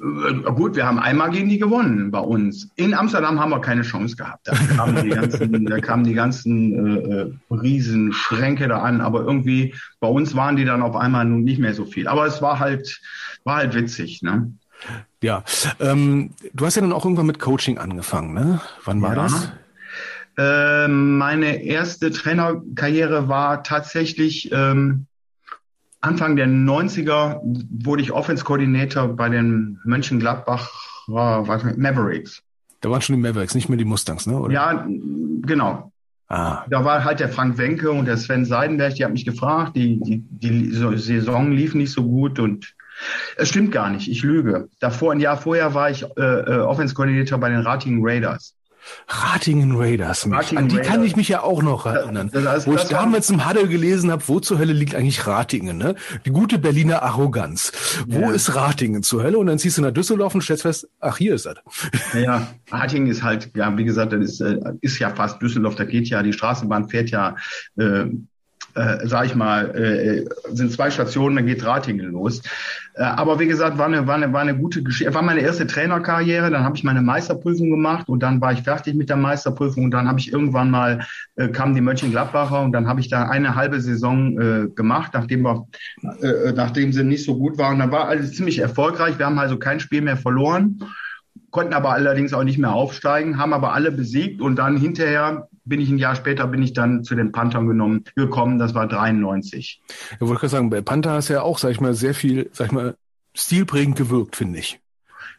[0.00, 2.70] Äh, gut, wir haben einmal gegen die gewonnen bei uns.
[2.76, 4.46] In Amsterdam haben wir keine Chance gehabt.
[4.46, 9.74] Da kamen die ganzen, da kamen die ganzen äh, äh Riesenschränke da an, aber irgendwie
[9.98, 12.06] bei uns waren die dann auf einmal nun nicht mehr so viel.
[12.06, 13.00] Aber es war halt,
[13.42, 14.52] war halt witzig, ne?
[15.22, 15.42] Ja,
[15.80, 18.60] ähm, du hast ja dann auch irgendwann mit Coaching angefangen, ne?
[18.84, 19.22] Wann war ja.
[19.22, 19.52] das?
[20.36, 25.06] Ähm, meine erste Trainerkarriere war tatsächlich ähm,
[26.00, 30.70] Anfang der 90er, wurde ich Offense-Koordinator bei den Mönchengladbach
[31.08, 32.42] äh, Mavericks.
[32.80, 34.38] Da waren schon die Mavericks, nicht mehr die Mustangs, ne?
[34.38, 34.54] Oder?
[34.54, 34.86] Ja,
[35.42, 35.90] genau.
[36.28, 36.64] Ah.
[36.70, 39.98] Da war halt der Frank Wenke und der Sven Seidenberg, die haben mich gefragt, die,
[39.98, 42.74] die, die Saison lief nicht so gut und
[43.36, 44.68] es stimmt gar nicht, ich lüge.
[44.80, 48.54] Davor, ein Jahr vorher war ich äh, äh, Offense-Koordinator bei den Ratingen Raiders.
[49.06, 50.26] Ratingen Raiders.
[50.30, 50.90] Ratingen An die Raiders.
[50.90, 52.30] kann ich mich ja auch noch erinnern.
[52.32, 55.76] Das, das, wo ich damals im Huddle gelesen habe, wo zur Hölle liegt eigentlich Ratingen?
[55.76, 55.94] Ne?
[56.24, 57.72] Die gute Berliner Arroganz.
[58.06, 58.30] Wo ja.
[58.30, 59.38] ist Ratingen zur Hölle?
[59.38, 61.56] Und dann ziehst du nach Düsseldorf und stellst fest, ach, hier ist das.
[62.14, 65.74] Ja, Ratingen ist halt, ja, wie gesagt, das ist, äh, ist ja fast Düsseldorf.
[65.74, 67.36] Da geht ja, die Straßenbahn fährt ja
[67.76, 68.06] äh,
[68.78, 70.24] äh, sag ich mal, äh,
[70.54, 72.42] sind zwei Stationen, dann geht Ratingen los.
[72.94, 75.12] Äh, aber wie gesagt, war eine, war eine, war eine gute Geschichte.
[75.14, 78.94] War meine erste Trainerkarriere, dann habe ich meine Meisterprüfung gemacht und dann war ich fertig
[78.94, 81.04] mit der Meisterprüfung und dann habe ich irgendwann mal,
[81.36, 85.42] äh, kamen die Mönchengladbacher und dann habe ich da eine halbe Saison äh, gemacht, nachdem
[85.42, 85.66] wir,
[86.22, 87.78] äh, nachdem sie nicht so gut waren.
[87.78, 89.18] Dann war alles ziemlich erfolgreich.
[89.18, 90.80] Wir haben also kein Spiel mehr verloren
[91.50, 95.80] konnten aber allerdings auch nicht mehr aufsteigen, haben aber alle besiegt und dann hinterher bin
[95.80, 99.80] ich ein Jahr später bin ich dann zu den Panthern genommen, gekommen, das war 93.
[100.12, 102.50] Ja, wollte gerade sagen, bei Panther hast du ja auch, sag ich mal, sehr viel,
[102.52, 102.96] sag ich mal,
[103.34, 104.80] stilprägend gewirkt, finde ich.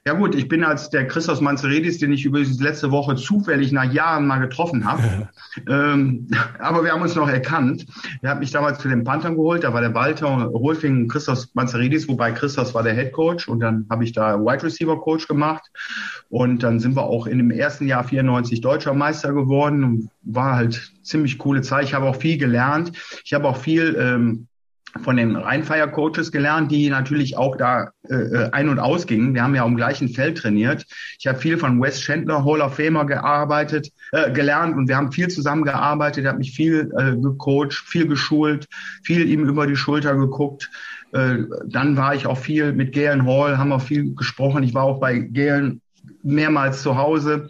[0.09, 3.93] Ja gut, ich bin als der Christos Manzeredis, den ich übrigens letzte Woche zufällig nach
[3.93, 5.29] Jahren mal getroffen habe.
[5.69, 6.27] ähm,
[6.59, 7.85] aber wir haben uns noch erkannt.
[8.23, 9.63] Er hat mich damals zu den Panthern geholt.
[9.63, 13.47] Da war der Walter Holfing Christos Manzeredis, wobei Christos war der Head Coach.
[13.47, 15.69] Und dann habe ich da Wide Receiver Coach gemacht.
[16.29, 20.09] Und dann sind wir auch in dem ersten Jahr 94 deutscher Meister geworden.
[20.23, 21.83] War halt ziemlich coole Zeit.
[21.83, 22.93] Ich habe auch viel gelernt.
[23.23, 24.47] Ich habe auch viel ähm,
[25.03, 29.33] von den Rheinfire-Coaches gelernt, die natürlich auch da äh, äh, ein- und ausgingen.
[29.33, 30.85] Wir haben ja am gleichen Feld trainiert.
[31.19, 35.11] Ich habe viel von Wes Chandler, Hall of Famer, gearbeitet, äh, gelernt und wir haben
[35.11, 36.25] viel zusammengearbeitet.
[36.25, 38.67] Er hat mich viel äh, gecoacht, viel geschult,
[39.03, 40.69] viel ihm über die Schulter geguckt.
[41.13, 44.63] Äh, dann war ich auch viel mit Galen Hall, haben wir viel gesprochen.
[44.63, 45.81] Ich war auch bei Galen
[46.23, 47.49] mehrmals zu Hause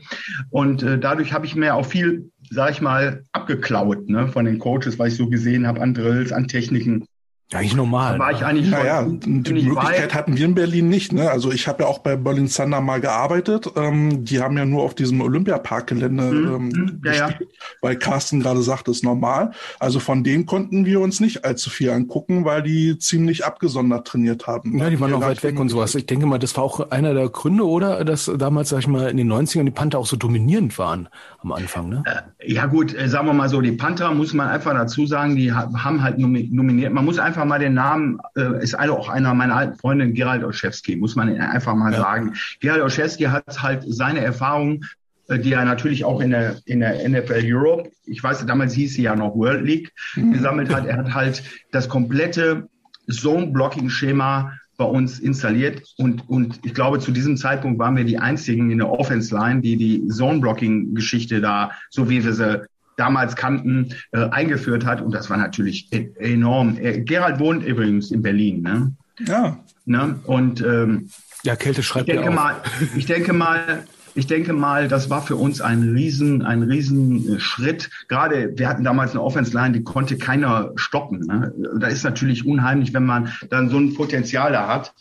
[0.49, 4.59] und äh, dadurch habe ich mir auch viel, sag ich mal, abgeklaut ne, von den
[4.59, 7.05] Coaches, was ich so gesehen habe an Drills, an Techniken.
[7.51, 8.13] Eigentlich normal.
[8.13, 11.11] Da war ich eigentlich naja, die Möglichkeit hatten wir in Berlin nicht.
[11.13, 11.31] Ne?
[11.31, 13.71] Also ich habe ja auch bei Berlin Thunder mal gearbeitet.
[13.75, 17.27] Ähm, die haben ja nur auf diesem Olympiaparkgelände Mhm, ähm, mhm, ja, ja.
[17.27, 17.49] gespielt,
[17.81, 19.51] weil Carsten gerade sagt, ist normal.
[19.79, 24.45] Also von denen konnten wir uns nicht allzu viel angucken, weil die ziemlich abgesondert trainiert
[24.45, 24.77] haben.
[24.77, 25.95] Ja, die waren auch weit weg und sowas.
[25.95, 28.05] Ich denke mal, das war auch einer der Gründe, oder?
[28.05, 31.09] Dass damals, sag ich mal, in den 90ern die Panther auch so dominierend waren
[31.41, 32.03] am Anfang, ne?
[32.45, 35.51] Ja gut, äh, sagen wir mal so, die Panther muss man einfach dazu sagen, die
[35.51, 36.93] ha- haben halt nomi- nominiert.
[36.93, 40.43] Man muss einfach mal den Namen, äh, ist alle auch einer meiner alten Freunde, Gerald
[40.43, 42.33] Olszewski, muss man einfach mal sagen.
[42.59, 44.85] Gerald Olszewski hat halt seine Erfahrungen,
[45.27, 48.95] äh, die er natürlich auch in der, in der NFL Europe, ich weiß, damals hieß
[48.95, 50.85] sie ja noch World League, gesammelt hat.
[50.85, 52.67] Er hat halt das komplette
[53.09, 58.71] Zone-Blocking-Schema bei uns installiert und, und ich glaube, zu diesem Zeitpunkt waren wir die einzigen
[58.71, 62.61] in der Offense-Line, die die Zone-Blocking-Geschichte da, so wie wir sie
[62.99, 66.77] damals kannten, äh, eingeführt hat und das war natürlich e enorm.
[66.77, 68.93] Äh, Gerald wohnt übrigens in Berlin, ne?
[69.25, 70.19] Ja, ne?
[70.25, 71.09] Und ähm,
[71.43, 72.35] Ja, Kälte ich schreibt ja denke auch.
[72.35, 72.55] mal,
[72.95, 73.83] ich denke mal,
[74.15, 77.89] ich denke mal, das war für uns ein riesen, ein riesen Schritt.
[78.07, 81.19] Gerade wir hatten damals eine Offense Line, die konnte keiner stoppen.
[81.21, 81.53] Ne?
[81.79, 84.93] Da ist natürlich unheimlich, wenn man dann so ein Potenzial da hat.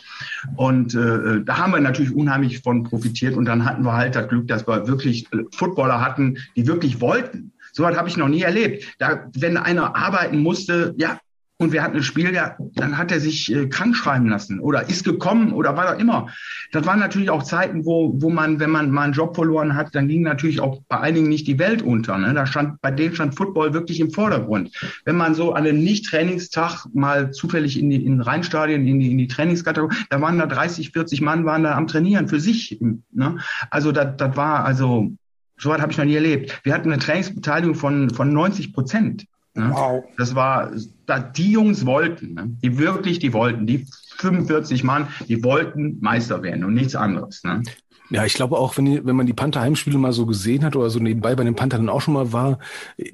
[0.56, 3.36] Und äh, da haben wir natürlich unheimlich von profitiert.
[3.36, 7.52] Und dann hatten wir halt das Glück, dass wir wirklich Footballer hatten, die wirklich wollten.
[7.78, 8.96] So was habe ich noch nie erlebt.
[8.98, 11.20] Da, wenn einer arbeiten musste, ja,
[11.58, 14.88] und wir hatten ein Spiel, ja, dann hat er sich äh, krank schreiben lassen oder
[14.88, 16.26] ist gekommen oder war da immer.
[16.72, 19.94] Das waren natürlich auch Zeiten, wo, wo man, wenn man mal einen Job verloren hat,
[19.94, 22.18] dann ging natürlich auch bei einigen nicht die Welt unter.
[22.18, 22.34] Ne?
[22.34, 24.76] Da stand, bei denen stand Football wirklich im Vordergrund.
[25.04, 29.18] Wenn man so an einem Nicht-Trainingstag mal zufällig in die in Rheinstadien, in die, in
[29.18, 32.80] die Trainingskategorie, da waren da 30, 40 Mann waren da am Trainieren für sich.
[33.12, 33.38] Ne?
[33.70, 35.12] Also das, das war, also,
[35.58, 36.60] so was habe ich noch nie erlebt.
[36.62, 39.26] Wir hatten eine Trainingsbeteiligung von, von 90 Prozent.
[39.54, 39.70] Ne?
[39.72, 40.04] wow.
[40.16, 40.70] Das war,
[41.06, 42.50] da, die Jungs wollten, ne?
[42.62, 43.86] die wirklich, die wollten, die
[44.18, 47.42] 45 Mann, die wollten Meister werden und nichts anderes.
[47.44, 47.62] Ne?
[48.10, 50.88] Ja, ich glaube auch, wenn, die, wenn man die Panther-Heimspiele mal so gesehen hat oder
[50.88, 52.58] so nebenbei bei den Panthern dann auch schon mal war,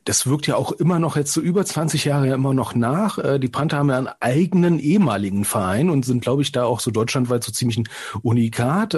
[0.05, 3.19] das wirkt ja auch immer noch jetzt so über 20 Jahre ja immer noch nach.
[3.19, 6.79] Äh, Die Panther haben ja einen eigenen ehemaligen Verein und sind, glaube ich, da auch
[6.79, 7.89] so deutschlandweit so ziemlich ein
[8.23, 8.95] Unikat.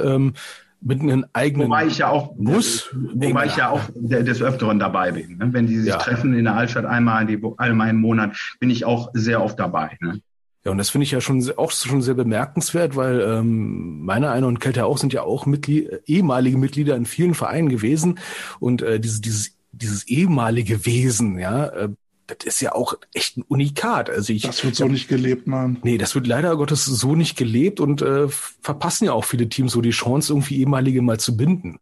[0.88, 2.94] Mit einem eigenen Wobei ich ja auch, Muss.
[3.14, 5.36] wobei ich ja auch de- des Öfteren dabei bin.
[5.36, 5.48] Ne?
[5.52, 5.96] Wenn die sich Ja.
[5.96, 9.96] treffen in der Altstadt einmal, die, einmal im Monat, bin ich auch sehr oft dabei.
[10.00, 10.20] Ne?
[10.64, 14.46] Ja, und das finde ich ja schon auch schon sehr bemerkenswert, weil ähm, meine einer
[14.46, 18.18] und Kälte auch sind ja auch Mitglied, ehemalige Mitglieder in vielen Vereinen gewesen
[18.60, 21.88] und äh, dieses dieses dieses ehemalige Wesen, ja, äh,
[22.26, 24.10] das ist ja auch echt ein Unikat.
[24.10, 25.82] Also ich Das wird so nicht gelebt, Mann.
[25.82, 29.72] Nee, das wird leider Gottes so nicht gelebt und äh, verpassen ja auch viele Teams
[29.72, 31.78] so die Chance, irgendwie ehemalige mal zu binden.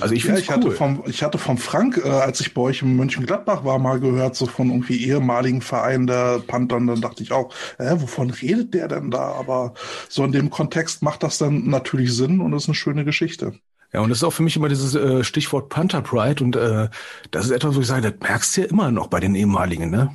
[0.00, 0.70] Also ich Ja, finde ich es hatte cool.
[0.70, 4.36] vom, ich hatte vom Frank, äh, als ich bei euch in Mönchengladbach war, mal gehört,
[4.36, 6.76] so von irgendwie ehemaligen Vereinen der Panther.
[6.76, 9.32] Und dann dachte ich auch, äh, wovon redet der denn da?
[9.32, 9.74] Aber
[10.08, 13.54] so in dem Kontext macht das dann natürlich Sinn und ist eine schöne Geschichte.
[13.96, 16.90] Ja, und das ist auch für mich immer dieses äh, Stichwort Panther Pride und äh,
[17.30, 19.90] das ist etwas, wo ich sage, das merkst du ja immer noch bei den ehemaligen,
[19.90, 20.10] ne?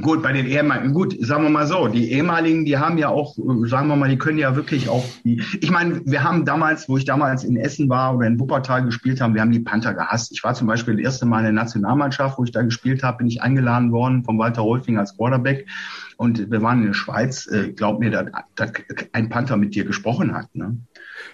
[0.00, 3.36] Gut, bei den ehemaligen, gut, sagen wir mal so, die ehemaligen, die haben ja auch,
[3.36, 6.88] äh, sagen wir mal, die können ja wirklich auch, die, ich meine, wir haben damals,
[6.88, 9.92] wo ich damals in Essen war oder in Wuppertal gespielt haben, wir haben die Panther
[9.92, 10.32] gehasst.
[10.32, 13.18] Ich war zum Beispiel das erste Mal in der Nationalmannschaft, wo ich da gespielt habe,
[13.18, 15.66] bin ich eingeladen worden von Walter Holfing als Quarterback
[16.16, 18.72] und wir waren in der Schweiz, äh, glaub mir, dass, dass
[19.12, 20.78] ein Panther mit dir gesprochen hat, ne?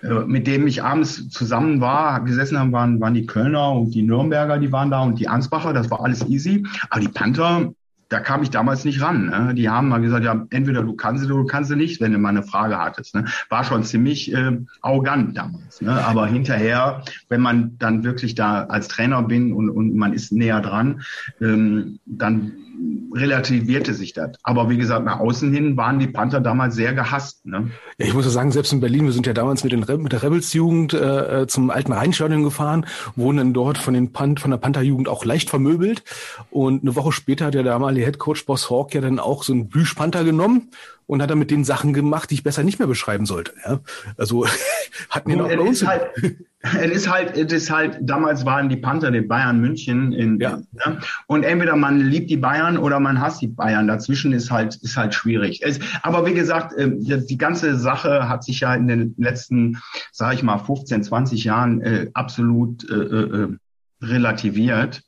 [0.03, 4.03] Äh, mit dem ich abends zusammen war, gesessen haben, waren, waren die Kölner und die
[4.03, 6.65] Nürnberger, die waren da und die Ansbacher, das war alles easy.
[6.89, 7.73] Aber die Panther,
[8.09, 9.27] da kam ich damals nicht ran.
[9.27, 9.55] Ne?
[9.55, 12.19] Die haben mal gesagt, ja, entweder du kannst oder du kannst sie nicht, wenn du
[12.19, 13.15] mal eine Frage hattest.
[13.15, 13.25] Ne?
[13.49, 15.81] War schon ziemlich äh, arrogant damals.
[15.81, 15.93] Ne?
[15.93, 20.61] Aber hinterher, wenn man dann wirklich da als Trainer bin und, und man ist näher
[20.61, 21.03] dran,
[21.41, 22.53] ähm, dann
[23.13, 24.37] relativierte sich das.
[24.43, 27.45] Aber wie gesagt, nach außen hin waren die Panther damals sehr gehasst.
[27.47, 27.71] Ne?
[27.99, 29.99] Ja, ich muss ja sagen, selbst in Berlin, wir sind ja damals mit, den Re
[29.99, 32.87] mit der Rebels-Jugend äh, zum alten Rheinstadion gefahren,
[33.17, 36.03] wurden dann dort von, den Pan von der Panther-Jugend auch leicht vermöbelt.
[36.51, 39.69] Und eine Woche später hat der damalige Headcoach Boss Hawk ja dann auch so einen
[39.69, 40.71] Plüsch-Panther genommen
[41.11, 43.53] und hat dann mit den Sachen gemacht, die ich besser nicht mehr beschreiben sollte.
[43.67, 43.81] Ja?
[44.17, 44.47] Also
[45.11, 45.83] hatten ihn auch Gut, bei uns.
[45.83, 46.03] ist halt,
[46.63, 50.59] es ist halt, es ist halt, damals waren die Panther die Bayern München in, Ja.
[50.87, 51.01] ne?
[51.27, 53.89] und entweder man liebt die Bayern oder man hasst die Bayern.
[53.89, 55.63] Dazwischen ist halt, ist halt schwierig.
[55.65, 59.79] Es, aber wie gesagt, äh, die die ganze Sache hat sich ja in den letzten,
[60.13, 63.49] sage ich mal, 15, 20 Jahren äh, absolut äh, äh,
[64.03, 65.03] relativiert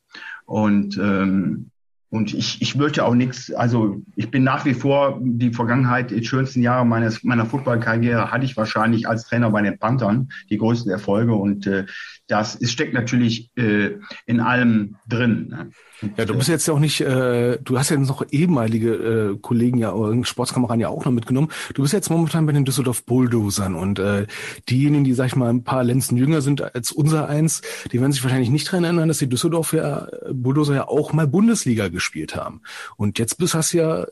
[0.47, 1.71] und ähm,
[2.13, 6.23] und ich, ich möchte auch nichts, also ich bin nach wie vor die Vergangenheit, die
[6.23, 10.93] schönsten Jahre meines, meiner Footballkarriere hatte ich wahrscheinlich als Trainer bei den Panthern, die größten
[10.93, 11.33] Erfolge.
[11.33, 11.87] Und äh,
[12.33, 13.91] das ist, steckt natürlich äh,
[14.25, 15.49] in allem drin.
[15.51, 15.71] Ne?
[16.17, 18.95] Ja, du bist jetzt ja auch nicht, äh, du hast ja noch ehemalige
[19.35, 19.95] äh, Kollegen ja,
[20.25, 21.49] Sportskameraden ja auch noch mitgenommen.
[21.75, 24.27] Du bist jetzt momentan bei den Düsseldorf Bulldozern und äh,
[24.71, 27.61] diejenigen, die, sag ich mal, ein paar Lenzen jünger sind als unser eins,
[27.93, 31.27] die werden sich wahrscheinlich nicht daran erinnern, dass die Düsseldorf ja, Bulldozer ja auch mal
[31.27, 32.63] Bundesliga gespielt haben.
[32.97, 34.07] Und jetzt bist hast ja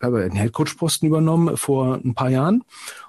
[0.00, 2.64] aber einen Headcoach-Posten übernommen vor ein paar Jahren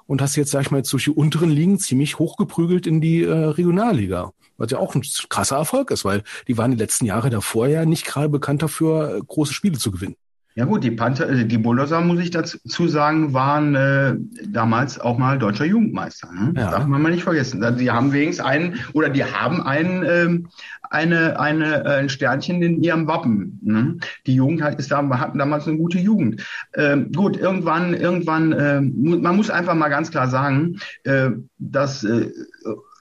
[0.07, 3.23] und hast jetzt, sag ich mal, jetzt durch die unteren Ligen ziemlich hochgeprügelt in die
[3.23, 7.29] äh, Regionalliga was ja auch ein krasser Erfolg ist, weil die waren die letzten Jahre
[7.29, 10.15] davor ja nicht gerade bekannt dafür, große Spiele zu gewinnen.
[10.57, 14.15] Ja gut, die Panther, äh, die Bulldozer, muss ich dazu sagen, waren äh,
[14.47, 16.31] damals auch mal deutscher Jugendmeister.
[16.31, 16.51] Ne?
[16.57, 16.71] Ja.
[16.71, 17.63] Darf man mal nicht vergessen.
[17.63, 20.47] Also die haben wenigstens einen, oder die haben einen, ähm,
[20.89, 23.59] eine, eine, äh, ein Sternchen in ihrem Wappen.
[23.61, 23.97] Ne?
[24.25, 26.43] Die Jugend hat, ist da, hatten damals eine gute Jugend.
[26.73, 31.29] Ähm, gut, irgendwann, irgendwann, äh, man muss einfach mal ganz klar sagen, äh,
[31.59, 32.31] dass äh,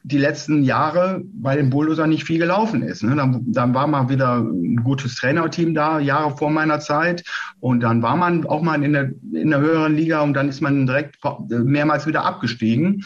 [0.07, 3.03] die letzten Jahre bei den Bulldozern nicht viel gelaufen ist.
[3.03, 3.17] Ne?
[3.17, 7.25] Dann, dann war mal wieder ein gutes Trainerteam da, Jahre vor meiner Zeit.
[7.59, 10.61] Und dann war man auch mal in der, in der höheren Liga und dann ist
[10.61, 11.17] man direkt
[11.49, 13.05] mehrmals wieder abgestiegen.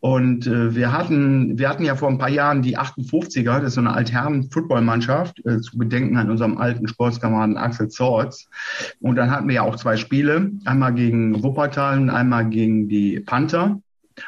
[0.00, 3.74] Und äh, wir hatten, wir hatten ja vor ein paar Jahren die 58er, das ist
[3.74, 8.48] so eine Altherren-Footballmannschaft, äh, zu bedenken an unserem alten Sportskameraden Axel Zorz.
[9.00, 13.20] Und dann hatten wir ja auch zwei Spiele, einmal gegen Wuppertal und einmal gegen die
[13.20, 13.80] Panther.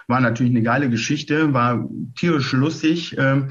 [0.07, 3.17] War natürlich eine geile Geschichte, war tierisch lustig.
[3.19, 3.51] Ähm,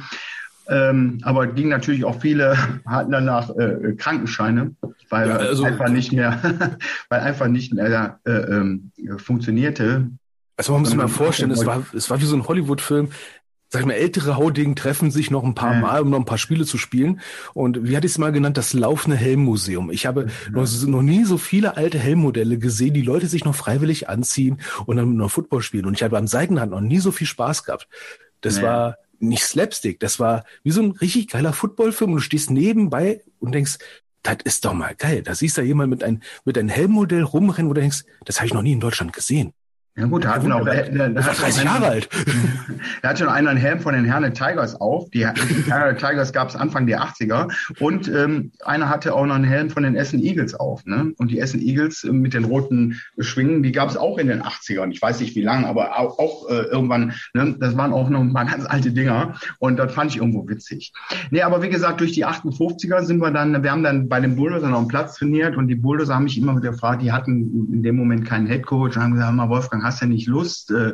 [0.67, 2.55] ähm, aber ging natürlich auch viele
[2.85, 4.75] hatten danach äh, Krankenscheine,
[5.09, 6.39] weil ja, also, einfach nicht mehr,
[7.09, 8.79] weil einfach nicht mehr äh, äh,
[9.17, 10.09] funktionierte.
[10.57, 13.09] Also man muss sich mal vorstellen, es war, es war wie so ein Hollywood-Film
[13.71, 16.37] sag ich mal, ältere Haudegen treffen sich noch ein paar Mal, um noch ein paar
[16.37, 17.21] Spiele zu spielen.
[17.53, 19.91] Und wie hatte ich es mal genannt, das laufende Helmmuseum.
[19.91, 24.09] Ich habe noch, noch, nie so viele alte Helmmodelle gesehen, die Leute sich noch freiwillig
[24.09, 25.85] anziehen und dann noch Football spielen.
[25.85, 27.87] Und ich habe am Seitenhand noch nie so viel Spaß gehabt.
[28.41, 28.63] Das ja.
[28.63, 33.21] war nicht Slapstick, das war wie so ein richtig geiler Footballfilm und du stehst nebenbei
[33.39, 33.77] und denkst,
[34.23, 35.21] das ist doch mal geil.
[35.23, 38.47] Da siehst du jemand mit einem mit einem Helmmodell rumrennen, wo du denkst, das habe
[38.47, 39.53] ich noch nie in Deutschland gesehen.
[39.97, 42.09] Ja gut, da hat noch, der, der, der hat 30 Jahre alt.
[43.01, 45.09] Da hat schon einer einen Helm von den Herne Tigers auf.
[45.09, 47.51] Die Herne Tigers gab es Anfang der 80er.
[47.79, 50.85] Und ähm, einer hatte auch noch einen Helm von den Essen Eagles auf.
[50.85, 51.13] Ne?
[51.17, 54.41] Und die Essen Eagles äh, mit den roten Schwingen, die gab es auch in den
[54.41, 54.91] 80ern.
[54.91, 57.55] Ich weiß nicht wie lange, aber auch, auch äh, irgendwann, ne?
[57.59, 59.35] das waren auch noch mal ganz alte Dinger.
[59.59, 60.93] Und das fand ich irgendwo witzig.
[61.31, 64.37] Nee, aber wie gesagt, durch die 58er sind wir dann, wir haben dann bei den
[64.37, 67.67] Bulldozer noch einen Platz trainiert und die Bulldozer haben mich immer wieder gefragt, die hatten
[67.73, 70.71] in dem Moment keinen Headcoach und haben gesagt, mal Wolfgang, hast du nicht Lust?
[70.71, 70.93] Äh,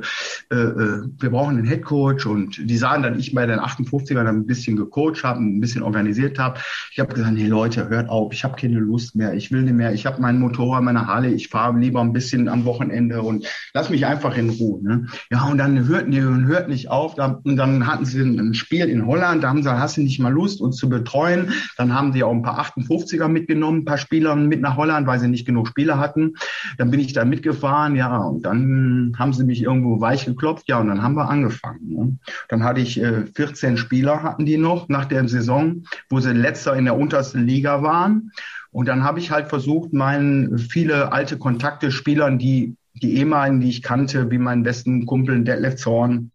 [0.51, 4.27] äh, äh, wir brauchen einen Headcoach und die sahen dann, ich bei den 58 ern
[4.27, 6.59] ein bisschen gecoacht habe, ein bisschen organisiert habe.
[6.91, 9.73] Ich habe gesagt, hey Leute, hört auf, ich habe keine Lust mehr, ich will nicht
[9.73, 13.45] mehr, ich habe mein Motorrad, meine Halle, ich fahre lieber ein bisschen am Wochenende und
[13.73, 14.81] lass mich einfach in Ruhe.
[14.83, 15.07] Ne?
[15.31, 17.15] Ja, und dann hörten die und hört nicht auf.
[17.15, 20.19] Da, und dann hatten sie ein Spiel in Holland, da haben sie, hast du nicht
[20.19, 21.51] mal Lust, uns zu betreuen?
[21.77, 25.19] Dann haben sie auch ein paar 58er mitgenommen, ein paar Spieler mit nach Holland, weil
[25.19, 26.33] sie nicht genug Spieler hatten.
[26.77, 28.76] Dann bin ich da mitgefahren, ja, und dann
[29.17, 31.79] haben sie mich irgendwo weich geklopft, ja, und dann haben wir angefangen.
[31.93, 32.17] Ne?
[32.49, 36.75] Dann hatte ich äh, 14 Spieler, hatten die noch nach der Saison, wo sie letzter
[36.75, 38.31] in der untersten Liga waren.
[38.71, 43.69] Und dann habe ich halt versucht, meinen viele alte Kontakte, Spielern, die die ehemaligen, die
[43.69, 46.31] ich kannte, wie meinen besten Kumpel Detlef Zorn,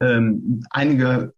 [0.00, 1.32] ähm, einige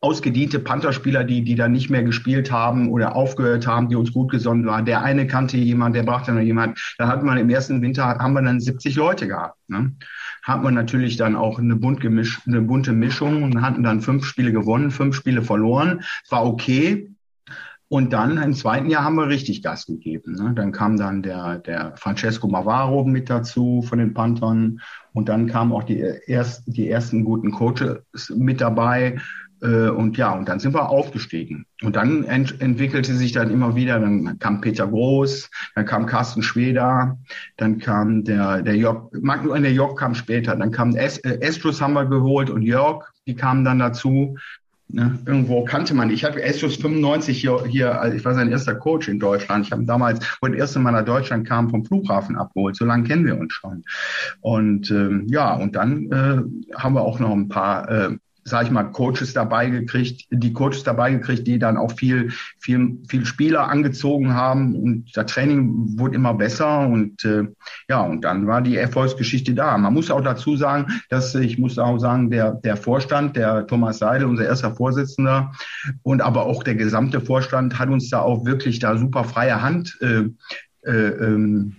[0.00, 4.30] ausgediente Pantherspieler, die, die da nicht mehr gespielt haben oder aufgehört haben, die uns gut
[4.30, 4.84] gesonnen waren.
[4.84, 6.78] Der eine kannte jemand, der brachte noch jemand.
[6.98, 9.58] Da hat man im ersten Winter, haben wir dann 70 Leute gehabt.
[9.68, 9.94] Ne?
[10.42, 14.24] Hat man natürlich dann auch eine, bunt gemisch, eine bunte Mischung und hatten dann fünf
[14.24, 16.02] Spiele gewonnen, fünf Spiele verloren.
[16.28, 17.10] War okay.
[17.92, 20.36] Und dann im zweiten Jahr haben wir richtig Gas gegeben.
[20.36, 20.52] Ne?
[20.54, 24.80] Dann kam dann der, der Francesco Mavaro mit dazu von den Panthern.
[25.12, 29.18] Und dann kamen auch die, erst, die ersten guten Coaches mit dabei.
[29.62, 31.66] Äh, und ja, und dann sind wir aufgestiegen.
[31.82, 36.42] Und dann ent entwickelte sich dann immer wieder, dann kam Peter Groß, dann kam Carsten
[36.42, 37.18] Schweder,
[37.56, 41.80] dann kam der, der Jörg, Magnuel, der Jörg kam später, dann kam es äh, Estrus
[41.80, 44.36] haben wir geholt und Jörg, die kamen dann dazu.
[44.92, 48.74] Ne, irgendwo kannte man, ich habe Estrus 95 hier, hier, also ich war sein erster
[48.74, 49.64] Coach in Deutschland.
[49.64, 52.74] Ich habe damals, wo das erste Mal nach Deutschland kam, vom Flughafen abgeholt.
[52.74, 53.84] So lange kennen wir uns schon.
[54.40, 58.70] Und ähm, ja, und dann äh, haben wir auch noch ein paar äh, sag ich
[58.70, 63.68] mal, Coaches dabei gekriegt, die Coaches dabei gekriegt, die dann auch viel, viel, viel Spieler
[63.68, 67.44] angezogen haben und das Training wurde immer besser und äh,
[67.88, 69.76] ja, und dann war die Erfolgsgeschichte da.
[69.78, 73.98] Man muss auch dazu sagen, dass ich muss auch sagen, der, der Vorstand, der Thomas
[73.98, 75.52] Seidel, unser erster Vorsitzender
[76.02, 79.98] und aber auch der gesamte Vorstand hat uns da auch wirklich da super freie Hand
[80.00, 80.24] äh,
[80.82, 81.76] äh, ähm,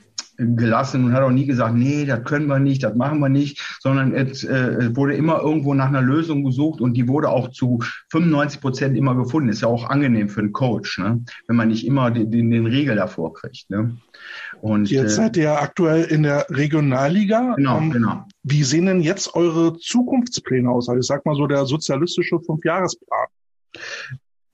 [0.55, 3.61] gelassen und hat auch nie gesagt, nee, das können wir nicht, das machen wir nicht,
[3.79, 7.79] sondern es äh, wurde immer irgendwo nach einer Lösung gesucht und die wurde auch zu
[8.11, 9.49] 95 Prozent immer gefunden.
[9.49, 11.23] Ist ja auch angenehm für einen Coach, ne?
[11.47, 13.69] wenn man nicht immer den, den, den Regel davor kriegt.
[13.69, 13.97] Ne?
[14.61, 17.55] Und jetzt äh, seid ihr ja aktuell in der Regionalliga.
[17.55, 18.25] Genau, ähm, genau.
[18.43, 20.89] Wie sehen denn jetzt eure Zukunftspläne aus?
[20.89, 23.27] Also ich sag mal so der sozialistische Fünfjahresplan.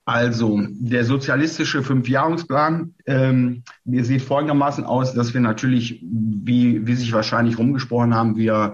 [0.08, 7.58] Also der sozialistische Fünfjahresplan ähm, sieht folgendermaßen aus, dass wir natürlich, wie, wie sich wahrscheinlich
[7.58, 8.72] rumgesprochen haben, wir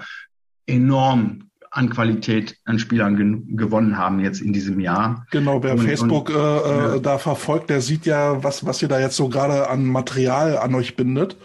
[0.69, 5.27] enorm an Qualität an Spielern gewonnen haben jetzt in diesem Jahr.
[5.33, 6.99] Genau, wer und, Facebook und, äh, äh, ja.
[7.01, 10.73] da verfolgt, der sieht ja, was was ihr da jetzt so gerade an Material an
[10.77, 11.37] euch bindet.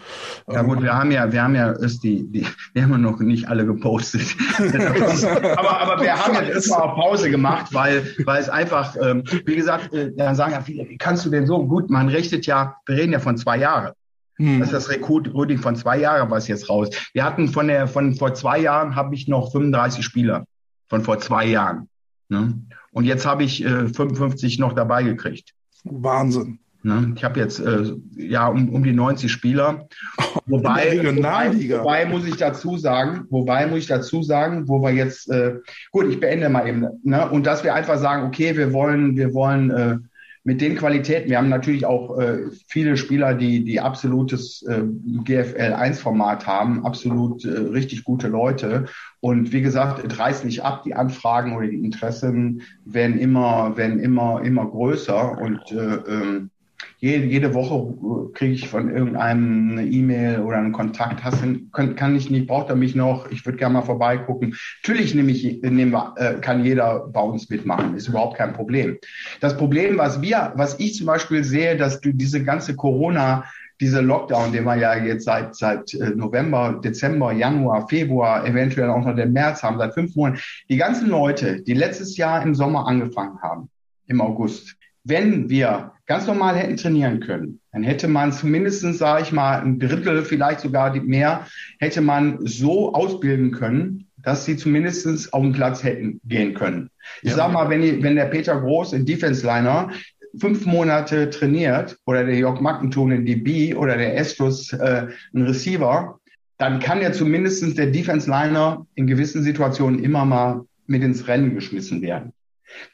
[0.48, 3.18] Ja gut, wir haben ja, wir haben ja ist die, die wir haben ja noch
[3.18, 4.36] nicht alle gepostet.
[4.58, 9.56] aber aber wir haben jetzt erstmal auf Pause gemacht, weil weil es einfach, ähm, wie
[9.56, 11.90] gesagt, äh, dann sagen ja viele, wie kannst du denn so gut?
[11.90, 13.92] Man richtet ja, wir reden ja von zwei Jahren.
[14.40, 14.60] Hm.
[14.60, 16.88] Das ist das Recruiting von zwei Jahren, was jetzt raus.
[17.12, 20.46] Wir hatten von der, von vor zwei Jahren habe ich noch 35 Spieler.
[20.88, 21.90] Von vor zwei Jahren.
[22.30, 22.58] Ne?
[22.90, 25.52] Und jetzt habe ich äh, 55 noch dabei gekriegt.
[25.84, 26.58] Wahnsinn.
[26.82, 27.12] Ne?
[27.14, 29.86] Ich habe jetzt äh, ja um, um die 90 Spieler.
[30.46, 35.30] Wobei, wobei, wobei muss ich dazu sagen, wobei muss ich dazu sagen, wo wir jetzt
[35.30, 35.56] äh,
[35.92, 37.30] gut, ich beende mal eben, ne?
[37.30, 39.98] Und dass wir einfach sagen, okay, wir wollen, wir wollen äh,
[40.42, 41.28] mit den Qualitäten.
[41.28, 44.82] Wir haben natürlich auch äh, viele Spieler, die die absolutes äh,
[45.24, 48.86] GFL 1 Format haben, absolut äh, richtig gute Leute.
[49.20, 50.82] Und wie gesagt, es reißt nicht ab.
[50.84, 56.50] Die Anfragen oder die Interessen werden immer, werden immer, immer größer und äh, ähm,
[56.98, 61.24] jede, jede Woche kriege ich von irgendeinem eine E-Mail oder einen Kontakt.
[61.24, 61.42] Hast
[61.72, 63.30] kann, kann ich nicht, braucht er mich noch?
[63.30, 64.56] Ich würde gerne mal vorbeigucken.
[64.82, 67.96] Natürlich nehme ich, nehme, äh, kann jeder bei uns mitmachen.
[67.96, 68.98] Ist überhaupt kein Problem.
[69.40, 73.44] Das Problem, was wir, was ich zum Beispiel sehe, dass du diese ganze Corona
[73.80, 79.04] diese Lockdown, den wir ja jetzt seit, seit äh, November, Dezember, Januar, Februar, eventuell auch
[79.04, 80.40] noch den März haben, seit fünf Monaten.
[80.68, 83.70] Die ganzen Leute, die letztes Jahr im Sommer angefangen haben,
[84.06, 89.32] im August, wenn wir ganz normal hätten trainieren können, dann hätte man zumindest, sage ich
[89.32, 91.46] mal, ein Drittel, vielleicht sogar mehr,
[91.78, 96.90] hätte man so ausbilden können, dass sie zumindest auf den Platz hätten gehen können.
[97.22, 97.36] Ich ja.
[97.36, 99.90] sag mal, wenn, die, wenn der Peter Groß in Defense Liner
[100.38, 106.18] fünf Monate trainiert oder der Jörg Mackentun in DB oder der Estus äh, ein Receiver,
[106.58, 111.54] dann kann ja zumindest der Defense Liner in gewissen Situationen immer mal mit ins Rennen
[111.54, 112.32] geschmissen werden.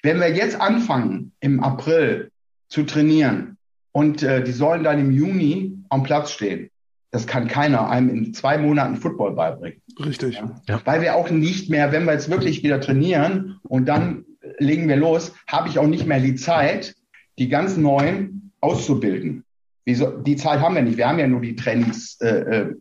[0.03, 2.31] Wenn wir jetzt anfangen, im April
[2.69, 3.57] zu trainieren
[3.93, 6.71] und äh, die sollen dann im Juni am Platz stehen,
[7.11, 9.81] das kann keiner einem in zwei Monaten Football beibringen.
[10.05, 10.43] Richtig.
[10.67, 10.81] Ja?
[10.85, 14.25] Weil wir auch nicht mehr, wenn wir jetzt wirklich wieder trainieren und dann
[14.59, 16.95] legen wir los, habe ich auch nicht mehr die Zeit,
[17.39, 19.45] die ganz neuen auszubilden.
[19.87, 20.97] Die Zeit haben wir nicht.
[20.97, 22.77] Wir haben ja nur die Trainingstage,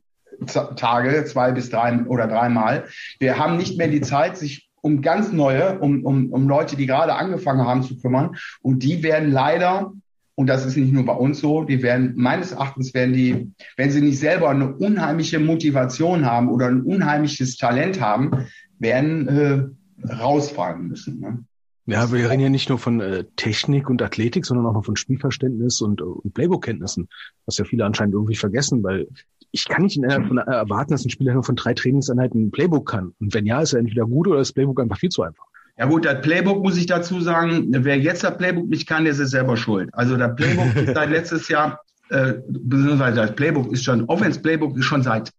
[1.09, 2.85] äh, äh zwei bis drei oder dreimal.
[3.19, 6.85] Wir haben nicht mehr die Zeit, sich um ganz neue, um, um, um Leute, die
[6.85, 8.35] gerade angefangen haben zu kümmern.
[8.61, 9.91] Und die werden leider,
[10.35, 13.89] und das ist nicht nur bei uns so, die werden, meines Erachtens werden die, wenn
[13.89, 18.45] sie nicht selber eine unheimliche Motivation haben oder ein unheimliches Talent haben,
[18.77, 21.19] werden äh, rausfallen müssen.
[21.19, 21.43] Ne?
[21.88, 24.97] Ja, wir reden ja nicht nur von äh, Technik und Athletik, sondern auch noch von
[24.97, 27.09] Spielverständnis und, und Playbook-Kenntnissen,
[27.47, 29.07] was ja viele anscheinend irgendwie vergessen, weil
[29.56, 33.14] ich kann nicht äh, erwarten, dass ein Spieler nur von drei Trainingseinheiten ein Playbook kann.
[33.19, 35.45] Und wenn ja, ist er entweder gut oder ist das Playbook einfach viel zu einfach.
[35.77, 39.14] Ja gut, das Playbook muss ich dazu sagen, wer jetzt das Playbook nicht kann, der
[39.14, 39.90] ist selber schuld.
[39.93, 44.77] Also das Playbook ist seit letztes Jahr, äh, beziehungsweise das Playbook ist schon, Offense Playbook
[44.77, 45.32] ist schon seit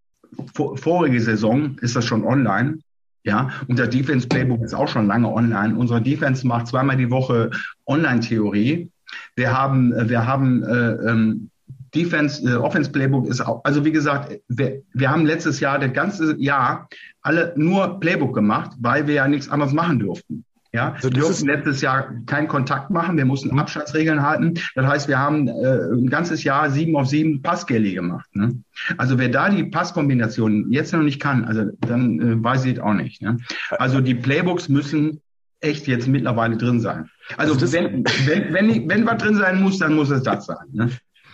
[0.55, 2.79] vor, vorige Saison ist das schon online.
[3.25, 5.77] Ja, und das Defense Playbook ist auch schon lange online.
[5.77, 7.51] Unsere Defense macht zweimal die Woche
[7.87, 8.89] Online-Theorie.
[9.35, 11.51] Wir haben, wir haben äh, ähm,
[11.97, 15.93] Defense, äh, Offense Playbook ist auch, also wie gesagt, wir, wir haben letztes Jahr, das
[15.93, 16.89] ganze Jahr,
[17.23, 20.45] alle nur Playbook gemacht, weil wir ja nichts anderes machen durften.
[20.73, 23.61] Ja, also wir durften letztes Jahr keinen Kontakt machen, wir mussten mhm.
[23.61, 24.55] Abstandsregeln halten.
[24.75, 28.29] Das heißt, wir haben äh, ein ganzes Jahr sieben auf sieben Passgelli gemacht.
[28.35, 28.63] Ne?
[28.99, 32.81] Also wer da die Passkombination jetzt noch nicht kann, also dann äh, weiß ich es
[32.81, 33.23] auch nicht.
[33.23, 33.39] Ne?
[33.71, 35.23] Also die Playbooks müssen
[35.61, 37.09] echt jetzt mittlerweile drin sein.
[37.39, 40.67] Also, also wenn, wenn, wenn, wenn was drin sein muss, dann muss es das sein.
[40.73, 40.91] Ne?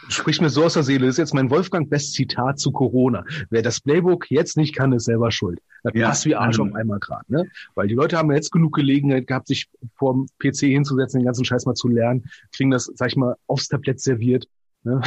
[0.08, 1.06] Spricht mir so aus der Seele.
[1.06, 3.24] Das ist jetzt mein Wolfgang Best Zitat zu Corona.
[3.50, 5.60] Wer das Playbook jetzt nicht kann, ist selber schuld.
[5.82, 6.08] Das Ja.
[6.08, 7.46] passt wie Arsch auf einmal gerade, ne?
[7.74, 11.44] Weil die Leute haben ja jetzt genug Gelegenheit gehabt, sich vorm PC hinzusetzen, den ganzen
[11.44, 12.24] Scheiß mal zu lernen,
[12.54, 14.46] kriegen das, sag ich mal, aufs Tablett serviert.
[14.84, 15.00] Ne?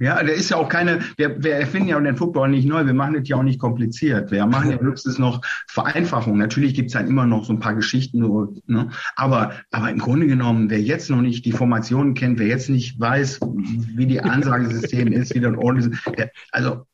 [0.00, 2.94] Ja, der ist ja auch keine, wir, wir erfinden ja den Football nicht neu, wir
[2.94, 4.30] machen das ja auch nicht kompliziert.
[4.30, 6.38] Wir machen ja höchstens noch Vereinfachung.
[6.38, 8.20] Natürlich gibt's dann immer noch so ein paar Geschichten,
[8.66, 8.90] ne?
[9.16, 12.98] aber, aber im Grunde genommen, wer jetzt noch nicht die Formationen kennt, wer jetzt nicht
[12.98, 16.86] weiß, wie die Ansagesystem ist, wie das ordentlich ist, der, also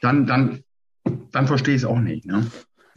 [0.00, 0.60] dann, dann,
[1.32, 2.26] dann verstehe ich es auch nicht.
[2.26, 2.46] Ne?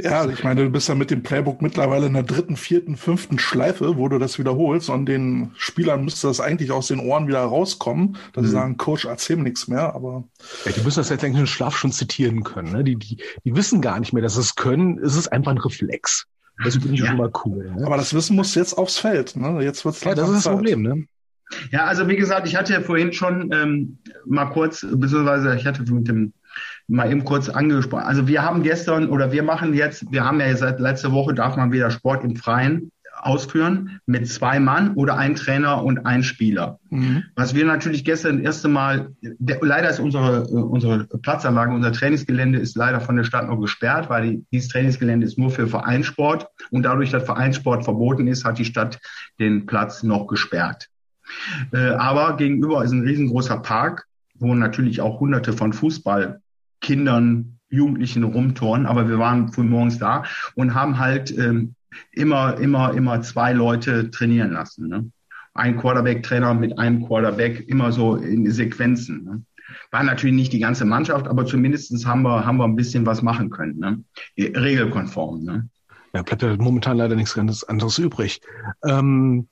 [0.03, 3.39] Ja, ich meine, du bist ja mit dem Playbook mittlerweile in der dritten, vierten, fünften
[3.39, 7.39] Schleife, wo du das wiederholst und den Spielern müsste das eigentlich aus den Ohren wieder
[7.41, 10.25] rauskommen, dass sie sagen, Coach, erzähl mir nichts mehr, aber
[10.65, 12.71] Ja, die müssen das jetzt eigentlich im Schlaf schon zitieren können.
[12.73, 12.83] Ne?
[12.83, 14.99] Die, die, die wissen gar nicht mehr, dass sie es können.
[14.99, 16.25] Es ist einfach ein Reflex.
[16.63, 17.07] Das finde ich Ja.
[17.07, 17.71] schon mal cool.
[17.75, 17.85] Ne?
[17.85, 19.63] aber das Wissen muss jetzt aufs Feld, ne?
[19.63, 20.53] Jetzt wird's Ja, das ist das.
[20.53, 21.05] Problem, ne?
[21.71, 25.81] Ja, also wie gesagt, ich hatte ja vorhin schon ähm, mal kurz, beziehungsweise ich hatte
[25.91, 26.33] mit dem
[26.87, 28.03] mal eben kurz angesprochen.
[28.03, 31.55] Also wir haben gestern oder wir machen jetzt, wir haben ja seit letzter Woche darf
[31.55, 36.79] man wieder Sport im Freien ausführen mit zwei Mann oder ein Trainer und ein Spieler.
[36.89, 37.23] Mhm.
[37.35, 42.59] Was wir natürlich gestern das erste Mal, der, leider ist unsere, unsere Platzanlage, unser Trainingsgelände
[42.59, 46.47] ist leider von der Stadt noch gesperrt, weil die, dieses Trainingsgelände ist nur für Vereinssport
[46.71, 48.99] und dadurch, dass Vereinssport verboten ist, hat die Stadt
[49.39, 50.89] den Platz noch gesperrt.
[51.71, 54.05] Äh, aber gegenüber ist ein riesengroßer Park,
[54.35, 55.71] wo natürlich auch hunderte von
[56.83, 60.23] Fußballkindern, Jugendlichen rumturnen, aber wir waren früh morgens da
[60.55, 61.73] und haben halt ähm,
[62.11, 64.89] immer, immer, immer zwei Leute trainieren lassen.
[64.89, 65.09] Ne?
[65.55, 69.23] Ein Quarterback-Trainer mit einem Quarterback, immer so in Sequenzen.
[69.23, 69.43] Ne?
[69.91, 73.21] War natürlich nicht die ganze Mannschaft, aber zumindestens haben wir, haben wir ein bisschen was
[73.23, 73.79] machen können.
[73.79, 74.03] Ne?
[74.37, 75.43] Regelkonform.
[75.43, 75.69] Ne?
[76.13, 78.41] Ja, bleibt ja momentan leider nichts ganz anderes übrig.
[78.85, 79.47] Ähm,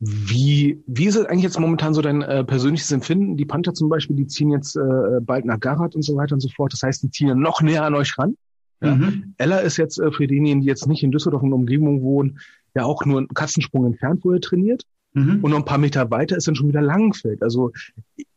[0.00, 3.36] wie, wie ist es eigentlich jetzt momentan so dein äh, persönliches Empfinden?
[3.36, 6.40] Die Panther zum Beispiel, die ziehen jetzt äh, bald nach Garat und so weiter und
[6.40, 6.72] so fort.
[6.72, 8.36] Das heißt, die ziehen ja noch näher an euch ran.
[8.80, 8.94] Ja.
[8.94, 9.34] Mhm.
[9.38, 12.38] Ella ist jetzt äh, für diejenigen, die jetzt nicht in Düsseldorf und Umgebung wohnen,
[12.76, 14.84] ja auch nur einen Katzensprung entfernt, wo er trainiert.
[15.14, 15.40] Mhm.
[15.42, 17.42] Und noch ein paar Meter weiter ist dann schon wieder Langenfeld.
[17.42, 17.72] Also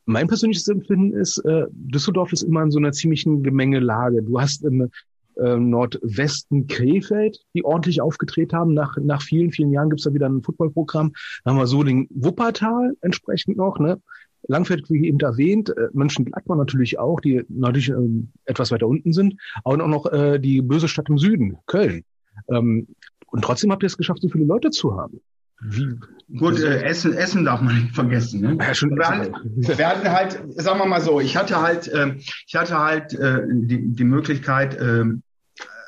[0.05, 4.23] mein persönliches Empfinden ist, äh, Düsseldorf ist immer in so einer ziemlichen Gemengelage.
[4.23, 4.89] Du hast im
[5.37, 8.73] äh, Nordwesten Krefeld, die ordentlich aufgedreht haben.
[8.73, 11.13] Nach, nach vielen, vielen Jahren gibt's da wieder ein Footballprogramm.
[11.43, 14.01] Dann haben wir so den Wuppertal entsprechend noch, ne?
[14.47, 19.35] Langfeld, wie eben erwähnt, äh, Mönchengladbach natürlich auch, die natürlich ähm, etwas weiter unten sind,
[19.63, 22.03] aber auch noch äh, die böse Stadt im Süden, Köln.
[22.49, 22.87] Ähm,
[23.27, 25.21] und trotzdem habt ihr es geschafft, so viele Leute zu haben.
[25.61, 25.95] Wie,
[26.37, 28.41] Gut, äh, Essen, Essen darf man nicht vergessen.
[28.41, 28.57] Ne?
[28.59, 32.15] Ja, schon wir, hatten, wir hatten halt, sagen wir mal so, ich hatte halt, äh,
[32.47, 35.03] ich hatte halt äh, die, die Möglichkeit, äh,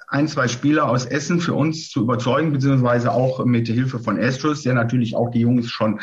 [0.09, 4.61] ein, zwei Spieler aus Essen für uns zu überzeugen, beziehungsweise auch mit Hilfe von Astros,
[4.61, 6.01] der natürlich auch die Jungs schon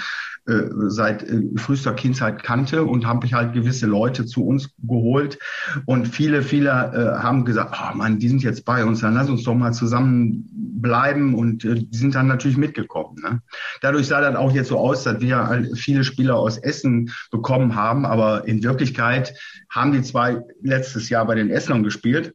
[0.51, 5.39] äh, seit äh, frühester Kindheit kannte und habe ich halt gewisse Leute zu uns geholt
[5.87, 9.31] und viele, viele äh, haben gesagt, oh Mann, die sind jetzt bei uns, dann lass
[9.31, 13.17] uns doch mal zusammen bleiben und äh, die sind dann natürlich mitgekommen.
[13.23, 13.43] Ne?
[13.81, 18.05] Dadurch sah das auch jetzt so aus, dass wir viele Spieler aus Essen bekommen haben,
[18.05, 19.35] aber in Wirklichkeit
[19.69, 22.35] haben die zwei letztes Jahr bei den Esslern gespielt.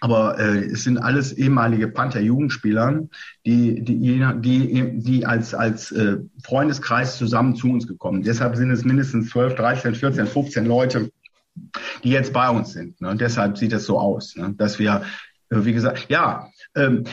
[0.00, 3.02] Aber äh, es sind alles ehemalige Panther-Jugendspieler,
[3.44, 8.22] die, die, die, die als, als äh, Freundeskreis zusammen zu uns gekommen.
[8.22, 11.10] Deshalb sind es mindestens 12, 13, 14, 15 Leute,
[12.02, 13.00] die jetzt bei uns sind.
[13.00, 13.10] Ne?
[13.10, 14.54] Und deshalb sieht es so aus, ne?
[14.56, 15.02] dass wir,
[15.50, 17.04] äh, wie gesagt, ja, ähm,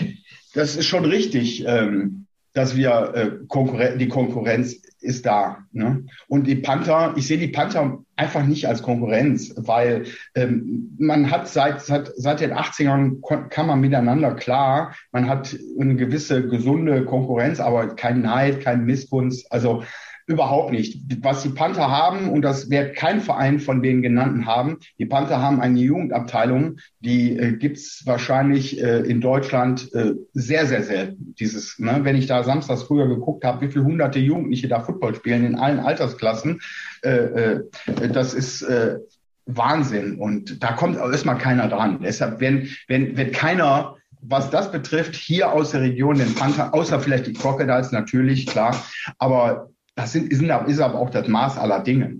[0.53, 2.26] das ist schon richtig, ähm,
[2.57, 5.59] dass wir äh, Konkurren die Konkurrenz ist da.
[5.71, 6.05] Ne?
[6.27, 11.47] Und die Panther, ich sehe die Panther einfach nicht als Konkurrenz, weil ähm, man hat
[11.47, 17.59] seit, seit, seit den 80ern kann man miteinander klar, man hat eine gewisse gesunde Konkurrenz,
[17.59, 19.83] aber kein Neid, kein Missgunst, also
[20.27, 21.01] überhaupt nicht.
[21.23, 25.41] Was die Panther haben, und das wird kein Verein von den genannten haben, die Panther
[25.41, 31.33] haben eine Jugendabteilung, die äh, gibt's wahrscheinlich äh, in Deutschland äh, sehr, sehr selten.
[31.39, 35.15] Dieses, ne, wenn ich da samstags früher geguckt habe, wie viele hunderte Jugendliche da Football
[35.15, 36.59] spielen in allen Altersklassen,
[37.03, 37.63] äh, äh,
[38.11, 38.97] das ist äh,
[39.45, 40.19] Wahnsinn.
[40.19, 41.99] Und da kommt erstmal keiner dran.
[42.03, 46.99] Deshalb, wenn, wenn, wenn keiner was das betrifft, hier aus der Region den Panther, außer
[46.99, 48.75] vielleicht die Crocodiles natürlich, klar,
[49.19, 52.19] aber das sind, ist, ist aber auch das Maß aller Dinge.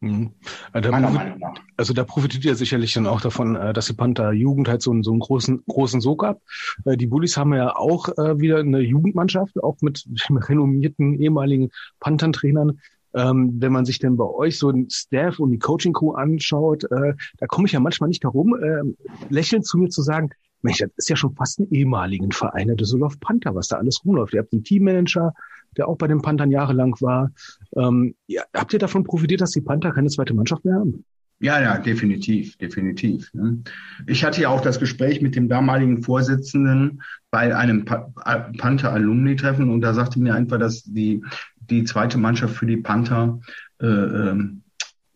[0.00, 0.30] Mhm.
[0.72, 1.54] Also, da Meiner Meinung nach.
[1.76, 4.92] also da profitiert ihr sicherlich dann auch davon, äh, dass die Panther Jugend halt so
[4.92, 6.40] einen, so einen großen, großen Sog hat.
[6.84, 12.78] Äh, Die Bullies haben ja auch wieder eine Jugendmannschaft, auch mit renommierten ehemaligen Panther-Trainern.
[13.14, 17.14] Ähm, wenn man sich denn bei euch so den Staff und die Coaching-Crew anschaut, äh,
[17.38, 18.82] da komme ich ja manchmal nicht darum, äh,
[19.30, 20.30] lächelnd zu mir zu sagen,
[20.62, 24.04] Mensch, das ist ja schon fast ein ehemaligen Verein, der Düsseldorf Panther, was da alles
[24.04, 24.34] rumläuft.
[24.34, 25.32] Ihr habt einen Teammanager,
[25.76, 27.30] der auch bei den Panthern jahrelang war.
[27.76, 31.04] Ähm, ja, habt ihr davon profitiert, dass die Panther keine zweite Mannschaft mehr haben?
[31.38, 33.32] Ja, ja, definitiv, definitiv.
[33.34, 33.62] Ne?
[34.06, 39.92] Ich hatte ja auch das Gespräch mit dem damaligen Vorsitzenden bei einem Panther-Alumni-Treffen und da
[39.92, 41.22] sagte mir einfach, dass die,
[41.68, 43.38] die zweite Mannschaft für die Panther
[43.80, 44.62] äh, ähm,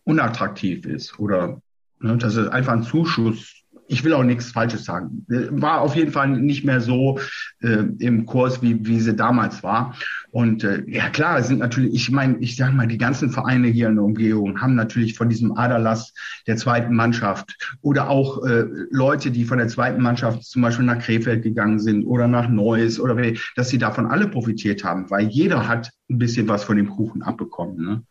[0.03, 1.59] unattraktiv ist oder
[1.99, 3.60] ne, dass es einfach ein Zuschuss
[3.91, 5.25] ich will auch nichts Falsches sagen.
[5.27, 7.19] War auf jeden Fall nicht mehr so
[7.61, 9.95] äh, im Kurs, wie, wie sie damals war.
[10.31, 13.67] Und äh, ja klar, es sind natürlich, ich meine, ich sage mal, die ganzen Vereine
[13.67, 16.13] hier in der Umgebung haben natürlich von diesem Aderlass
[16.47, 20.99] der zweiten Mannschaft oder auch äh, Leute, die von der zweiten Mannschaft zum Beispiel nach
[20.99, 23.17] Krefeld gegangen sind oder nach Neuss oder
[23.57, 27.23] dass sie davon alle profitiert haben, weil jeder hat ein bisschen was von dem Kuchen
[27.23, 27.85] abbekommen.
[27.85, 28.03] Ne?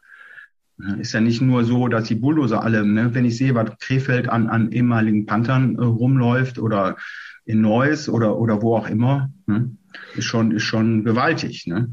[0.99, 4.29] Ist ja nicht nur so, dass die Bulldozer alle, ne, wenn ich sehe, was Krefeld
[4.29, 6.97] an, an ehemaligen Panthern äh, rumläuft oder
[7.45, 9.77] in Neuss oder, oder wo auch immer, ne,
[10.17, 11.93] ist schon, ist schon gewaltig, ne?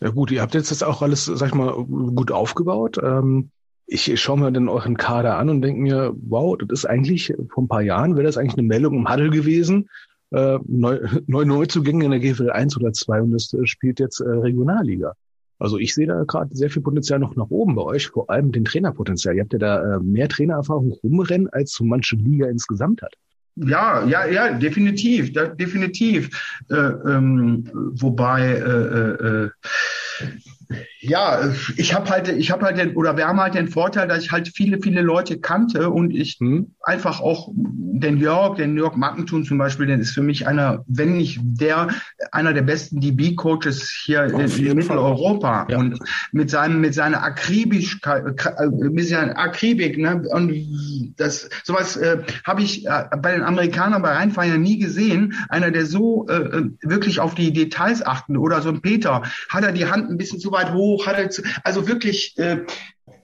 [0.00, 2.98] Ja gut, ihr habt jetzt das auch alles, sag ich mal, gut aufgebaut.
[3.02, 3.50] Ähm,
[3.86, 7.64] ich schaue mir dann euren Kader an und denke mir, wow, das ist eigentlich, vor
[7.64, 9.88] ein paar Jahren wäre das eigentlich eine Meldung im Huddle gewesen.
[10.30, 14.20] Äh, neu, neu Neuzugänge in der GFL 1 oder 2 und das äh, spielt jetzt
[14.20, 15.14] äh, Regionalliga.
[15.60, 18.50] Also ich sehe da gerade sehr viel Potenzial noch nach oben bei euch, vor allem
[18.50, 19.36] den Trainerpotenzial.
[19.36, 23.14] Ihr habt ja da äh, mehr Trainererfahrung rumrennen, als so manche Liga insgesamt hat.
[23.56, 26.30] Ja, ja, ja, definitiv, da, definitiv.
[26.70, 29.50] Äh, ähm, wobei äh, äh, äh
[31.02, 31.40] ja,
[31.76, 34.32] ich habe halt, ich habe halt, den, oder wir haben halt den Vorteil, dass ich
[34.32, 36.74] halt viele, viele Leute kannte und ich hm.
[36.82, 41.16] einfach auch den Jörg, den Jörg Mackentun zum Beispiel, der ist für mich einer, wenn
[41.16, 41.88] nicht der,
[42.32, 45.78] einer der besten DB-Coaches hier in, in Mitteleuropa ja.
[45.78, 45.98] und
[46.32, 48.24] mit seinem, mit seiner Akribischkeit,
[48.70, 50.52] mit seiner Akribik, ne, und
[51.16, 55.34] das, sowas äh, habe ich äh, bei den Amerikanern bei Rheinfeier nie gesehen.
[55.48, 59.64] Einer, der so äh, äh, wirklich auf die Details achten oder so ein Peter, hat
[59.64, 62.64] er die Hand ein bisschen zu weit hoch, hat er zu, also wirklich, äh,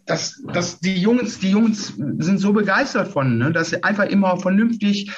[0.07, 4.39] dass, dass die Jungs, die Jungs sind so begeistert von, ne, dass sie einfach immer
[4.39, 5.11] vernünftig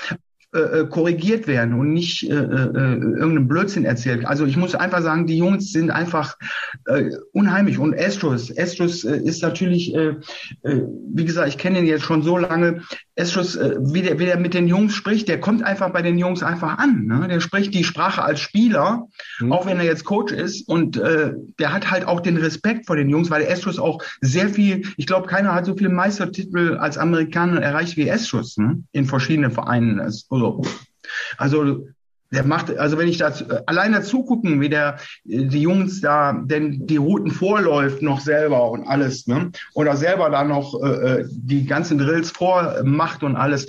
[0.55, 4.25] äh, äh, korrigiert werden und nicht äh, äh, irgendeinen Blödsinn erzählt.
[4.25, 6.39] Also ich muss einfach sagen, die Jungs sind einfach
[6.87, 7.79] äh, unheimlich.
[7.79, 10.15] Und Estrus, Estrus äh, ist natürlich, äh,
[10.63, 12.81] äh, wie gesagt, ich kenne ihn jetzt schon so lange.
[13.15, 16.17] Estrus, äh, wie, der, wie der mit den Jungs spricht, der kommt einfach bei den
[16.17, 17.05] Jungs einfach an.
[17.05, 17.29] Ne?
[17.29, 19.07] Der spricht die Sprache als Spieler,
[19.41, 19.53] mhm.
[19.53, 20.67] auch wenn er jetzt Coach ist.
[20.67, 24.49] Und äh, der hat halt auch den Respekt vor den Jungs, weil Estrus auch sehr
[24.49, 28.83] viel, ich glaube, keiner hat so viele Meistertitel als Amerikaner erreicht wie Estrus ne?
[28.93, 30.01] in verschiedenen Vereinen.
[30.01, 30.63] Also, so.
[31.37, 31.87] Also
[32.31, 33.33] der macht, also wenn ich da
[33.67, 38.87] allein dazu gucken, wie der die Jungs da denn die Routen vorläuft noch selber und
[38.87, 39.51] alles, ne?
[39.73, 43.67] Oder selber da noch äh, äh, die ganzen Drills vormacht und alles,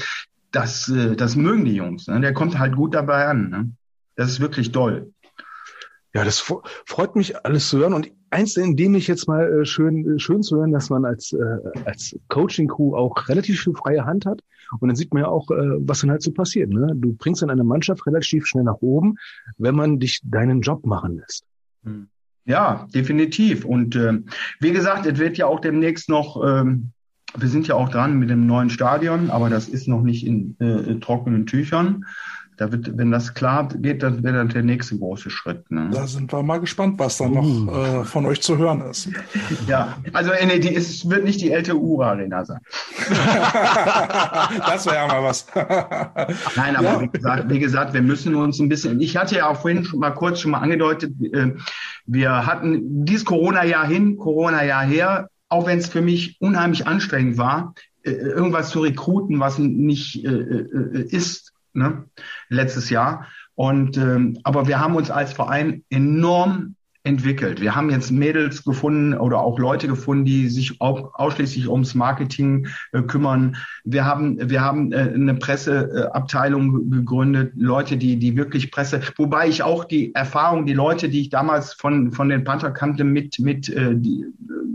[0.52, 2.08] das, äh, das mögen die Jungs.
[2.08, 2.20] Ne?
[2.20, 3.50] Der kommt halt gut dabei an.
[3.50, 3.72] Ne?
[4.16, 5.14] Das ist wirklich toll.
[6.14, 9.66] Ja, das freut mich alles zu hören und eins, in dem ich jetzt mal äh,
[9.66, 14.06] schön, äh, schön zu hören, dass man als, äh, als Coaching-Crew auch relativ viel freie
[14.06, 14.42] Hand hat.
[14.80, 16.70] Und dann sieht man ja auch, äh, was dann halt so passiert.
[16.70, 16.94] Ne?
[16.96, 19.16] Du bringst dann eine Mannschaft relativ schnell nach oben,
[19.58, 21.44] wenn man dich deinen Job machen lässt.
[21.84, 22.08] Hm.
[22.46, 23.66] Ja, definitiv.
[23.66, 24.22] Und äh,
[24.60, 26.92] wie gesagt, es wird ja auch demnächst noch, ähm,
[27.38, 30.56] wir sind ja auch dran mit dem neuen Stadion, aber das ist noch nicht in
[30.60, 32.06] äh, trockenen Tüchern.
[32.60, 35.72] Da wird, wenn das klar geht, dann wäre dann der nächste große Schritt.
[35.72, 35.92] Ne?
[35.94, 38.02] Da sind wir mal gespannt, was da noch uh.
[38.02, 39.08] äh, von euch zu hören ist.
[39.66, 42.60] Ja, also äh, nee, die, es wird nicht die LTU Arena sein.
[42.98, 45.48] das wäre ja mal was.
[46.58, 47.02] Nein, aber ja.
[47.02, 49.00] wie, gesagt, wie, gesagt, wir müssen uns ein bisschen.
[49.00, 51.54] Ich hatte ja auch vorhin schon mal kurz schon mal angedeutet, äh,
[52.08, 57.74] wir hatten dieses Corona-Jahr hin, Corona-Jahr her, auch wenn es für mich unheimlich anstrengend war,
[58.04, 62.06] äh, irgendwas zu rekruten, was nicht ist ne,
[62.50, 63.28] letztes Jahr.
[63.56, 67.62] Und ähm, aber wir haben uns als Verein enorm entwickelt.
[67.62, 72.68] Wir haben jetzt Mädels gefunden oder auch Leute gefunden, die sich auch ausschließlich ums Marketing
[72.92, 73.56] äh, kümmern.
[73.86, 79.64] Wir haben wir haben äh, eine Presseabteilung gegründet, Leute, die die wirklich Presse, wobei ich
[79.64, 83.70] auch die Erfahrung, die Leute, die ich damals von von den Panther kannte, mit mit
[83.70, 84.26] äh, die,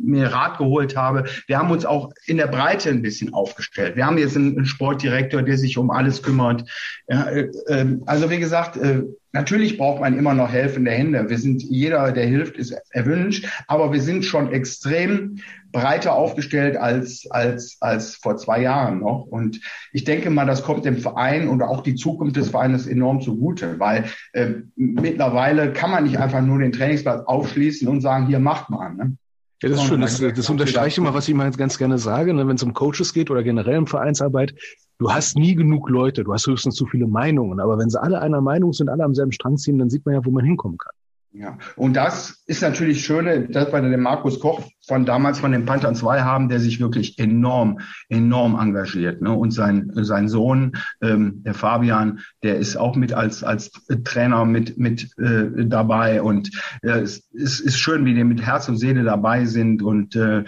[0.04, 1.24] mir Rat geholt habe.
[1.46, 3.96] Wir haben uns auch in der Breite ein bisschen aufgestellt.
[3.96, 6.68] Wir haben jetzt einen, einen Sportdirektor, der sich um alles kümmert.
[7.08, 9.02] Ja, äh, ähm, also wie gesagt, äh,
[9.34, 11.28] natürlich braucht man immer noch helfende Hände.
[11.28, 15.40] Wir sind jeder, der hilft, ist erwünscht, aber wir sind schon extrem
[15.72, 19.26] breiter aufgestellt als als als vor zwei Jahren noch.
[19.26, 19.60] Und
[19.92, 23.78] ich denke mal, das kommt dem Verein oder auch die Zukunft des Vereines enorm zugute,
[23.80, 28.70] weil äh, mittlerweile kann man nicht einfach nur den Trainingsplatz aufschließen und sagen, hier macht
[28.70, 28.96] man.
[28.96, 29.16] Ne?
[29.64, 30.00] Ja, das ist schön.
[30.02, 33.14] Das, das unterstreiche immer, was ich mal ganz gerne sage, ne, wenn es um Coaches
[33.14, 34.54] geht oder generell um Vereinsarbeit.
[34.98, 37.60] Du hast nie genug Leute, du hast höchstens zu viele Meinungen.
[37.60, 40.16] Aber wenn sie alle einer Meinung sind, alle am selben Strang ziehen, dann sieht man
[40.16, 40.92] ja, wo man hinkommen kann.
[41.36, 45.64] Ja, und das ist natürlich schöne, dass wir den Markus Koch von damals von den
[45.64, 49.20] Panthern 2 haben, der sich wirklich enorm, enorm engagiert.
[49.20, 49.32] Ne?
[49.32, 53.72] Und sein, sein Sohn, ähm, der Fabian, der ist auch mit als, als
[54.04, 56.22] Trainer mit, mit äh, dabei.
[56.22, 59.82] Und äh, es, es ist schön, wie die mit Herz und Seele dabei sind.
[59.82, 60.44] Und äh,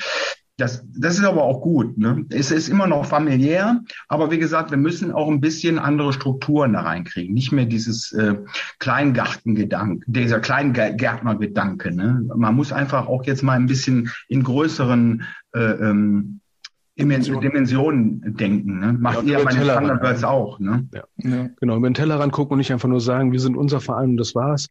[0.57, 1.99] das, das ist aber auch gut.
[1.99, 2.25] Ne?
[2.31, 6.73] Es ist immer noch familiär, aber wie gesagt, wir müssen auch ein bisschen andere Strukturen
[6.73, 7.35] da reinkriegen.
[7.35, 8.36] Nicht mehr dieses äh,
[8.78, 11.94] Kleingartengedanke, dieser Kleingärtnergedanke.
[11.94, 12.26] Ne?
[12.35, 16.41] Man muss einfach auch jetzt mal ein bisschen in größeren äh, ähm,
[16.99, 18.78] Dimensionen, Dimensionen denken.
[18.78, 18.94] Ne?
[18.94, 20.59] Macht ja, ihr bei den Thunderbirds auch.
[20.59, 20.89] Ne?
[20.94, 21.05] Ja.
[21.18, 21.49] ja.
[21.60, 24.17] Genau, über den Tellerrand gucken und nicht einfach nur sagen, wir sind unser Verein und
[24.17, 24.68] das war's.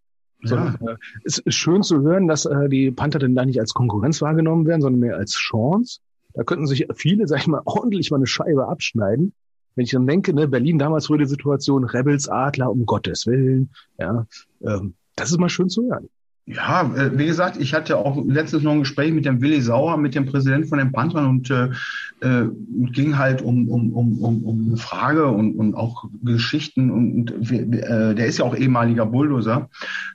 [0.47, 0.91] Sondern, ja.
[0.91, 4.21] äh, es ist schön zu hören, dass äh, die Panther dann da nicht als Konkurrenz
[4.21, 5.99] wahrgenommen werden, sondern mehr als Chance.
[6.33, 9.33] Da könnten sich viele, sag ich mal, ordentlich mal eine Scheibe abschneiden.
[9.75, 13.71] Wenn ich dann denke, ne, Berlin damals früher die Situation, Rebels, Adler, um Gottes Willen,
[13.97, 14.25] ja,
[14.61, 16.07] ähm, das ist mal schön zu hören.
[16.47, 19.97] Ja, äh, wie gesagt, ich hatte auch letztens noch ein Gespräch mit dem Willi Sauer,
[19.97, 21.69] mit dem Präsidenten von den Panthern und äh,
[22.25, 22.49] äh,
[22.91, 27.51] ging halt um, um, um, um, um eine Frage und, und auch Geschichten und, und
[27.51, 29.69] äh, der ist ja auch ehemaliger Bulldozer,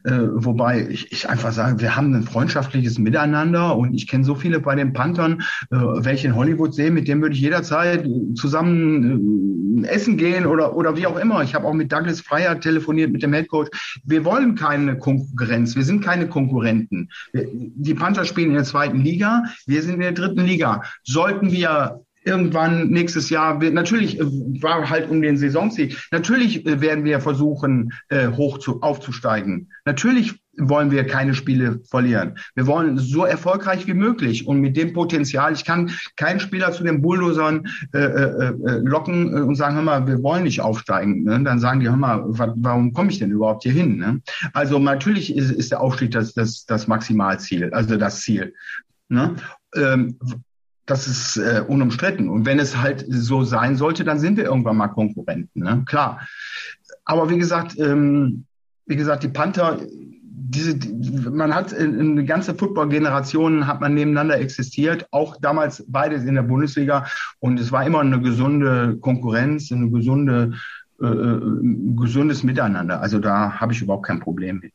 [0.05, 4.34] äh, wobei ich, ich einfach sage, wir haben ein freundschaftliches Miteinander und ich kenne so
[4.34, 9.84] viele bei den Panthern, äh, welche in Hollywood sehen, mit denen würde ich jederzeit zusammen
[9.84, 11.42] äh, essen gehen oder, oder wie auch immer.
[11.44, 13.68] Ich habe auch mit Douglas Freier telefoniert, mit dem Headcoach.
[14.05, 17.08] Wir wollen keine Konkurrenz, wir sind keine Konkurrenten.
[17.32, 20.82] Die Panther spielen in der zweiten Liga, wir sind in der dritten Liga.
[21.05, 24.24] Sollten wir irgendwann nächstes Jahr, natürlich äh,
[24.62, 29.70] war halt um den Saisonziel, natürlich äh, werden wir versuchen, äh, hoch zu, aufzusteigen.
[29.84, 32.36] Natürlich wollen wir keine Spiele verlieren.
[32.55, 35.52] Wir wollen so erfolgreich wie möglich und mit dem Potenzial.
[35.55, 40.23] Ich kann keinen Spieler zu den Bulldozern äh, äh locken und sagen, hör mal, wir
[40.23, 41.23] wollen nicht aufsteigen.
[41.23, 41.42] Ne?
[41.44, 43.97] Dann sagen die, hör mal, warum komme ich denn überhaupt hier hin?
[43.97, 44.20] Ne?
[44.52, 48.52] Also natürlich ist, ist der Aufstieg das, das, das Maximalziel, also das Ziel.
[49.08, 49.36] Ne?
[49.74, 50.18] Ähm,
[50.90, 52.28] das ist äh, unumstritten.
[52.28, 55.60] Und wenn es halt so sein sollte, dann sind wir irgendwann mal Konkurrenten.
[55.60, 55.84] Ne?
[55.86, 56.26] Klar.
[57.04, 58.44] Aber wie gesagt, ähm,
[58.86, 59.78] wie gesagt, die Panther
[60.50, 60.76] diese,
[61.30, 67.06] man hat eine ganze Football-Generation hat man nebeneinander existiert, auch damals beides in der Bundesliga
[67.38, 70.54] und es war immer eine gesunde Konkurrenz, eine gesunde,
[71.00, 71.40] äh, äh
[71.94, 73.00] gesundes Miteinander.
[73.00, 74.72] Also da habe ich überhaupt kein Problem mit.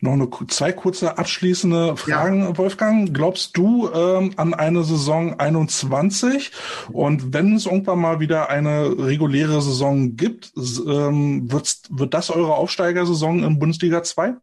[0.00, 2.58] Noch eine, zwei kurze abschließende Fragen, ja.
[2.58, 3.12] Wolfgang.
[3.12, 6.52] Glaubst du ähm, an eine Saison 21?
[6.90, 13.44] Und wenn es irgendwann mal wieder eine reguläre Saison gibt, ähm, wird das eure Aufsteigersaison
[13.44, 14.34] in Bundesliga 2?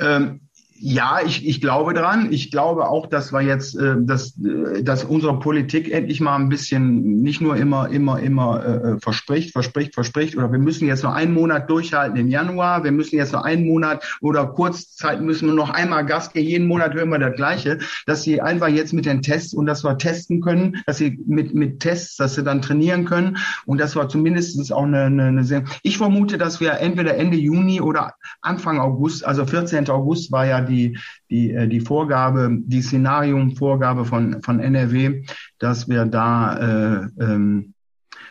[0.00, 0.45] Ähm,
[0.78, 2.32] ja, ich, ich glaube dran.
[2.32, 6.48] Ich glaube auch, dass wir jetzt, äh, dass, äh, dass unsere Politik endlich mal ein
[6.48, 10.36] bisschen nicht nur immer, immer, immer äh, äh, verspricht, verspricht, verspricht.
[10.36, 12.84] Oder wir müssen jetzt noch einen Monat durchhalten im Januar.
[12.84, 16.46] Wir müssen jetzt noch einen Monat oder Kurzzeit müssen wir noch einmal Gas geben.
[16.46, 17.78] Jeden Monat hören wir das Gleiche.
[18.06, 21.54] Dass sie einfach jetzt mit den Tests und dass wir testen können, dass sie mit,
[21.54, 25.44] mit Tests, dass sie dann trainieren können und dass wir zumindest auch eine, eine, eine
[25.44, 29.88] sehr, ich vermute, dass wir entweder Ende Juni oder Anfang August, also 14.
[29.88, 30.98] August war ja die,
[31.30, 35.24] die, äh, die Vorgabe, die Szenariumvorgabe von, von NRW,
[35.58, 37.72] dass wir da äh, ähm,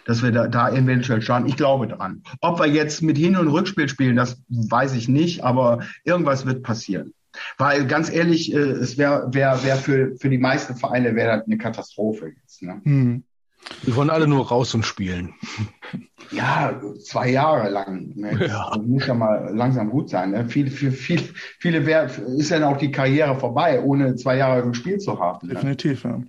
[0.06, 1.48] dass wir da, da eventuell schauen.
[1.48, 2.22] Ich glaube dran.
[2.40, 6.62] Ob wir jetzt mit Hin- und Rückspiel spielen, das weiß ich nicht, aber irgendwas wird
[6.62, 7.14] passieren.
[7.58, 11.58] Weil ganz ehrlich, äh, es wäre wär, wär für, für die meisten Vereine wäre eine
[11.58, 12.62] Katastrophe jetzt.
[12.62, 12.82] Ne?
[12.84, 13.24] Hm.
[13.84, 15.34] Wir wollen alle nur raus und spielen.
[16.32, 18.12] Ja, zwei Jahre lang.
[18.16, 18.32] Ne?
[18.48, 18.72] Ja.
[18.76, 20.32] Das muss ja mal langsam gut sein.
[20.32, 20.46] Ne?
[20.48, 21.22] Viele, für viel,
[21.60, 25.48] viele wär, ist dann auch die Karriere vorbei, ohne zwei Jahre gespielt zu haben.
[25.48, 25.54] Ne?
[25.54, 26.20] Definitiv, ja.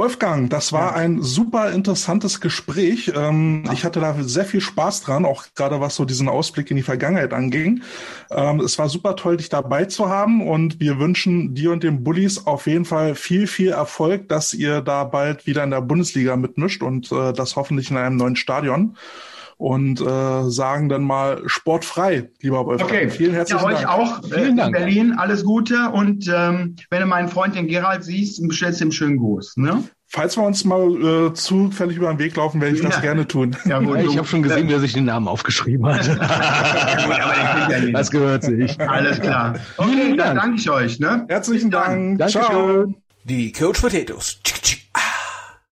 [0.00, 0.96] Wolfgang, das war ja.
[0.96, 3.12] ein super interessantes Gespräch.
[3.14, 3.74] Ähm, ja.
[3.74, 6.82] Ich hatte da sehr viel Spaß dran, auch gerade was so diesen Ausblick in die
[6.82, 7.82] Vergangenheit anging.
[8.30, 12.02] Ähm, es war super toll, dich dabei zu haben und wir wünschen dir und den
[12.02, 16.34] Bullies auf jeden Fall viel, viel Erfolg, dass ihr da bald wieder in der Bundesliga
[16.34, 18.96] mitmischt und äh, das hoffentlich in einem neuen Stadion
[19.60, 22.90] und äh, sagen dann mal sportfrei, lieber Wolfgang.
[22.90, 23.88] Okay, vielen herzlichen ja, euch Dank.
[23.88, 24.72] auch äh, vielen Dank.
[24.74, 28.92] Berlin alles Gute und ähm, wenn du meinen Freund den Gerald siehst, bestellst du ihm
[28.92, 29.58] schönen Gruß.
[29.58, 29.84] Ne?
[30.06, 32.88] Falls wir uns mal äh, zufällig über den Weg laufen, werde ich ja.
[32.88, 33.54] das gerne tun.
[33.66, 36.08] Ja, gut, ich habe schon gesehen, wer sich den Namen aufgeschrieben hat.
[37.92, 38.80] das gehört sich.
[38.80, 39.56] Alles klar.
[39.76, 40.98] Okay, dann danke ich euch.
[41.00, 41.26] Ne?
[41.28, 42.18] Herzlichen Dank.
[42.30, 42.94] Ciao.
[43.24, 44.40] Die Coach Potatoes.